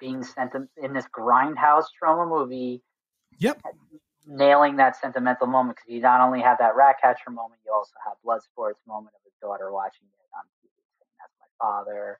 [0.00, 2.82] being sent in this grindhouse Troma movie.
[3.38, 3.62] Yep.
[4.26, 7.94] Nailing that sentimental moment because you not only have that rat catcher moment, you also
[8.04, 12.18] have Bloodsport's moment of his daughter watching it on TV saying, "That's my father,"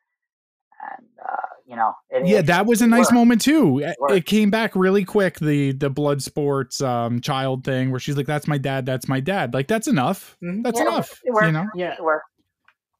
[0.99, 1.37] and uh,
[1.67, 3.15] you know, it, yeah it- that was a nice worked.
[3.15, 8.01] moment too it, it came back really quick the the Bloodsport's um child thing where
[8.01, 10.63] she's like that's my dad that's my dad like that's enough Mhm.
[10.63, 11.47] that's Yeah, enough it worked.
[11.47, 11.95] you know Yeah.
[11.95, 12.27] It worked.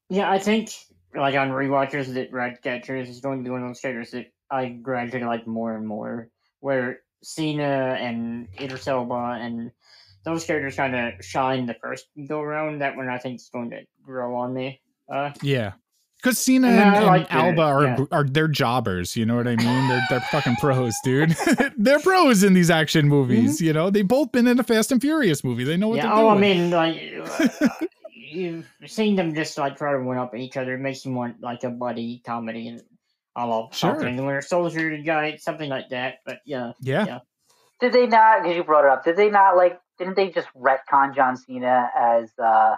[0.09, 0.71] Yeah, I think
[1.15, 4.67] like on rewatchers that Ratcatchers is going to be one of those characters that I
[4.69, 6.29] gradually like more and more.
[6.59, 9.71] Where Cena and Idris Elba and
[10.25, 12.79] those characters kind of shine the first go around.
[12.81, 14.81] That one I think is going to grow on me.
[15.11, 15.73] Uh, yeah
[16.25, 18.05] because Cena And and, and like the- Elba are, yeah.
[18.11, 19.87] are they're jobbers, you know what I mean?
[19.89, 21.35] They're they're fucking pros, dude.
[21.77, 23.91] they're pros in these action movies, you know.
[23.91, 25.63] They both been in a Fast and Furious movie.
[25.63, 26.07] They know what yeah.
[26.07, 26.41] they're Oh, I doing.
[26.41, 26.99] mean, like
[28.13, 30.73] you've seen them just like try to one up each other.
[30.73, 32.81] It makes you want like a buddy comedy and
[33.35, 33.91] I love Sure.
[33.91, 36.15] Falcon and the Winter Soldier guy, something like that.
[36.25, 37.05] But yeah, yeah.
[37.05, 37.19] yeah.
[37.81, 38.41] Did they not?
[38.41, 39.03] Because you brought it up.
[39.03, 39.79] Did they not like?
[39.99, 42.75] Didn't they just retcon John Cena as uh,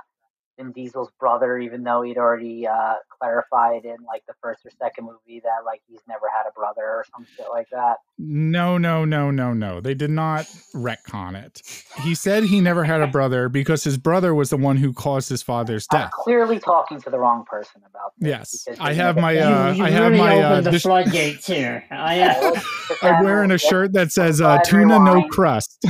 [0.57, 5.05] Vin Diesel's brother, even though he'd already uh, clarified in like the first or second
[5.05, 7.97] movie that like he's never had a brother or some shit like that?
[8.17, 9.79] No, no, no, no, no.
[9.79, 10.45] They did not
[10.75, 11.61] retcon it.
[12.03, 15.29] He said he never had a brother because his brother was the one who caused
[15.29, 16.11] his father's I'm death.
[16.11, 18.65] clearly talking to the wrong person about this.
[18.67, 21.45] Yes, I have my, uh, you, you I have really my, uh, the this- floodgates
[21.45, 21.83] here.
[21.91, 22.59] I, uh,
[23.01, 25.83] I'm wearing a shirt that says uh, "Tuna no crust."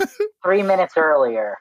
[0.42, 1.56] three minutes earlier.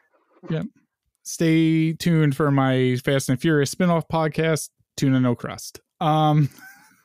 [1.27, 5.79] Stay tuned for my Fast and Furious spin-off podcast, Tuna No Crust.
[5.99, 6.49] Um,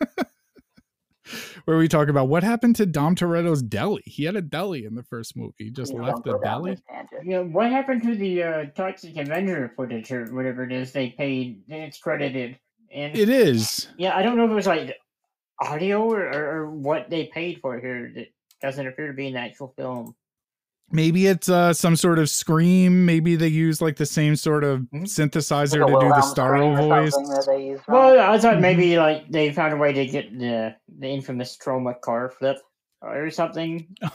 [1.64, 4.02] where we talk about what happened to Dom Toretto's deli.
[4.04, 5.54] He had a deli in the first movie.
[5.56, 6.78] He just Please left the go deli.
[7.24, 11.62] yeah, what happened to the uh, Toxic Avenger footage or whatever it is they paid?
[11.68, 12.58] It's credited.
[12.92, 13.88] And It is.
[13.96, 14.98] yeah, I don't know if it was like
[15.60, 19.36] audio or, or, or what they paid for here It doesn't appear to be an
[19.36, 20.14] actual film.
[20.92, 23.06] Maybe it's uh, some sort of scream.
[23.06, 25.02] Maybe they use like the same sort of Mhm.
[25.04, 27.12] synthesizer Like to do the Wilhelm Starro voice.
[27.12, 28.60] something that they use from- Well, I thought Mhm.
[28.60, 32.56] maybe like they found a way to get the the infamous Troma car flip
[33.02, 33.86] or something.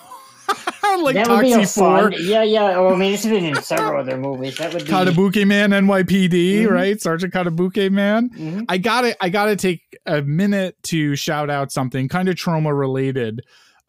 [0.99, 2.13] like that would be a 4, fun.
[2.21, 2.77] Yeah, yeah.
[2.79, 4.57] Well, I mean, it's been in several other movies.
[4.57, 4.89] That would be.
[4.91, 6.69] Katabuki Man NYPD, Mhm.
[6.69, 7.01] right?
[7.01, 8.29] Sergeant Katabuki Man.
[8.29, 8.65] Mhm.
[8.69, 13.41] I gotta I gotta take a minute to shout out something kind of Troma related.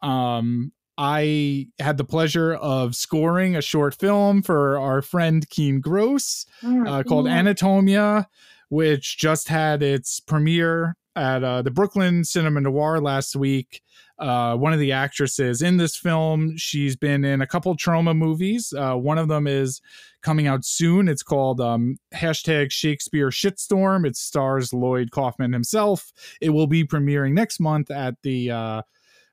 [0.02, 6.47] Um I had the pleasure of scoring a short film for our friend Keen Gross
[6.86, 8.26] uh, called Anatomia,
[8.68, 13.83] which just had its premiere at uh, the Brooklyn Cinema Noir last week.
[14.18, 18.73] Uh, one of the actresses in this film, she's been in a couple Troma movies.
[18.73, 19.83] Uh, one of them is
[20.23, 21.07] coming out soon.
[21.07, 24.07] It's called um, hashtag Shakespeare Shitstorm.
[24.07, 26.12] It stars Lloyd Kaufman himself.
[26.41, 28.83] It will be premiering next month at the uh,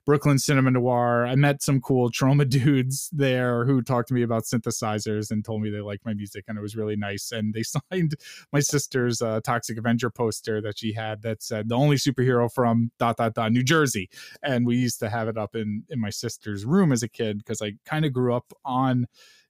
[0.06, 1.26] Brooklyn Cinema Noir.
[1.26, 5.62] I met some cool Troma dudes there who talked to me about synthesizers and told
[5.62, 7.32] me they liked my music and it was really nice.
[7.32, 8.16] And they signed
[8.52, 12.92] my sister's uh, Toxic Avenger poster that she had that said the only superhero from
[13.00, 14.10] dot dot dot New Jersey.
[14.42, 17.38] And we used to have it up in in my sister's room as a kid
[17.38, 19.08] because I kind of grew up on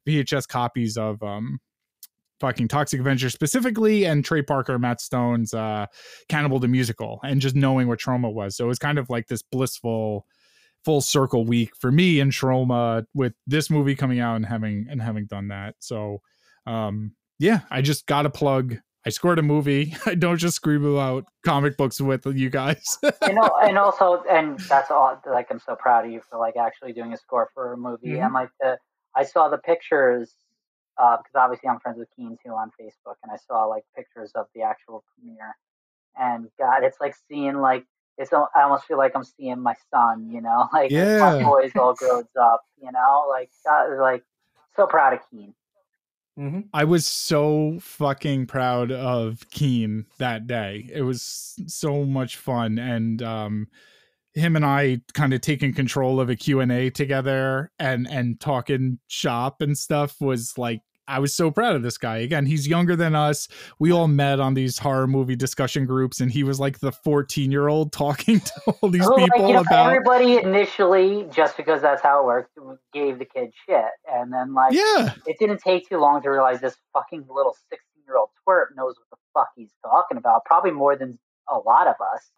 [0.07, 1.59] VHS copies of um
[2.39, 5.87] fucking Toxic Avenger specifically and Trey Parker, Matt Stone's uh
[6.29, 8.55] Cannibal the Musical and just knowing what Troma was.
[8.55, 10.27] So it was kind of like this blissful
[10.85, 15.01] full circle week for me in Troma with this movie coming out and having and
[15.01, 15.75] having done that.
[15.79, 16.21] So
[16.65, 19.95] um yeah, I just got to plug I scored a movie.
[20.05, 22.97] I don't just scream about comic books with you guys.
[23.27, 25.21] you know, and also, and that's all.
[25.25, 28.11] Like, I'm so proud of you for like actually doing a score for a movie.
[28.11, 28.25] Mhm.
[28.25, 28.77] And like the,
[29.15, 30.35] I saw the pictures
[30.95, 34.47] because obviously I'm friends with Keen too on Facebook, and I saw like pictures of
[34.55, 35.55] the actual premiere.
[36.17, 37.85] And God, it's like seeing like
[38.17, 38.31] it's.
[38.33, 40.29] I almost feel like I'm seeing my son.
[40.31, 41.19] You know, like Yeah.
[41.19, 42.61] my boys all grows up.
[42.81, 44.23] You know, like God, like
[44.75, 45.53] so proud of Keen.
[46.37, 46.67] Mhm.
[46.73, 50.89] I was so fucking proud of Keen that day.
[50.91, 53.67] It was so much fun and um
[54.33, 59.61] him and I kind of taking control of a Q&A together and and talking shop
[59.61, 62.17] and stuff was like I was so proud of this guy.
[62.17, 63.47] Again, he's younger than us.
[63.77, 67.51] We all met on these horror movie discussion groups, and he was like the 14
[67.51, 69.87] year old talking to all these like, people know, about.
[69.87, 72.57] everybody initially, just because that's how it worked,
[72.93, 76.61] gave the kid shit, and then like Yeah, it didn't take too long to realize
[76.61, 81.19] this fucking little sixteen-year-old twerp knows what the fuck he's talking about, probably more than
[81.49, 82.31] a lot of us.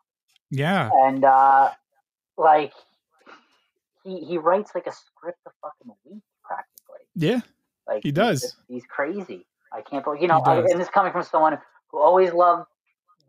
[0.49, 0.89] yeah.
[1.03, 1.69] And uh
[2.37, 2.73] like
[4.03, 7.05] he he writes like a script a fucking week practically.
[7.15, 7.41] Yeah,
[7.88, 8.41] Like He he's does.
[8.41, 9.45] just- He's crazy.
[9.73, 10.39] I can't believe you know.
[10.41, 11.57] I, and this coming from someone
[11.91, 12.67] who always loved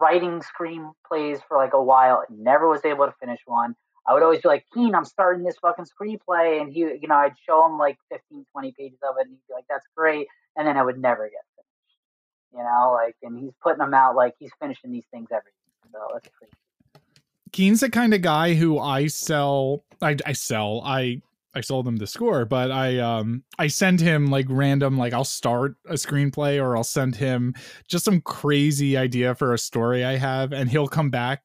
[0.01, 3.75] writing screenplays for like a while, never was able to finish one.
[4.07, 6.61] I would always be like, Keen, I'm starting this fucking screenplay.
[6.61, 9.47] And he, you know, I'd show him like 15, 20 pages of it, and he'd
[9.49, 10.29] be like, that's great.
[10.57, 11.97] And then I would never get finished.
[12.53, 15.93] You know, like, and he's putting them out like he's finishing these things every week.
[15.93, 16.53] So that's crazy.
[17.53, 19.83] Keen's the kind of guy who I sell.
[20.01, 20.83] I, I sell.
[20.85, 21.21] I
[21.57, 25.25] I sold him the score, but I um I send him like random like I'll
[25.25, 27.55] start a screenplay or I'll send him
[27.89, 31.43] just some crazy idea for a story I have, and he'll come back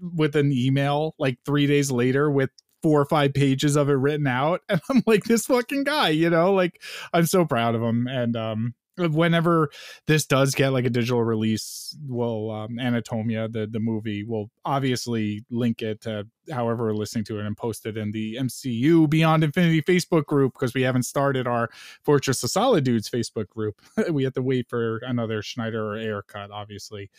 [0.00, 2.48] with an email like three days later with
[2.82, 6.30] four or five pages of it written out, and I'm like this fucking guy, you
[6.30, 6.80] know, like
[7.12, 9.70] I'm so proud of him, and um whenever
[10.06, 15.44] this does get like a digital release will um anatomia the the movie will obviously
[15.50, 19.42] link it to however we're listening to it and post it in the mcu beyond
[19.42, 21.70] infinity facebook group because we haven't started our
[22.04, 23.80] fortress of solid dudes facebook group.
[24.10, 27.10] We have to wait for another Snyder or Ayer cut obviously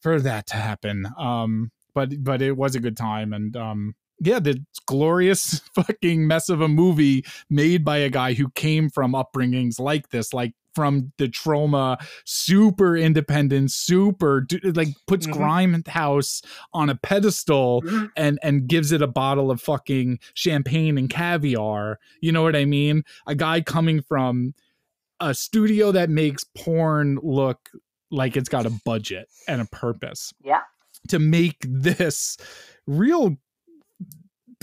[0.00, 1.06] for that to happen.
[1.18, 6.48] Um but but it was a good time and um yeah, the glorious fucking mess
[6.48, 11.12] of a movie made by a guy who came from upbringings like this, like from
[11.18, 15.34] the Troma, super independent, super like puts Mhm.
[15.34, 18.10] Grindhouse on a pedestal Mhm.
[18.16, 21.98] and and gives it a bottle of fucking champagne and caviar.
[22.20, 23.02] You know what I mean?
[23.26, 24.54] A guy coming from
[25.18, 27.68] a studio that makes porn look
[28.12, 30.60] like it's got a budget and a purpose Yeah.
[31.08, 32.36] to make this
[32.86, 33.36] real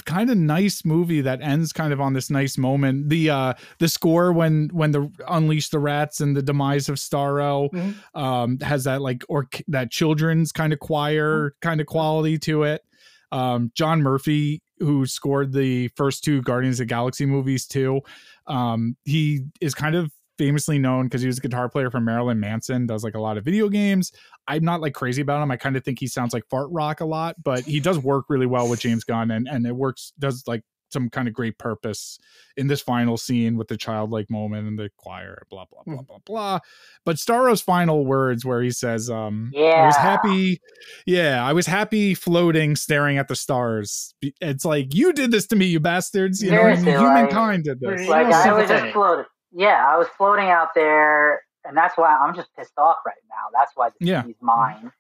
[0.06, 3.10] kind of nice movie that ends kind of on this nice moment.
[3.10, 7.70] The uh the score when when the unleash the rats and the demise of starro
[7.72, 7.96] Mhm.
[8.20, 12.84] um has that like or that children's kind of choir kind of quality to it.
[13.32, 18.00] Um john murphy who scored the first two guardians of the galaxy movies too
[18.46, 22.40] um he is kind of famously known because he was a guitar player for marilyn
[22.40, 24.12] manson does like a lot of video games.
[24.48, 25.52] I'm not like crazy about him.
[25.52, 28.26] I kind of think he sounds like fart rock a lot but he does work
[28.30, 31.58] really well with james gunn and and it works does like some kind of great
[31.58, 32.18] purpose
[32.56, 36.18] in this final scene with the childlike moment and the choir blah blah blah blah
[36.26, 36.60] blah.
[37.06, 39.84] But starro's final words where he says um yeah.
[39.84, 40.62] i was happy
[41.06, 44.14] yeah i was happy floating staring at the stars.
[44.22, 46.84] It's like you did this to me you bastards you know I mean?
[46.84, 48.08] Seriously, like- humankind did this.
[48.08, 49.26] Like You're I was just floating.
[49.54, 53.50] Yeah, I was floating out there, and that's why I'm just pissed off right now.
[53.58, 54.24] That's why the Yeah.
[54.24, 54.92] TV's mine.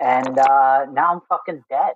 [0.00, 1.94] And uh, now I'm fucking dead.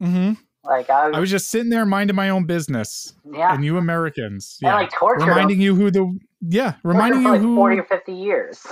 [0.00, 0.32] hmm
[0.64, 4.58] Like I, i was just sitting there minding my own business yeah, and you americans
[4.62, 7.54] and yeah like tortured reminding him, you who the yeah reminding you for like who
[7.56, 8.66] forty or fifty years.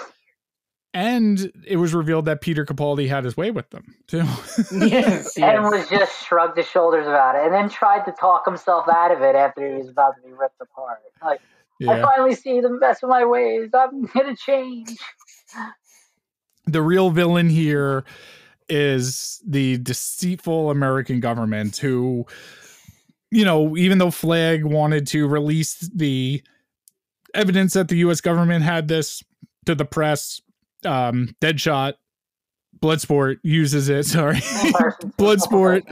[0.92, 4.24] and it was revealed that peter capaldi had his way with them too
[4.70, 8.88] yes, And was just shrugged his shoulders about it, and then tried to talk himself
[8.88, 10.98] out of it after he was about to be ripped apart.
[11.22, 11.40] Like
[11.82, 13.70] I finally see the best of my ways.
[13.74, 14.96] I'm gonna change.
[16.66, 18.04] the real villain here
[18.68, 22.24] is the deceitful American government who,
[23.30, 26.42] you know, even though Flag wanted to release the
[27.34, 29.22] evidence that the US government had this
[29.66, 30.40] to the press,
[30.86, 31.94] um, Deadshot,
[32.84, 34.04] Bloodsport uses it.
[34.06, 34.36] Sorry.
[35.16, 35.82] Bloodsport.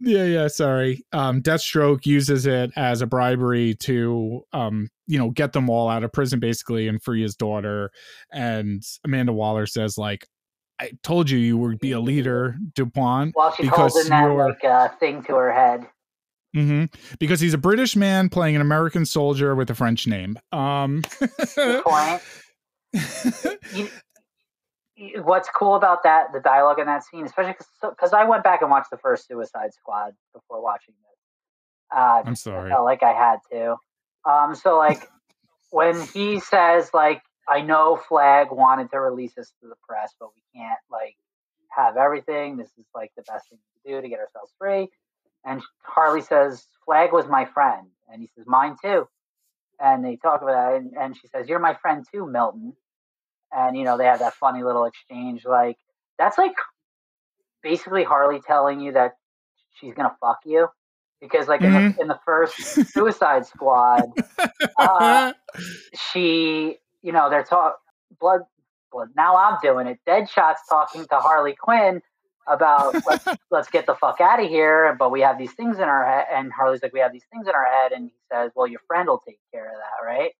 [0.00, 1.04] Yeah, yeah, sorry.
[1.12, 6.04] Um, Deathstroke uses it as a bribery to, um, you know, get them all out
[6.04, 7.90] of prison basically and free his daughter.
[8.32, 10.26] And Amanda Waller says, like,
[10.80, 13.32] I told you you would be a leader, DuPont.
[13.34, 15.86] While she's Because holding that you're- like uh, thing to her head.
[16.54, 16.84] hmm
[17.18, 20.38] Because he's a British man playing an American soldier with a French name.
[20.52, 21.02] Um,
[21.56, 22.22] Good point.
[23.74, 23.88] you-
[25.22, 28.70] what's cool about that, the dialogue in that scene, especially because I went back and
[28.70, 31.96] watched the first Suicide Squad before watching this.
[31.96, 32.70] Uh, I'm I sorry.
[32.70, 33.76] felt like I had to.
[34.28, 35.08] Um, so like
[35.70, 40.30] when he says like, I know Flag wanted to release this to the press, but
[40.34, 41.16] we can't like
[41.70, 42.56] have everything.
[42.56, 44.88] This is like the best thing to do to get ourselves free.
[45.44, 47.88] And Harley says, Flag was my friend.
[48.10, 49.06] And he says, mine too.
[49.80, 50.76] And they talk about that.
[50.76, 52.74] And, and she says, You're my friend too, Milton.
[53.56, 55.44] And, you know, they have that funny little exchange.
[55.44, 55.76] Like,
[56.18, 56.54] that's like
[57.62, 59.12] basically Harley telling you that
[59.80, 60.68] she's going to fuck you.
[61.20, 62.56] Because, like, in, the, in the first
[62.92, 64.10] Suicide Squad,
[64.78, 65.32] uh,
[66.12, 67.76] she you know, they're talking
[68.18, 68.40] blood,
[68.90, 69.08] blood.
[69.14, 69.98] Now I'm doing it.
[70.08, 72.00] Deadshot's talking to Harley Quinn
[72.48, 74.96] about let's, let's get the fuck out of here.
[74.98, 77.46] But we have these things in our head, and Harley's like, we have these things
[77.46, 80.32] in our head, and he says, well, your friend will take care of that, right?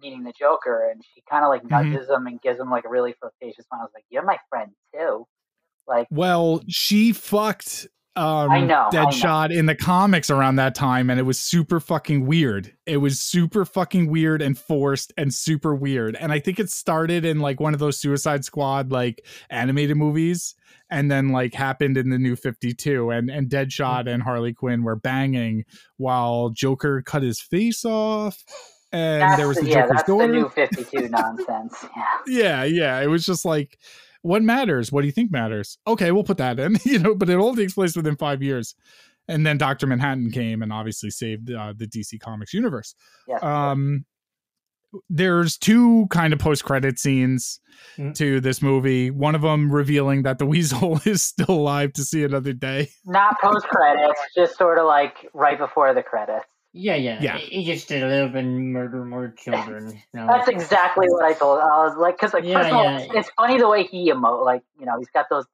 [0.00, 1.70] Meaning the Joker, and she kind of like Mhm.
[1.70, 3.80] nudges him and gives him like a really flirtatious smile.
[3.80, 5.26] I was like, you're my friend too.
[5.86, 7.86] Like, Well, she fucked
[8.16, 9.06] um I know, I know.
[9.06, 12.74] Deadshot in the comics around that time and it was super fucking weird.
[12.84, 16.16] It was super fucking weird and forced and super weird.
[16.16, 20.56] And I think it started in like one of those Suicide Squad like animated movies
[20.90, 24.96] and then like happened in the new 52 and and Deadshot and Harley Quinn were
[24.96, 25.64] banging
[25.96, 28.42] while Joker cut his face off
[28.92, 30.32] and that's there was the, the yeah, Joker's that's the daughter.
[30.32, 31.84] new 52 nonsense.
[32.26, 32.64] Yeah.
[32.64, 33.78] yeah yeah it was just like
[34.22, 37.28] what matters what do you think matters okay we'll put that in you know but
[37.30, 38.74] it all takes place within five years
[39.28, 42.94] and then dr manhattan came and obviously saved uh, the dc comics universe
[43.28, 43.42] Yes.
[43.42, 44.04] um
[45.10, 47.60] there's two kind of post-credit scenes
[47.96, 48.12] Mm.
[48.16, 52.24] to this movie one of them revealing that the weasel is still alive to see
[52.24, 56.44] another day Not post credits, just sort of like right before the credits.
[56.72, 57.22] Yeah, yeah.
[57.22, 57.38] Yeah.
[57.38, 60.00] He he just did live and murder more children.
[60.12, 60.26] No.
[60.26, 61.60] That's exactly what I told.
[61.60, 62.98] I was like, because like Yeah, first of all, yeah.
[62.98, 64.44] it's, it's funny the way he emote.
[64.44, 65.46] Like you know, he's got those,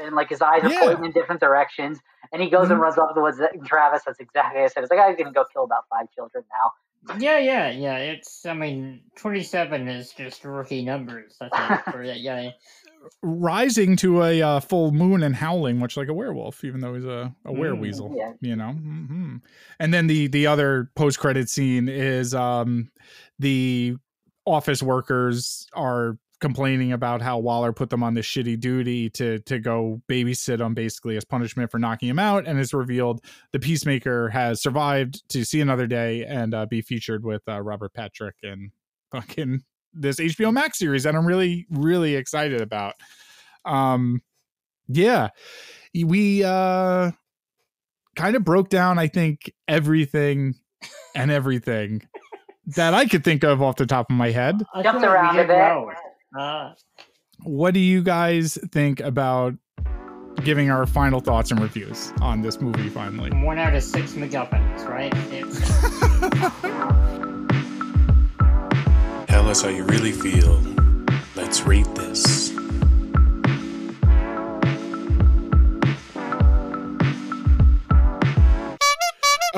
[0.00, 0.80] and like his eyes are Yeah.
[0.80, 1.98] pointing in different directions,
[2.32, 2.82] and he goes and Mhm.
[2.82, 3.38] runs off the woods.
[3.38, 4.84] And Travis, that's exactly what I said.
[4.84, 7.16] It's like I'm gonna go kill about five children now.
[7.18, 7.96] Yeah, yeah, yeah.
[7.98, 11.36] It's I mean, twenty seven is just rookie numbers.
[11.40, 12.54] I think for that guy.
[13.22, 17.04] Rising to a uh, full moon and howling much like a werewolf even though he's
[17.04, 18.32] a, a Mm, wereweasel yeah.
[18.40, 19.36] you know hmm
[19.80, 22.90] and then the the other post-credit scene is um
[23.38, 23.96] the
[24.46, 29.58] office workers are complaining about how Waller put them on this shitty duty to to
[29.58, 34.28] go babysit them basically as punishment for knocking him out and it's revealed the peacemaker
[34.28, 38.70] has survived to see another day and uh, be featured with uh, Robert Patrick and
[39.12, 39.62] fucking
[39.92, 42.94] this HBO Max series that I'm really really excited about
[43.64, 44.22] um
[44.88, 45.28] yeah
[45.94, 47.10] we uh
[48.16, 50.54] kind of broke down i think everything
[51.14, 52.02] and everything
[52.66, 55.32] that i could think of off the top of my head I Jumped feel like
[55.34, 55.96] we around a bit.
[56.38, 56.72] Uh,
[57.44, 59.54] what do you guys think about
[60.44, 64.86] giving our final thoughts and reviews on this movie finally one out of six MacGuffins,
[64.88, 65.12] right?
[69.48, 70.62] Tell us how you really feel.
[71.34, 72.50] Let's rate this.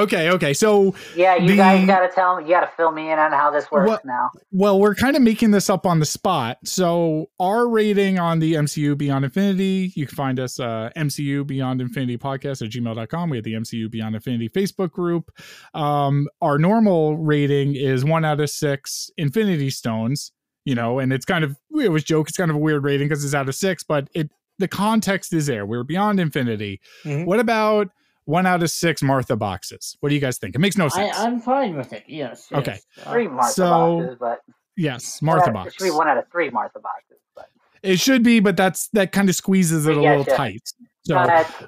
[0.01, 2.45] Okay okay so Yeah, you The- guys got to tell me.
[2.45, 4.31] You got to fill me in on how this works What- now.
[4.53, 6.59] Well, we're kind of making this up on the spot.
[6.65, 11.81] So, our rating on the MCU Beyond Infinity, you can find us uh, MCU Beyond
[11.81, 13.31] Infinity podcast at gmail.com.
[13.31, 15.31] We have the MCU Beyond Infinity Facebook group.
[15.75, 20.33] Um, our normal rating is one out of six Infinity Stones,
[20.65, 23.09] you know, and it's kind of, it was joke, it's kind of a weird rating
[23.09, 25.65] because it's out of six, but it the context is there.
[25.65, 26.81] We're beyond infinity.
[27.05, 27.25] Mhm.
[27.25, 27.89] What about
[28.25, 29.97] one out of six Martha boxes?
[30.01, 30.55] What do you guys think?
[30.55, 31.17] It makes no sense.
[31.19, 32.05] I'm fine with it.
[32.07, 32.49] Yes.
[32.53, 32.79] Okay.
[32.97, 33.07] yes.
[33.07, 33.65] Uh, Three Martha so-
[34.01, 34.41] boxes, but
[34.77, 35.75] yes, Martha It box.
[35.75, 37.19] should be one out of three Martha boxes.
[37.35, 37.49] But
[37.83, 40.63] It should be, but that's that kind of squeezes it a Yeah, little tight.
[41.07, 41.17] So,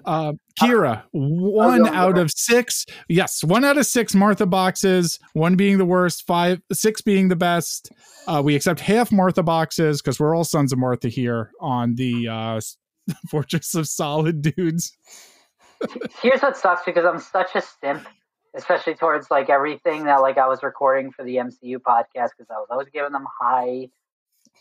[0.04, 2.84] uh, Kira, one out of six.
[3.08, 5.18] Yes, one out of six Martha boxes.
[5.32, 7.90] One being the worst, five, six being the best.
[8.28, 12.28] Uh, we accept half Martha boxes because we're all sons of Martha here on the
[12.28, 12.60] uh,
[13.30, 14.92] Fortress of Solid dudes.
[16.22, 18.06] Here's what sucks because I'm such a simp,
[18.54, 22.58] especially towards like everything that like I was recording for the MCU podcast because I
[22.58, 23.88] was always giving them high.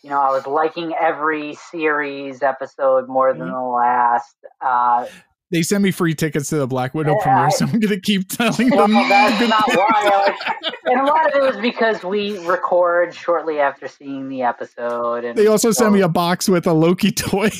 [0.03, 3.51] You know, I was liking every series episode more than Mm-hmm.
[3.51, 4.35] the last.
[4.61, 5.05] Uh,
[5.51, 7.99] They send me free tickets to the Black Widow Yeah, premiere, I- so I'm gonna
[7.99, 8.93] keep telling well, them.
[9.09, 9.77] that's not things.
[9.89, 10.33] why.
[10.63, 15.25] Like, and a lot of it was because we record shortly after seeing the episode,
[15.25, 17.49] and They also send me a box with a Loki toy.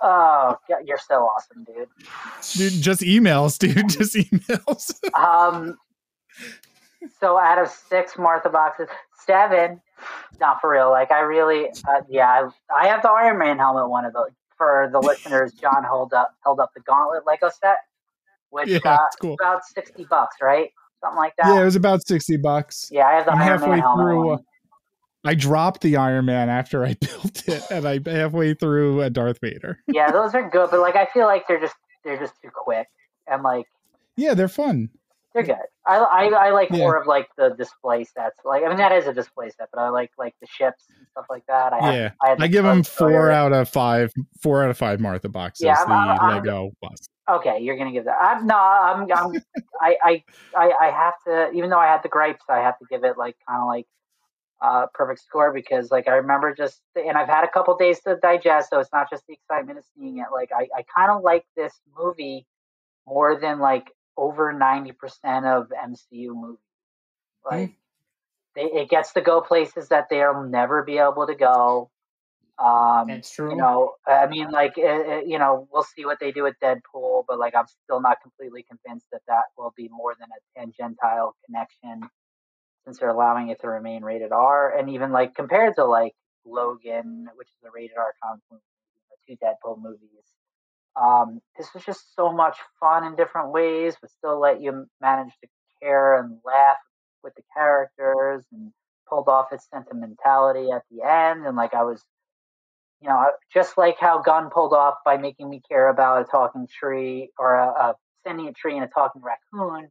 [0.00, 1.88] Oh, you're so awesome, dude.
[2.54, 3.88] dude, just emails, dude.
[3.88, 4.94] Just emails.
[5.12, 5.76] Um,
[7.20, 8.86] so out of six Martha boxes,
[9.26, 9.80] seven.
[10.40, 10.90] Not for real.
[10.90, 13.88] Like I really, uh, yeah, I, I have the Iron Man helmet.
[13.90, 15.52] One of those for the listeners.
[15.52, 17.78] John held up held up the Gauntlet Lego set,
[18.50, 19.34] which Yeah, uh, cool.
[19.34, 20.70] about sixty bucks, right?
[21.00, 21.46] Something like that.
[21.54, 22.88] yeah, it was about 60 bucks.
[22.90, 24.26] Yeah, I have the I'm Iron halfway Man through.
[24.26, 24.38] one.
[24.38, 24.42] Uh,
[25.24, 29.38] I dropped the Iron Man after I built it, and I halfway through a Darth
[29.40, 29.78] Vader.
[29.86, 32.88] yeah, those are good, but like I feel like they're just they're just too quick,
[33.28, 33.66] and like
[34.16, 34.90] Yeah, they're fun.
[35.34, 35.56] They're good.
[35.86, 36.78] I I, I like Yeah.
[36.78, 38.40] more of like the display sets.
[38.44, 41.06] Like I mean that is a display set, but I like like the ships and
[41.12, 41.72] stuff like that.
[41.72, 44.12] I have, Yeah, I, I give them four out of five.
[44.42, 45.64] Four out of five Martha boxes.
[45.66, 46.70] Yeah, I'm- the I'm- I'm- Lego.
[47.30, 48.16] Okay, you're gonna give that.
[48.18, 49.32] I'm no, I'm, I'm
[49.82, 50.24] I, I,
[50.56, 51.50] I, I have to.
[51.52, 53.86] Even though I had the gripes, I have to give it like kind of like
[54.62, 58.16] uh, perfect score because like I remember just and I've had a couple days to
[58.22, 60.28] digest, so it's not just the excitement of seeing it.
[60.32, 62.46] Like I, I kind of like this movie
[63.06, 66.58] more than like over ninety percent of MCU movies.
[67.48, 67.72] Like
[68.54, 71.90] they, it gets to go places that they'll never be able to go.
[72.58, 73.50] Um, That's true.
[73.50, 76.56] you know, I mean, like, uh, uh, you know, we'll see what they do with
[76.60, 80.58] Deadpool, but like, I'm still not completely convinced that that will be more than a
[80.58, 82.02] tangential connection
[82.84, 84.76] since they're allowing it to remain rated R.
[84.76, 86.14] And even like compared to like
[86.44, 88.62] Logan, which is a rated R comic movie,
[89.10, 90.26] the two Deadpool movies,
[91.00, 95.32] um, this was just so much fun in different ways, but still let you manage
[95.42, 95.48] to
[95.82, 96.76] care and laugh
[97.22, 98.72] with the characters and
[99.08, 101.46] pulled off its sentimentality at the end.
[101.46, 102.02] And like, I was
[103.00, 106.66] you know, just like how Gunn pulled off by making me care about a talking
[106.66, 107.94] tree or a, a
[108.26, 109.88] sentient tree and a talking raccoon,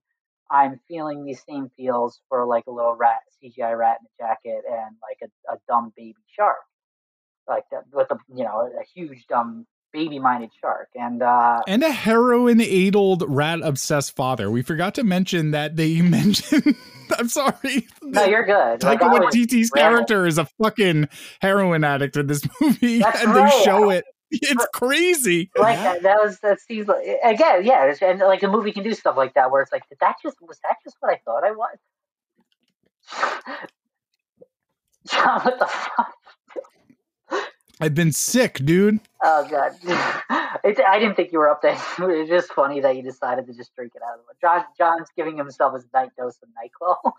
[0.51, 4.63] I'm feeling these same feels for like a little rat, CGI rat in a jacket,
[4.69, 6.57] and like a, a dumb baby shark,
[7.47, 7.63] like
[7.93, 13.23] with a you know a huge dumb baby-minded shark, and uh, and a heroin addled
[13.27, 14.49] rat obsessed father.
[14.51, 16.75] We forgot to mention that they mentioned.
[17.17, 17.87] I'm sorry.
[18.01, 18.83] no, you're good.
[18.83, 21.07] Like, Taika I was Waititi's character is a fucking
[21.39, 23.51] heroin addict in this movie, That's and right.
[23.51, 24.05] they show it.
[24.29, 25.49] It's crazy.
[25.57, 28.93] like that, that was that seems like again, yeah, and like a movie can do
[28.93, 31.45] stuff like that where it's like, did that just was that just what I thought
[31.45, 31.77] I was?
[35.07, 36.13] John, what the fuck?
[37.79, 38.99] I've been sick, dude.
[39.29, 39.73] Oh god,
[40.63, 41.77] it, I didn't think you were up there.
[41.99, 44.37] It's just funny that you decided to just drink it out of it.
[44.39, 47.11] John, John's giving himself his night dose of Nyquil.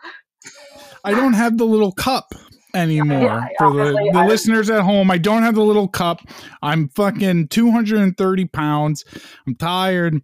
[1.05, 2.33] I don't have the little cup
[2.75, 3.21] anymore.
[3.21, 6.21] Yeah, For the, honestly, the I- listeners at home, I don't have the little cup.
[6.63, 9.05] I'm fucking 230 pounds.
[9.47, 10.23] I'm tired.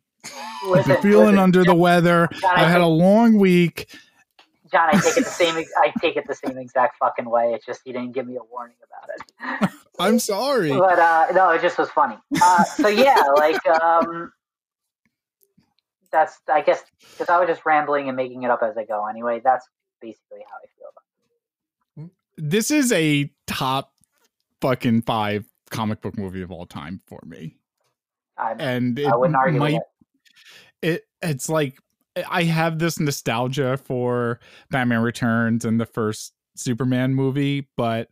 [0.74, 2.30] I've been feeling listen, under the weather.
[2.56, 3.94] I had a long week.
[4.74, 5.54] John, I take it the same.
[5.76, 7.52] I take it the same exact fucking way.
[7.54, 9.08] It's just he didn't give me a warning about
[9.62, 9.70] it.
[10.00, 10.70] I'm sorry.
[10.70, 12.16] but uh, no, it just was funny.
[12.42, 14.32] Uh, so yeah, like um,
[16.10, 19.06] that's I guess because I was just rambling and making it up as I go.
[19.06, 19.64] Anyway, that's
[20.00, 22.10] basically how I feel about.
[22.10, 22.50] It.
[22.50, 23.92] This is a top
[24.60, 27.58] fucking five comic book movie of all time for me.
[28.36, 29.82] I'm, And it I wouldn't argue might with
[30.82, 30.88] it.
[31.22, 31.78] it it's like
[32.28, 38.08] I have this nostalgia for Batman Returns and the first Superman movie, but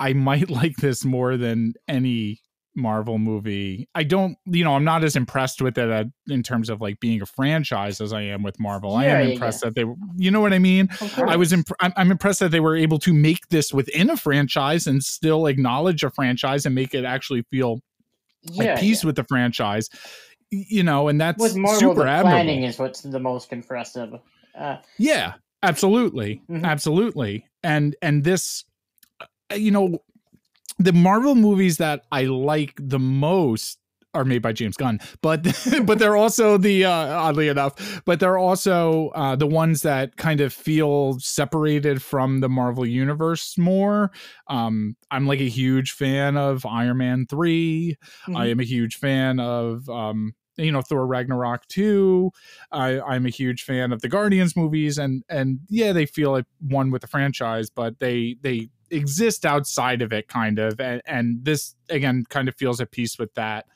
[0.00, 2.40] I might like this more than any
[2.74, 3.88] Marvel movie.
[3.94, 7.22] I don't, you know, I'm not as impressed with it in terms of like being
[7.22, 8.94] a franchise as I am with Marvel.
[8.94, 10.90] I am yeah, impressed that they, were- you know what I mean.
[11.16, 14.16] I was, imp- I'm, I'm impressed that they were able to make this within a
[14.16, 17.80] franchise and still acknowledge a franchise and make it actually feel
[18.42, 19.06] yeah, at peace yeah.
[19.06, 19.88] with the franchise.
[20.50, 22.44] You know, and that's With Marvel, super the admirable.
[22.44, 24.14] planning is what's the most impressive.
[24.56, 26.42] Uh, Yeah, absolutely.
[26.48, 26.64] Mhm.
[26.64, 27.46] Absolutely.
[27.62, 28.64] And and this
[29.20, 30.02] uh, you know
[30.78, 33.78] the Marvel movies that I like the most
[34.16, 35.46] are made by James Gunn, but
[35.84, 40.40] but they're also the uh, oddly enough, but they're also uh, the ones that kind
[40.40, 44.10] of feel separated from the Marvel universe more.
[44.48, 47.96] Um, I'm like a huge fan of Iron Man 3
[48.34, 52.30] I am a huge fan of um you know Thor Ragnarok 2.
[52.72, 56.46] I I'm a huge fan of the Guardians movies and and yeah, they feel like
[56.60, 61.44] one with the franchise, but they they exist outside of it kind of and and
[61.44, 63.66] this again kind of feels at peace with that.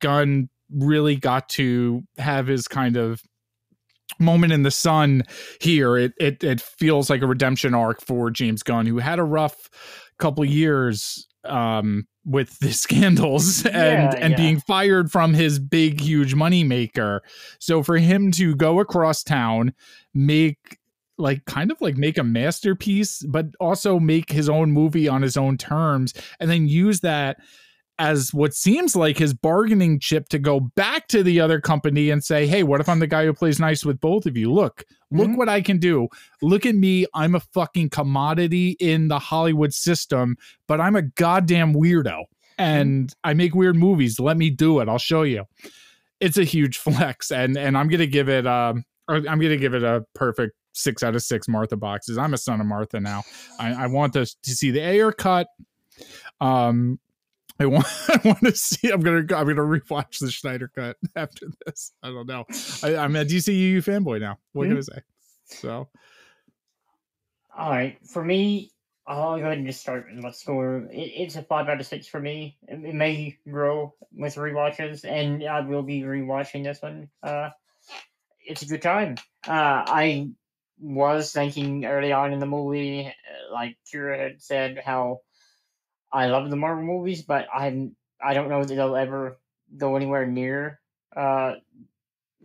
[0.00, 3.22] Gunn really got to have his kind of
[4.18, 5.22] moment in the sun
[5.60, 5.96] here.
[5.96, 9.68] It it it feels like a redemption arc for James Gunn who had a rough
[10.18, 14.36] couple years um with the scandals and Yeah, and yeah.
[14.36, 17.22] being fired from his big huge money maker
[17.60, 19.72] so for him to go across town
[20.12, 20.78] make
[21.16, 25.36] like kind of like make a masterpiece but also make his own movie on his
[25.36, 27.38] own terms and then use that
[27.98, 32.22] as what seems like his bargaining chip to go back to the other company and
[32.22, 34.52] say, "Hey, what if I'm the guy who plays nice with both of you?
[34.52, 35.36] Look, look Mhm.
[35.36, 36.08] what I can do.
[36.40, 37.06] Look at me.
[37.14, 40.36] I'm a fucking commodity in the Hollywood system,
[40.66, 42.24] but I'm a goddamn weirdo
[42.56, 44.20] and I make weird movies.
[44.20, 44.88] Let me do it.
[44.88, 45.44] I'll show you."
[46.20, 46.78] It's a huge
[47.16, 50.04] flex and and I'm going to give it um I'm going to give it a
[50.14, 52.18] perfect 6 out of 6 Martha boxes.
[52.18, 53.22] I'm a son of Martha now.
[53.58, 55.48] I, I want to, to see the Ayer cut.
[56.40, 57.00] Um
[57.60, 58.90] I want I want to see.
[58.90, 61.92] I'm gonna I'm gonna rewatch the Snyder cut after this.
[62.02, 62.44] I don't know.
[62.82, 64.38] I, I'm a DCU fanboy now.
[64.52, 64.68] What Hmm?
[64.68, 65.00] can I say?
[65.46, 65.88] So
[67.56, 68.72] All right, for me,
[69.06, 70.88] I'll go ahead and just start and let's score.
[70.92, 72.58] It, it's a five out of six for me.
[72.68, 77.08] It, it may grow with rewatches, and I will be rewatching this one.
[77.22, 77.50] Uh,
[78.40, 79.16] it's a good time.
[79.46, 80.30] Uh, I
[80.80, 85.20] was thinking early on in the movie, uh, like Kira had said, how
[86.12, 89.38] I love the Marvel movies, but I'm I don't know that they'll ever
[89.76, 90.80] go anywhere near
[91.16, 91.54] uh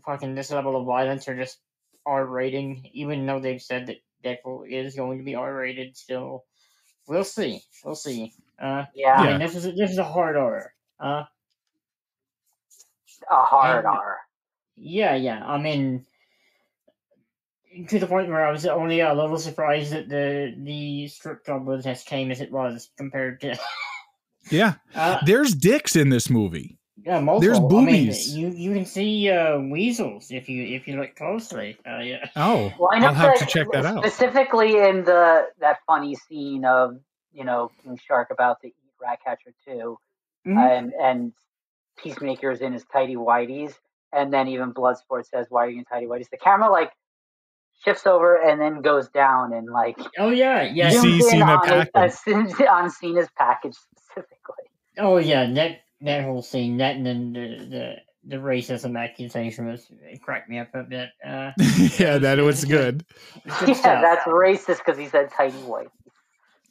[0.06, 1.60] fucking this level of violence or just
[2.06, 6.44] R rating, even though they've said that Deadpool is going to be R rated still.
[7.08, 7.62] We'll see.
[7.84, 8.34] We'll see.
[8.60, 10.74] Uh Yeah, I mean this is a, this is a hard R.
[11.00, 11.24] Uh
[13.30, 14.18] a hard and- R.
[14.76, 15.46] yeah, yeah.
[15.46, 16.06] I mean
[17.88, 21.66] to the point where I was only a little surprised that the the strip club
[21.66, 23.58] was as tame as it was compared to
[24.52, 24.74] Yeah.
[24.96, 26.78] uh, There's dicks in this movie.
[27.06, 27.56] Yeah, multiple.
[27.58, 28.36] I mean, boobies.
[28.36, 31.78] you you can see uh, weasels if you if you look closely.
[31.86, 32.30] Uh, yeah.
[32.36, 34.06] Oh, Well, I know I'll have to check that out.
[34.06, 36.98] Specifically in the that funny scene of
[37.34, 39.98] you know King Shark about to eat Ratcatcher 2
[40.48, 40.58] Mhm.
[40.78, 41.34] and and
[41.98, 43.74] Peacemaker's in his tidy whities,
[44.12, 46.92] and then even Bloodsport says, "Why are you in tidy whities?" The camera like
[47.84, 50.92] shifts over and then goes down and like Oh yeah, yeah.
[50.92, 52.62] You see zooms Cena on, it- package.
[52.62, 54.66] uh, on Cena's package specifically.
[54.98, 57.96] Oh yeah, that that whole scene, that and then the the,
[58.26, 61.10] the racism accusation was it cracked me up a bit.
[61.26, 61.52] Uh,
[61.98, 63.06] yeah, that was good.
[63.60, 64.02] good yeah, stuff.
[64.02, 65.90] that's racist because he said tidy white.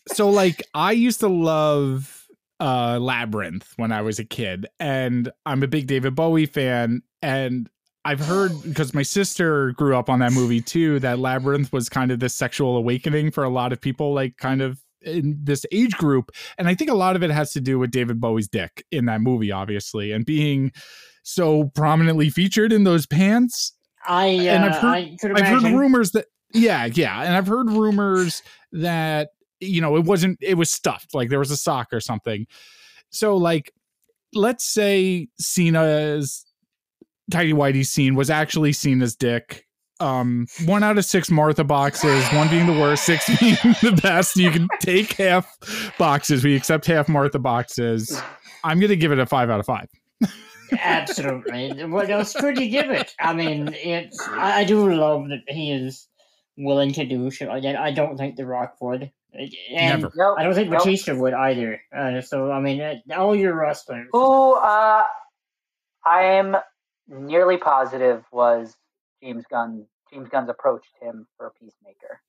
[0.08, 2.26] so like I used to love
[2.60, 7.68] uh Labyrinth when I was a kid and I'm a big David Bowie fan and
[8.04, 12.10] I've heard because my sister grew up on that movie too that Labyrinth was kind
[12.10, 15.92] of this sexual awakening for a lot of people like kind of in this age
[15.92, 16.30] group.
[16.58, 19.04] And I think a lot of it has to do with David Bowie's dick in
[19.06, 20.72] that movie obviously and being
[21.22, 23.72] so prominently featured in those pants.
[24.06, 27.46] I uh, and I've heard- I could I've heard rumors that yeah, yeah, and I've
[27.46, 31.88] heard rumors that you know it wasn't it was stuffed like there was a sock
[31.92, 32.46] or something.
[33.10, 33.72] So like,
[34.34, 36.44] let's say Cena's
[37.30, 39.66] tidy whitey scene was actually seen as dick.
[40.00, 44.36] Um, one out of six Martha boxes, one being the worst, six being the best.
[44.36, 45.48] You can take half
[45.98, 46.42] boxes.
[46.42, 48.20] We accept half Martha boxes.
[48.64, 49.88] I'm gonna give it a five out of five.
[50.78, 51.84] Absolutely.
[51.84, 53.14] What else could you give it?
[53.20, 54.18] I mean, it's.
[54.28, 56.08] I, I do love that he is
[56.56, 57.76] willing to do shit like that.
[57.76, 59.10] I don't think The Rock would.
[59.34, 60.12] And Never.
[60.14, 60.36] Nope.
[60.38, 60.80] I don't think nope.
[60.80, 61.80] Batista would either.
[61.96, 64.08] Uh, so I mean, uh, all your wrestlers.
[64.12, 65.04] Who uh,
[66.04, 66.56] I am
[67.12, 68.74] nearly positive was
[69.22, 69.86] James Gunn.
[70.12, 72.20] James Gunn's approached him for a Peacemaker.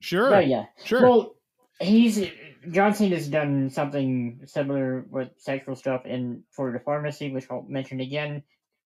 [0.00, 0.64] Sure, Oh yeah.
[0.84, 1.02] sure.
[1.02, 1.34] Well,
[1.80, 2.26] he's
[2.70, 8.00] John Cena's done something similar with sexual stuff in Tour de Pharmacy, which I'll mention
[8.00, 8.42] again.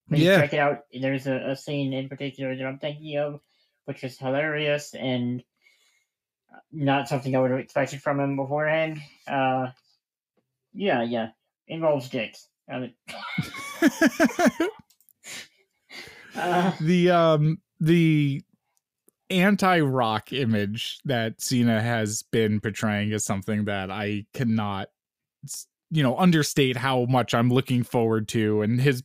[0.09, 0.41] Please Yeah.
[0.41, 0.81] check it out.
[0.93, 3.41] There's a, a scene in particular that I'm thinking of,
[3.87, 5.43] which is hilarious and
[6.73, 9.01] not something I would have expected from him beforehand.
[9.27, 9.69] Uh,
[10.73, 11.29] yeah, yeah,
[11.69, 12.49] involves dicks.
[12.69, 12.95] I mean,
[16.81, 18.43] the um the
[19.31, 24.89] anti-rock image that Cena has been portraying is something that I cannot
[25.91, 29.03] you know understate how much I'm looking forward to and his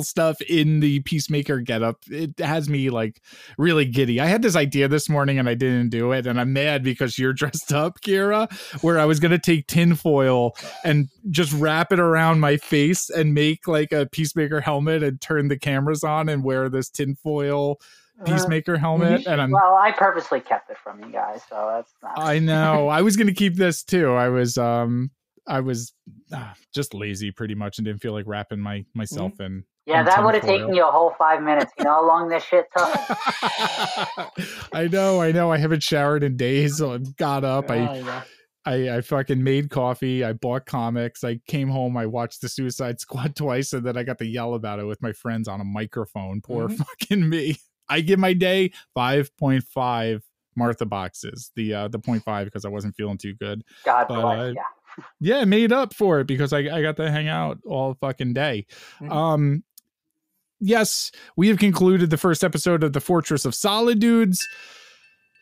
[0.00, 3.20] stuff in the peacemaker getup it has me like
[3.58, 4.20] really giddy.
[4.20, 7.18] I had this idea this morning and I didn't do it and I'm mad because
[7.18, 8.50] you're dressed up Kira
[8.82, 13.34] where I was going to take tinfoil and just wrap it around my face and
[13.34, 17.78] make like a peacemaker helmet and turn the cameras on and wear this tinfoil
[18.24, 22.18] peacemaker helmet and i'm Well, I purposely kept it from you guys, so that's not.
[22.18, 25.12] i know i was gonna keep this too i was um
[25.48, 25.92] i was
[26.32, 30.06] uh, just lazy pretty much and didn't feel like wrapping my myself in yeah, in
[30.06, 31.72] that would have taken you a whole five minutes.
[31.78, 32.86] You know how long this shit took?
[34.74, 37.94] i know i know i haven't showered in days so i got up i oh,
[37.94, 38.22] yeah.
[38.66, 40.22] I, I fucking made coffee.
[40.22, 41.24] I bought comics.
[41.24, 41.96] I came home.
[41.96, 45.00] I watched the Suicide Squad twice, and then I got to yell about it with
[45.00, 46.42] my friends on a microphone.
[46.42, 46.76] Poor Mhm.
[46.76, 47.56] fucking me.
[47.88, 50.22] I give my day five point five
[50.54, 51.50] Martha boxes.
[51.56, 53.62] The uh the point five because I wasn't feeling too good.
[53.84, 54.38] God But, bless.
[54.38, 54.62] uh, yeah.
[55.20, 58.66] Yeah, made up for it because I I got to hang out all fucking day.
[59.00, 59.10] Mhm.
[59.12, 59.64] Um.
[60.60, 64.40] Yes, we have concluded the first episode of the Fortress of Solid Dudes.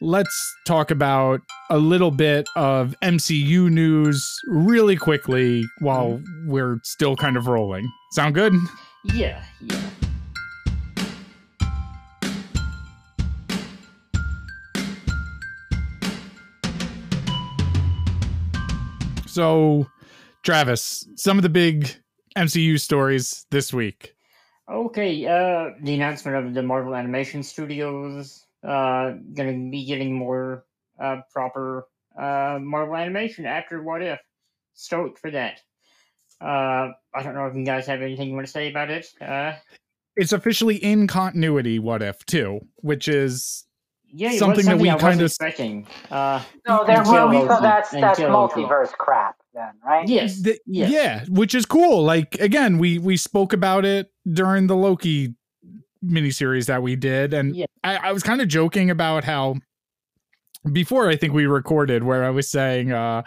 [0.02, 7.38] Let's talk about a little bit of MCU news really quickly while we're still kind
[7.38, 7.90] of rolling.
[8.12, 8.52] Sound good?
[9.14, 9.80] yeah, yeah.
[19.36, 19.86] So,
[20.44, 21.94] Travis, some of the big
[22.38, 24.14] MCU stories this week.
[24.66, 30.64] Okay, uh, the announcement of the Marvel Animation Studios uh gonna be getting more
[30.98, 31.86] uh proper
[32.18, 34.20] uh Marvel animation after What If.
[34.72, 35.60] Stoked for that.
[36.40, 39.06] Uh, I don't know if you guys have anything you want to say about it.
[39.20, 39.52] Uh,
[40.16, 43.65] It's officially in continuity, what if, too, which is
[44.12, 45.86] Yeah, it something that we I kind of expecting.
[46.10, 47.48] Uh, No, there Until will be.
[47.48, 48.62] So that's that's Until Loki.
[48.62, 50.08] multiverse crap then, right?
[50.08, 50.90] yes, The- yes.
[50.90, 52.02] Yeah, which is cool.
[52.04, 55.34] Like again, we we spoke about it during the Loki
[56.04, 57.66] miniseries that we did, and Yeah.
[57.84, 59.56] I, I was kind of joking about how
[60.72, 63.22] before I think we recorded where I was saying, uh,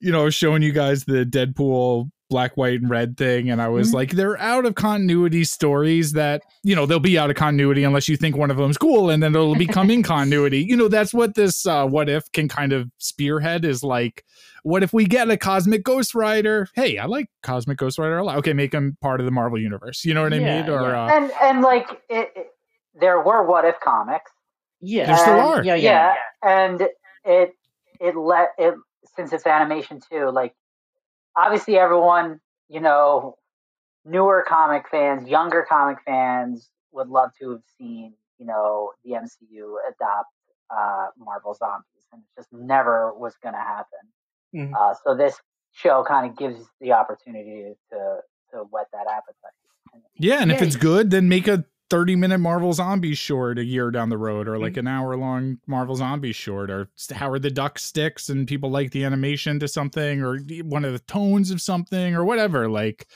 [0.00, 3.90] you know, showing you guys the Deadpool black, white, and red thing, and I was
[3.90, 3.94] Mhm.
[3.94, 8.08] like, they're out of continuity stories that you know they'll be out of continuity unless
[8.08, 10.58] you think one of them's cool, and then it'll become in continuity.
[10.62, 14.24] You know, that's what this uh, what if can kind of spearhead is like
[14.64, 18.24] what if we get a cosmic ghost rider hey i like cosmic ghost rider a
[18.24, 20.70] lot okay make him part of the marvel universe you know what i Yeah, mean
[20.70, 21.04] or yeah.
[21.04, 22.46] uh, And and like it, it,
[22.98, 24.30] there were what if comics.
[24.80, 25.62] Yeah, There still And- are.
[25.64, 26.14] Yeah, yeah.
[26.42, 26.80] and
[27.26, 27.52] it
[28.00, 28.74] it let it
[29.16, 30.30] since it's animation too.
[30.30, 30.54] Like
[31.36, 33.36] obviously everyone you know,
[34.04, 39.76] newer comic fans, younger comic fans would love to have seen you know the MCU
[39.88, 40.28] adopt
[40.74, 43.98] uh, Marvel zombies, and it just never was going to happen.
[44.54, 44.72] Mhm.
[44.74, 45.40] Uh, so this
[45.72, 48.20] show kind of gives the opportunity to
[48.52, 49.52] to whet that appetite.
[50.18, 51.64] yeah and if it's good then make a
[51.94, 55.58] 30 minute marvel zombies short a year down the road or like an hour long
[55.68, 60.20] marvel zombies short or howard the duck sticks and people like the animation to something
[60.20, 63.06] or one of the tones of something or whatever like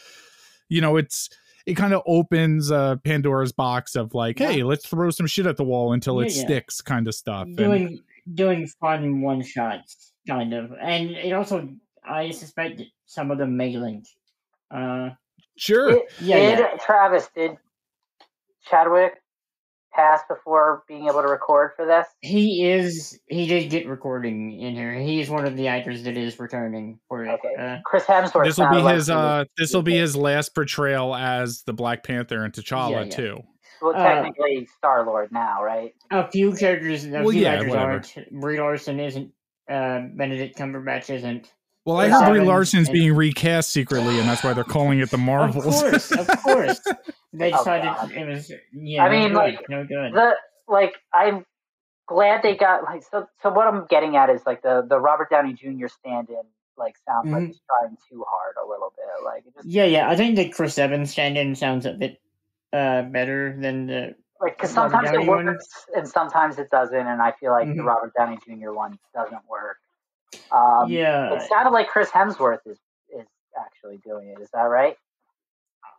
[0.69, 1.29] you know it's
[1.67, 5.57] it kind of opens uh pandora's box of like hey let's throw some shit at
[5.57, 6.45] the wall until it Yeah, yeah.
[6.47, 8.01] sticks kind of stuff And- doing
[8.33, 11.69] doing fun one shots kind of, and it also
[12.09, 14.05] I suspect some of them may link.
[14.71, 15.11] Uh,
[15.57, 16.77] sure Did, Yeah, did yeah.
[16.79, 17.57] Travis did
[18.69, 19.15] Chadwick
[19.95, 22.07] pass before being able to record for this?
[22.21, 24.95] he is he did get recording in here.
[24.95, 27.31] He is one of the actors that is returning for it.
[27.31, 27.55] Okay.
[27.59, 28.45] Uh, Chris Hemsworth.
[28.45, 32.05] this will be like his uh this will be his last portrayal as the black
[32.05, 33.11] panther and t'challa Yeah, yeah.
[33.11, 33.41] too
[33.81, 35.93] well, uh, technically Star Lord now, right?
[36.11, 37.91] a few characters, a Well, few yeah, actors whatever.
[37.93, 38.31] aren't.
[38.41, 39.33] Brie Larson isn't.
[39.71, 41.53] Uh, Benedict Cumberbatch isn't.
[41.87, 44.99] well i heard brie Evans larson's and- being recast secretly and that's why they're calling
[45.01, 46.81] it the marvels Of course, of course.
[47.33, 48.13] They Oh, decided God.
[48.13, 48.51] it was.
[48.73, 50.13] Yeah, I no mean, good, like, no good.
[50.15, 50.35] The
[50.67, 51.45] like I'm
[52.07, 53.27] glad they got like so.
[53.43, 55.89] So what I'm getting at is like the the Robert Downey Jr.
[55.89, 56.43] stand-in
[56.77, 57.47] like sounds like Mhm.
[57.49, 59.25] he's trying too hard a little bit.
[59.25, 60.09] Like it just Yeah, yeah.
[60.09, 62.21] I think the Chris Evans stand-in sounds a bit
[62.73, 64.15] uh, better than the.
[64.41, 65.47] like because sometimes it one?
[65.47, 67.87] works and sometimes it doesn't, and I feel like the Mhm.
[67.87, 68.73] Robert Downey Jr.
[68.73, 69.79] one doesn't work.
[70.51, 72.79] Um, yeah, It sounded like Chris Hemsworth is
[73.11, 73.27] is
[73.59, 74.39] actually doing it.
[74.41, 74.97] Is that right?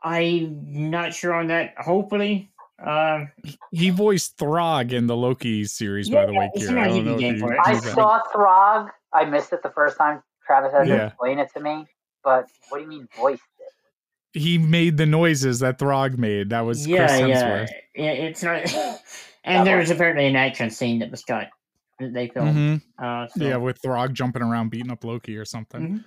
[0.03, 1.73] I'm not sure on that.
[1.77, 2.51] Hopefully,
[2.83, 3.25] uh,
[3.71, 6.77] he voiced throg in the loki series Yeah, by the way Kira.
[6.79, 8.89] I don't know if you- I saw Throg.
[9.13, 10.21] I missed it the first time.
[10.45, 11.07] Travis had to Yeah.
[11.07, 11.85] explain it to me.
[12.23, 14.39] But what do you mean voiced it?
[14.39, 18.03] he made the noises that throg made that was yeah, chris hemsworth yeah.
[18.03, 18.61] yeah, It's not.
[19.43, 21.49] and there was apparently an action scene that was cut.
[21.99, 22.55] That they filmed.
[22.55, 22.81] Mhm.
[23.03, 23.43] Uh, so.
[23.43, 26.03] yeah with throg jumping around beating up loki or something Mhm.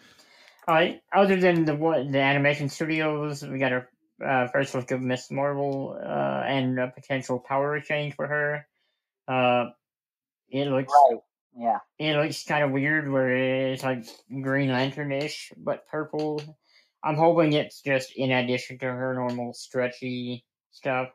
[0.67, 3.87] Uh, other than the what the animation studios, we got a
[4.25, 8.67] uh, first look of Miss Marvel uh, and a potential power change for her.
[9.27, 9.71] Uh,
[10.49, 11.21] it looks Right.
[11.55, 11.79] Yeah.
[11.99, 16.41] it looks kind of weird, where it's like Green Lantern ish, but purple.
[17.05, 21.09] I'm hoping it's just in addition to her normal stretchy stuff.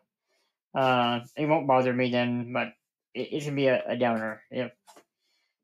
[0.75, 2.67] Uh, it won't bother me then, but
[3.13, 4.71] it, it should be a, a downer if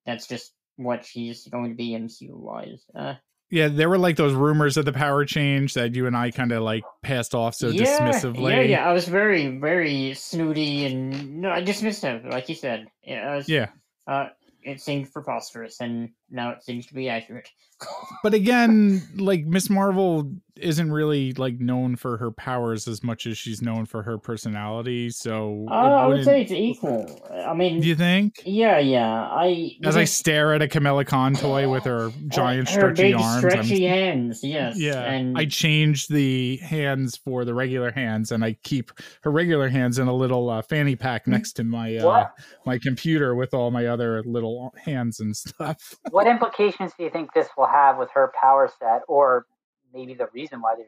[0.05, 2.83] that's just what she's going to be MCU wise.
[2.95, 3.15] Uh,
[3.53, 6.51] yeah there were like those rumors of the power change that you and i kind
[6.51, 8.89] of like passed off so dismissively Yeah, yeah.
[8.89, 12.87] I was very, very snooty and no, I dismissive, like you said.
[13.03, 13.67] Yeah, was, Yeah.
[14.07, 14.29] Uh,
[14.63, 17.49] it seemed preposterous, and now it seems to be accurate.
[18.23, 23.37] but again like miss marvel isn't really like known for her powers as much as
[23.37, 27.19] she's known for her personality so Uh, I would say it's equal.
[27.45, 29.23] I mean, do you think yeah, yeah.
[29.29, 33.15] I as i stare at a Kamala Khan toy with her giant her stretchy big
[33.15, 34.43] arms I'm- stretchy hands.
[34.43, 34.79] Yes.
[34.79, 38.91] Yeah, and I change the hands for the regular hands, and I keep
[39.23, 41.29] her regular hands in a little uh, fanny pack Mm.
[41.31, 42.27] next to my uh,
[42.65, 45.95] my computer with all my other little hands and stuff.
[46.23, 49.45] What implications do you think this will have with her power set, or
[49.93, 50.85] maybe the reason why they're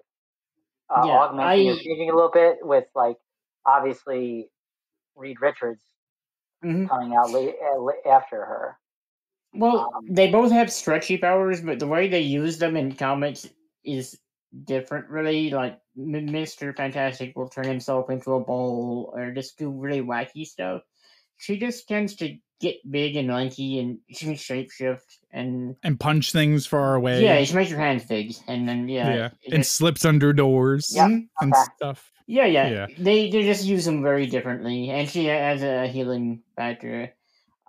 [0.95, 3.17] uh, Yeah, augmenting I- changing a little bit with like
[3.65, 4.49] obviously
[5.15, 5.81] Reed Richards
[6.63, 6.87] Mhm.
[6.87, 8.79] coming out late, uh, after her.
[9.53, 13.49] Well, Um, they both have stretchy powers, but the way they use them in comics
[13.83, 14.19] is
[14.65, 15.49] different, really.
[15.49, 16.75] Like, Mr.
[16.75, 20.83] Fantastic will turn himself into a ball or just do really wacky stuff.
[21.37, 25.75] She just tends to get big and lanky and she can shapeshift and.
[25.83, 27.21] and punch things far away.
[27.23, 29.13] Yeah, she makes her hands big, and then, yeah.
[29.13, 31.05] yeah, it and slips under doors Yeah.
[31.05, 31.61] And Okay.
[31.77, 32.11] stuff.
[32.27, 32.87] Yeah, yeah, Yeah.
[32.97, 37.13] They they just use them very differently, and she has a healing factor.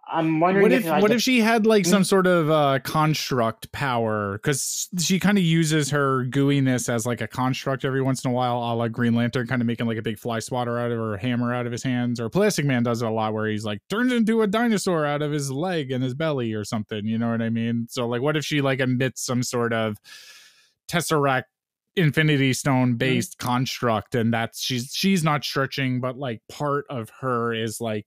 [0.09, 2.07] I'm wondering What if, if like, what if she had like some Mm.
[2.07, 4.39] sort of uh construct power?
[4.39, 8.33] Because she kind of uses her gooiness as like a construct every once in a
[8.35, 10.99] while, a la Green Lantern, kind of making like a big fly swatter out of
[10.99, 13.65] her, hammer out of his hands, or Plastic Man does it a lot, where he's
[13.65, 17.05] like turns into a dinosaur out of his leg and his belly or something.
[17.05, 17.87] You know what I mean?
[17.91, 19.97] So like, what if she like emits some sort of
[20.89, 21.45] tesseract
[21.97, 27.55] infinity stone based construct and that's she's she's not stretching but like part of her
[27.55, 28.05] is like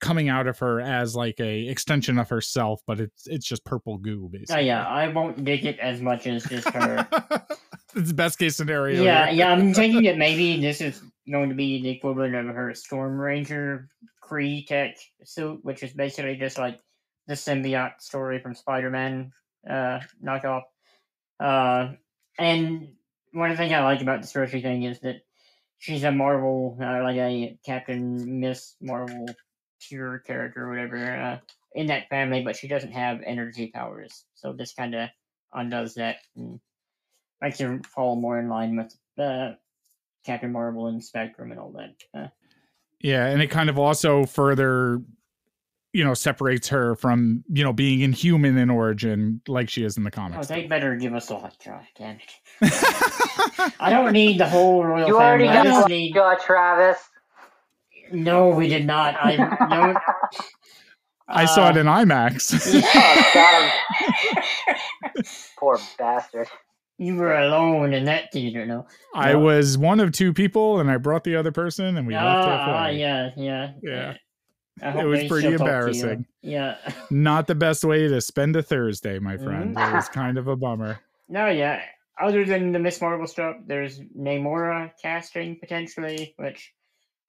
[0.00, 3.98] coming out of her as like a extension of herself but it's it's just purple
[3.98, 7.06] goo Oh basically yeah, I won't dig it as much as just her.
[7.94, 9.34] it's best case scenario yeah, here.
[9.36, 9.52] yeah.
[9.52, 13.88] I'm thinking that maybe this is going to be the equivalent of her Storm Ranger
[14.22, 16.80] Kree Tech suit, which is basically just like
[17.26, 19.32] the symbiote story from Spider-Man
[19.68, 20.62] uh, knockoff.
[21.38, 21.92] Uh,
[22.38, 22.88] and
[23.32, 25.22] one of the things I like about the Cersei thing is that
[25.78, 29.26] she's a Marvel, uh, like a Captain Miss Marvel
[29.88, 31.38] pure character or whatever uh,
[31.74, 34.24] in that family, but she doesn't have energy powers.
[34.34, 35.08] So this kind of
[35.52, 36.60] undoes that and
[37.40, 39.52] makes her fall more in line with uh,
[40.24, 41.94] Captain Marvel and Spectrum and all that.
[42.18, 42.28] Uh,
[43.00, 45.00] yeah and it kind of also further
[45.92, 50.04] you know separates her from you know being inhuman in origin like she is in
[50.04, 53.72] the oh, comics they better give us a Lockjaw, damn it.
[53.80, 55.58] I don't need the whole royal You already family.
[55.58, 56.14] I got just one, need.
[56.14, 56.98] Jaw Travis.
[58.12, 59.14] No, we did not.
[59.22, 59.96] I don't.
[61.28, 62.52] i saw it uh, in imax
[62.94, 63.70] Oh.
[65.58, 66.48] Poor bastard.
[66.98, 68.86] You were alone in that theater, no?
[69.14, 69.38] i no.
[69.38, 72.40] was one of two people and i brought the other person and we left Ah,
[72.42, 74.14] ah, halfway yeah, yeah, Yeah.
[74.82, 75.52] I hope was pretty still talk to you.
[75.66, 76.26] embarrassing.
[76.42, 76.76] Yeah.
[77.10, 79.90] not the best way to spend a thursday my friend Mhm.
[79.90, 80.98] it was kind of a bummer
[81.28, 81.80] No, yeah.
[82.20, 86.70] Other than the Miss Marvel stuff, there's Namora casting potentially, which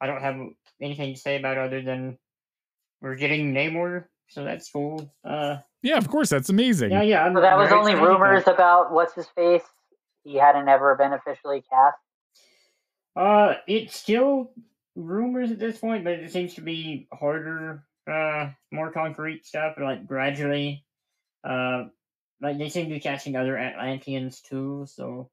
[0.02, 0.36] I don't have
[0.82, 2.18] anything to say about other than
[3.02, 5.14] we're getting Namor, so that's cool.
[5.24, 6.92] Uh, Yeah, of course, that's amazing.
[6.92, 7.24] yeah, yeah.
[7.24, 8.48] I'm So that was only rumors it.
[8.54, 9.64] about what's his face.
[10.24, 11.98] He hadn't ever been officially cast.
[13.16, 14.52] Uh, it's still
[14.96, 20.06] rumors at this point, but it seems to be harder, uh, more concrete stuff, like
[20.08, 20.86] gradually.
[21.44, 21.86] Uh,
[22.42, 25.30] like they seem to be casting other Atlanteans too, so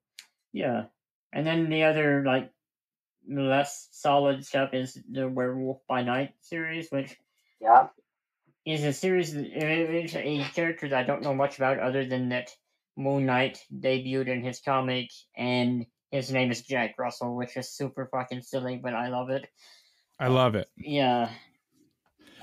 [0.53, 0.85] yeah.
[1.33, 2.51] And then the other like
[3.29, 7.17] less solid stuff is the Werewolf by Night series, which
[7.61, 7.89] Yeah.
[8.65, 9.35] is a series.
[9.35, 12.51] that- It's a character that I don't know much about, other than that
[12.97, 18.09] Moon Knight debuted in his comic, and his name is Jack Russell, which is super
[18.11, 19.47] fucking silly, but I love it.
[20.19, 20.69] I love it.
[20.77, 21.31] Yeah,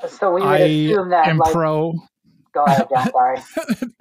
[0.07, 1.93] So we would I assume that am like pro.
[2.56, 3.38] Go ahead, John, sorry.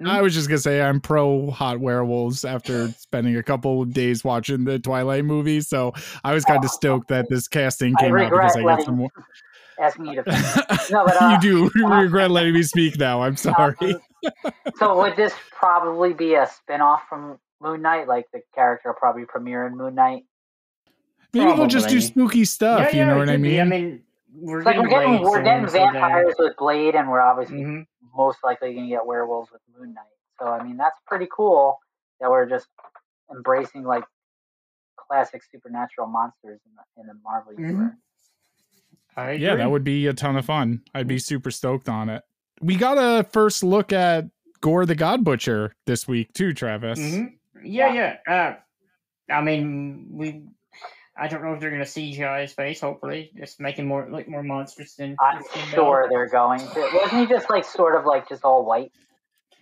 [0.05, 4.23] I was just gonna say I'm pro hot werewolves after spending a couple of days
[4.23, 5.61] watching the Twilight movie.
[5.61, 5.93] So
[6.23, 8.95] I was kind of stoked that this casting I came out because I got some
[8.97, 9.09] more.
[9.79, 10.23] Ask me to.
[10.91, 13.21] No, but, uh, you do regret letting me speak now.
[13.23, 13.75] I'm sorry.
[13.81, 18.07] Um, so would this probably be a spin-off from Moon Knight?
[18.07, 20.23] Like the character will probably premiere in Moon Knight?
[21.33, 22.93] Maybe they'll just do spooky stuff.
[22.93, 23.49] yeah, you know what I could be.
[23.49, 23.59] mean?
[23.59, 24.01] I mean,
[24.37, 27.21] we're It's like we're getting getting we're getting soon, so vampires with Blade, and we're
[27.21, 27.87] obviously Mhm.
[28.15, 30.03] Most likely going to get werewolves with Moon Knight.
[30.39, 31.79] So I mean, that's pretty cool
[32.19, 32.67] that we're just
[33.31, 34.03] embracing like
[34.97, 37.59] classic supernatural monsters in the in the Marvel Mhm.
[37.59, 37.93] universe.
[39.17, 40.81] I yeah, that would be a ton of fun.
[40.93, 42.23] I'd be super stoked on it.
[42.61, 44.25] We got a first look at
[44.61, 46.99] Gorr the God Butcher this week too, Travis.
[46.99, 47.37] Mhm.
[47.63, 48.17] Yeah, yeah.
[48.27, 50.43] Uh, I mean, we.
[51.17, 52.81] I don't know if they're gonna CGI his face.
[52.81, 55.15] Hopefully, just making more look more monstrous than.
[55.19, 55.71] I'm Christian Bale.
[55.71, 56.89] sure they're going to.
[56.93, 58.91] Wasn't he just like sort of like just all white?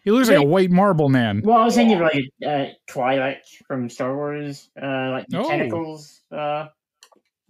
[0.03, 1.41] He looks like a white marble man.
[1.45, 5.47] Well, I was thinking of like uh, Twi'lek from Star Wars, uh, like the Oh.
[5.49, 6.19] tentacles.
[6.31, 6.67] Uh,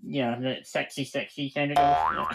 [0.04, 1.88] yeah, the sexy, sexy tentacles.
[1.88, 2.26] Yeah.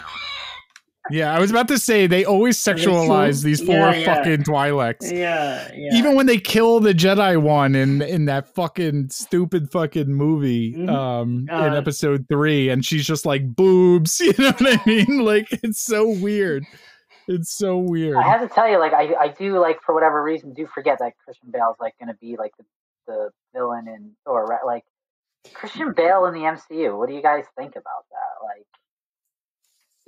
[1.11, 4.15] Yeah, I was about to say they always sexualize these four Yeah, yeah.
[4.15, 5.11] fucking Twi'leks.
[5.11, 5.95] Yeah, yeah.
[5.95, 10.89] Even when they kill the Jedi one in in that fucking stupid fucking movie, Mhm.
[10.89, 14.19] um, in Uh, episode three, and she's just like boobs.
[14.29, 15.19] You know what I mean?
[15.25, 16.65] Like it's so weird.
[17.27, 18.15] It's so weird.
[18.17, 20.97] I have to tell you, like I, I do like for whatever reason do forget
[20.99, 22.65] that Christian Bale's like going to be like the,
[23.07, 24.83] the villain in or Like
[25.53, 26.97] Christian Bale in the MCU.
[26.97, 28.43] What do you guys think about that?
[28.43, 28.65] Like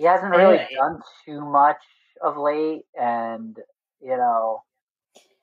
[0.02, 1.78] he hasn't really Uh, done too much
[2.24, 3.56] of late, and
[4.02, 4.64] you know,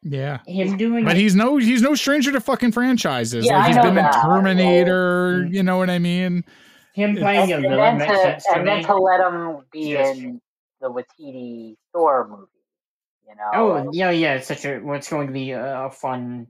[0.02, 0.38] yeah.
[0.46, 1.04] him doing.
[1.04, 3.46] But he's no he's no stranger to fucking franchises.
[3.46, 4.10] Yeah, like I he's know been in.
[4.12, 5.54] Terminator, Mm.
[5.54, 6.44] you know what I mean?
[6.94, 8.84] him and- playing a and, villain then makes to sense to and then me.
[8.84, 10.18] to let him be Yes.
[10.18, 10.40] in
[10.80, 12.50] the Waititi Thor movie.
[13.28, 14.34] You know, Oh like- yeah, yeah.
[14.34, 14.80] It's such a.
[14.80, 16.48] What's going to be a, a fun,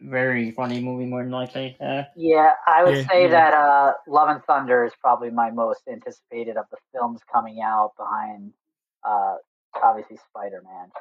[0.00, 1.76] very funny movie more than likely.
[1.80, 3.08] Uh, Yeah, I would Yeah.
[3.08, 3.28] say Yeah.
[3.30, 7.96] that uh, Love and Thunder is probably my most anticipated of the films coming out
[7.96, 8.52] behind
[9.04, 9.36] uh,
[9.82, 10.92] obviously Spider Man.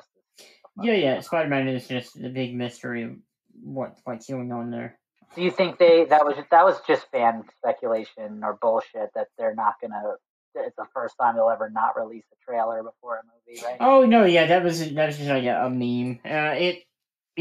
[0.82, 1.20] Yeah, yeah.
[1.20, 3.18] Spider Man is just the big mystery of
[3.62, 4.98] what what's going on there.
[5.36, 9.56] Do you think they that was that was just fan speculation or bullshit that they're
[9.56, 10.16] not gonna?
[10.56, 13.78] It's the first time they'll ever not release a trailer before a movie, right?
[13.80, 16.20] Oh no, yeah, that was that was just like a, a meme.
[16.26, 16.84] Uh, it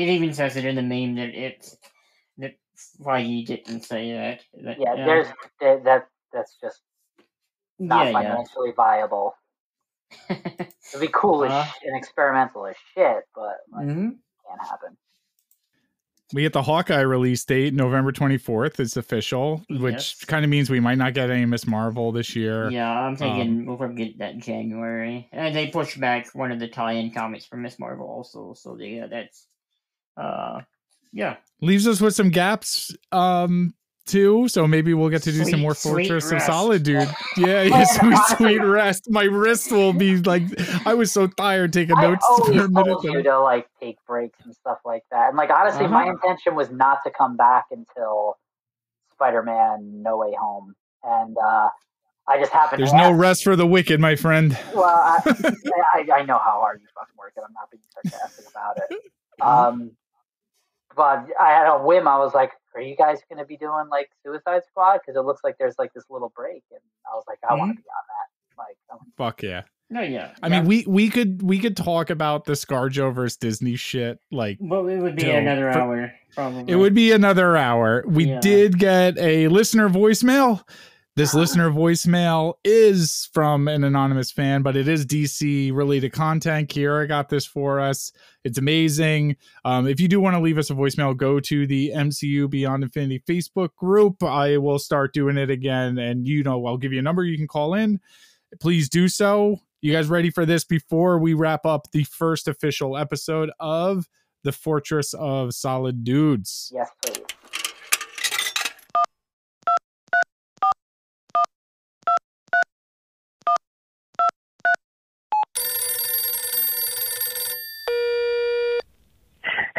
[0.00, 1.76] it even says it in the meme that it's
[2.38, 2.54] that
[3.02, 4.40] Feige didn't say that.
[4.64, 5.26] that yeah, uh, there's
[5.60, 6.80] that, that that's just
[7.78, 8.12] not yeah, yeah.
[8.12, 9.34] financially viable.
[10.28, 11.64] It'd be cool as Uh.
[11.64, 14.16] sh- and experimental as shit, but like, Mhm.
[14.48, 14.96] can't happen.
[16.32, 18.78] We get the Hawkeye release date, November 24th.
[18.78, 20.24] It's official, which Yes.
[20.26, 22.70] kind of means we might not get any Miss Marvel this year.
[22.70, 25.28] Yeah, I'm Um, thinking we'll probably get that January.
[25.32, 29.08] And they pushed back one of the tie-in comics for Miss Marvel also, so yeah,
[29.08, 29.48] that's
[30.20, 30.60] uh
[31.12, 31.36] yeah.
[31.60, 33.74] Leaves us with some gaps um
[34.07, 36.40] too, so maybe we'll get to do some more Fortress of.
[36.42, 37.08] Solid, dude.
[37.36, 39.08] Yeah, yeah, sweet, sweet rest.
[39.08, 40.42] My wrist will be like
[40.84, 42.84] I was so tired taking I notes for always a minute.
[42.92, 45.28] told you to like take breaks and stuff like that.
[45.28, 46.10] And like honestly, my Uh-huh.
[46.12, 48.36] intention was not to come back until
[49.12, 50.74] Spider-Man: No Way Home,
[51.05, 51.68] and uh,
[52.26, 52.81] I just happened.
[52.81, 54.58] There's to no rest for the wicked, my friend.
[54.74, 55.20] Well, I,
[55.94, 58.97] I, I know how hard you fucking work, and I'm not being sarcastic about it.
[59.42, 59.92] Um,
[60.96, 62.08] but I had a whim.
[62.08, 65.24] I was like, "Are you guys going to be doing like Suicide Squad?" Because it
[65.24, 67.82] looks like there's like this little break, and I was like, "I want to mm-hmm.
[67.82, 69.62] be on that." Like, I'm, Fuck yeah.
[69.92, 70.34] No, yeah.
[70.40, 74.58] I mean, we we could we could talk about the ScarJo versus Disney shit like
[74.60, 76.72] well, it would be till- another hour probably.
[76.72, 78.04] It would be another hour.
[78.06, 78.40] We Yeah.
[78.40, 80.62] did get a listener voicemail.
[81.16, 86.70] This listener voicemail is from an anonymous fan, but it is DC related content.
[86.70, 88.12] Kiera got this for us.
[88.44, 89.36] It's amazing.
[89.64, 92.84] Um, if you do want to leave us a voicemail, go to the MCU Beyond
[92.84, 94.22] Infinity Facebook group.
[94.22, 95.98] I will start doing it again.
[95.98, 97.98] And, you know, I'll give you a number you can call in.
[98.60, 99.56] Please do so.
[99.80, 104.08] You guys ready for this before we wrap up the first official episode of
[104.44, 106.70] the Fortress of Solid Dudes?
[106.72, 107.24] yes, please.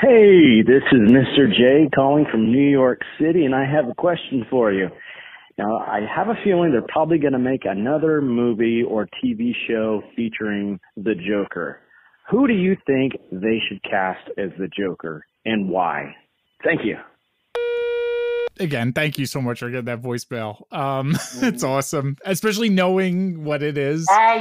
[0.01, 1.47] Hey, this is Mr.
[1.47, 4.87] J calling from New York City, and I have a question for you.
[5.59, 10.01] Now, I have a feeling they're probably going to make another movie or TV show
[10.15, 11.81] featuring the Joker.
[12.31, 16.15] Who do you think they should cast as the Joker, and why?
[16.63, 16.97] Thank you.
[18.59, 20.63] again, thank you so much for getting that voicemail.
[20.73, 24.07] Um, it's awesome, especially knowing what it is.
[24.09, 24.39] Ah.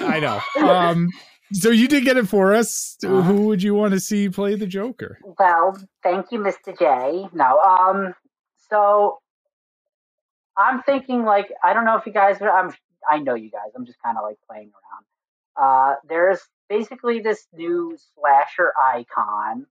[0.00, 0.40] I know.
[0.68, 1.10] Um,
[1.52, 2.96] so you did get it for us.
[3.04, 3.22] Uh-huh.
[3.22, 5.18] Who would you want to see play the Joker?
[5.38, 6.76] Well, thank you, Mr.
[6.78, 7.28] J.
[7.32, 8.14] No, um,
[8.70, 9.18] so
[10.56, 12.50] I'm thinking like I don't know if you guys are.
[12.50, 12.72] I'm.
[13.10, 13.72] I know you guys.
[13.76, 15.04] I'm just kind of like playing around.
[15.56, 19.66] Uh, there's basically this new slasher icon,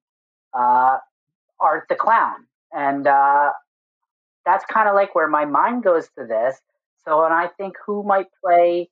[0.54, 0.98] uh,
[1.60, 3.52] Art the Clown, and uh,
[4.46, 6.58] that's kind of like where my mind goes to this.
[7.06, 8.90] So and I think who might play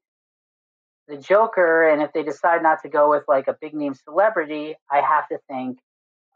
[1.08, 4.76] the Joker, and if they decide not to go with like a big name celebrity,
[4.90, 5.80] I have to think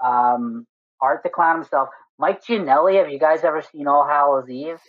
[0.03, 0.66] um,
[1.02, 1.90] Art the Clown himself.
[2.18, 4.80] Mike Giannelli, have you guys ever seen All Hallows Eve?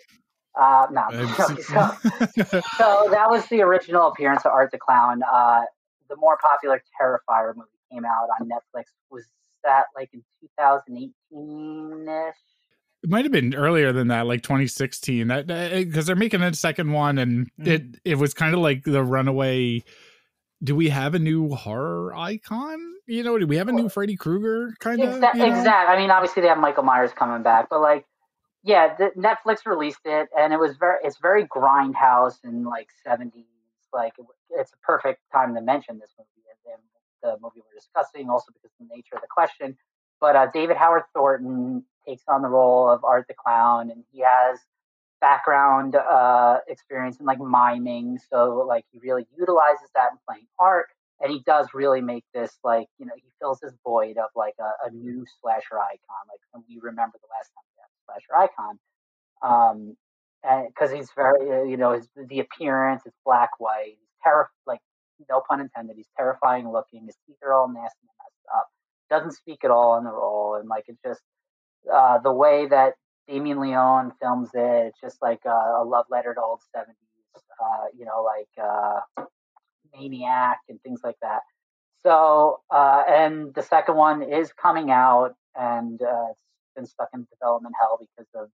[0.58, 1.02] Uh, no.
[1.38, 5.22] Okay, so, so that was the original appearance of Art the Clown.
[5.22, 5.62] Uh,
[6.08, 8.84] the more popular Terrifier movie came out on Netflix.
[9.10, 9.24] Was
[9.64, 12.34] that like in 2018 ish?
[13.06, 15.28] It might have been earlier than that, like 2016.
[15.28, 17.70] That because they're making a second one, and Mm-hmm.
[17.70, 19.84] it it was kind of like the runaway.
[20.60, 22.80] Do we have a new horror icon?
[23.06, 25.14] You know, do we have a new Freddy Krueger kind of?
[25.14, 25.88] Exact, exact.
[25.88, 28.06] I mean, obviously they have Michael Myers coming back, but like,
[28.64, 33.44] yeah, the, Netflix released it, and it was very, it's very grindhouse and like seventies.
[33.92, 36.82] Like, it, it's a perfect time to mention this movie and, and
[37.22, 39.76] the movie we're discussing, also because of the nature of the question.
[40.20, 44.20] But uh, David Howard Thornton takes on the role of Art the Clown, and he
[44.20, 44.58] has
[45.20, 50.86] background uh, experience in like miming, so like he really utilizes that in playing art
[51.20, 54.54] and he does really make this like you know he fills this void of like
[54.60, 58.50] a, a new slasher icon like we remember the last time we had a slasher
[58.50, 58.78] icon
[59.42, 59.96] um
[60.68, 64.80] because he's very uh, you know his the appearance is black white he's terrif like
[65.30, 68.68] no pun intended he's terrifying looking his teeth are all nasty and messed up
[69.08, 71.20] doesn't speak at all in the role and like it's just
[71.92, 72.94] uh the way that
[73.28, 76.84] Damien Leone films it it's just like a, a love letter to old 70s
[77.62, 79.00] uh you know like uh
[79.98, 81.40] Maniac and things like that.
[82.02, 87.74] So, uh, and the second one is coming out, and it's been stuck in development
[87.80, 88.48] hell because of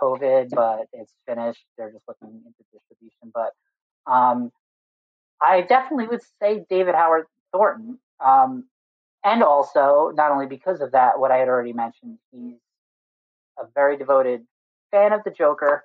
[0.00, 1.64] COVID, but it's finished.
[1.78, 3.32] They're just looking into distribution.
[3.32, 3.52] But
[4.12, 4.50] um,
[5.40, 7.98] I definitely would say David Howard Thornton.
[8.24, 8.64] Um,
[9.24, 12.54] and also, not only because of that, what I had already mentioned, he's
[13.58, 14.42] a very devoted
[14.90, 15.84] fan of the Joker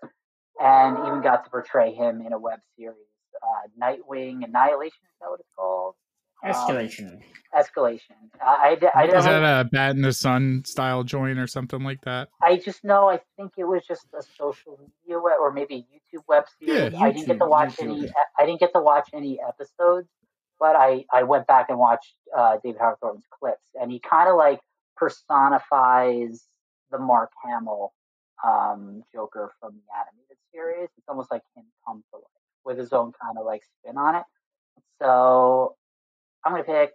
[0.59, 2.95] and even got to portray him in a web series,
[3.43, 5.03] uh, Nightwing Annihilation.
[5.03, 5.95] Is that what it's called?
[6.43, 7.22] Um, Escalation.
[7.57, 8.11] escalation.
[8.41, 11.81] I, I, I, Is don't, that a Bat in the Sun style joint or something
[11.81, 12.30] like that?
[12.41, 16.17] I just know I think it was just a social media web or maybe a
[16.17, 16.93] YouTube web series.
[16.93, 17.99] Yeah, I didn't get to watch YouTube.
[17.99, 18.11] any.
[18.39, 20.07] I didn't get to watch any episodes,
[20.59, 24.30] but I I went back and watched uh, David Howard Thornton's clips, and he kind
[24.30, 24.59] of like
[24.95, 26.45] personifies
[26.92, 27.93] the Mark Hamill
[28.43, 30.90] um, Joker from the animated series.
[30.98, 32.25] It's almost like him come to life
[32.64, 34.24] with his own kind of like spin on it.
[35.01, 35.75] So
[36.43, 36.92] I'm gonna pick.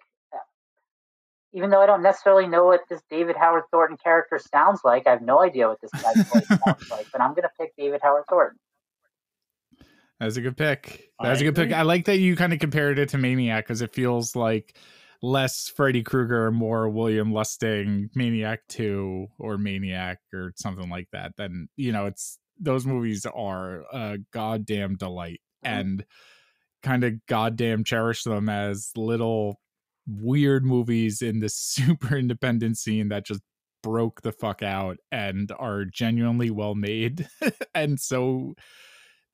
[1.52, 5.10] Even though I don't necessarily know what this David Howard Thornton character sounds like, I
[5.10, 7.06] have no idea what this guy's voice sounds like.
[7.10, 8.58] But I'm gonna pick David Howard Thornton.
[10.20, 11.10] That's a good pick.
[11.18, 11.72] That's a good pick.
[11.72, 14.76] I like that you kind of compared it to Maniac because it feels like
[15.22, 21.32] less Freddy Krueger, more William Lustig, Maniac 2 or Maniac or something like that.
[21.38, 25.80] Then, you know, it's those movies are a goddamn delight mm-hmm.
[25.80, 26.04] and
[26.82, 29.58] kind of goddamn cherish them as little
[30.06, 33.40] weird movies in this super independent scene that just
[33.82, 37.26] broke the fuck out and are genuinely well made
[37.74, 38.52] and so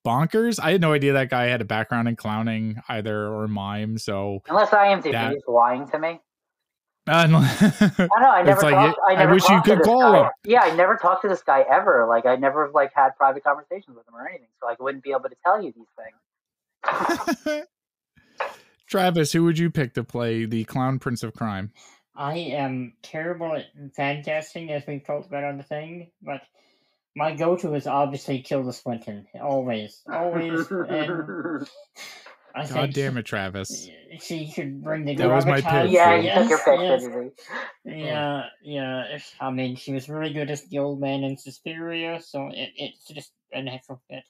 [0.07, 0.59] bonkers.
[0.63, 3.99] I had no idea that guy had a background in clowning either or mime.
[3.99, 6.21] So Unless IMDb That- is lying to me.
[7.09, 7.39] uh, I know.
[7.39, 8.63] I never.
[8.63, 10.23] like, talked, I I never wish you could call guy.
[10.25, 10.31] him.
[10.45, 12.07] Yeah, I never talked to this guy ever.
[12.09, 15.11] Like I never like had private conversations with him or anything, so I wouldn't be
[15.11, 17.67] able to tell you these things.
[18.89, 21.73] Travis, who would you pick to play the clown prince of crime?
[22.15, 26.41] I am terrible at fan casting, as we've talked about on the thing, but
[27.17, 29.27] my go-to is obviously Tilda Swinton.
[29.41, 30.71] Always, always.
[30.71, 31.67] And
[32.55, 33.89] I God think damn it, Travis.
[34.21, 35.91] she should bring the That was my pick.
[35.91, 37.03] yeah, you yes, took your pick, yes.
[37.03, 38.05] didn't you?
[38.05, 39.19] Yeah, yeah.
[39.41, 43.09] I mean, she was really good as the old man in Suspiria, so it, it's
[43.09, 44.23] just a natural fit.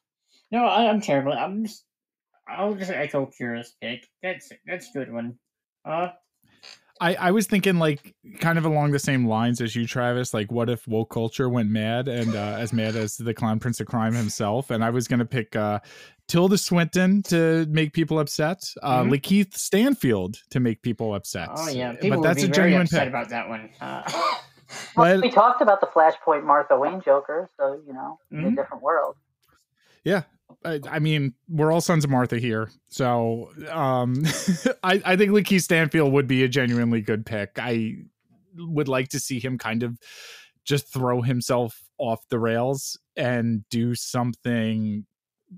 [0.50, 1.32] No, I, I'm terrible.
[1.32, 1.84] I'm just.
[2.48, 4.06] I'll just echo Kira's pick.
[4.22, 5.38] That's that's a good one.
[5.84, 6.10] Uh,
[7.00, 10.32] I, I was thinking like kind of along the same lines as you, Travis.
[10.32, 13.80] Like, what if woke culture went mad and uh, as mad as the clown prince
[13.80, 14.70] of crime himself?
[14.70, 15.80] And I was gonna pick uh,
[16.28, 19.10] Tilda Swinton to make people upset, uh, Mhm.
[19.10, 21.48] Lakeith Stanfield to make people upset.
[21.54, 23.08] oh yeah, but that's would a very genuine upset pick.
[23.10, 23.70] about that one.
[23.80, 24.02] Uh,
[24.96, 28.50] Well, But- we talked about the Flashpoint Martha Wayne Joker, so you know, in a
[28.50, 29.14] different world.
[30.02, 30.22] Yeah.
[30.64, 34.14] I, mean, we're all sons of Martha here, so um,
[34.82, 37.50] I, I think Lakeith Stanfield would be a genuinely good pick.
[37.58, 37.96] I
[38.56, 39.98] would like to see him kind of
[40.64, 45.06] just throw himself off the rails and do something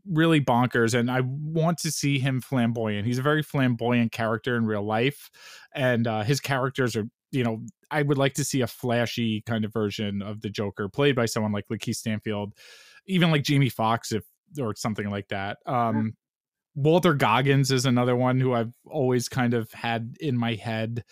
[0.06, 0.94] really bonkers.
[0.94, 3.06] And I want to see him flamboyant.
[3.06, 5.30] He's a very flamboyant character in real life,
[5.74, 7.60] and uh, his characters are, you know,
[7.90, 11.26] I would like to see a flashy kind of version of the Joker played by
[11.26, 12.52] someone like Lakeith Stanfield,
[13.06, 14.24] even like Jamie Foxx, if
[14.60, 15.58] or something like that.
[15.66, 16.14] Um,
[16.74, 21.04] Walter Goggins is another one who I've always kind of had in my head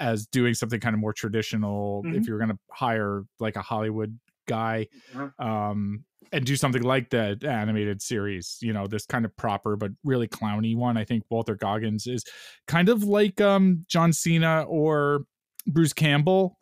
[0.00, 2.06] as doing something kind of more traditional.
[2.10, 2.28] If Mhm.
[2.28, 5.34] you're going to hire like a Hollywood guy, Mhm.
[5.38, 9.92] um, and do something like the animated series, you know, this kind of proper but
[10.04, 10.96] really clowny one.
[10.96, 12.24] I think Walter Goggins is
[12.66, 15.26] kind of like um, John Cena or
[15.66, 16.58] Bruce Campbell,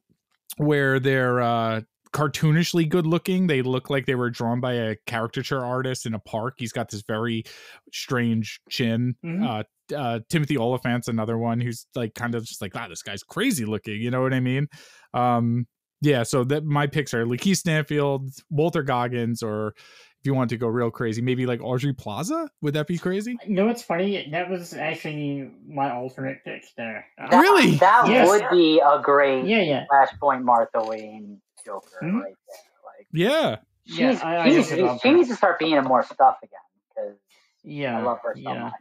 [0.58, 1.82] where they're uh,
[2.12, 3.46] cartoonishly good looking.
[3.46, 6.54] They look like they were drawn by a caricature artist in a park.
[6.58, 7.44] He's got this very
[7.92, 9.14] strange chin.
[9.24, 9.46] Mhm.
[9.90, 13.22] Uh, uh, Timothy Olyphant's another one who's like kind of just like, wow, this guy's
[13.22, 14.00] crazy looking.
[14.00, 14.68] You know what I mean?
[15.14, 15.66] Um,
[16.00, 16.22] yeah.
[16.22, 20.68] So that my picks are Lakeith Stanfield, Walter Goggins, or if you want to go
[20.68, 22.48] real crazy, maybe like Aubrey Plaza.
[22.62, 23.36] Would that be crazy?
[23.46, 24.28] you know what's funny?
[24.30, 27.06] That was actually my alternate pick there.
[27.18, 27.72] That, Really?
[27.76, 28.28] That Yes.
[28.28, 29.84] would be a great Yeah, yeah.
[29.92, 32.20] Flashpoint Martha Wayne Joker Mhm.
[32.22, 32.56] right there.
[32.84, 33.56] Like Yeah.
[33.84, 36.58] Yeah, I- I she's- just love she needs to start being in more stuff again
[36.88, 37.16] because
[37.64, 37.98] Yeah.
[37.98, 38.62] I love her so yeah.
[38.64, 38.72] much.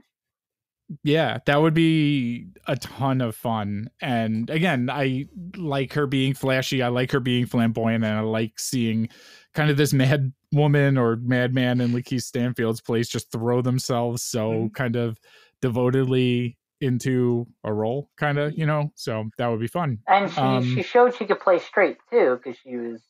[1.04, 3.90] Yeah, that would be a ton of fun.
[4.02, 6.84] And again, I like her being flashy.
[6.84, 9.08] I like her being flamboyant, and I like seeing
[9.54, 14.52] kind of this mad woman or madman in Lakeith Stanfield's place just throw themselves so
[14.52, 14.74] Mhm.
[14.74, 15.18] kind of
[15.62, 18.92] devotedly into a role, kind of, you know.
[18.96, 20.00] So that would be fun.
[20.08, 23.02] And she Um, she showed she could play straight too because she was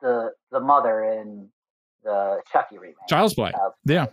[0.00, 1.48] the the mother in
[2.02, 2.96] the Chucky remake.
[3.08, 3.52] Child's Play.
[3.52, 4.06] Child's Yeah.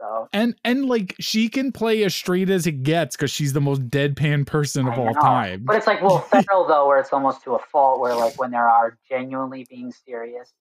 [0.00, 3.60] So And and like she can play as straight as it gets because she's the
[3.60, 5.62] most deadpan person of all time.
[5.64, 8.00] But it's like Will Ferrell though, where it's almost to a fault.
[8.00, 10.52] Where like when there are genuinely being serious,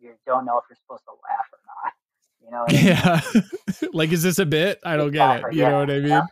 [0.00, 1.65] you don't know if you're supposed to laugh or not.
[2.46, 2.86] You know, what I mean?
[2.86, 3.88] Yeah.
[3.92, 4.78] like, is this a bit?
[4.84, 5.44] I don't get it.
[5.52, 6.22] You yeah, know what I mean?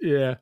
[0.00, 0.34] Yeah.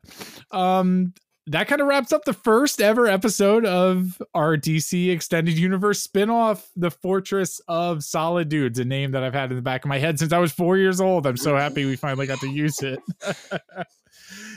[0.51, 1.13] Um,
[1.47, 6.67] that kind of wraps up the first ever episode of our DC Extended Universe spinoff,
[6.75, 9.97] The Fortress of Solid Dudes, a name that I've had in the back of my
[9.97, 11.25] head since I was four years old.
[11.25, 12.99] I'm so happy we finally got to use it.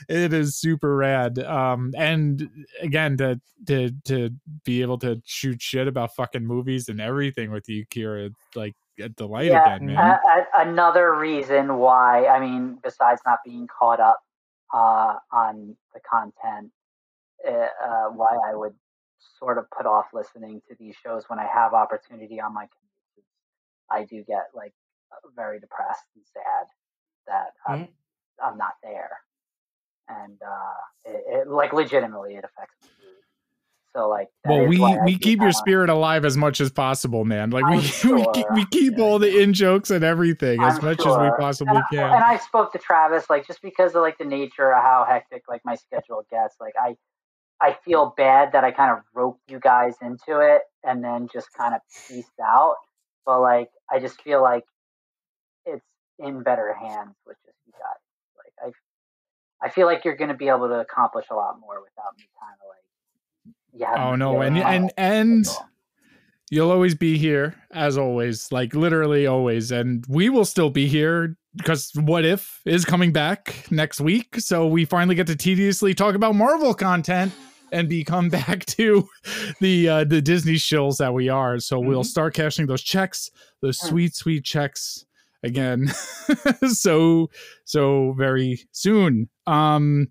[0.09, 1.39] it is super rad.
[1.39, 2.49] Um, and
[2.81, 4.31] again, to to to
[4.65, 9.09] be able to shoot shit about fucking movies and everything with you, Kira, like a
[9.09, 9.99] delight Yeah, again, man.
[9.99, 14.21] A- a- another reason why, I mean, besides not being caught up
[14.73, 16.73] uh, on the content,
[17.47, 18.75] uh, uh, why I would
[19.39, 23.27] sort of put off listening to these shows when I have opportunity on my commute.
[23.91, 24.73] I do get like
[25.37, 26.67] very depressed and sad
[27.27, 27.89] that I'm,
[28.43, 29.19] I'm not there,
[30.09, 32.89] and uh, it, it like legitimately it affects me.
[33.95, 37.51] So like, Well, we we keep your spirit alive as much as possible, man.
[37.51, 37.83] Like I'm we
[38.15, 41.31] we, keep, we keep all the in jokes and everything as I'm much as we
[41.39, 42.15] possibly and, I- can.
[42.15, 45.43] and I spoke to Travis, like just because of like the nature of how hectic
[45.49, 46.97] like my schedule gets, like I
[47.61, 51.49] I feel bad that I kind of roped you guys into it and then just
[51.57, 52.77] kind of pieced out.
[53.27, 54.65] But like I just feel like
[55.67, 55.85] it's
[56.19, 57.49] in better hands which just you guys.
[57.49, 57.52] Like
[59.63, 62.57] I feel like you're gonna be able to accomplish a lot more without me kind
[62.61, 62.83] of like
[63.73, 64.09] yeah.
[64.09, 65.47] oh no, and and and
[66.51, 71.37] you'll always be here as always, like literally always, and we will still be here
[71.57, 76.15] because what if is coming back next week, so we finally get to tediously talk
[76.15, 77.33] about Marvel content
[77.73, 79.09] and become back to
[79.61, 81.59] the uh, the Disney shills that we are.
[81.59, 85.07] So we'll start cashing those checks, those sweet sweet checks
[85.43, 85.89] again.
[86.69, 87.31] so
[87.65, 89.29] so very soon.
[89.47, 90.09] Um,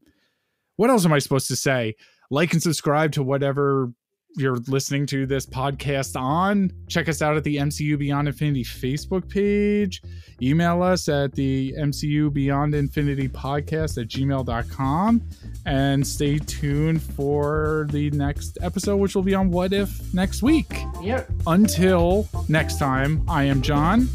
[0.75, 1.95] what else am I supposed to say?
[2.29, 3.91] Like and subscribe to whatever
[4.35, 6.71] you're listening to this podcast on.
[6.87, 10.01] Check us out at the MCU Beyond Infinity Facebook page.
[10.41, 15.21] Email us at the MCU Beyond Infinity podcast at gmail.com.
[15.65, 20.81] And stay tuned for the next episode, which will be on What If next week.
[21.01, 21.29] Yep.
[21.47, 24.07] Until next time, I am John.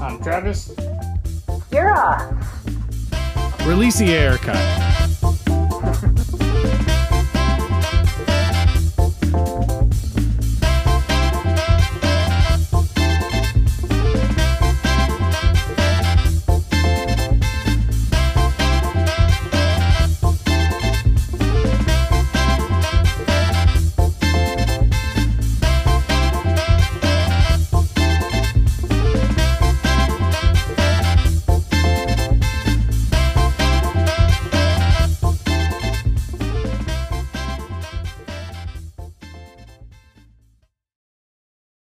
[0.00, 0.70] I'm Travis.
[1.70, 2.36] Kira.
[3.66, 4.56] Release the haircut.